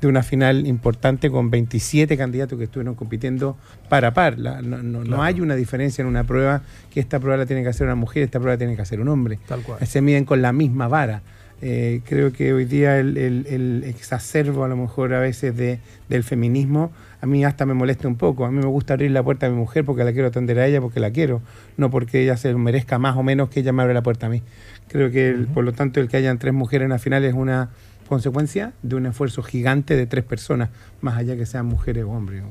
de 0.01 0.07
una 0.07 0.23
final 0.23 0.65
importante 0.67 1.29
con 1.31 1.49
27 1.51 2.17
candidatos 2.17 2.57
que 2.57 2.65
estuvieron 2.65 2.95
compitiendo 2.95 3.57
par 3.89 4.05
a 4.05 4.13
par. 4.13 4.37
La- 4.39 4.61
no, 4.61 4.77
no- 4.83 5.23
hay 5.23 5.39
una 5.39 5.55
diferencia 5.55 6.01
en 6.01 6.07
una 6.07 6.23
prueba 6.23 6.61
que 6.91 6.99
esta 6.99 7.19
prueba 7.19 7.37
la 7.37 7.45
tiene 7.45 7.63
que 7.63 7.69
hacer 7.69 7.85
una 7.85 7.95
mujer, 7.95 8.23
esta 8.23 8.39
prueba 8.39 8.55
la 8.55 8.57
tiene 8.59 8.75
que 8.75 8.81
hacer 8.81 8.99
un 8.99 9.07
hombre. 9.07 9.39
Tal 9.47 9.61
cual. 9.61 9.85
Se 9.85 10.01
miden 10.01 10.25
con 10.25 10.41
la 10.41 10.51
misma 10.51 10.87
vara. 10.87 11.21
Eh, 11.61 12.01
creo 12.05 12.31
que 12.33 12.53
hoy 12.53 12.65
día 12.65 12.99
el, 12.99 13.17
el- 13.17 13.47
el 13.49 13.83
exacerbo 13.85 14.63
a 14.63 14.67
lo 14.67 14.75
mejor 14.77 15.13
a 15.13 15.19
veces 15.19 15.55
de, 15.57 15.79
del 16.09 16.23
feminismo 16.23 16.91
a 17.21 17.25
mí 17.25 17.43
hasta 17.45 17.65
me 17.65 17.73
molesta 17.73 18.07
un 18.07 18.15
poco. 18.15 18.45
A 18.45 18.51
mí 18.51 18.57
me 18.59 18.65
gusta 18.67 18.93
abrir 18.93 19.11
la 19.11 19.23
puerta 19.23 19.47
a 19.47 19.49
mi 19.49 19.55
mujer 19.55 19.83
porque 19.85 20.03
la 20.03 20.13
quiero 20.13 20.27
atender 20.27 20.59
a 20.59 20.67
ella, 20.67 20.81
porque 20.81 20.99
la 20.99 21.11
quiero, 21.11 21.41
no 21.77 21.89
porque 21.89 22.21
ella 22.23 22.37
se 22.37 22.53
merezca 22.53 22.99
más 22.99 23.17
o 23.17 23.23
menos 23.23 23.49
que 23.49 23.61
ella 23.61 23.73
me 23.73 23.81
abra 23.81 23.93
la 23.93 24.03
puerta 24.03 24.27
a 24.27 24.29
mí. 24.29 24.43
Creo 24.87 25.09
que 25.11 25.29
el- 25.29 25.47
por 25.47 25.63
lo 25.63 25.73
tanto 25.73 25.99
el 25.99 26.07
que 26.09 26.17
hayan 26.17 26.37
tres 26.37 26.53
mujeres 26.53 26.85
en 26.85 26.91
la 26.91 26.99
final 26.99 27.23
es 27.25 27.33
una 27.33 27.69
consecuencia 28.07 28.71
de 28.83 28.95
un 28.95 29.05
esfuerzo 29.07 29.43
gigante 29.43 29.95
de 29.95 30.05
tres 30.07 30.23
personas, 30.23 30.69
más 31.01 31.17
allá 31.17 31.35
que 31.35 31.45
sean 31.45 31.65
mujeres 31.65 32.03
o 32.05 32.11
hombres. 32.11 32.43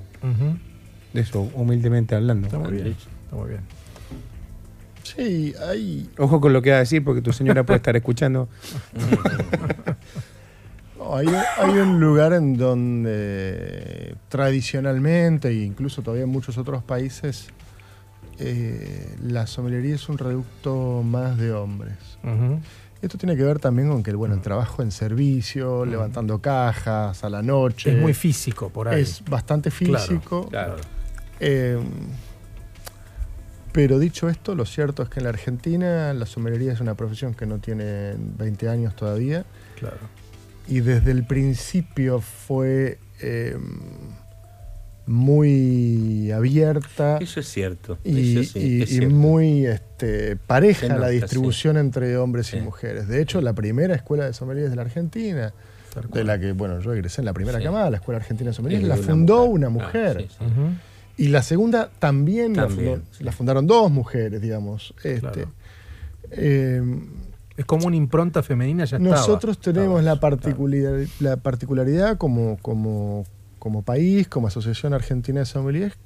De 1.15 1.21
eso, 1.21 1.49
humildemente 1.55 2.15
hablando. 2.15 2.47
Está 2.49 2.59
muy 2.59 2.73
bien. 2.73 2.89
Está 2.89 3.37
muy 3.37 3.49
bien. 3.49 3.61
Sí, 5.03 5.55
hay. 5.67 6.11
Ojo 6.19 6.41
con 6.41 6.53
lo 6.53 6.61
que 6.61 6.71
va 6.71 6.77
a 6.77 6.81
decir 6.81 7.03
porque 7.05 7.23
tu 7.23 7.33
señora 7.33 7.65
puede 7.65 7.77
estar 7.77 7.95
escuchando. 7.97 8.49
No, 10.99 11.17
hay, 11.17 11.27
hay 11.27 11.71
un 11.71 12.01
lugar 12.01 12.33
en 12.33 12.57
donde 12.57 14.17
tradicionalmente, 14.29 15.49
e 15.49 15.65
incluso 15.65 16.03
todavía 16.03 16.25
en 16.25 16.31
muchos 16.31 16.59
otros 16.59 16.83
países, 16.83 17.49
eh, 18.39 19.17
la 19.23 19.47
sommelería 19.47 19.95
es 19.95 20.09
un 20.09 20.19
reducto 20.19 21.03
más 21.03 21.39
de 21.39 21.53
hombres. 21.53 21.97
Esto 23.03 23.19
tiene 23.19 23.37
que 23.37 23.45
ver 23.45 23.59
también 23.59 23.89
con 23.89 24.03
que 24.03 24.13
bueno, 24.15 24.35
el 24.35 24.41
trabajo 24.41 24.83
en 24.83 24.91
servicio, 24.91 25.85
levantando 25.85 26.41
cajas 26.41 27.23
a 27.25 27.29
la 27.29 27.43
noche. 27.43 27.93
Es 27.93 28.01
muy 28.01 28.15
físico 28.15 28.71
por 28.71 28.89
ahí. 28.89 29.03
Es 29.03 29.23
bastante 29.25 29.71
físico. 29.71 30.49
claro. 30.49 30.77
Eh, 31.39 31.79
pero 33.73 33.99
dicho 33.99 34.31
esto, 34.31 34.55
lo 34.55 34.65
cierto 34.65 35.03
es 35.03 35.11
que 35.11 35.21
en 35.21 35.25
la 35.25 35.29
Argentina 35.29 36.15
la 36.15 36.25
sommelería 36.25 36.73
es 36.73 36.81
una 36.81 36.95
profesión 36.95 37.35
que 37.35 37.45
no 37.45 37.59
tiene 37.59 38.15
20 38.17 38.71
años 38.71 38.97
todavía. 38.97 39.45
Claro. 39.79 39.99
Y 40.69 40.81
desde 40.81 41.11
el 41.13 41.25
principio 41.27 42.21
fue 42.21 42.99
eh, 43.21 43.57
muy 45.07 46.31
abierta. 46.33 47.19
Eso 47.21 47.41
es 47.41 47.49
cierto. 47.49 47.99
Y, 48.05 48.39
eso 48.41 48.53
sí, 48.53 48.59
y- 48.59 48.83
es 48.83 48.91
y 48.93 48.95
cierto. 48.99 49.15
muy 49.15 49.67
este, 49.67 50.37
pareja 50.37 50.81
Se 50.81 50.89
la 50.89 50.95
nota, 50.97 51.09
distribución 51.09 51.77
entre 51.77 52.17
hombres 52.17 52.49
y 52.53 52.57
Sí. 52.59 52.63
mujeres. 52.63 53.07
De 53.09 53.21
hecho, 53.23 53.41
la 53.41 53.53
primera 53.53 53.95
escuela 53.95 54.25
de 54.27 54.33
sommeliers 54.33 54.71
de 54.71 54.77
la 54.77 54.83
Argentina, 54.83 55.53
de 56.13 56.25
la 56.25 56.39
que, 56.41 56.53
bueno, 56.53 56.81
yo 56.81 56.93
egresé 56.93 57.21
en 57.21 57.27
la 57.27 57.33
primera 57.33 57.59
Sí. 57.59 57.65
camada, 57.65 57.89
la 57.91 57.97
Escuela 57.99 58.19
Argentina 58.19 58.51
de 58.51 58.55
Sommeliers, 58.55 58.83
la 58.85 58.95
una 58.97 59.03
fundó 59.05 59.37
mujer. 59.47 59.51
una 59.55 59.67
Ah, 59.67 59.71
mujer. 59.71 60.17
sí, 60.23 60.29
sí. 60.39 60.45
Ujú. 60.45 60.69
Y 61.19 61.29
la 61.29 61.43
segunda 61.43 61.91
también, 61.99 62.55
la 62.57 62.67
También, 62.67 62.97
fundó- 63.03 63.25
la, 63.25 63.33
fundaron 63.33 63.67
dos 63.67 63.91
mujeres, 63.91 64.43
digamos. 64.43 64.93
Este, 65.03 65.21
Claro. 65.21 65.53
eh, 66.33 66.83
Es 67.57 67.65
como 67.65 67.87
una 67.87 67.97
impronta 67.97 68.43
femenina 68.43 68.85
ya 68.85 68.99
estaba. 68.99 69.17
nosotros 69.17 69.59
tenemos 69.59 70.01
Estaba 70.01 70.37
la, 71.21 71.37
particularidad 71.37 72.19
como, 72.19 72.59
como, 72.61 73.25
como 73.59 73.83
país, 73.83 74.29
como 74.29 74.47
Asociación 74.49 74.93
Argentina 74.93 75.41
de 75.41 75.47
Sommeliers, 75.47 75.97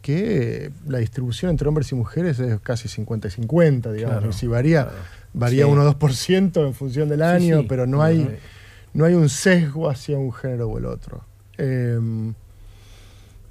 que 0.00 0.72
la 0.86 0.98
distribución 0.98 1.50
entre 1.50 1.68
hombres 1.68 1.92
y 1.92 1.94
mujeres 1.94 2.38
es 2.38 2.60
casi 2.60 2.88
50 2.88 3.28
y 3.28 3.30
50, 3.30 3.92
digamos. 3.92 4.16
Claro, 4.16 4.30
y 4.30 4.32
si 4.32 4.46
varía, 4.46 4.84
claro. 4.84 4.98
varía 5.34 5.64
Sí. 5.66 5.70
1 5.70 5.82
o 5.82 5.94
2% 5.94 6.66
en 6.66 6.74
función 6.74 7.08
del 7.08 7.22
año, 7.22 7.60
sí. 7.60 7.66
pero 7.68 7.86
no 7.86 8.02
hay, 8.02 8.38
no 8.94 9.04
hay 9.04 9.14
un 9.14 9.28
sesgo 9.28 9.90
hacia 9.90 10.18
un 10.18 10.32
género 10.32 10.68
o 10.68 10.78
el 10.78 10.86
otro. 10.86 11.24
Eh, 11.58 12.00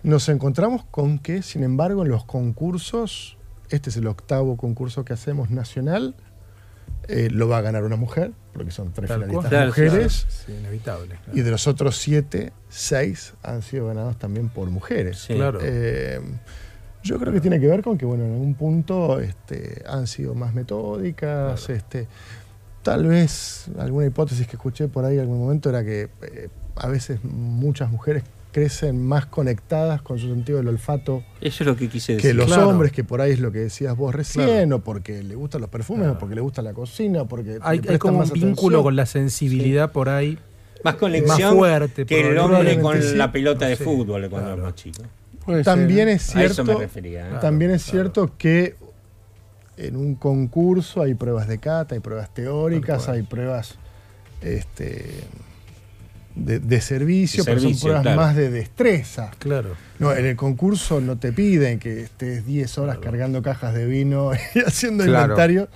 nos 0.03 0.29
encontramos 0.29 0.83
con 0.89 1.19
que, 1.19 1.43
sin 1.43 1.63
embargo, 1.63 2.03
en 2.03 2.09
los 2.09 2.25
concursos, 2.25 3.37
este 3.69 3.91
es 3.91 3.97
el 3.97 4.07
octavo 4.07 4.57
concurso 4.57 5.05
que 5.05 5.13
hacemos 5.13 5.51
nacional, 5.51 6.15
eh, 7.07 7.29
lo 7.31 7.47
va 7.47 7.57
a 7.59 7.61
ganar 7.61 7.83
una 7.83 7.95
mujer, 7.95 8.31
porque 8.53 8.71
son 8.71 8.91
tres 8.93 9.07
Tal 9.07 9.21
finalistas 9.23 9.49
cual. 9.49 9.67
mujeres. 9.67 10.25
Sí, 10.29 10.51
inevitable. 10.53 11.15
claro. 11.23 11.37
Y 11.37 11.41
de 11.41 11.51
los 11.51 11.67
otros 11.67 11.97
siete, 11.97 12.53
seis 12.69 13.33
han 13.43 13.61
sido 13.61 13.87
ganados 13.87 14.17
también 14.17 14.49
por 14.49 14.69
mujeres. 14.69 15.19
Sí. 15.19 15.33
Claro. 15.35 15.59
Eh, 15.61 16.19
yo 17.03 17.19
creo 17.19 17.33
que 17.33 17.41
tiene 17.41 17.59
que 17.59 17.67
ver 17.67 17.81
con 17.81 17.97
que, 17.97 18.05
bueno, 18.05 18.25
en 18.25 18.33
algún 18.33 18.53
punto 18.53 19.19
este, 19.19 19.83
han 19.87 20.05
sido 20.07 20.35
más 20.35 20.53
metódicas. 20.53 21.69
Este, 21.69 22.07
tal 22.83 23.07
vez 23.07 23.65
alguna 23.79 24.05
hipótesis 24.05 24.45
que 24.47 24.55
escuché 24.55 24.87
por 24.87 25.05
ahí 25.05 25.15
en 25.15 25.21
algún 25.21 25.39
momento 25.39 25.69
era 25.69 25.83
que 25.83 26.09
eh, 26.21 26.49
a 26.75 26.87
veces 26.87 27.23
muchas 27.23 27.89
mujeres 27.89 28.23
crecen 28.51 29.01
más 29.05 29.25
conectadas 29.25 30.01
con 30.01 30.19
su 30.19 30.27
sentido 30.27 30.57
del 30.59 30.67
olfato 30.67 31.23
Eso 31.41 31.63
es 31.63 31.67
lo 31.67 31.75
que 31.75 31.87
quise 31.89 32.13
que 32.17 32.23
decir. 32.23 32.35
los 32.35 32.47
Claro. 32.47 32.69
hombres, 32.69 32.91
que 32.91 33.03
por 33.03 33.21
ahí 33.21 33.31
es 33.31 33.39
lo 33.39 33.51
que 33.51 33.59
decías 33.59 33.95
vos 33.95 34.13
recién, 34.13 34.45
Claro. 34.45 34.75
o 34.77 34.79
porque 34.79 35.23
le 35.23 35.35
gustan 35.35 35.61
los 35.61 35.69
perfumes, 35.69 36.07
o 36.09 36.17
porque 36.17 36.35
le 36.35 36.41
gusta 36.41 36.61
la 36.61 36.73
cocina, 36.73 37.21
o 37.23 37.27
porque 37.27 37.51
Hay, 37.51 37.57
le 37.59 37.63
hay 37.67 37.79
prestan 37.79 37.97
como 37.99 38.13
un 38.13 38.19
más 38.19 38.31
vínculo 38.31 38.77
atención. 38.77 38.83
con 38.83 38.95
la 38.95 39.05
sensibilidad 39.05 39.91
por 39.91 40.09
ahí. 40.09 40.37
Más 40.83 40.95
conexión 40.95 41.39
Más 41.49 41.53
fuerte, 41.53 42.05
que 42.05 42.29
el 42.31 42.37
hombre 42.39 42.79
con 42.79 43.01
sí. 43.01 43.15
la 43.15 43.31
pelota 43.31 43.67
de 43.67 43.75
Sí, 43.75 43.83
fútbol 43.83 44.29
cuando 44.29 44.53
era 44.53 44.63
más 44.63 44.75
chico. 44.75 45.03
Puede 45.45 45.63
También 45.63 46.07
ser. 46.07 46.15
es 46.17 46.35
A 46.35 46.43
eso 46.43 46.53
cierto, 46.55 46.73
me 46.73 46.79
refería. 46.85 47.27
¿eh? 47.29 47.33
también 47.41 47.71
es 47.71 47.83
cierto 47.83 48.31
que 48.37 48.75
en 49.77 49.95
un 49.95 50.15
concurso 50.15 51.01
hay 51.01 51.13
pruebas 51.15 51.47
de 51.47 51.57
cata, 51.59 51.95
hay 51.95 52.01
pruebas 52.01 52.31
teóricas, 52.33 53.09
hay 53.09 53.23
pruebas 53.23 53.75
este, 54.41 55.05
de, 56.35 56.59
de 56.59 56.81
servicio, 56.81 57.43
De 57.43 57.51
pero 57.51 57.59
servicio, 57.61 57.79
son 57.79 57.87
pruebas 57.89 58.01
claro. 58.03 58.21
más 58.21 58.35
de 58.35 58.49
destreza. 58.49 59.31
Claro. 59.39 59.75
No, 59.99 60.13
en 60.15 60.25
el 60.25 60.35
concurso 60.35 61.01
no 61.01 61.17
te 61.17 61.31
piden 61.33 61.77
que 61.79 62.01
estés 62.03 62.45
10 62.45 62.77
horas 62.77 62.97
cargando 62.99 63.41
cajas 63.41 63.73
de 63.73 63.85
vino 63.85 64.31
y 64.55 64.59
haciendo 64.59 65.03
Claro. 65.03 65.23
inventario. 65.33 65.67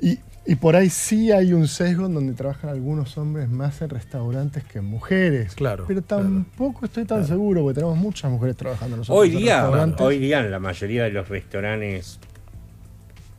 Y, 0.00 0.18
y 0.46 0.54
por 0.56 0.74
ahí 0.76 0.88
sí 0.90 1.30
hay 1.32 1.52
un 1.52 1.68
sesgo 1.68 2.06
en 2.06 2.14
donde 2.14 2.32
trabajan 2.32 2.70
algunos 2.70 3.16
hombres 3.18 3.48
más 3.48 3.80
en 3.82 3.90
restaurantes 3.90 4.64
que 4.64 4.78
en 4.78 4.86
mujeres. 4.86 5.54
Claro, 5.54 5.84
Pero 5.86 6.02
tampoco 6.02 6.86
estoy 6.86 7.04
tan 7.04 7.26
seguro 7.26 7.62
porque 7.62 7.74
tenemos 7.76 7.96
muchas 7.98 8.30
mujeres 8.30 8.56
trabajando 8.56 8.96
nosotros 8.96 9.20
Hoy 9.22 9.32
en 9.32 9.38
día, 9.38 9.56
restaurantes. 9.62 10.00
hoy 10.00 10.18
día 10.18 10.40
en 10.40 10.50
la 10.50 10.58
mayoría 10.58 11.04
de 11.04 11.10
los 11.10 11.28
restaurantes 11.28 12.18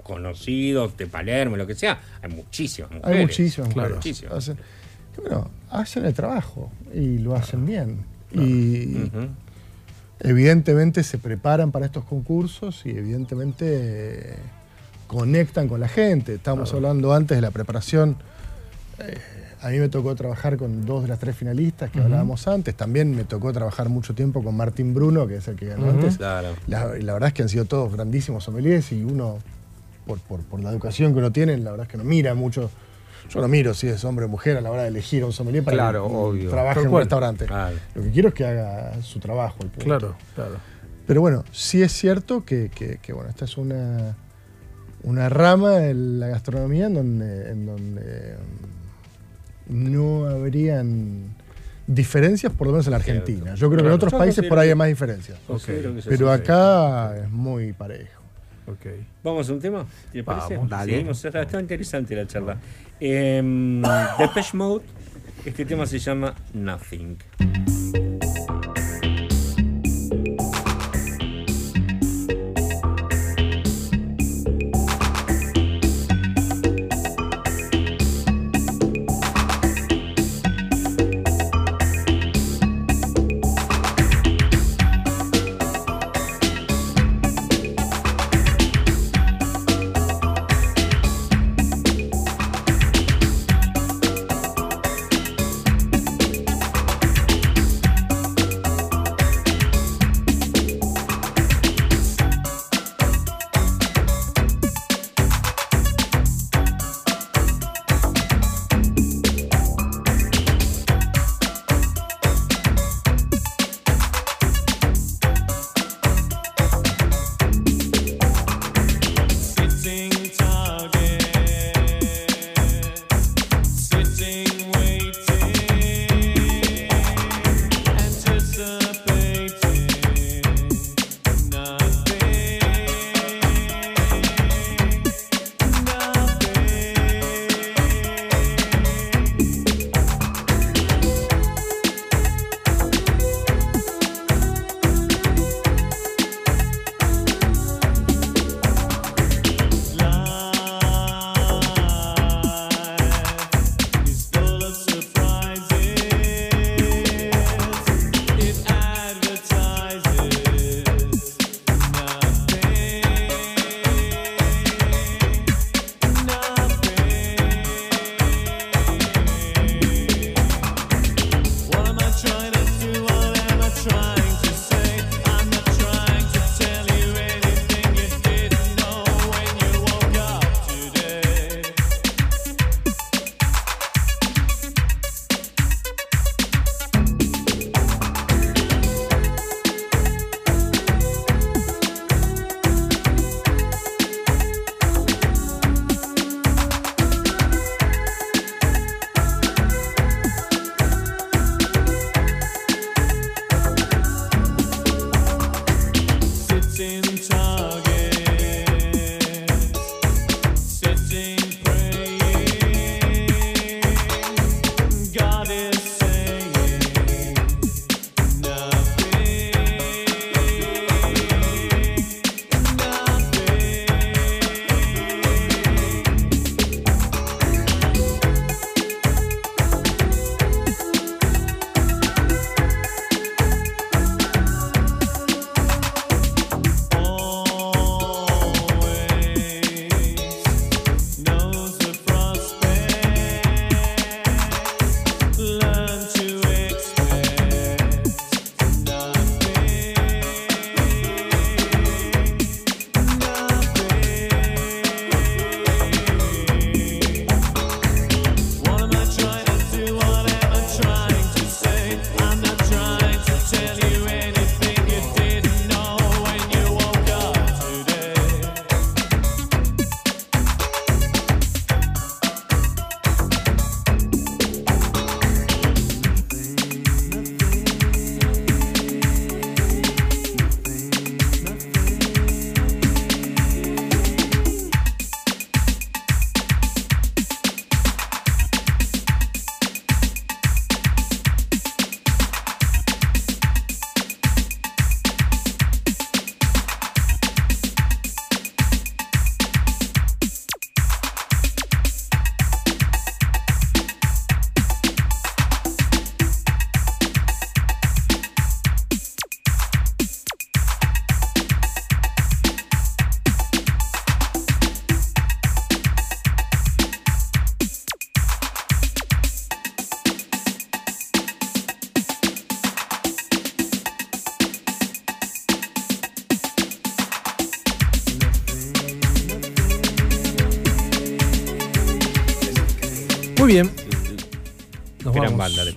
conocidos 0.04 0.98
de 0.98 1.08
Palermo, 1.08 1.58
lo 1.58 1.68
que 1.68 1.76
sea, 1.76 2.00
hay 2.22 2.30
muchísimas 2.32 2.92
mujeres. 2.92 3.18
Hay 3.20 3.26
muchísimas 3.26 3.74
Claro, 3.74 3.96
mujeres. 3.96 4.22
muchísimas. 4.32 4.52
Hacen, 5.12 5.14
que 5.14 5.22
bueno, 5.22 5.50
hacen 5.70 6.06
el 6.06 6.14
trabajo 6.14 6.72
y 6.94 7.18
lo 7.20 7.36
hacen 7.36 7.66
bien. 7.66 8.00
Y 8.34 9.12
evidentemente 10.20 11.04
se 11.04 11.18
preparan 11.18 11.72
para 11.72 11.86
estos 11.86 12.04
concursos 12.06 12.86
y 12.86 12.90
evidentemente 12.92 13.66
eh, 14.34 14.36
conectan 15.08 15.68
con 15.68 15.80
la 15.80 15.88
gente. 15.88 16.36
Estábamos 16.36 16.74
hablando 16.74 17.14
antes 17.14 17.38
de 17.38 17.42
la 17.42 17.52
preparación. 17.52 18.16
Eh, 19.00 19.18
a 19.62 19.70
mí 19.70 19.78
me 19.80 19.90
tocó 19.90 20.16
trabajar 20.16 20.58
con 20.58 20.86
dos 20.86 21.04
de 21.04 21.10
las 21.10 21.20
tres 21.20 21.36
finalistas 21.36 21.92
que 21.92 22.00
hablábamos 22.02 22.48
antes. 22.48 22.74
También 22.76 23.16
me 23.16 23.26
tocó 23.26 23.52
trabajar 23.54 23.90
mucho 23.90 24.16
tiempo 24.16 24.44
con 24.44 24.56
Martín 24.58 24.94
Bruno, 24.94 25.28
que 25.28 25.36
es 25.38 25.48
el 25.48 25.56
que 25.56 25.68
ganó 25.68 25.90
antes. 25.90 26.18
Claro. 26.18 26.50
La, 26.68 26.98
y 26.98 27.02
la 27.04 27.14
verdad 27.14 27.28
es 27.28 27.34
que 27.34 27.42
han 27.44 27.50
sido 27.50 27.66
todos 27.66 27.92
grandísimos 27.94 28.44
sommeliers 28.44 28.92
y 28.92 29.04
uno, 29.04 29.38
por, 30.08 30.20
por- 30.20 30.42
por 30.42 30.60
la 30.62 30.72
educación 30.72 31.14
que 31.14 31.20
uno 31.20 31.32
tiene, 31.32 31.58
la 31.58 31.72
verdad 31.72 31.86
es 31.86 31.92
que 31.92 31.98
no 31.98 32.04
mira 32.04 32.34
mucho. 32.34 32.72
Yo 33.30 33.42
no 33.42 33.48
miro 33.48 33.74
si 33.74 33.88
es 33.88 34.04
hombre 34.04 34.26
o 34.26 34.28
mujer 34.28 34.58
a 34.58 34.62
la 34.62 34.72
hora 34.72 34.82
de 34.84 34.90
elegir 34.90 35.24
a 35.24 35.26
un 35.26 35.34
sommelier 35.34 35.64
para 35.64 35.76
Claro, 35.78 36.08
que 36.08 36.14
obvio. 36.16 36.50
trabaje 36.50 36.80
en 36.80 36.86
un 36.88 36.92
cual. 36.92 37.02
restaurante. 37.04 37.46
Claro. 37.46 37.76
Lo 37.96 38.02
que 38.04 38.12
quiero 38.12 38.28
es 38.30 38.34
que 38.36 38.46
haga 38.46 39.02
su 39.02 39.20
trabajo. 39.20 39.58
el 39.62 39.70
punto. 39.70 39.86
Claro, 39.86 40.16
claro. 40.36 40.56
Pero 41.08 41.22
bueno, 41.22 41.44
sí 41.52 41.82
es 41.82 41.92
cierto 41.92 42.44
que, 42.46 42.70
que- 42.74 42.98
que, 43.02 43.14
bueno, 43.14 43.30
esta 43.30 43.46
es 43.46 43.58
una, 43.58 44.16
una 45.04 45.30
rama 45.30 45.72
de 45.72 45.94
la 45.94 46.28
gastronomía 46.28 46.86
en 46.88 46.94
donde, 46.94 47.52
en 47.52 47.66
donde 47.66 48.36
mm, 49.70 49.92
no 49.94 50.28
habrían 50.28 51.36
diferencias, 51.88 52.54
por 52.54 52.68
lo 52.68 52.74
menos 52.74 52.88
en 52.88 52.92
la 52.92 52.98
Argentina. 52.98 53.56
Yo 53.56 53.70
creo 53.70 53.82
que 53.82 53.88
en 53.88 53.94
otros 53.94 54.14
países 54.14 54.46
por 54.48 54.60
ahí 54.60 54.70
hay 54.70 54.76
más 54.76 54.88
diferencias. 54.88 55.38
Pero 56.08 56.32
acá 56.32 57.16
es 57.18 57.30
muy 57.30 57.74
parejo. 57.74 58.21
Ok. 58.68 58.86
Vamos 59.24 59.50
a 59.50 59.54
un 59.54 59.60
tema, 59.60 59.86
¿te 60.12 60.24
parece? 60.24 60.56
Vamos, 60.56 60.70
dale. 60.70 60.92
Seguimos, 60.94 61.26
está, 61.26 61.42
está 61.42 61.60
interesante 61.60 62.16
la 62.16 62.28
charla. 62.28 62.58
Eh, 63.00 63.42
Depeche 64.20 64.58
Mode, 64.58 64.86
este 65.46 65.66
tema 65.66 65.86
se 65.86 66.00
llama. 66.00 66.36
Nothing 66.54 67.18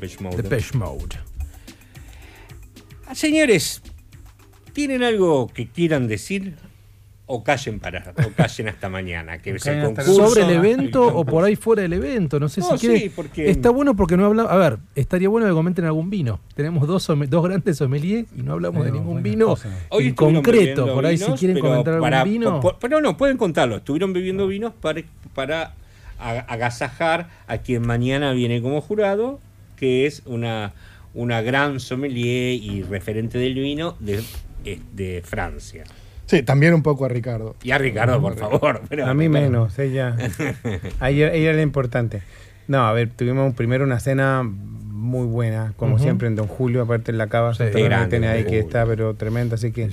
Depeche 0.04 0.22
Mode. 0.22 0.36
Depeche 0.42 0.76
Mode. 0.78 1.16
Señores, 3.14 3.82
¿tienen 4.72 5.02
algo 5.02 5.48
que 5.48 5.68
quieran 5.68 6.08
decir? 6.08 6.54
O 7.26 7.42
callen 7.42 7.80
para, 7.80 8.12
o 8.18 8.30
callen 8.36 8.68
hasta 8.68 8.90
mañana, 8.90 9.38
que 9.38 9.50
es 9.50 9.56
el 9.56 9.62
Callen 9.62 9.86
hasta 9.86 10.04
concurso. 10.04 10.28
¿Sobre 10.28 10.42
el 10.44 10.50
evento 10.58 11.06
o 11.06 11.24
por 11.24 11.42
ahí 11.42 11.56
fuera 11.56 11.80
del 11.80 11.94
evento? 11.94 12.38
No 12.38 12.50
sé 12.50 12.60
No, 12.60 12.72
si 12.76 12.86
quiere. 12.86 13.00
sí, 13.00 13.08
porque- 13.14 13.48
Está 13.48 13.70
bueno 13.70 13.96
porque 13.96 14.18
no 14.18 14.26
hablamos. 14.26 14.52
A 14.52 14.56
ver, 14.56 14.78
estaría 14.94 15.30
bueno 15.30 15.46
que 15.46 15.52
comenten 15.54 15.86
algún 15.86 16.10
vino. 16.10 16.38
Tenemos 16.54 16.86
dos, 16.86 17.08
grandes 17.42 17.78
sommeliers 17.78 18.28
y 18.36 18.42
no 18.42 18.52
hablamos 18.52 18.84
de 18.84 18.92
ningún 18.92 19.22
vino 19.22 19.56
Hoy 19.88 20.08
en 20.08 20.14
concreto. 20.14 20.92
Por 20.92 21.06
ahí, 21.06 21.16
si 21.16 21.32
quieren 21.32 21.58
comentar 21.60 21.94
algún 21.94 22.10
para- 22.10 22.24
vino. 22.24 22.60
por- 22.60 22.78
pero 22.78 23.00
no, 23.00 23.16
pueden 23.16 23.38
contarlo. 23.38 23.76
Estuvieron 23.76 24.12
bebiendo 24.12 24.46
vinos 24.46 24.74
para, 24.78 25.00
para 25.34 25.72
agasajar 26.18 27.30
a 27.46 27.56
quien 27.58 27.86
mañana 27.86 28.32
viene 28.32 28.60
como 28.60 28.82
jurado, 28.82 29.40
que 29.76 30.06
es 30.06 30.22
una, 30.26 30.72
una 31.14 31.42
gran 31.42 31.80
sommelier 31.80 32.54
y 32.54 32.82
referente 32.82 33.38
del 33.38 33.54
vino 33.54 33.96
de, 34.00 34.22
eh, 34.64 34.80
de 34.92 35.22
Francia. 35.24 35.84
Sí, 36.26 36.42
también 36.42 36.72
un 36.74 36.82
poco 36.82 37.04
a 37.04 37.08
Ricardo. 37.08 37.54
Y 37.62 37.70
a 37.72 37.78
Ricardo, 37.78 38.20
por 38.20 38.36
favor. 38.36 38.80
pero- 38.88 39.06
a 39.06 39.12
mí 39.14 39.28
menos, 39.28 39.78
ella. 39.78 40.16
A 41.00 41.10
ella, 41.10 41.32
ella 41.32 41.50
es 41.50 41.56
la 41.56 41.62
importante. 41.62 42.22
No, 42.66 42.86
a 42.86 42.92
ver, 42.94 43.10
tuvimos 43.10 43.54
primero 43.54 43.84
una 43.84 44.00
cena 44.00 44.42
muy 44.42 45.26
buena, 45.26 45.74
como 45.76 45.98
siempre 45.98 46.28
en 46.28 46.34
Don 46.34 46.46
Julio, 46.46 46.80
aparte 46.82 47.10
en 47.12 47.18
la 47.18 47.26
cava, 47.26 47.54
Sí, 47.54 47.64
grande, 47.72 48.08
tiene 48.08 48.28
ahí 48.28 48.44
que 48.44 48.58
está, 48.60 48.86
pero 48.86 49.12
tremenda, 49.14 49.56
así 49.56 49.70
que 49.70 49.90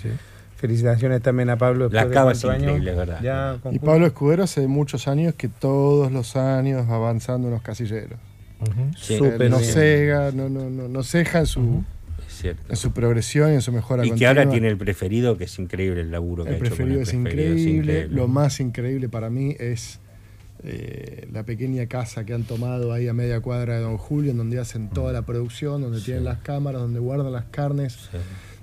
felicitaciones 0.55 1.21
también 1.21 1.49
a 1.49 1.57
Pablo. 1.57 1.89
La 1.91 2.07
cava 2.09 2.31
es 2.31 2.45
años, 2.45 2.61
increíble, 2.61 2.93
verdad. 2.95 3.19
Ya 3.21 3.57
Y. 3.71 3.79
Pablo 3.79 4.05
Escudero 4.05 4.43
hace 4.43 4.67
muchos 4.67 5.07
años 5.09 5.33
que 5.35 5.49
todos 5.49 6.11
los 6.13 6.37
años 6.37 6.89
va 6.89 6.95
avanzando 6.95 7.49
en 7.49 7.53
los 7.55 7.61
casilleros. 7.61 8.19
Sí. 8.97 9.19
No 9.19 9.37
bien. 9.37 9.53
cega, 9.63 10.31
no, 10.31 10.49
no, 10.49 10.69
no, 10.69 10.87
no 10.87 11.03
ceja 11.03 11.39
en 11.39 11.45
su, 11.45 11.83
Es 12.27 12.45
en 12.45 12.75
su 12.75 12.91
progresión 12.91 13.51
y 13.51 13.55
en 13.55 13.61
su 13.61 13.71
mejora 13.71 14.05
Y 14.05 14.11
que 14.11 14.27
ahora 14.27 14.49
tiene 14.49 14.67
el 14.67 14.77
preferido, 14.77 15.37
que 15.37 15.45
es 15.45 15.59
increíble 15.59 16.01
el 16.01 16.11
laburo 16.11 16.43
que 16.43 16.51
El 16.51 16.55
ha 16.55 16.57
hecho 16.57 16.69
con 16.69 16.77
preferido 16.77 17.01
el 17.01 17.07
es 17.07 17.09
preferido, 17.09 17.53
increíble. 17.53 18.07
Lo 18.07 18.27
más 18.27 18.59
increíble 18.59 19.09
para 19.09 19.29
mí 19.29 19.55
es 19.59 19.99
eh, 20.63 21.27
la 21.31 21.43
pequeña 21.43 21.87
casa 21.87 22.23
que 22.23 22.33
han 22.33 22.43
tomado 22.43 22.93
ahí 22.93 23.07
a 23.07 23.13
media 23.13 23.39
cuadra 23.39 23.75
de 23.75 23.81
Don 23.81 23.97
Julio, 23.97 24.31
en 24.31 24.37
donde 24.37 24.59
hacen 24.59 24.89
toda 24.89 25.11
la 25.11 25.23
producción, 25.23 25.81
donde 25.81 26.01
tienen 26.01 26.23
las 26.23 26.37
cámaras, 26.39 26.81
donde 26.81 26.99
guardan 26.99 27.31
las 27.31 27.45
carnes, 27.45 28.09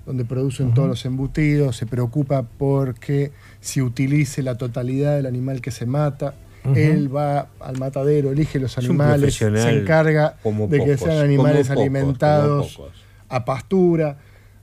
donde 0.06 0.24
producen 0.24 0.74
todos 0.74 0.88
los 0.88 1.04
embutidos, 1.04 1.76
se 1.76 1.86
preocupa 1.86 2.44
porque 2.44 3.32
se 3.60 3.82
utilice 3.82 4.44
la 4.44 4.56
totalidad 4.56 5.16
del 5.16 5.26
animal 5.26 5.60
que 5.60 5.72
se 5.72 5.86
mata. 5.86 6.34
Él 6.76 7.14
va 7.14 7.48
al 7.60 7.78
matadero, 7.78 8.30
elige 8.32 8.58
los 8.58 8.76
animales, 8.78 9.34
se 9.62 9.78
encarga 9.82 10.36
como 10.42 10.66
de 10.68 10.78
que 10.84 10.96
sean 10.98 11.24
animales 11.24 11.68
como 11.68 11.80
pocos, 11.80 11.82
alimentados 11.82 12.76
como 12.76 12.88
a 13.28 13.44
pastura. 13.44 14.18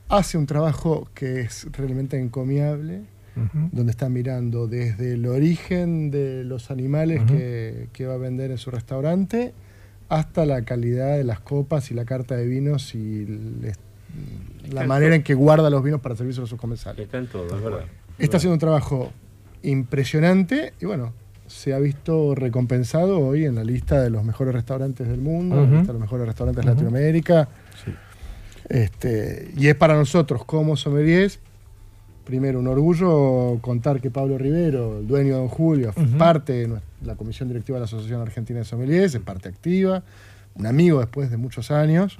Hace 0.09 0.37
un 0.37 0.45
trabajo 0.45 1.07
que 1.13 1.41
es 1.41 1.67
realmente 1.71 2.19
encomiable 2.19 3.01
donde 3.73 3.91
está 3.91 4.07
mirando 4.07 4.67
desde 4.67 5.13
el 5.13 5.25
origen 5.25 6.09
de 6.09 6.43
los 6.45 6.71
animales 6.71 7.21
que, 7.27 7.89
que 7.91 8.05
va 8.05 8.13
a 8.13 8.17
vender 8.17 8.49
en 8.51 8.57
su 8.57 8.71
restaurante 8.71 9.53
hasta 10.07 10.45
la 10.45 10.61
calidad 10.63 11.17
de 11.17 11.23
las 11.25 11.41
copas 11.41 11.91
y 11.91 11.95
la 11.95 12.05
carta 12.05 12.35
de 12.37 12.45
vinos 12.47 12.95
y 12.95 13.25
les- 13.61 13.77
la 14.71 14.85
manera 14.87 15.15
en 15.15 15.23
que 15.23 15.33
guarda 15.33 15.69
los 15.69 15.83
vinos 15.83 15.99
para 15.99 16.15
servirse 16.15 16.41
a 16.41 16.45
sus 16.45 16.57
comensales. 16.57 16.99
Está 17.01 17.17
en 17.17 17.27
todo, 17.27 17.45
es 17.57 17.61
verdad. 17.61 17.85
Está 18.17 18.37
haciendo 18.37 18.53
un 18.53 18.59
trabajo 18.59 19.11
impresionante 19.63 20.73
y 20.79 20.85
bueno, 20.85 21.11
se 21.47 21.73
ha 21.73 21.79
visto 21.79 22.33
recompensado 22.35 23.19
hoy 23.19 23.45
en 23.45 23.55
la 23.55 23.63
lista 23.63 24.01
de 24.01 24.09
los 24.09 24.23
mejores 24.23 24.53
restaurantes 24.53 25.07
del 25.07 25.19
mundo, 25.21 25.55
en 25.57 25.61
Ujú. 25.63 25.71
la 25.71 25.77
lista 25.79 25.93
de 25.93 25.99
los 25.99 26.01
mejores 26.01 26.27
restaurantes 26.27 26.65
de. 26.65 26.71
Latinoamérica. 26.71 27.47
Este, 28.69 29.51
y 29.55 29.67
es 29.67 29.75
para 29.75 29.95
nosotros 29.95 30.43
como 30.45 30.75
sommeliers, 30.75 31.39
primero 32.25 32.59
un 32.59 32.67
orgullo 32.67 33.59
contar 33.61 34.01
que 34.01 34.09
Pablo 34.09 34.37
Rivero, 34.37 34.99
el 34.99 35.07
dueño 35.07 35.33
de 35.35 35.39
Don 35.39 35.47
Julio, 35.47 35.93
Ujú. 35.95 36.17
parte 36.17 36.53
de 36.67 36.79
la 37.03 37.15
comisión 37.15 37.47
directiva 37.49 37.75
de 37.77 37.81
la 37.81 37.85
Asociación 37.85 38.21
Argentina 38.21 38.59
de 38.59 38.65
Sommeliers, 38.65 39.13
es 39.13 39.21
parte 39.21 39.49
activa, 39.49 40.03
un 40.55 40.65
amigo 40.65 40.99
después 40.99 41.29
de 41.29 41.37
muchos 41.37 41.69
años. 41.69 42.17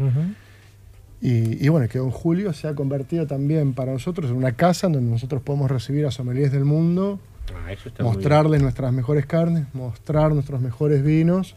Y, 1.22 1.66
y 1.66 1.70
bueno, 1.70 1.88
que 1.88 1.98
Don 1.98 2.12
Julio 2.12 2.54
se 2.54 2.68
ha 2.68 2.76
convertido 2.76 3.26
también 3.26 3.74
para 3.74 3.92
nosotros 3.94 4.30
en 4.30 4.38
una 4.38 4.52
casa 4.52 4.86
en 4.88 4.94
donde 4.94 5.10
nosotros 5.10 5.42
podemos 5.42 5.72
recibir 5.72 6.06
a 6.06 6.12
sommeliers 6.12 6.52
del 6.52 6.66
mundo, 6.66 7.20
Ah, 7.54 7.72
eso 7.72 7.90
está 7.90 8.04
muy 8.04 8.14
mostrarles 8.14 8.62
nuestras 8.62 8.92
mejores 8.94 9.26
carnes, 9.26 9.66
mostrar 9.74 10.32
nuestros 10.34 10.62
mejores 10.62 11.04
vinos. 11.04 11.56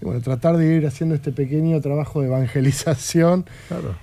Y 0.00 0.04
bueno, 0.04 0.20
tratar 0.20 0.56
de 0.56 0.76
ir 0.76 0.86
haciendo 0.86 1.14
este 1.16 1.32
pequeño 1.32 1.80
trabajo 1.80 2.20
de 2.20 2.28
evangelización. 2.28 3.46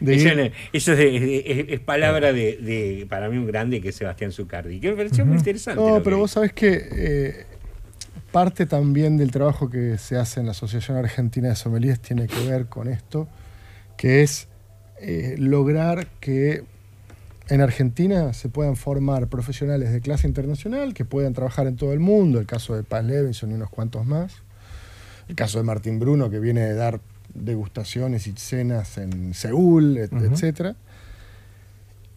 De 0.02 0.16
Eso, 0.16 0.28
ir- 0.28 0.40
es- 0.40 0.52
eso 0.74 0.92
es, 0.94 1.22
es- 1.22 1.66
es 1.70 1.80
palabra 1.80 2.34
de, 2.34 2.58
de, 2.58 3.06
para 3.10 3.30
mí, 3.30 3.38
un 3.38 3.48
grande 3.48 3.80
que 3.82 3.90
es 3.90 3.96
Sebastián 3.96 4.32
Zucardi. 4.34 4.80
Que 4.82 4.90
me 4.92 4.98
pareció 4.98 5.26
muy 5.26 5.38
interesante. 5.38 5.82
No, 5.82 6.02
pero 6.04 6.18
que 6.18 6.20
vos 6.22 6.32
sabés 6.32 6.52
que 6.52 6.86
eh, 6.92 7.46
parte 8.32 8.66
también 8.66 9.16
del 9.16 9.32
trabajo 9.32 9.70
que 9.70 9.98
se 9.98 10.18
hace 10.18 10.42
en 10.42 10.48
la 10.48 10.52
Asociación 10.52 10.98
Argentina 10.98 11.48
de 11.50 11.56
Sommeliers 11.56 12.02
tiene 12.02 12.28
que 12.28 12.46
ver 12.46 12.66
con 12.66 12.90
esto, 12.90 13.30
que 13.96 14.22
es 14.22 14.50
eh, 15.00 15.36
lograr 15.38 16.08
que 16.20 16.64
en 17.50 17.62
Argentina 17.62 18.34
se 18.34 18.50
puedan 18.50 18.76
formar 18.76 19.28
profesionales 19.28 19.92
de 19.92 20.02
clase 20.02 20.28
internacional 20.28 20.94
que 20.94 21.06
puedan 21.06 21.34
trabajar 21.34 21.68
en 21.68 21.76
todo 21.76 21.94
el 21.94 22.00
mundo, 22.00 22.40
el 22.40 22.46
caso 22.46 22.76
de 22.76 22.84
Paz 22.84 23.04
Levinson 23.06 23.52
y 23.52 23.54
unos 23.54 23.70
cuantos 23.70 24.06
más, 24.06 24.34
el 25.28 25.36
caso 25.36 25.58
de 25.60 25.64
Martín 25.64 26.00
Bruno 26.00 26.30
que 26.30 26.40
viene 26.40 26.62
de 26.62 26.74
dar 26.74 27.00
degustaciones 27.34 28.28
y 28.28 28.34
cenas 28.34 28.98
en 28.98 29.34
Seúl, 29.34 29.98
et- 29.98 30.12
etcétera. 30.34 30.76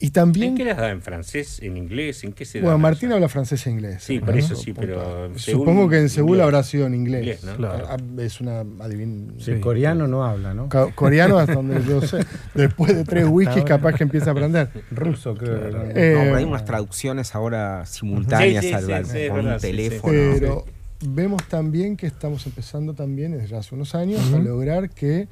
Y 0.01 0.11
también 0.11 0.51
¿En 0.51 0.57
qué 0.57 0.65
las 0.65 0.77
da? 0.77 0.91
¿En 0.91 1.03
francés? 1.03 1.59
¿En 1.61 1.77
inglés? 1.77 2.23
¿En 2.23 2.33
qué 2.33 2.45
se 2.45 2.59
da? 2.61 2.65
bueno, 2.67 2.79
Martín 2.79 3.11
habla 3.13 3.29
francés 3.29 3.67
e 3.67 3.71
inglés. 3.71 4.05
Sí, 4.05 4.21
¿no? 4.21 4.27
por 4.27 4.39
eso 4.39 4.55
sí, 4.55 4.73
pero 4.73 5.27
en 5.27 5.39
Seúl, 5.39 5.59
Supongo 5.61 5.89
que 5.89 5.99
en 5.99 6.09
Seúl 6.09 6.41
habrá 6.41 6.63
sido 6.63 6.87
en 6.87 6.95
inglés. 6.95 7.21
Inglés, 7.23 7.45
¿no? 7.45 7.57
Claro. 7.57 7.87
Ah, 7.91 7.97
Es 8.19 8.41
una 8.41 8.61
adivin... 8.81 9.35
Sí, 9.41 9.59
coreano 9.59 10.07
no 10.07 10.25
habla, 10.25 10.55
¿no? 10.55 10.69
Coreano 10.95 11.39
hasta 11.39 11.55
donde 11.55 11.83
yo 11.85 12.01
sé. 12.07 12.25
Después 12.55 12.95
de 12.95 13.03
tres 13.05 13.27
wikis 13.29 13.65
capaz 13.65 13.95
que 13.95 14.05
empieza 14.05 14.29
a 14.31 14.33
aprender. 14.35 14.69
Ruso, 14.93 15.35
creo. 15.35 15.71
No, 15.73 15.83
Eh, 15.83 15.93
pero 15.95 16.37
hay 16.37 16.45
unas 16.45 16.65
traducciones 16.65 17.35
ahora 17.35 17.85
simultáneas 17.85 18.63
Sí, 18.65 18.69
sí, 18.69 18.75
al- 18.75 18.85
sí, 18.87 18.93
al- 18.93 19.07
sí, 19.07 19.19
es 19.19 19.29
con 19.31 19.37
verdad, 19.39 19.55
un 19.55 19.61
sí, 19.61 19.67
sí. 19.67 19.73
teléfono. 19.73 20.13
Pero 20.39 20.65
vemos 21.05 21.43
también 21.49 21.97
que 21.97 22.07
estamos 22.07 22.47
empezando 22.47 22.95
también 22.95 23.33
desde 23.37 23.57
hace 23.57 23.75
unos 23.75 23.97
años 23.97 24.21
a 24.33 24.39
lograr 24.39 24.91
que 24.91 25.27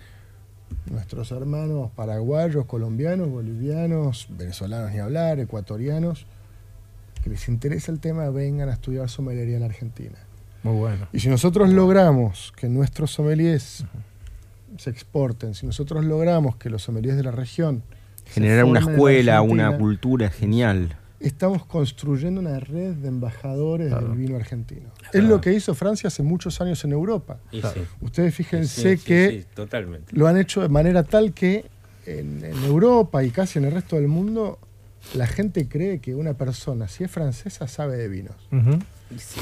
nuestros 0.90 1.30
hermanos 1.32 1.90
paraguayos, 1.94 2.66
colombianos, 2.66 3.28
bolivianos, 3.28 4.26
venezolanos 4.30 4.92
ni 4.92 4.98
hablar, 4.98 5.40
ecuatorianos, 5.40 6.26
que 7.22 7.30
les 7.30 7.48
interesa 7.48 7.92
el 7.92 8.00
tema, 8.00 8.30
vengan 8.30 8.68
a 8.68 8.72
estudiar 8.72 9.08
sommelería 9.08 9.56
en 9.56 9.60
la 9.60 9.66
Argentina. 9.66 10.16
Muy 10.62 10.76
bueno. 10.76 11.08
Y 11.12 11.20
si 11.20 11.28
nosotros 11.28 11.70
logramos 11.70 12.52
que 12.56 12.68
nuestros 12.68 13.12
sommeliers 13.12 13.84
se 14.78 14.90
exporten, 14.90 15.54
si 15.54 15.66
nosotros 15.66 16.04
logramos 16.04 16.56
que 16.56 16.70
los 16.70 16.82
sommeliers 16.82 17.16
de 17.16 17.22
la 17.22 17.30
región 17.30 17.82
Generar 18.32 18.64
una 18.64 18.80
escuela, 18.80 19.40
una 19.42 19.76
cultura 19.76 20.30
genial. 20.30 20.96
Estamos 21.20 21.64
construyendo 21.66 22.40
una 22.40 22.60
red 22.60 22.92
de 22.94 23.08
embajadores 23.08 23.90
del 23.90 24.08
vino 24.16 24.36
argentino. 24.36 24.90
Es 25.12 25.24
lo 25.24 25.40
que 25.40 25.52
hizo 25.52 25.74
Francia 25.74 26.08
hace 26.08 26.22
muchos 26.22 26.60
años 26.60 26.84
en 26.84 26.92
Europa. 26.92 27.38
Ustedes 28.00 28.34
fíjense 28.34 28.82
Sí, 28.82 28.96
sí, 28.98 29.04
que 29.04 29.30
sí, 29.30 29.46
totalmente. 29.54 30.14
lo 30.16 30.26
han 30.26 30.36
hecho 30.36 30.60
de 30.62 30.68
manera 30.68 31.02
tal 31.04 31.32
que 31.32 31.64
en, 32.06 32.44
en 32.44 32.64
Europa 32.64 33.24
y 33.24 33.30
casi 33.30 33.58
en 33.58 33.64
el 33.66 33.72
resto 33.72 33.96
del 33.96 34.08
mundo 34.08 34.58
la 35.14 35.26
gente 35.26 35.68
cree 35.68 36.00
que 36.00 36.14
una 36.14 36.34
persona, 36.34 36.88
si 36.88 37.04
es 37.04 37.10
francesa, 37.10 37.66
sabe 37.68 37.96
de 37.96 38.08
vinos. 38.08 38.36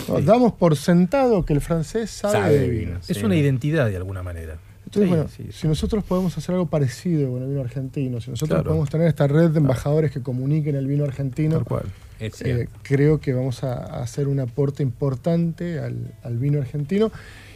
Nos 0.09 0.25
damos 0.25 0.53
por 0.53 0.77
sentado 0.77 1.45
que 1.45 1.55
el 1.55 1.61
francés 1.63 2.11
sabe, 2.11 2.33
Sabe 2.35 2.59
de 2.59 2.69
vinos. 2.69 3.11
Es 3.11 3.17
Sí. 3.19 3.25
una 3.25 3.35
identidad 3.37 3.89
de 3.89 3.97
alguna 3.97 4.23
manera. 4.23 4.59
Entonces, 4.97 5.31
Sí, 5.35 5.39
bueno, 5.45 5.53
sí, 5.53 5.59
si 5.61 5.69
nosotros 5.69 6.05
podemos 6.05 6.37
hacer 6.37 6.55
algo 6.55 6.67
parecido 6.67 7.31
con 7.33 7.43
el 7.43 7.49
vino 7.49 7.61
argentino, 7.61 8.21
si 8.21 8.31
nosotros 8.31 8.57
Claro. 8.57 8.65
podemos 8.71 8.91
tener 8.91 9.09
esta 9.09 9.27
red 9.27 9.51
de 9.51 9.59
embajadores 9.59 10.11
que 10.11 10.23
comuniquen 10.23 10.75
el 10.77 10.87
vino 10.87 11.05
argentino, 11.05 11.57
Tal 11.57 11.65
cual. 11.65 11.85
Es 12.21 12.41
eh, 12.43 12.45
cierto. 12.45 12.73
creo 12.83 13.21
que 13.21 13.33
vamos 13.33 13.65
a, 13.65 14.01
hacer 14.03 14.29
un 14.29 14.41
aporte 14.41 14.83
importante 14.83 15.79
al, 15.81 16.15
al 16.23 16.39
vino 16.39 16.61
argentino 16.61 17.11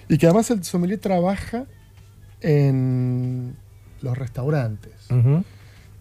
y 0.08 0.18
que 0.18 0.26
además 0.26 0.50
el 0.50 0.64
sommelier 0.64 0.98
trabaja 0.98 1.66
en 2.40 3.56
los 4.02 4.16
restaurantes. 4.16 4.92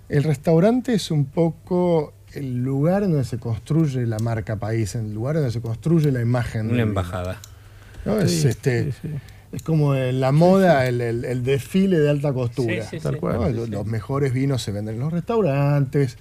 El 0.10 0.24
restaurante 0.24 0.94
es 0.94 1.12
un 1.12 1.26
poco 1.26 2.14
el 2.34 2.64
lugar 2.64 3.04
en 3.04 3.12
donde 3.12 3.26
se 3.26 3.40
construye 3.40 4.06
la 4.06 4.20
marca 4.20 4.56
país, 4.58 4.96
el 4.96 5.14
lugar 5.14 5.36
donde 5.36 5.52
se 5.52 5.62
construye 5.62 6.12
la 6.12 6.22
imagen. 6.22 6.70
Una 6.72 6.84
embajada. 6.84 7.40
¿no? 8.06 8.20
Es, 8.20 8.32
Sí, 8.42 8.48
este, 8.48 8.92
sí, 8.92 8.98
sí. 9.02 9.10
Es 9.52 9.62
como 9.64 9.96
en 9.96 10.20
la 10.20 10.32
moda, 10.32 10.88
el, 10.88 11.00
el- 11.02 11.24
el 11.26 11.44
desfile 11.44 12.00
de 12.00 12.10
alta 12.10 12.34
costura. 12.34 12.84
Sí, 12.84 12.98
sí, 12.98 13.00
Tal 13.04 13.14
sí. 13.16 13.20
cual. 13.20 13.56
¿no? 13.56 13.66
Los, 13.68 13.86
mejores 13.86 14.34
vinos 14.34 14.62
se 14.62 14.72
venden 14.72 14.96
en 14.96 15.02
los 15.02 15.14
restaurantes, 15.14 16.18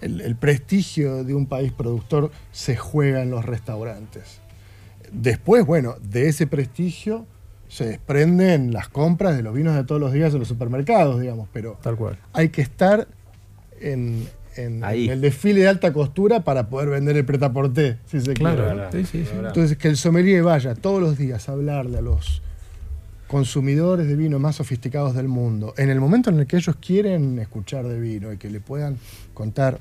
el, 0.00 0.20
el 0.20 0.36
prestigio 0.36 1.22
de 1.24 1.34
un 1.34 1.46
país 1.46 1.72
productor 1.72 2.30
se 2.52 2.76
juega 2.76 3.22
en 3.22 3.30
los 3.30 3.44
restaurantes. 3.44 4.40
Después, 5.12 5.64
bueno, 5.64 5.94
de 6.02 6.28
ese 6.28 6.46
prestigio 6.46 7.26
se 7.68 7.86
desprenden 7.86 8.72
las 8.72 8.88
compras 8.88 9.36
de 9.36 9.42
los 9.42 9.54
vinos 9.54 9.74
de 9.76 9.84
todos 9.84 10.00
los 10.00 10.12
días 10.12 10.32
en 10.32 10.40
los 10.40 10.48
supermercados, 10.48 11.20
digamos, 11.20 11.48
pero 11.52 11.78
Tal 11.82 11.96
cual. 11.96 12.18
hay 12.32 12.48
que 12.48 12.62
estar 12.62 13.06
en, 13.80 14.28
en- 14.56 14.82
Ahí. 14.84 15.06
en 15.06 15.12
el 15.12 15.20
desfile 15.20 15.60
de 15.60 15.68
alta 15.68 15.92
costura 15.92 16.44
para 16.44 16.68
poder 16.68 16.88
vender 16.90 17.16
el 17.16 17.24
pretaporté, 17.24 17.98
si 18.06 18.20
se 18.20 18.34
Claro, 18.34 18.64
quiere. 18.90 19.06
sí, 19.06 19.24
sí, 19.24 19.24
sí. 19.30 19.36
Entonces, 19.36 19.76
que 19.76 19.88
el 19.88 19.96
sommelier 19.96 20.42
vaya 20.42 20.74
todos 20.74 21.00
los 21.00 21.16
días 21.18 21.48
a 21.48 21.52
hablarle 21.52 21.98
a 21.98 22.00
los 22.02 22.42
consumidores 23.34 24.06
de 24.06 24.14
vino 24.14 24.38
más 24.38 24.54
sofisticados 24.54 25.12
del 25.12 25.26
mundo, 25.26 25.74
en 25.76 25.90
el 25.90 25.98
momento 25.98 26.30
en 26.30 26.38
el 26.38 26.46
que 26.46 26.56
ellos 26.56 26.76
quieren 26.76 27.36
escuchar 27.40 27.84
de 27.84 27.98
vino 27.98 28.32
y 28.32 28.36
que 28.36 28.48
le 28.48 28.60
puedan 28.60 28.96
contar, 29.34 29.80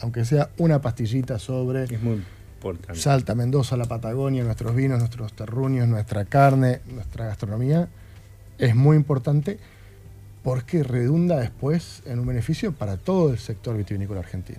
aunque 0.00 0.24
sea 0.24 0.50
una 0.58 0.80
pastillita 0.80 1.38
sobre 1.38 1.84
Es 1.84 2.02
muy 2.02 2.20
importante. 2.56 3.00
Salta, 3.00 3.36
Mendoza, 3.36 3.76
la 3.76 3.84
Patagonia, 3.84 4.42
nuestros 4.42 4.74
vinos, 4.74 4.98
nuestros 4.98 5.32
terruños, 5.34 5.86
nuestra 5.86 6.24
carne, 6.24 6.80
nuestra 6.92 7.26
gastronomía, 7.26 7.88
es 8.58 8.74
muy 8.74 8.96
importante 8.96 9.60
porque 10.42 10.82
redunda 10.82 11.38
después 11.38 12.02
en 12.06 12.18
un 12.18 12.26
beneficio 12.26 12.72
para 12.72 12.96
todo 12.96 13.30
el 13.30 13.38
sector 13.38 13.76
vitivinícola 13.76 14.18
argentino. 14.18 14.58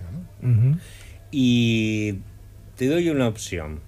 Y 1.30 2.20
te 2.76 2.86
doy 2.86 3.10
una 3.10 3.28
opción. 3.28 3.80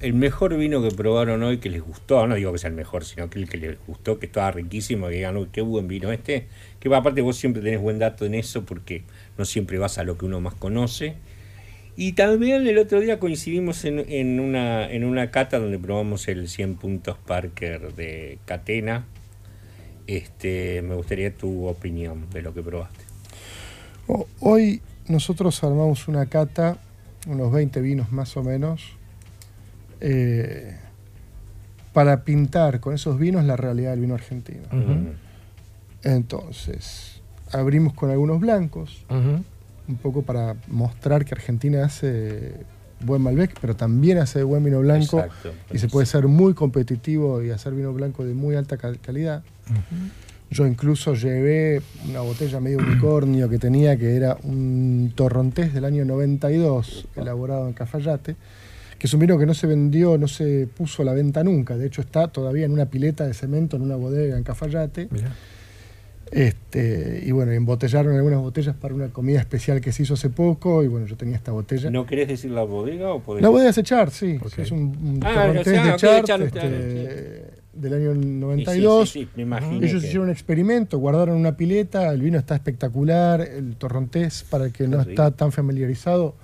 El 0.00 0.14
mejor 0.14 0.56
vino 0.56 0.80
que 0.80 0.90
probaron 0.90 1.42
hoy 1.42 1.58
que 1.58 1.70
les 1.70 1.82
gustó, 1.82 2.26
no 2.26 2.36
digo 2.36 2.52
que 2.52 2.58
sea 2.58 2.70
el 2.70 2.76
mejor, 2.76 3.04
sino 3.04 3.28
que 3.28 3.38
el 3.40 3.48
que 3.48 3.56
les 3.56 3.78
gustó, 3.86 4.18
que 4.18 4.26
estaba 4.26 4.50
riquísimo, 4.52 5.08
que 5.08 5.16
digan, 5.16 5.36
uy, 5.36 5.48
qué 5.50 5.60
buen 5.60 5.88
vino 5.88 6.12
este. 6.12 6.46
Que 6.78 6.94
aparte 6.94 7.20
vos 7.20 7.36
siempre 7.36 7.62
tenés 7.62 7.80
buen 7.80 7.98
dato 7.98 8.24
en 8.24 8.34
eso 8.34 8.64
porque 8.64 9.02
no 9.36 9.44
siempre 9.44 9.78
vas 9.78 9.98
a 9.98 10.04
lo 10.04 10.16
que 10.16 10.26
uno 10.26 10.40
más 10.40 10.54
conoce. 10.54 11.16
Y 11.96 12.12
también 12.12 12.64
el 12.68 12.78
otro 12.78 13.00
día 13.00 13.18
coincidimos 13.18 13.84
en, 13.84 14.38
una, 14.38 14.88
en 14.88 15.02
una 15.02 15.32
cata 15.32 15.58
donde 15.58 15.80
probamos 15.80 16.28
el 16.28 16.48
100 16.48 16.76
puntos 16.76 17.18
Parker 17.18 17.92
de 17.94 18.38
Catena. 18.44 19.04
Este, 20.06 20.80
me 20.82 20.94
gustaría 20.94 21.34
tu 21.34 21.66
opinión 21.66 22.30
de 22.30 22.42
lo 22.42 22.54
que 22.54 22.62
probaste. 22.62 23.04
Hoy 24.38 24.80
nosotros 25.08 25.64
armamos 25.64 26.06
una 26.06 26.26
cata, 26.26 26.78
unos 27.26 27.50
20 27.50 27.80
vinos 27.80 28.12
más 28.12 28.36
o 28.36 28.44
menos, 28.44 28.97
eh, 30.00 30.76
para 31.92 32.24
pintar 32.24 32.80
con 32.80 32.94
esos 32.94 33.18
vinos 33.18 33.44
la 33.44 33.56
realidad 33.56 33.90
del 33.92 34.00
vino 34.00 34.14
argentino. 34.14 34.62
Entonces, 36.02 37.20
abrimos 37.52 37.92
con 37.94 38.10
algunos 38.10 38.40
blancos, 38.40 39.04
un 39.10 39.96
poco 39.96 40.22
para 40.22 40.54
mostrar 40.68 41.24
que 41.24 41.34
Argentina 41.34 41.84
hace 41.84 42.52
buen 43.00 43.22
Malbec, 43.22 43.56
pero 43.60 43.74
también 43.76 44.18
hace 44.18 44.42
buen 44.42 44.62
vino 44.64 44.80
blanco 44.80 45.20
Exacto. 45.20 45.52
y 45.72 45.78
se 45.78 45.88
puede 45.88 46.06
ser 46.06 46.26
muy 46.28 46.52
competitivo 46.54 47.42
y 47.42 47.50
hacer 47.50 47.72
vino 47.74 47.92
blanco 47.92 48.24
de 48.24 48.34
muy 48.34 48.54
alta 48.56 48.76
cal- 48.76 48.98
calidad. 49.00 49.42
Yo 50.50 50.66
incluso 50.66 51.14
llevé 51.14 51.82
una 52.08 52.20
botella 52.20 52.58
medio 52.60 52.78
unicornio 52.78 53.48
que 53.50 53.58
tenía, 53.58 53.96
que 53.98 54.16
era 54.16 54.36
un 54.42 55.12
torrontés 55.14 55.74
del 55.74 55.84
año 55.84 56.04
92, 56.06 57.06
elaborado 57.16 57.66
en 57.68 57.74
Cafayate, 57.74 58.34
que 58.98 59.06
es 59.06 59.14
un 59.14 59.20
vino 59.20 59.38
que 59.38 59.46
no 59.46 59.54
se 59.54 59.66
vendió, 59.66 60.18
no 60.18 60.26
se 60.28 60.66
puso 60.66 61.02
a 61.02 61.04
la 61.04 61.12
venta 61.14 61.44
nunca. 61.44 61.76
De 61.76 61.86
hecho, 61.86 62.00
está 62.00 62.28
todavía 62.28 62.66
en 62.66 62.72
una 62.72 62.86
pileta 62.86 63.26
de 63.26 63.34
cemento 63.34 63.76
en 63.76 63.82
una 63.82 63.96
bodega 63.96 64.36
en 64.36 64.42
Cafayate. 64.44 65.08
Mirá. 65.10 65.32
Este, 66.30 67.22
y 67.24 67.30
bueno, 67.32 67.52
embotellaron 67.52 68.14
algunas 68.14 68.40
botellas 68.40 68.76
para 68.76 68.94
una 68.94 69.08
comida 69.08 69.38
especial 69.40 69.80
que 69.80 69.92
se 69.92 70.02
hizo 70.02 70.14
hace 70.14 70.28
poco. 70.28 70.82
Y 70.84 70.88
bueno, 70.88 71.06
yo 71.06 71.16
tenía 71.16 71.36
esta 71.36 71.52
botella. 71.52 71.90
¿No 71.90 72.04
querés 72.04 72.28
decir 72.28 72.50
la 72.50 72.64
bodega 72.64 73.12
o 73.12 73.22
podés 73.22 73.42
La 73.42 73.48
bodega 73.48 73.70
es 73.70 73.78
Echar, 73.78 74.10
sí. 74.10 74.38
Ok. 74.44 74.58
Es 74.58 74.70
un, 74.70 74.80
un 74.80 75.20
Ah, 75.24 75.32
torrontés 75.34 75.66
o 75.66 75.70
sea, 75.70 75.82
de 75.84 75.88
ok, 75.90 75.94
Echar, 75.96 76.42
Echar, 76.42 76.42
este, 76.42 77.44
del 77.72 77.94
año 77.94 78.12
Sí, 78.14 78.20
sí, 78.20 78.26
92. 78.40 79.08
sí, 79.10 79.20
sí, 79.22 79.28
me 79.36 79.42
imagino 79.44 79.76
Ellos 79.86 80.02
que- 80.02 80.06
hicieron 80.08 80.24
un 80.26 80.32
experimento, 80.32 80.98
guardaron 80.98 81.36
una 81.36 81.56
pileta, 81.56 82.12
el 82.12 82.20
vino 82.20 82.36
está 82.38 82.56
espectacular, 82.56 83.40
el 83.40 83.76
torrontés, 83.76 84.44
para 84.50 84.66
el 84.66 84.72
que 84.72 84.86
no 84.88 85.00
está 85.00 85.30
tan 85.30 85.50
familiarizado, 85.52 86.34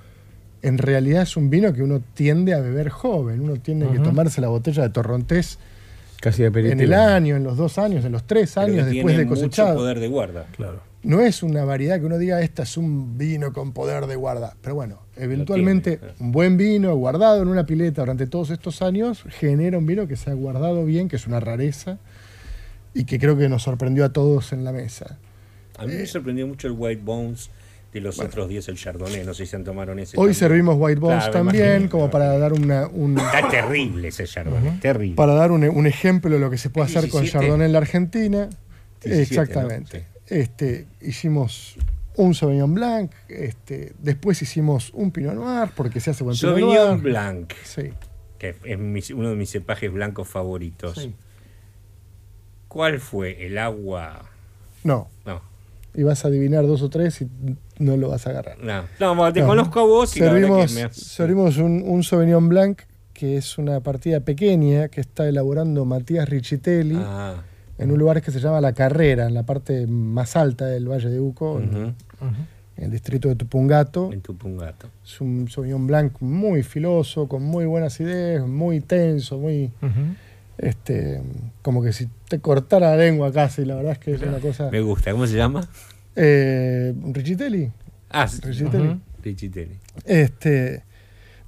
en 0.65 0.79
realidad 0.79 1.23
es 1.23 1.37
un 1.37 1.51
vino 1.51 1.73
que 1.73 1.83
uno 1.83 2.01
tiende 2.15 2.55
a 2.55 2.61
beber 2.61 2.89
joven, 2.89 3.41
uno 3.41 3.57
tiene 3.57 3.91
que 3.93 3.99
tomarse 3.99 4.41
la 4.41 4.49
botella 4.49 4.83
de 4.83 4.89
torrontés 4.91 5.59
Casi 6.25 6.43
de 6.43 6.71
en 6.71 6.81
el 6.81 6.95
año, 6.95 7.37
en 7.37 7.45
los 7.45 7.59
dos 7.59 7.77
años, 7.77 8.03
en 8.07 8.13
los 8.13 8.27
tres 8.27 8.53
pero 8.55 8.67
que 8.69 8.73
años 8.73 8.87
después 8.87 9.15
tiene 9.15 9.19
de 9.19 9.25
mucho 9.27 9.41
cosechado. 9.43 9.75
poder 9.77 10.01
de 10.01 10.09
guarda. 10.09 10.47
Claro. 10.57 10.81
No 11.03 11.21
es 11.21 11.43
una 11.43 11.67
variedad 11.67 12.01
que 12.01 12.07
uno 12.07 12.17
diga, 12.17 12.41
esta 12.41 12.63
es 12.63 12.79
un 12.79 13.19
vino 13.19 13.53
con 13.53 13.73
poder 13.73 14.07
de 14.07 14.17
guarda. 14.17 14.57
Pero 14.63 14.75
bueno, 14.75 15.01
eventualmente 15.17 15.99
tiene, 15.99 16.15
un 16.21 16.33
buen 16.33 16.57
vino 16.57 16.97
guardado 16.97 17.43
en 17.43 17.49
una 17.49 17.67
pileta 17.67 18.01
durante 18.01 18.27
todos 18.27 18.49
estos 18.49 18.81
años 18.81 19.23
genera 19.29 19.77
un 19.77 19.85
vino 19.85 20.09
que 20.09 20.17
se 20.17 20.31
ha 20.31 20.33
guardado 20.33 20.87
bien, 20.87 21.11
que 21.11 21.17
es 21.17 21.27
una 21.27 21.41
rareza 21.41 21.99
y 22.95 23.05
que 23.05 23.19
creo 23.19 23.37
que 23.37 23.51
nos 23.51 23.65
sorprendió 23.65 24.07
a 24.07 24.09
todos 24.15 24.55
en 24.55 24.65
la 24.65 24.73
mesa. 24.73 25.19
A 25.77 25.85
mí 25.85 25.93
Eh. 25.93 25.99
me 25.99 26.07
sorprendió 26.07 26.47
mucho 26.47 26.69
el 26.69 26.75
White 26.75 27.03
Bones 27.05 27.51
de 27.95 28.01
los 28.01 28.19
otros 28.19 28.49
10 28.49 28.69
el 28.69 28.77
Chardonnay. 28.77 29.25
No 29.25 29.33
sé 29.33 29.47
si 29.47 29.51
se 29.53 29.59
tomaron 29.61 29.99
ese. 29.99 30.17
Hoy 30.17 30.27
también. 30.27 30.35
servimos 30.35 30.77
White 30.79 31.01
Bones 31.01 31.19
Claro, 31.25 31.33
también, 31.33 31.67
imagino, 31.71 31.91
como 31.91 32.11
para 32.11 32.37
dar 32.39 32.53
una, 32.53 32.87
un, 32.89 33.17
Está 33.19 33.49
terrible 33.49 34.09
ese 34.09 34.25
Chardonnay, 34.27 34.81
terrible. 34.81 35.17
para 35.17 35.35
dar 35.35 35.51
un, 35.53 35.65
un 35.65 35.87
ejemplo 35.87 36.31
de 36.31 36.39
lo 36.41 36.51
que 36.51 36.59
se 36.59 36.69
puede 36.71 36.87
hacer 36.89 37.09
con 37.09 37.23
17. 37.23 37.33
Chardonnay 37.47 37.67
en 37.67 37.73
la 37.73 37.79
Argentina. 37.79 38.49
17, 39.03 39.23
Exactamente. 39.23 39.99
¿no? 40.01 40.37
Este, 40.37 40.87
hicimos 41.01 41.77
un 42.17 42.35
Sauvignon 42.35 42.73
Blanc, 42.75 43.11
este, 43.29 43.93
después 43.99 44.41
hicimos 44.43 44.91
un 44.95 45.11
Pinot 45.11 45.35
Noir, 45.35 45.71
porque 45.77 46.01
se 46.01 46.11
hace 46.11 46.25
buen 46.25 46.37
Pinot 46.37 46.51
Sauvignon 46.59 46.89
Noir. 46.89 47.01
Blanc, 47.03 47.53
Sí. 47.65 47.93
que 48.39 48.55
es 48.65 48.79
mi- 48.79 49.01
uno 49.15 49.31
de 49.31 49.37
mis 49.37 49.51
cepajes 49.51 49.93
blancos 49.93 50.27
favoritos. 50.29 50.97
Sí. 50.99 51.15
¿Cuál 52.69 52.99
fue 53.01 53.47
el 53.47 53.59
agua? 53.59 54.23
No, 54.83 55.09
y 55.95 56.03
vas 56.03 56.25
a 56.25 56.29
adivinar 56.29 56.67
dos 56.67 56.83
o 56.83 56.89
tres 56.91 57.21
y 57.23 57.29
no 57.79 57.97
lo 57.97 58.09
vas 58.09 58.27
a 58.27 58.31
agarrar. 58.31 58.59
no, 58.59 58.85
no, 59.01 59.15
bueno, 59.15 59.33
te 59.33 59.41
No. 59.41 59.47
conozco 59.47 59.81
a 59.81 59.85
vos 59.85 60.17
y 60.17 60.21
la 60.21 60.27
servimos, 60.31 60.67
que 60.67 60.75
me 60.75 60.83
has- 60.85 60.97
servimos 60.97 61.57
un, 61.59 61.83
un 61.87 62.03
Sauvignon 62.03 62.49
Blanc 62.49 62.81
que 63.13 63.37
es 63.37 63.59
una 63.59 63.81
partida 63.81 64.21
pequeña 64.21 64.89
que 64.89 65.01
está 65.01 65.29
elaborando 65.29 65.85
Matías 65.85 66.29
Riccitelli 66.29 66.97
Ah, 66.99 67.37
en 67.79 67.91
un 67.93 67.99
lugar 67.99 68.21
que 68.23 68.31
se 68.33 68.41
llama 68.41 68.61
La 68.61 68.73
Carrera, 68.73 69.27
en 69.27 69.35
la 69.35 69.45
parte 69.45 69.87
más 69.87 70.35
alta 70.37 70.67
del 70.67 70.89
Valle 70.89 71.09
de 71.11 71.21
Uco, 71.21 71.61
en- 71.61 71.95
el 72.77 72.91
distrito 72.91 73.29
de 73.29 73.37
Tupungato. 73.37 74.13
en 74.13 74.21
tu 74.21 74.37
pungato. 74.37 74.89
Es 75.05 75.21
un 75.21 75.49
Sauvignon 75.49 75.87
Blanc 75.87 76.15
muy 76.21 76.65
filoso, 76.65 77.29
con 77.29 77.45
muy 77.45 77.67
buenas 77.67 78.01
ideas, 78.01 78.45
muy 78.49 78.81
tenso, 78.81 79.39
muy... 79.39 79.71
este 80.59 81.21
Como 81.63 81.83
que 81.83 81.93
si 81.93 82.09
te 82.29 82.39
cortara 82.41 82.91
la 82.91 82.97
lengua 82.97 83.33
casi, 83.33 83.65
la 83.65 83.75
verdad 83.77 83.93
es 83.93 83.99
que 83.99 84.13
es 84.13 84.23
una 84.23 84.39
cosa... 84.39 84.71
Me 84.71 84.81
gusta, 84.81 85.13
¿cómo 85.13 85.27
se 85.27 85.37
llama? 85.37 85.69
Eh, 86.17 86.95
Riccitelli. 87.13 87.71
Ah. 88.11 88.27
Ujú. 88.27 89.01
Riccitelli. 89.23 89.77
Este, 90.05 90.85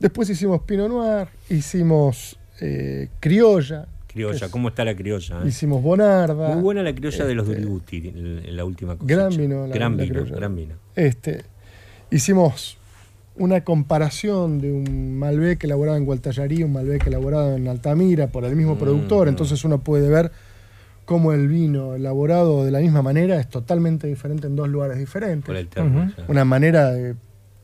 después 0.01 0.28
hicimos 0.31 0.62
Pinot 0.62 0.89
Noir, 0.89 1.28
hicimos 1.51 2.37
eh, 2.61 3.09
Criolla, 3.20 3.87
Criolla, 4.09 4.47
Es- 4.47 4.51
¿cómo 4.53 4.69
está 4.69 4.85
la 4.85 4.97
criolla? 4.97 5.43
eh? 5.45 5.49
hicimos 5.49 5.83
Bonarda. 5.83 6.55
Muy 6.55 6.62
buena 6.62 6.83
la 6.83 6.95
criolla 6.95 7.24
de 7.27 7.35
los 7.35 7.47
este, 7.49 7.61
Duributi, 7.61 8.09
en 8.09 8.57
la 8.57 8.65
última 8.65 8.97
cosecha. 8.97 9.15
Gran 9.16 9.37
vino, 9.37 9.66
la- 9.66 9.74
gran 9.74 9.97
la 9.97 10.03
vino, 10.05 10.24
gran 10.24 10.57
vino. 10.57 10.74
Este, 10.95 11.45
hicimos 12.11 12.78
una 13.38 13.62
comparación 13.64 14.58
de 14.60 14.72
un 14.72 15.18
Malbec 15.18 15.62
elaborado 15.64 15.96
en 15.96 16.04
Gualtallarí, 16.04 16.62
un 16.62 16.72
Malbec 16.72 17.06
elaborado 17.06 17.54
en 17.56 17.68
Altamira 17.68 18.28
por 18.28 18.44
el 18.44 18.56
mismo 18.56 18.74
Mm, 18.74 18.78
productor. 18.78 19.28
Entonces 19.28 19.64
uno 19.64 19.80
puede 19.80 20.08
ver 20.08 20.30
cómo 21.04 21.32
el 21.32 21.46
vino 21.48 21.94
elaborado 21.94 22.64
de 22.64 22.70
la 22.70 22.80
misma 22.80 23.02
manera 23.02 23.38
es 23.38 23.48
totalmente 23.48 24.06
diferente 24.06 24.46
en 24.46 24.56
dos 24.56 24.68
lugares 24.68 24.98
diferentes. 24.98 25.44
Por 25.46 25.56
el 25.56 25.68
terruño. 25.68 26.12
Una 26.28 26.44
manera 26.44 26.90
de 26.92 27.14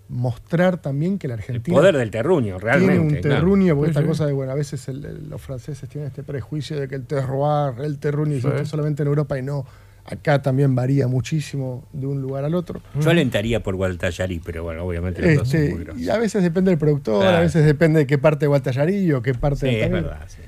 mostrar 0.09 0.77
también 0.81 1.19
que 1.19 1.27
la 1.27 1.35
El 1.35 1.41
Argentina 1.41 1.75
poder 1.77 1.97
del 1.97 2.11
terruño, 2.11 2.59
realmente. 2.59 2.93
tiene 2.99 3.15
un 3.17 3.21
claro. 3.23 3.37
terruño, 3.37 3.75
porque 3.75 3.87
Sí, 3.89 3.91
esta 3.93 4.03
sí. 4.03 4.07
cosa 4.07 4.27
de, 4.27 4.33
bueno, 4.35 4.53
a 4.53 4.55
veces 4.55 4.87
el- 4.89 5.05
el- 5.07 5.31
los 5.31 5.41
franceses 5.41 5.89
tienen 5.89 6.09
este 6.09 6.23
prejuicio 6.23 6.79
de 6.79 6.87
que 6.87 6.97
el 6.97 7.07
terroir, 7.07 7.81
el 7.83 7.99
terruño 7.99 8.33
Sí. 8.39 8.47
existe 8.47 8.67
solamente 8.67 9.03
en 9.03 9.09
Europa 9.09 9.39
y 9.39 9.43
no. 9.43 9.65
Acá 10.05 10.43
también 10.43 10.75
varía 10.75 11.07
muchísimo 11.07 11.85
de 11.93 12.07
un 12.07 12.21
lugar 12.21 12.45
al 12.45 12.55
otro. 12.57 12.83
Yo 13.01 13.11
alentaría 13.11 13.63
por 13.63 13.77
Gualtallarí, 13.77 14.41
pero 14.45 14.65
bueno, 14.65 14.83
obviamente 14.85 15.23
los 15.23 15.37
dos 15.37 15.49
son 15.49 15.61
Este, 15.61 15.75
muy 15.75 15.85
grosos. 15.85 16.03
y 16.03 16.11
a 16.11 16.19
veces 16.19 16.43
depende 16.43 16.71
del 16.73 16.79
productor, 16.79 17.25
a 17.25 17.41
veces 17.41 17.65
depende 17.65 18.01
de 18.01 18.07
qué 18.07 18.19
parte 18.19 18.45
de 18.45 18.49
Guatallarí 18.49 19.13
o 19.13 19.23
qué 19.23 19.33
parte 19.35 19.61
Sí, 19.71 19.77
de 19.77 19.85
es 19.85 19.91
verdad. 19.93 20.21
sí. 20.27 20.39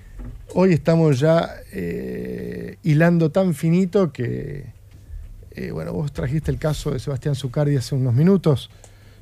Hoy 0.54 0.72
estamos 0.72 1.20
ya 1.20 1.50
eh, 1.72 2.78
hilando 2.82 3.30
tan 3.30 3.54
finito 3.54 4.12
que, 4.12 4.66
eh, 5.52 5.70
bueno, 5.70 5.92
vos 5.92 6.12
trajiste 6.12 6.50
el 6.50 6.58
caso 6.58 6.90
de 6.90 6.98
Sebastián 6.98 7.34
Zucardi 7.36 7.76
hace 7.76 7.94
unos 7.94 8.14
minutos. 8.14 8.70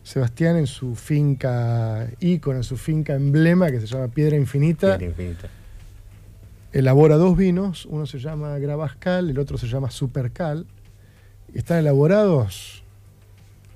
Sebastián 0.02 0.56
en 0.56 0.66
su 0.66 0.94
finca 0.96 2.08
ícono, 2.20 2.56
en 2.56 2.64
su 2.64 2.76
finca 2.76 3.14
emblema 3.14 3.70
que 3.70 3.80
se 3.80 3.86
llama 3.86 4.08
Piedra 4.08 4.36
Infinita, 4.36 4.98
Piedra 4.98 5.06
infinita. 5.06 5.48
Elabora 6.72 7.16
dos 7.16 7.36
vinos, 7.36 7.86
uno 7.86 8.06
se 8.06 8.18
llama 8.18 8.58
Gravascal, 8.58 9.30
el 9.30 9.38
otro 9.38 9.58
se 9.58 9.66
llama 9.66 9.90
Supercal, 9.90 10.66
están 11.54 11.78
elaborados 11.78 12.81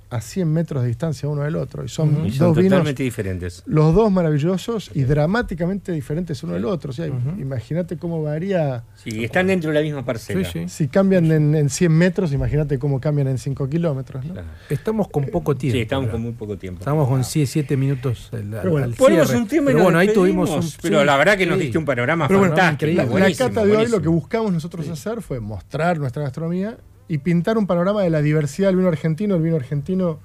a 0.08 0.20
100 0.20 0.52
metros 0.52 0.82
de 0.82 0.88
distancia 0.88 1.28
uno 1.28 1.42
del 1.42 1.56
otro. 1.56 1.84
Y 1.84 1.88
son 1.88 2.24
Y 2.26 2.30
son 2.30 2.48
dos 2.48 2.56
vinos 2.56 2.70
totalmente 2.70 3.02
diferentes. 3.02 3.62
los 3.66 3.94
dos 3.94 4.10
maravillosos 4.12 4.90
y 4.94 5.02
dramáticamente 5.02 5.92
diferentes 5.92 6.42
uno 6.42 6.54
del 6.54 6.64
otro. 6.64 6.90
O 6.90 6.92
sea, 6.92 7.06
imagínate 7.06 7.96
cómo 7.96 8.22
varía. 8.22 8.84
Sí, 8.94 9.24
están 9.24 9.48
dentro 9.48 9.70
de 9.70 9.74
la 9.74 9.82
misma 9.82 10.04
parcela. 10.04 10.48
Si 10.68 10.88
cambian 10.88 11.30
en, 11.32 11.54
en 11.54 11.68
100 11.70 11.92
metros, 11.92 12.32
imagínate 12.32 12.78
cómo 12.78 13.00
cambian 13.00 13.28
en 13.28 13.38
5 13.38 13.68
kilómetros. 13.68 14.24
¿no? 14.24 14.34
Estamos 14.70 15.08
con 15.08 15.26
poco 15.26 15.56
tiempo. 15.56 15.76
Sí, 15.76 15.82
estamos 15.82 16.06
¿verdad? 16.06 16.12
con 16.14 16.22
muy 16.22 16.32
poco 16.32 16.56
tiempo. 16.56 16.80
Estamos 16.80 17.08
con 17.08 17.24
7 17.24 17.76
minutos 17.76 18.30
al, 18.32 18.38
al- 18.54 18.60
Pero 18.60 18.70
bueno, 18.70 18.84
al 18.86 18.94
Ponemos 18.94 19.26
cierre. 19.28 19.42
un 19.42 19.48
tema 19.48 19.62
y 19.62 19.66
Pero 19.66 19.78
nos 19.78 19.84
bueno, 19.84 19.98
ahí 19.98 20.12
tuvimos 20.12 20.50
un. 20.50 20.70
pero 20.82 21.00
sí, 21.00 21.04
la 21.06 21.16
verdad 21.16 21.36
que 21.36 21.46
nos 21.46 21.58
diste 21.58 21.78
un 21.78 21.84
panorama 21.84 22.28
Pero 22.28 22.38
bueno, 22.40 22.54
fantástico. 22.56 22.92
la, 22.96 23.04
la 23.04 23.10
buenísimo, 23.10 23.48
cata 23.48 23.64
de 23.66 23.76
hoy 23.76 23.86
lo 23.88 24.00
que 24.00 24.08
buscamos 24.08 24.52
nosotros 24.52 24.88
hacer 24.88 25.20
fue 25.22 25.40
mostrar 25.40 25.98
nuestra 25.98 26.22
gastronomía 26.22 26.76
y 27.08 27.18
pintar 27.18 27.58
un 27.58 27.66
panorama 27.66 28.02
de 28.02 28.10
la 28.10 28.20
diversidad 28.22 28.68
del 28.68 28.76
vino 28.76 28.88
argentino. 28.88 29.36
El 29.36 29.42
vino 29.42 29.56
argentino, 29.56 30.18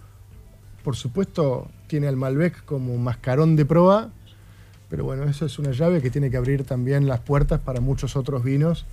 por 0.83 0.95
supuesto, 0.95 1.67
tiene 1.87 2.07
al 2.07 2.17
Malbec 2.17 2.63
como 2.65 2.97
mascarón 2.97 3.55
de 3.55 3.65
proa, 3.65 4.09
pero 4.89 5.03
bueno, 5.03 5.23
eso 5.25 5.45
es 5.45 5.59
una 5.59 5.71
llave 5.71 6.01
que 6.01 6.09
tiene 6.09 6.29
que 6.31 6.37
abrir 6.37 6.63
también 6.63 7.07
las 7.07 7.19
puertas 7.19 7.59
para 7.59 7.79
muchos 7.81 8.15
otros 8.15 8.43
vinos 8.43 8.85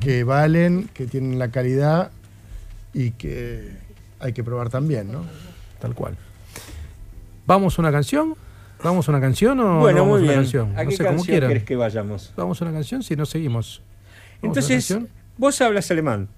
que 0.00 0.24
valen, 0.24 0.88
que 0.94 1.06
tienen 1.06 1.38
la 1.38 1.50
calidad 1.50 2.10
y 2.94 3.10
que 3.12 3.70
hay 4.20 4.32
que 4.32 4.44
probar 4.44 4.70
también, 4.70 5.10
¿no? 5.12 5.24
Tal 5.80 5.94
cual. 5.94 6.16
¿Vamos 7.46 7.78
a 7.78 7.82
una 7.82 7.90
canción? 7.90 8.34
¿Vamos 8.82 9.08
a 9.08 9.12
una 9.12 9.20
canción 9.20 9.58
o 9.60 9.80
Bueno, 9.80 9.98
no 9.98 10.04
vamos 10.04 10.20
muy 10.20 10.20
a 10.20 10.22
una 10.22 10.32
bien. 10.32 10.42
canción? 10.42 10.78
¿A 10.78 10.84
no 10.84 10.90
qué 10.90 10.96
sé, 10.96 11.04
como 11.04 11.16
canción 11.16 11.32
quieran. 11.32 11.48
querés 11.48 11.64
que 11.64 11.76
vayamos? 11.76 12.32
Vamos 12.36 12.60
a 12.60 12.64
una 12.64 12.74
canción 12.74 13.02
si 13.02 13.16
no 13.16 13.26
seguimos. 13.26 13.82
¿Vamos 14.42 14.56
a 14.56 14.62
una 14.62 14.74
Entonces, 14.76 14.98
vos 15.36 15.60
hablas 15.60 15.90
alemán. 15.90 16.28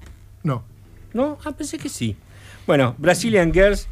No. 0.42 0.64
¿No? 1.14 1.39
Ah, 1.44 1.52
pensé 1.52 1.78
que 1.78 1.89
sí. 1.89 2.16
Bueno, 2.66 2.94
Brazilian 2.98 3.52
Girls, 3.52 3.89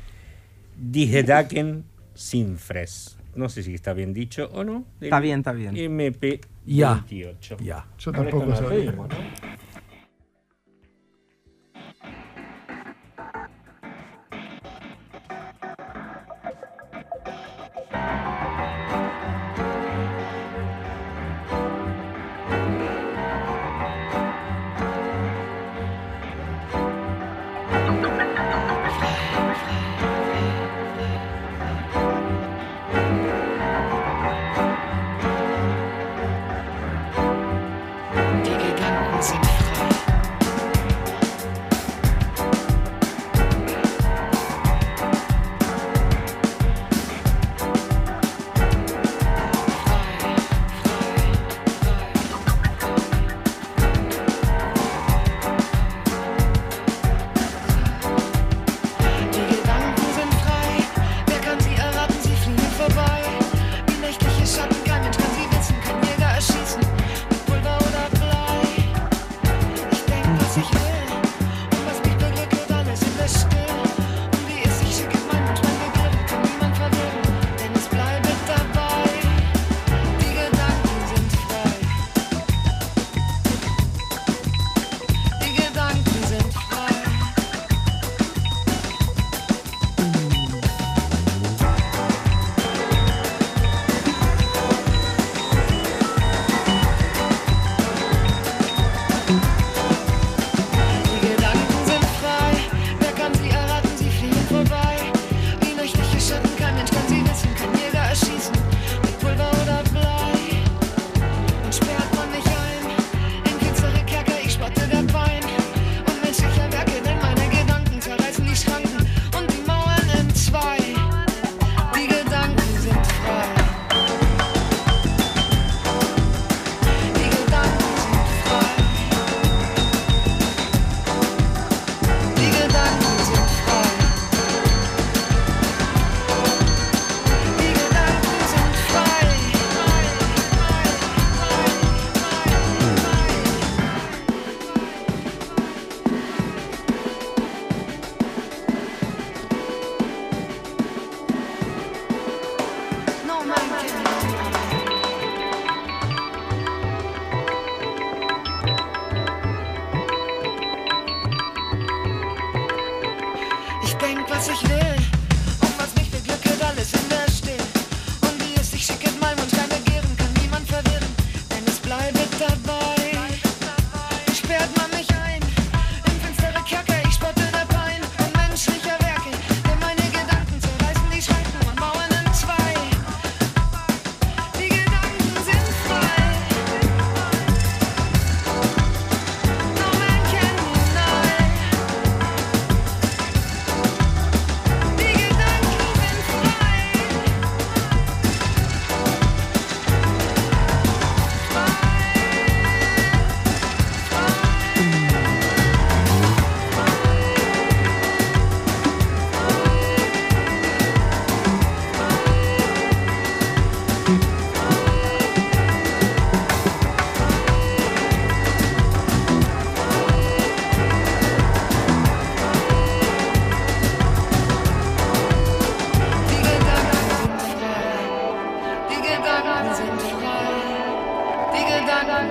Die 0.77 1.07
Gedanken 1.07 1.85
sind 2.15 2.57
Fres. 2.59 3.17
No 3.35 3.49
sé 3.49 3.63
si 3.63 3.75
está 3.75 3.93
bien 3.93 4.13
dicho 4.13 4.49
o 4.53 4.65
no. 4.65 4.85
Está 5.01 5.21
bien, 5.21 5.41
está 5.41 5.53
bien. 5.53 5.77
MP 5.77 6.41
Ya. 6.67 6.95
28. 6.95 7.57
Ya. 7.61 7.87
Yo 7.99 8.13
tampoco 8.13 8.55
sabía. 8.57 8.95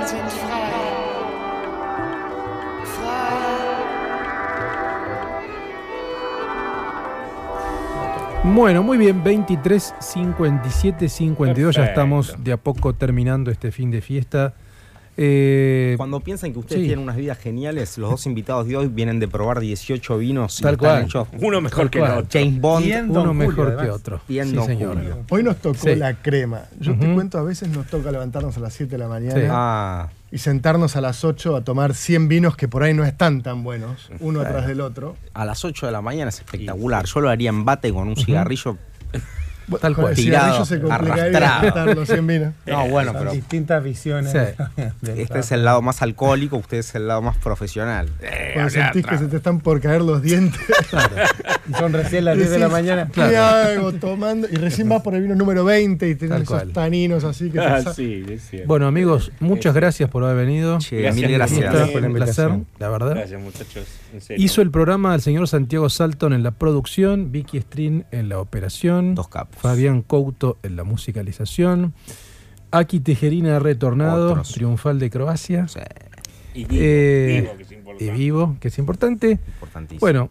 sind 0.09 0.31
frei. 0.31 0.71
Frei. 2.95 3.29
Bueno, 8.43 8.81
muy 8.81 8.97
bien, 8.97 9.23
23, 9.23 9.93
57, 9.99 11.09
52, 11.09 11.75
Perfecto. 11.75 11.81
ya 11.81 11.85
estamos 11.85 12.35
de 12.43 12.53
a 12.53 12.57
poco 12.57 12.93
terminando 12.95 13.51
este 13.51 13.71
fin 13.71 13.91
de 13.91 14.01
fiesta. 14.01 14.55
Eh, 15.21 15.95
Cuando 15.97 16.21
piensan 16.21 16.53
que 16.53 16.59
ustedes 16.59 16.79
sí. 16.81 16.87
tienen 16.87 17.03
unas 17.03 17.17
vidas 17.17 17.37
geniales, 17.39 17.97
los 17.97 18.09
dos 18.09 18.25
invitados 18.25 18.65
de 18.67 18.77
hoy 18.77 18.87
vienen 18.87 19.19
de 19.19 19.27
probar 19.27 19.59
18 19.59 20.17
vinos. 20.17 20.59
Tal 20.61 20.77
cual. 20.77 21.03
hechos- 21.03 21.27
Uno 21.41 21.59
mejor 21.59 21.89
que 21.89 21.97
el 21.99 22.05
otro. 22.05 22.27
James 22.31 22.61
Bond. 22.61 22.85
Bien, 22.85 23.09
Uno 23.11 23.33
mejor 23.33 23.55
Julio, 23.73 23.77
que 23.77 23.89
otro. 23.91 24.21
Bien, 24.29 24.47
Sí, 24.47 24.55
Don 24.55 24.65
señor. 24.65 24.95
Julio. 24.95 25.17
Hoy 25.29 25.43
nos 25.43 25.57
tocó 25.57 25.77
Sí. 25.89 25.95
la 25.95 26.13
crema. 26.13 26.61
Yo 26.79 26.97
te 26.97 27.13
cuento, 27.13 27.37
a 27.37 27.43
veces 27.43 27.67
nos 27.67 27.87
toca 27.87 28.11
levantarnos 28.13 28.55
a 28.55 28.61
las 28.61 28.73
7 28.73 28.91
de 28.93 28.97
la 28.97 29.09
mañana 29.09 29.35
Sí. 29.35 29.41
Ah. 29.49 30.09
y 30.31 30.37
sentarnos 30.37 30.95
a 30.95 31.01
las 31.01 31.25
8 31.25 31.55
a 31.57 31.65
tomar 31.65 31.93
100 31.95 32.29
vinos 32.29 32.55
que 32.55 32.67
por 32.69 32.83
ahí 32.83 32.93
no 32.93 33.03
están 33.03 33.41
tan 33.41 33.63
buenos, 33.63 34.09
uno 34.21 34.39
Claro. 34.39 34.55
atrás 34.55 34.67
del 34.69 34.79
otro. 34.79 35.17
A 35.33 35.43
las 35.43 35.65
8 35.65 35.85
de 35.85 35.91
la 35.91 36.01
mañana 36.01 36.29
es 36.29 36.35
espectacular. 36.39 37.05
Yo 37.05 37.19
lo 37.19 37.29
haría 37.29 37.49
en 37.49 37.65
bate 37.65 37.91
con 37.91 38.07
un 38.07 38.15
cigarrillo. 38.15 38.77
Tal 39.81 39.93
Con 39.95 40.03
cual. 40.03 40.13
el 40.13 40.15
Tirado, 40.23 40.65
se 40.65 40.79
complicaría 40.81 41.23
arrastrado. 41.37 41.67
estar 41.67 41.95
los 41.95 42.07
100 42.07 42.27
vinos. 42.27 42.53
No, 42.65 42.87
bueno, 42.87 43.11
Son 43.11 43.19
pero 43.21 43.31
distintas 43.33 43.83
visiones. 43.83 44.33
este 45.15 45.39
es 45.39 45.51
el 45.51 45.63
lado 45.65 45.81
más 45.81 46.01
alcohólico, 46.01 46.57
usted 46.57 46.77
es 46.77 46.95
el 46.95 47.07
lado 47.07 47.21
más 47.21 47.37
profesional. 47.37 48.09
Cuando 48.53 48.69
sentís 48.71 49.05
que 49.05 49.17
se 49.17 49.25
te 49.27 49.37
están 49.37 49.59
por 49.59 49.79
caer 49.81 50.01
los 50.01 50.21
dientes. 50.21 50.59
Y 51.69 51.73
son 51.73 51.93
recién 51.93 52.25
las 52.25 52.35
Y 52.35 52.39
10 52.39 52.49
de 52.51 52.59
la 52.59 52.67
mañana. 52.67 53.09
¿Qué 53.13 53.37
hago 53.37 53.93
tomando? 53.93 54.47
Y 54.51 54.55
recién 54.55 54.89
vas 54.89 55.03
por 55.03 55.13
el 55.13 55.21
vino 55.21 55.35
número 55.35 55.63
20 55.63 56.09
y 56.09 56.15
tenés 56.15 56.29
Tal 56.31 56.41
esos 56.41 56.55
cual. 56.57 56.71
taninos 56.73 57.23
así 57.23 57.51
que 57.51 57.59
te 57.59 57.65
Ah, 57.65 57.93
sí, 57.93 58.25
es. 58.27 58.65
Bueno, 58.65 58.87
amigos, 58.87 59.31
muchas 59.39 59.75
gracias 59.75 60.09
por 60.09 60.23
haber 60.23 60.47
venido. 60.47 60.79
Che, 60.79 61.01
Gracias, 61.01 61.15
mil 61.27 61.31
gracias. 61.37 61.59
Gracias 61.61 61.89
por 61.89 62.01
la 62.01 62.07
un 62.07 62.13
placer, 62.15 62.49
la 62.79 62.89
verdad. 62.89 63.11
Gracias, 63.15 63.39
muchachos. 63.39 63.85
Hizo 64.37 64.61
el 64.61 64.71
programa 64.71 65.13
el 65.15 65.21
señor 65.21 65.47
Santiago 65.47 65.89
Salton 65.89 66.33
en 66.33 66.43
la 66.43 66.51
producción, 66.51 67.31
Vicky 67.31 67.59
Strin 67.61 68.05
en 68.11 68.29
la 68.29 68.39
operación, 68.39 69.15
Fabián 69.51 70.01
Couto 70.01 70.57
en 70.63 70.75
la 70.75 70.83
musicalización, 70.83 71.93
Aki 72.71 72.99
Tejerina 73.01 73.55
ha 73.55 73.59
retornado, 73.59 74.31
Otros. 74.31 74.51
triunfal 74.53 74.99
de 74.99 75.09
Croacia. 75.09 75.65
Y 76.53 76.65
vivo, 76.65 76.81
Eh, 76.83 77.41
vivo, 77.41 77.55
que 77.57 77.63
es 77.63 77.71
importante. 77.71 78.05
y 78.05 78.09
vivo, 78.11 78.57
que 78.59 78.67
es 78.67 78.77
importante. 78.79 79.31
Importantísimo. 79.31 79.99
Bueno, 79.99 80.29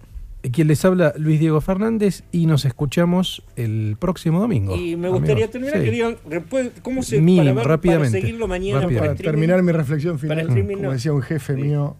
quien 0.53 0.69
les 0.69 0.85
habla 0.85 1.13
Luis 1.17 1.41
Diego 1.41 1.61
Fernández 1.61 2.23
y 2.33 2.47
nos 2.47 2.65
escuchamos 2.65 3.43
el 3.57 3.97
próximo 3.99 4.41
domingo. 4.41 4.77
Y 4.77 4.97
me 4.97 5.09
gustaría 5.09 5.35
amigos. 5.47 5.51
terminar 5.51 5.79
Sí. 5.79 5.85
que 5.85 5.91
digan 5.91 6.17
después, 6.29 6.71
cómo 6.83 7.03
se 7.03 7.21
Mínimo, 7.21 7.43
para, 7.45 7.55
ver- 7.55 7.67
rápidamente, 7.67 8.11
para 8.13 8.21
seguirlo 8.21 8.49
mañana 8.49 8.81
rápidamente. 8.83 9.23
para 9.23 9.31
terminar 9.33 9.63
mi 9.63 9.73
reflexión 9.73 10.19
Para 10.19 10.45
final, 10.47 10.77
como 10.77 10.93
decía 10.93 11.13
un 11.13 11.23
jefe 11.23 11.55
mío, 11.55 11.97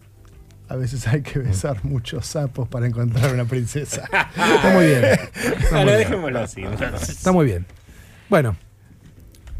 a 0.69 0.75
veces 0.75 1.05
hay 1.07 1.21
que 1.23 1.39
besar 1.39 1.83
muchos 1.83 2.25
sapos 2.27 2.67
para 2.67 2.85
encontrar 2.85 3.33
una 3.33 3.45
princesa. 3.45 4.03
Está 4.55 4.71
muy 4.73 4.85
bien. 4.85 5.03
Está 5.03 5.25
Ahora 5.43 5.83
muy 5.83 5.83
bien. 5.85 5.97
dejémoslo 5.97 6.39
así. 6.39 6.61
entonces. 6.61 7.09
Está 7.09 7.31
muy 7.31 7.45
bien. 7.45 7.65
Bueno, 8.29 8.55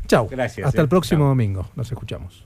chau. 0.07 0.27
Gracias, 0.29 0.67
Hasta 0.67 0.81
eh. 0.81 0.83
el 0.83 0.89
próximo 0.89 1.21
Chau. 1.21 1.29
domingo. 1.29 1.69
Nos 1.75 1.91
escuchamos. 1.91 2.45